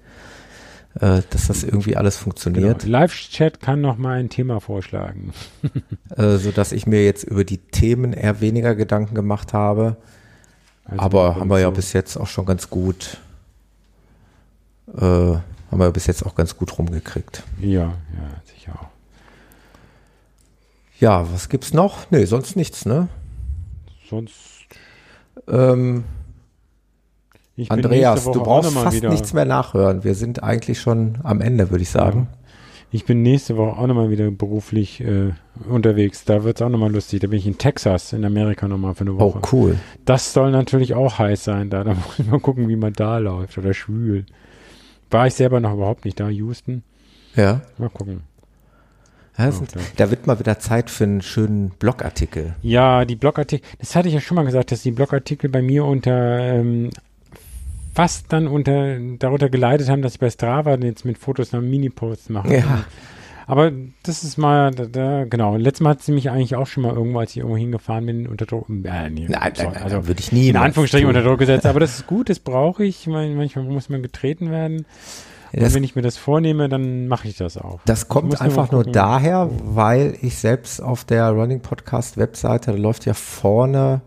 äh, 0.99 1.21
dass 1.29 1.47
das 1.47 1.63
irgendwie 1.63 1.95
alles 1.95 2.15
Genau. 2.15 2.23
funktioniert. 2.23 2.86
Live-Chat 2.86 3.59
kann 3.59 3.81
noch 3.81 3.97
mal 3.97 4.17
ein 4.17 4.29
Thema 4.29 4.59
vorschlagen. 4.61 5.31
äh, 6.17 6.38
so 6.38 6.51
dass 6.51 6.71
ich 6.71 6.88
mir 6.88 7.05
jetzt 7.05 7.23
über 7.23 7.43
die 7.43 7.59
Themen 7.59 8.13
eher 8.13 8.41
weniger 8.41 8.73
Gedanken 8.73 9.13
gemacht 9.13 9.53
habe. 9.53 9.97
Also 10.86 11.01
Aber 11.01 11.36
haben 11.36 11.49
wir 11.49 11.59
ja 11.59 11.67
so- 11.67 11.73
bis 11.73 11.93
jetzt 11.93 12.17
auch 12.17 12.27
schon 12.27 12.45
ganz 12.45 12.69
gut, 12.71 13.17
äh, 14.93 15.01
haben 15.01 15.79
wir 15.79 15.91
bis 15.91 16.07
jetzt 16.07 16.25
auch 16.25 16.36
ganz 16.36 16.57
gut 16.57 16.77
rumgekriegt. 16.77 17.43
Ja, 17.59 17.81
ja, 17.81 17.93
sicher 18.53 18.73
auch. 18.73 18.88
Ja, 20.99 21.25
was 21.33 21.49
gibt's 21.49 21.73
noch? 21.73 22.09
Nee, 22.11 22.25
sonst 22.25 22.55
nichts, 22.55 22.86
ne? 22.86 23.09
Sonst. 24.09 24.36
Ähm, 25.47 26.03
Andreas, 27.69 28.23
du 28.25 28.31
auch 28.31 28.43
brauchst 28.43 28.71
fast 28.73 28.95
wieder, 28.95 29.09
nichts 29.09 29.33
mehr 29.33 29.45
nachhören. 29.45 30.03
Wir 30.03 30.15
sind 30.15 30.43
eigentlich 30.43 30.79
schon 30.79 31.17
am 31.23 31.41
Ende, 31.41 31.69
würde 31.71 31.83
ich 31.83 31.89
sagen. 31.89 32.27
Ich 32.91 33.03
bin 33.05 33.23
nächste 33.23 33.57
Woche 33.57 33.77
auch 33.77 33.88
nochmal 33.88 34.09
wieder 34.09 34.29
beruflich 34.31 35.01
äh, 35.01 35.33
unterwegs. 35.67 36.23
Da 36.23 36.43
wird 36.45 36.57
es 36.57 36.61
auch 36.61 36.69
nochmal 36.69 36.91
lustig. 36.91 37.19
Da 37.19 37.27
bin 37.27 37.39
ich 37.39 37.47
in 37.47 37.57
Texas, 37.57 38.13
in 38.13 38.24
Amerika 38.24 38.67
nochmal 38.67 38.93
für 38.95 39.01
eine 39.01 39.13
Oh, 39.13 39.20
Woche. 39.20 39.41
cool. 39.51 39.78
Das 40.05 40.32
soll 40.32 40.51
natürlich 40.51 40.93
auch 40.93 41.17
heiß 41.20 41.43
sein 41.43 41.70
da. 41.70 41.83
Da 41.83 41.93
muss 41.93 42.20
ich 42.20 42.28
mal 42.28 42.39
gucken, 42.39 42.70
wie 42.70 42.75
man 42.78 42.93
da 42.93 43.17
läuft 43.17 43.57
oder 43.57 43.74
schwül. 43.74 44.25
War 45.11 45.27
ich 45.27 45.33
selber 45.36 45.59
noch 45.59 45.73
überhaupt 45.73 46.05
nicht 46.05 46.19
da, 46.19 46.29
Houston. 46.29 46.83
Ja. 47.36 47.61
Mal 47.77 47.89
gucken. 47.89 48.21
ja 49.37 49.51
sind, 49.51 49.75
da- 49.75 49.79
da 49.97 50.09
wird 50.11 50.27
mal 50.27 50.39
wieder 50.39 50.59
Zeit 50.59 50.89
für 50.89 51.03
einen 51.03 51.21
schönen 51.21 51.69
Blogartikel. 51.71 52.55
Ja, 52.61 53.05
die 53.05 53.15
Blogartikel, 53.15 53.67
das 53.79 53.95
hatte 53.95 54.07
ich 54.07 54.13
ja 54.13 54.21
schon 54.21 54.36
mal 54.36 54.45
gesagt, 54.45 54.71
dass 54.71 54.82
die 54.83 54.91
Blogartikel 54.91 55.49
bei 55.49 55.61
mir 55.61 55.86
unter 55.86 56.39
ähm, 56.39 56.89
fast 57.93 58.32
dann 58.33 58.47
unter 58.47 58.97
darunter 59.19 59.49
geleitet 59.49 59.89
haben, 59.89 60.01
dass 60.01 60.13
ich 60.13 60.19
bei 60.19 60.29
Strava 60.29 60.75
jetzt 60.75 61.05
mit 61.05 61.17
Fotos 61.17 61.51
noch 61.51 61.61
Mini-Posts 61.61 62.29
mache. 62.29 62.55
Ja. 62.57 62.86
Aber 63.47 63.72
das 64.04 64.24
ist 64.24 64.38
mal, 64.38 64.72
da, 64.72 64.86
da, 64.86 65.26
genau. 65.26 65.55
Letztes 65.55 65.82
Mal 65.82 65.92
hat 65.92 66.01
sie 66.01 66.12
mich 66.12 66.30
eigentlich 66.32 66.55
auch 66.55 66.66
schon 66.67 66.84
mal 66.84 66.93
irgendwo, 66.93 67.20
als 67.20 67.32
ich 67.32 67.38
irgendwo 67.38 67.58
hingefahren 67.58 68.05
bin, 68.05 68.28
unter 68.28 68.46
Druck. 68.46 68.67
Äh, 68.70 69.09
nee, 69.09 69.28
Nein, 69.28 69.30
nein, 69.30 69.51
nein, 69.58 69.84
also 69.84 70.08
würde 70.08 70.20
ich 70.20 70.32
nie. 70.32 70.50
in 70.50 70.58
Anführungsstrichen 70.58 71.08
unter 71.08 71.22
Druck 71.24 71.39
gesetzt. 71.39 71.66
Aber 71.66 71.80
das 71.80 71.96
ist 72.00 72.08
gut, 72.08 72.30
das 72.30 72.39
brauche 72.39 72.84
ich. 72.84 73.05
Mein- 73.08 73.36
Manchmal 73.36 73.66
muss 73.66 73.89
man 73.89 74.01
getreten 74.01 74.50
werden. 74.51 74.86
Und 75.54 75.62
Das, 75.62 75.74
wenn 75.74 75.84
ich 75.84 75.96
mir 75.96 76.01
das 76.01 76.17
vornehme, 76.17 76.67
dann 76.70 77.08
mache 77.08 77.28
ich 77.28 77.38
das 77.38 77.58
auch. 77.58 77.80
das 77.86 78.08
kommt 78.09 78.30
nur 78.30 78.42
einfach 78.42 78.72
nur 78.72 78.82
gucken. 78.82 78.93
daher, 78.93 79.50
weil 79.63 80.17
ich 80.22 80.36
selbst 80.38 80.82
auf 80.82 81.05
der 81.05 81.30
Running 81.30 81.62
Podcast 81.62 82.17
Webseite, 82.17 82.72
da 82.72 82.78
läuft 82.78 83.05
ja 83.05 83.13
vorne, 83.13 84.01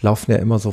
laufen 0.00 0.30
ja 0.32 0.38
immer 0.38 0.58
so 0.58 0.72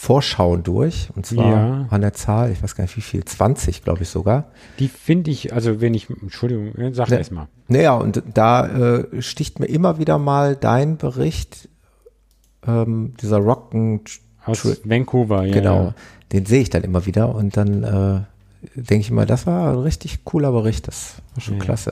Vorschauen 0.00 0.62
durch. 0.62 1.08
Und 1.16 1.26
zwar 1.26 1.50
Ja. 1.50 1.86
an 1.90 2.00
der 2.00 2.12
Zahl, 2.12 2.52
ich 2.52 2.62
weiß 2.62 2.76
gar 2.76 2.84
nicht 2.84 2.96
wie 2.96 3.00
viel, 3.00 3.24
20 3.24 3.82
glaube 3.82 4.04
ich 4.04 4.08
sogar. 4.08 4.44
Die 4.78 4.86
finde 4.86 5.32
ich, 5.32 5.52
also 5.52 5.80
wenn 5.80 5.92
ich, 5.92 6.08
Entschuldigung, 6.08 6.72
äh, 6.76 6.94
sag 6.94 7.10
Ne. 7.10 7.18
erst 7.18 7.32
mal. 7.32 7.48
Naja, 7.66 7.94
und 7.94 8.22
da 8.32 8.66
äh, 8.98 9.20
sticht 9.20 9.58
mir 9.58 9.66
immer 9.66 9.98
wieder 9.98 10.16
mal 10.18 10.54
dein 10.54 10.98
Bericht, 10.98 11.68
ähm, 12.64 13.14
dieser 13.20 13.38
Rocken, 13.38 14.02
Aus 14.44 14.62
Tri- 14.62 14.76
Vancouver, 14.84 15.44
ja. 15.44 15.52
genau, 15.52 15.94
den 16.32 16.46
sehe 16.46 16.62
ich 16.62 16.70
dann 16.70 16.84
immer 16.84 17.04
wieder 17.04 17.34
und 17.34 17.56
dann 17.56 17.82
äh, 17.82 18.20
denke 18.76 19.00
ich 19.00 19.10
immer, 19.10 19.26
das 19.26 19.48
war 19.48 19.72
ein 19.72 19.78
richtig 19.80 20.24
cooler 20.24 20.52
Bericht, 20.52 20.86
das 20.86 21.16
war 21.34 21.42
schon 21.42 21.54
Ja. 21.58 21.60
klasse. 21.64 21.90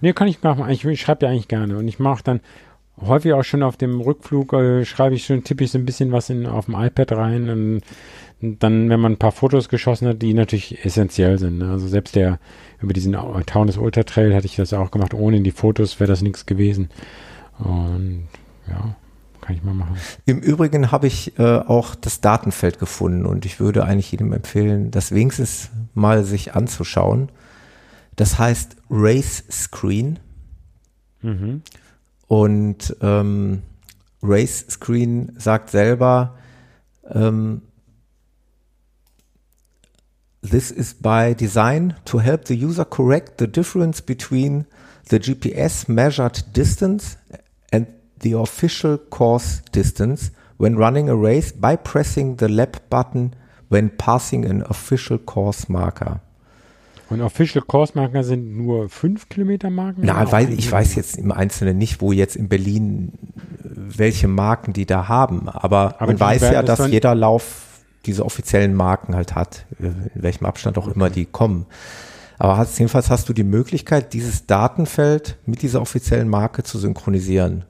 Nee, 0.00 0.12
kann 0.12 0.26
ich 0.26 0.42
machen. 0.42 0.68
Ich, 0.70 0.84
ich 0.84 1.00
schreibe 1.00 1.24
ja 1.26 1.30
eigentlich 1.30 1.46
gerne. 1.48 1.78
Und 1.78 1.86
ich 1.86 2.00
mache 2.00 2.24
dann 2.24 2.40
häufig 3.00 3.32
auch 3.32 3.44
schon 3.44 3.62
auf 3.62 3.76
dem 3.76 4.00
Rückflug, 4.00 4.52
äh, 4.52 4.84
schreibe 4.84 5.14
ich 5.14 5.24
schon, 5.24 5.44
tippe 5.44 5.64
ich 5.64 5.70
so 5.70 5.78
ein 5.78 5.84
bisschen 5.84 6.12
was 6.12 6.30
in, 6.30 6.46
auf 6.46 6.66
dem 6.66 6.74
iPad 6.74 7.12
rein 7.12 7.48
und 7.50 7.82
Und 8.42 8.60
dann, 8.62 8.88
wenn 8.90 8.98
man 8.98 9.12
ein 9.12 9.18
paar 9.18 9.30
Fotos 9.30 9.68
geschossen 9.68 10.08
hat, 10.08 10.20
die 10.20 10.34
natürlich 10.34 10.84
essentiell 10.84 11.38
sind. 11.38 11.58
Ne? 11.58 11.70
Also 11.70 11.86
selbst 11.86 12.16
der 12.16 12.40
über 12.80 12.92
diesen 12.92 13.12
Taunus 13.46 13.78
Ultra 13.78 14.02
Trail 14.02 14.34
hatte 14.34 14.46
ich 14.46 14.56
das 14.56 14.72
auch 14.72 14.90
gemacht. 14.90 15.14
Ohne 15.14 15.40
die 15.42 15.52
Fotos 15.52 16.00
wäre 16.00 16.08
das 16.08 16.22
nichts 16.22 16.44
gewesen. 16.44 16.88
Und 17.60 18.26
ja, 18.68 18.96
kann 19.40 19.54
ich 19.54 19.62
mal 19.62 19.74
machen. 19.74 19.96
Im 20.26 20.40
Übrigen 20.40 20.90
habe 20.90 21.06
ich 21.06 21.38
äh, 21.38 21.58
auch 21.58 21.94
das 21.94 22.20
Datenfeld 22.20 22.80
gefunden 22.80 23.26
und 23.26 23.46
ich 23.46 23.60
würde 23.60 23.84
eigentlich 23.84 24.10
jedem 24.10 24.32
empfehlen, 24.32 24.90
das 24.90 25.12
wenigstens 25.12 25.70
mal 25.94 26.24
sich 26.24 26.56
anzuschauen. 26.56 27.28
Das 28.16 28.40
heißt 28.40 28.76
Race 28.90 29.44
Screen. 29.50 30.18
Mhm. 31.22 31.62
Und 32.32 32.96
ähm, 33.02 33.62
Race 34.22 34.64
Screen 34.70 35.32
sagt 35.36 35.68
selber, 35.68 36.38
ähm, 37.10 37.60
This 40.40 40.70
is 40.70 40.94
by 40.94 41.34
design 41.38 41.92
to 42.06 42.20
help 42.20 42.46
the 42.46 42.54
user 42.54 42.86
correct 42.86 43.38
the 43.38 43.46
difference 43.46 44.00
between 44.00 44.64
the 45.10 45.18
GPS 45.18 45.90
measured 45.90 46.56
distance 46.56 47.18
and 47.70 47.88
the 48.22 48.32
official 48.32 48.96
course 48.96 49.60
distance 49.70 50.32
when 50.56 50.78
running 50.78 51.10
a 51.10 51.14
race 51.14 51.52
by 51.52 51.76
pressing 51.76 52.38
the 52.38 52.48
lap 52.48 52.88
button 52.88 53.36
when 53.68 53.90
passing 53.90 54.46
an 54.46 54.62
official 54.70 55.18
course 55.18 55.68
marker. 55.68 56.22
Und 57.12 57.20
Official 57.20 57.62
Course 57.62 57.92
Marker 57.94 58.24
sind 58.24 58.56
nur 58.56 58.88
5 58.88 59.28
Kilometer 59.28 59.68
Marken? 59.68 60.00
Na, 60.04 60.32
weil 60.32 60.52
ich 60.52 60.70
weiß 60.70 60.94
jetzt 60.94 61.18
im 61.18 61.30
Einzelnen 61.30 61.76
nicht, 61.76 62.00
wo 62.00 62.12
jetzt 62.12 62.36
in 62.36 62.48
Berlin 62.48 63.12
welche 63.62 64.28
Marken 64.28 64.72
die 64.72 64.86
da 64.86 65.08
haben, 65.08 65.48
aber, 65.48 65.96
aber 65.98 66.06
man 66.06 66.20
weiß 66.20 66.42
ja, 66.42 66.62
dass 66.62 66.88
jeder 66.88 67.14
Lauf 67.14 67.68
diese 68.06 68.24
offiziellen 68.24 68.74
Marken 68.74 69.14
halt 69.14 69.34
hat, 69.34 69.66
in 69.78 70.10
welchem 70.14 70.46
Abstand 70.46 70.78
auch 70.78 70.86
okay. 70.86 70.94
immer 70.96 71.10
die 71.10 71.26
kommen. 71.26 71.66
Aber 72.38 72.56
hast, 72.56 72.78
jedenfalls 72.78 73.10
hast 73.10 73.28
du 73.28 73.32
die 73.32 73.44
Möglichkeit, 73.44 74.12
dieses 74.14 74.46
Datenfeld 74.46 75.36
mit 75.46 75.62
dieser 75.62 75.80
offiziellen 75.80 76.28
Marke 76.28 76.62
zu 76.62 76.78
synchronisieren. 76.78 77.64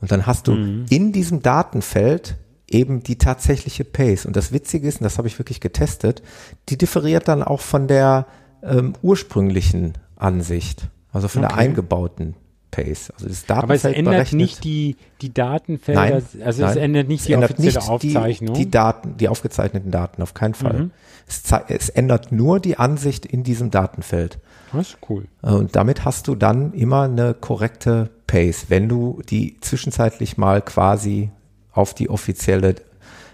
Und 0.00 0.12
dann 0.12 0.26
hast 0.26 0.48
du 0.48 0.52
mhm. 0.52 0.86
in 0.90 1.12
diesem 1.12 1.42
Datenfeld 1.42 2.36
eben 2.68 3.02
die 3.02 3.16
tatsächliche 3.16 3.84
Pace. 3.84 4.26
Und 4.26 4.36
das 4.36 4.52
Witzige 4.52 4.88
ist, 4.88 5.00
und 5.00 5.04
das 5.04 5.16
habe 5.16 5.28
ich 5.28 5.38
wirklich 5.38 5.60
getestet, 5.60 6.22
die 6.68 6.76
differiert 6.76 7.28
dann 7.28 7.42
auch 7.42 7.60
von 7.60 7.86
der 7.88 8.26
ähm, 8.64 8.94
ursprünglichen 9.02 9.94
Ansicht, 10.16 10.88
also 11.12 11.28
von 11.28 11.44
okay. 11.44 11.54
der 11.54 11.62
eingebauten 11.62 12.34
Pace. 12.74 13.12
Also 13.14 13.28
das 13.28 13.46
Datenfeld 13.46 13.62
Aber 13.62 13.74
es 13.74 13.84
ändert 13.84 14.14
berechnet, 14.14 14.40
nicht 14.40 14.64
die, 14.64 14.96
die 15.20 15.32
Datenfelder, 15.32 16.00
nein, 16.00 16.22
also 16.44 16.62
nein, 16.62 16.70
es 16.70 16.76
ändert 16.76 17.08
nicht 17.08 17.20
es 17.20 17.26
die 17.26 17.32
ändert 17.32 17.50
offizielle 17.52 17.78
nicht 17.78 17.88
Aufzeichnung. 17.88 18.54
Die, 18.54 18.64
die 18.64 18.70
Daten, 18.70 19.16
die 19.16 19.28
aufgezeichneten 19.28 19.90
Daten, 19.90 20.22
auf 20.22 20.34
keinen 20.34 20.54
Fall. 20.54 20.84
Mhm. 20.84 20.90
Es, 21.26 21.42
es, 21.68 21.88
ändert 21.88 22.32
nur 22.32 22.60
die 22.60 22.78
Ansicht 22.78 23.24
in 23.26 23.44
diesem 23.44 23.70
Datenfeld. 23.70 24.38
Das 24.72 24.88
ist 24.88 24.98
cool. 25.08 25.24
Und 25.40 25.76
damit 25.76 26.04
hast 26.04 26.26
du 26.26 26.34
dann 26.34 26.72
immer 26.72 27.02
eine 27.02 27.34
korrekte 27.34 28.10
Pace, 28.26 28.66
wenn 28.68 28.88
du 28.88 29.22
die 29.28 29.58
zwischenzeitlich 29.60 30.36
mal 30.36 30.60
quasi 30.60 31.30
auf 31.72 31.94
die 31.94 32.10
offizielle 32.10 32.74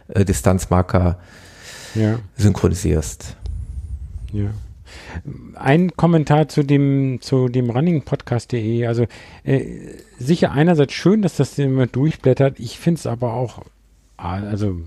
äh, 0.08 0.24
Distanzmarker 0.24 1.18
ja. 1.94 2.18
synchronisierst. 2.36 3.36
Ja. 4.32 4.50
Ein 5.54 5.96
Kommentar 5.96 6.48
zu 6.48 6.62
dem, 6.62 7.18
zu 7.20 7.48
dem 7.48 7.70
runningpodcast.de. 7.70 8.86
Also 8.86 9.06
äh, 9.44 9.64
sicher 10.18 10.52
einerseits 10.52 10.92
schön, 10.92 11.22
dass 11.22 11.36
das 11.36 11.58
immer 11.58 11.86
durchblättert. 11.86 12.60
Ich 12.60 12.78
finde 12.78 12.98
es 12.98 13.06
aber 13.06 13.34
auch, 13.34 13.62
also 14.16 14.80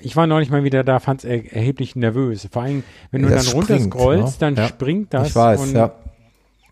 ich 0.00 0.16
war 0.16 0.26
neulich 0.26 0.50
mal 0.50 0.64
wieder 0.64 0.84
da, 0.84 1.00
fand 1.00 1.24
es 1.24 1.30
er, 1.30 1.52
erheblich 1.52 1.96
nervös. 1.96 2.48
Vor 2.50 2.62
allem, 2.62 2.84
wenn 3.10 3.22
du 3.22 3.28
das 3.28 3.46
dann 3.46 3.54
runterscrollst, 3.54 4.40
ne? 4.40 4.46
dann 4.46 4.56
ja. 4.56 4.68
springt 4.68 5.14
das. 5.14 5.28
Ich 5.28 5.36
weiß, 5.36 5.72
ja. 5.72 5.92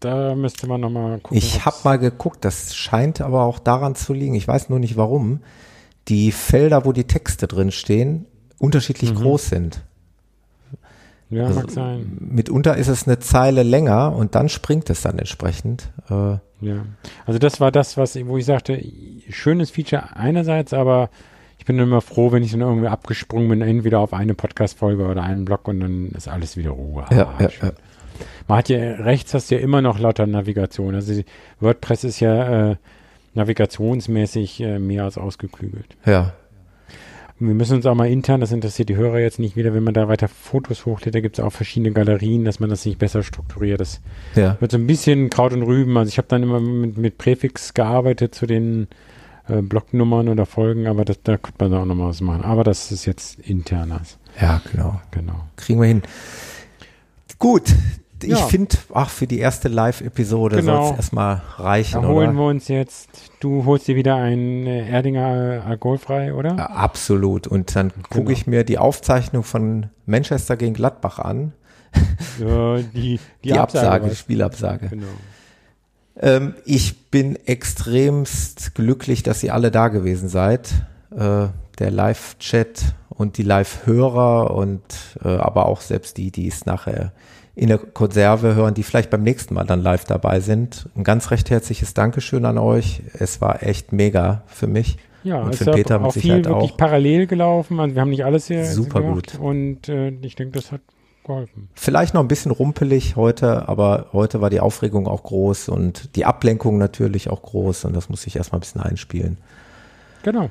Da 0.00 0.34
müsste 0.34 0.66
man 0.66 0.80
nochmal 0.80 1.18
gucken. 1.20 1.38
Ich 1.38 1.64
habe 1.64 1.76
mal 1.84 1.98
geguckt, 1.98 2.44
das 2.44 2.76
scheint 2.76 3.20
aber 3.20 3.44
auch 3.44 3.58
daran 3.58 3.94
zu 3.94 4.12
liegen. 4.12 4.34
Ich 4.34 4.46
weiß 4.46 4.68
nur 4.68 4.78
nicht 4.78 4.96
warum. 4.96 5.40
Die 6.08 6.32
Felder, 6.32 6.84
wo 6.84 6.92
die 6.92 7.04
Texte 7.04 7.48
drin 7.48 7.72
stehen, 7.72 8.26
unterschiedlich 8.58 9.12
mhm. 9.12 9.16
groß 9.16 9.48
sind. 9.48 9.80
Ja, 11.30 11.46
also 11.46 11.60
mag 11.60 11.70
sein. 11.70 12.18
Mitunter 12.20 12.76
ist 12.76 12.88
es 12.88 13.06
eine 13.06 13.18
Zeile 13.18 13.62
länger 13.62 14.14
und 14.14 14.34
dann 14.34 14.48
springt 14.48 14.88
es 14.90 15.02
dann 15.02 15.18
entsprechend. 15.18 15.90
Äh, 16.08 16.38
ja, 16.60 16.86
also 17.26 17.38
das 17.38 17.60
war 17.60 17.72
das, 17.72 17.96
was, 17.96 18.16
wo 18.26 18.38
ich 18.38 18.44
sagte, 18.44 18.82
schönes 19.28 19.70
Feature 19.70 20.16
einerseits, 20.16 20.72
aber 20.72 21.10
ich 21.58 21.66
bin 21.66 21.78
immer 21.78 22.00
froh, 22.00 22.30
wenn 22.32 22.42
ich 22.42 22.52
dann 22.52 22.60
irgendwie 22.60 22.86
abgesprungen 22.86 23.48
bin, 23.48 23.60
entweder 23.60 23.98
auf 23.98 24.12
eine 24.12 24.34
Podcast-Folge 24.34 25.06
oder 25.06 25.22
einen 25.22 25.44
Blog 25.44 25.66
und 25.68 25.80
dann 25.80 26.10
ist 26.10 26.28
alles 26.28 26.56
wieder 26.56 26.70
Ruhe. 26.70 27.04
Ja, 27.10 27.34
ah, 27.38 27.42
ja, 27.42 27.48
ja. 27.60 27.72
Man 28.48 28.58
hat 28.58 28.68
ja, 28.68 28.78
rechts 28.78 29.34
hast 29.34 29.50
du 29.50 29.56
ja 29.56 29.60
immer 29.60 29.82
noch 29.82 29.98
lauter 29.98 30.26
Navigation. 30.26 30.94
Also 30.94 31.20
WordPress 31.60 32.04
ist 32.04 32.20
ja 32.20 32.70
äh, 32.70 32.76
navigationsmäßig 33.34 34.60
äh, 34.60 34.78
mehr 34.78 35.04
als 35.04 35.18
ausgeklügelt. 35.18 35.96
Ja, 36.06 36.34
wir 37.38 37.54
müssen 37.54 37.76
uns 37.76 37.86
auch 37.86 37.94
mal 37.94 38.08
intern, 38.08 38.40
das 38.40 38.52
interessiert 38.52 38.88
die 38.88 38.96
Hörer 38.96 39.18
jetzt 39.18 39.38
nicht 39.38 39.56
wieder, 39.56 39.74
wenn 39.74 39.84
man 39.84 39.92
da 39.92 40.08
weiter 40.08 40.28
Fotos 40.28 40.86
hochlädt, 40.86 41.14
da 41.14 41.20
gibt 41.20 41.38
es 41.38 41.44
auch 41.44 41.52
verschiedene 41.52 41.92
Galerien, 41.92 42.44
dass 42.44 42.60
man 42.60 42.70
das 42.70 42.86
nicht 42.86 42.98
besser 42.98 43.22
strukturiert. 43.22 43.80
Das 43.80 44.00
ja. 44.34 44.56
wird 44.60 44.72
so 44.72 44.78
ein 44.78 44.86
bisschen 44.86 45.28
Kraut 45.28 45.52
und 45.52 45.62
Rüben. 45.62 45.96
Also 45.98 46.08
ich 46.08 46.18
habe 46.18 46.28
dann 46.28 46.42
immer 46.42 46.60
mit, 46.60 46.96
mit 46.96 47.18
Präfix 47.18 47.74
gearbeitet 47.74 48.34
zu 48.34 48.46
den 48.46 48.88
äh, 49.48 49.60
Blocknummern 49.60 50.28
oder 50.28 50.46
Folgen, 50.46 50.86
aber 50.86 51.04
das, 51.04 51.22
da 51.22 51.36
könnte 51.36 51.68
man 51.68 51.74
auch 51.74 51.84
nochmal 51.84 52.08
was 52.08 52.22
machen. 52.22 52.42
Aber 52.42 52.64
das 52.64 52.90
ist 52.90 53.04
jetzt 53.04 53.38
internes. 53.40 54.18
Ja, 54.40 54.62
genau. 54.72 55.00
Genau. 55.10 55.44
Kriegen 55.56 55.80
wir 55.80 55.88
hin. 55.88 56.02
Gut, 57.38 57.74
ich 58.22 58.30
ja. 58.30 58.46
finde, 58.46 58.76
ach, 58.94 59.10
für 59.10 59.26
die 59.26 59.38
erste 59.38 59.68
Live-Episode 59.68 60.56
genau. 60.56 60.84
soll 60.84 60.92
es 60.92 60.96
erstmal 60.98 61.42
reichen, 61.56 62.02
da 62.02 62.08
holen 62.08 62.34
wir 62.34 62.46
uns 62.46 62.68
jetzt, 62.68 63.08
du 63.40 63.64
holst 63.64 63.88
dir 63.88 63.96
wieder 63.96 64.16
ein 64.16 64.66
äh, 64.66 64.88
Erdinger 64.88 65.64
alkoholfrei, 65.66 66.32
oder? 66.34 66.56
Ja, 66.56 66.66
absolut. 66.66 67.46
Und 67.46 67.74
dann 67.76 67.92
gucke 67.94 68.24
genau. 68.24 68.30
ich 68.30 68.46
mir 68.46 68.64
die 68.64 68.78
Aufzeichnung 68.78 69.42
von 69.42 69.90
Manchester 70.06 70.56
gegen 70.56 70.74
Gladbach 70.74 71.18
an. 71.18 71.52
Ja, 72.38 72.76
die, 72.76 72.84
die, 72.92 73.20
die 73.44 73.52
Absage, 73.54 73.86
Absage 73.86 74.10
die 74.10 74.16
Spielabsage. 74.16 74.88
Genau. 74.88 75.06
Ähm, 76.20 76.54
ich 76.66 77.10
bin 77.10 77.36
extremst 77.46 78.74
glücklich, 78.74 79.22
dass 79.22 79.42
ihr 79.42 79.54
alle 79.54 79.70
da 79.70 79.88
gewesen 79.88 80.28
seid. 80.28 80.70
Äh, 81.10 81.48
der 81.78 81.90
Live-Chat 81.90 82.94
und 83.08 83.38
die 83.38 83.42
Live-Hörer 83.42 84.54
und 84.54 84.82
äh, 85.24 85.28
aber 85.28 85.66
auch 85.66 85.80
selbst 85.80 86.16
die, 86.16 86.30
die 86.30 86.48
es 86.48 86.66
nachher 86.66 87.12
in 87.56 87.68
der 87.68 87.78
Konserve 87.78 88.54
hören, 88.54 88.74
die 88.74 88.82
vielleicht 88.82 89.08
beim 89.08 89.22
nächsten 89.22 89.54
Mal 89.54 89.64
dann 89.64 89.82
live 89.82 90.04
dabei 90.04 90.40
sind. 90.40 90.90
Ein 90.94 91.04
ganz 91.04 91.30
recht 91.30 91.48
herzliches 91.48 91.94
Dankeschön 91.94 92.44
an 92.44 92.58
euch. 92.58 93.00
Es 93.18 93.40
war 93.40 93.62
echt 93.62 93.92
mega 93.92 94.42
für 94.46 94.66
mich. 94.66 94.98
Ja, 95.24 95.40
und 95.40 95.56
für 95.56 95.72
Peter 95.72 96.04
auch 96.04 96.12
viel 96.12 96.44
wirklich 96.44 96.72
auch. 96.72 96.76
parallel 96.76 97.26
gelaufen. 97.26 97.80
Also 97.80 97.94
wir 97.94 98.02
haben 98.02 98.10
nicht 98.10 98.26
alles 98.26 98.46
hier 98.46 98.66
super 98.66 99.00
gut 99.00 99.38
und 99.40 99.88
äh, 99.88 100.10
ich 100.20 100.36
denke, 100.36 100.58
das 100.58 100.70
hat 100.70 100.82
geholfen. 101.24 101.70
Vielleicht 101.74 102.12
noch 102.12 102.20
ein 102.20 102.28
bisschen 102.28 102.52
rumpelig 102.52 103.16
heute, 103.16 103.68
aber 103.68 104.10
heute 104.12 104.42
war 104.42 104.50
die 104.50 104.60
Aufregung 104.60 105.08
auch 105.08 105.22
groß 105.22 105.70
und 105.70 106.14
die 106.14 106.26
Ablenkung 106.26 106.76
natürlich 106.76 107.30
auch 107.30 107.40
groß 107.40 107.86
und 107.86 107.96
das 107.96 108.10
muss 108.10 108.26
ich 108.26 108.36
erstmal 108.36 108.58
ein 108.58 108.60
bisschen 108.60 108.82
einspielen. 108.82 109.38
Genau. 110.22 110.50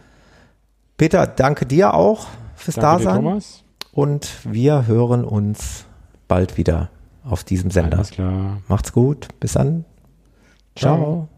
Peter, 0.97 1.27
danke 1.27 1.67
dir 1.67 1.93
auch 1.93 2.27
fürs 2.55 2.75
danke 2.75 3.03
Dasein. 3.03 3.21
Dir, 3.21 3.29
Thomas. 3.29 3.63
Und 3.91 4.27
wir 4.43 4.87
hören 4.87 5.23
uns 5.23 5.85
bald 6.27 6.57
wieder 6.57 6.89
auf 7.23 7.43
diesem 7.43 7.71
Sender. 7.71 7.97
Alles 7.97 8.11
klar. 8.11 8.61
Macht's 8.67 8.91
gut. 8.91 9.27
Bis 9.39 9.53
dann. 9.53 9.85
Ciao. 10.75 10.97
Ciao. 10.97 11.29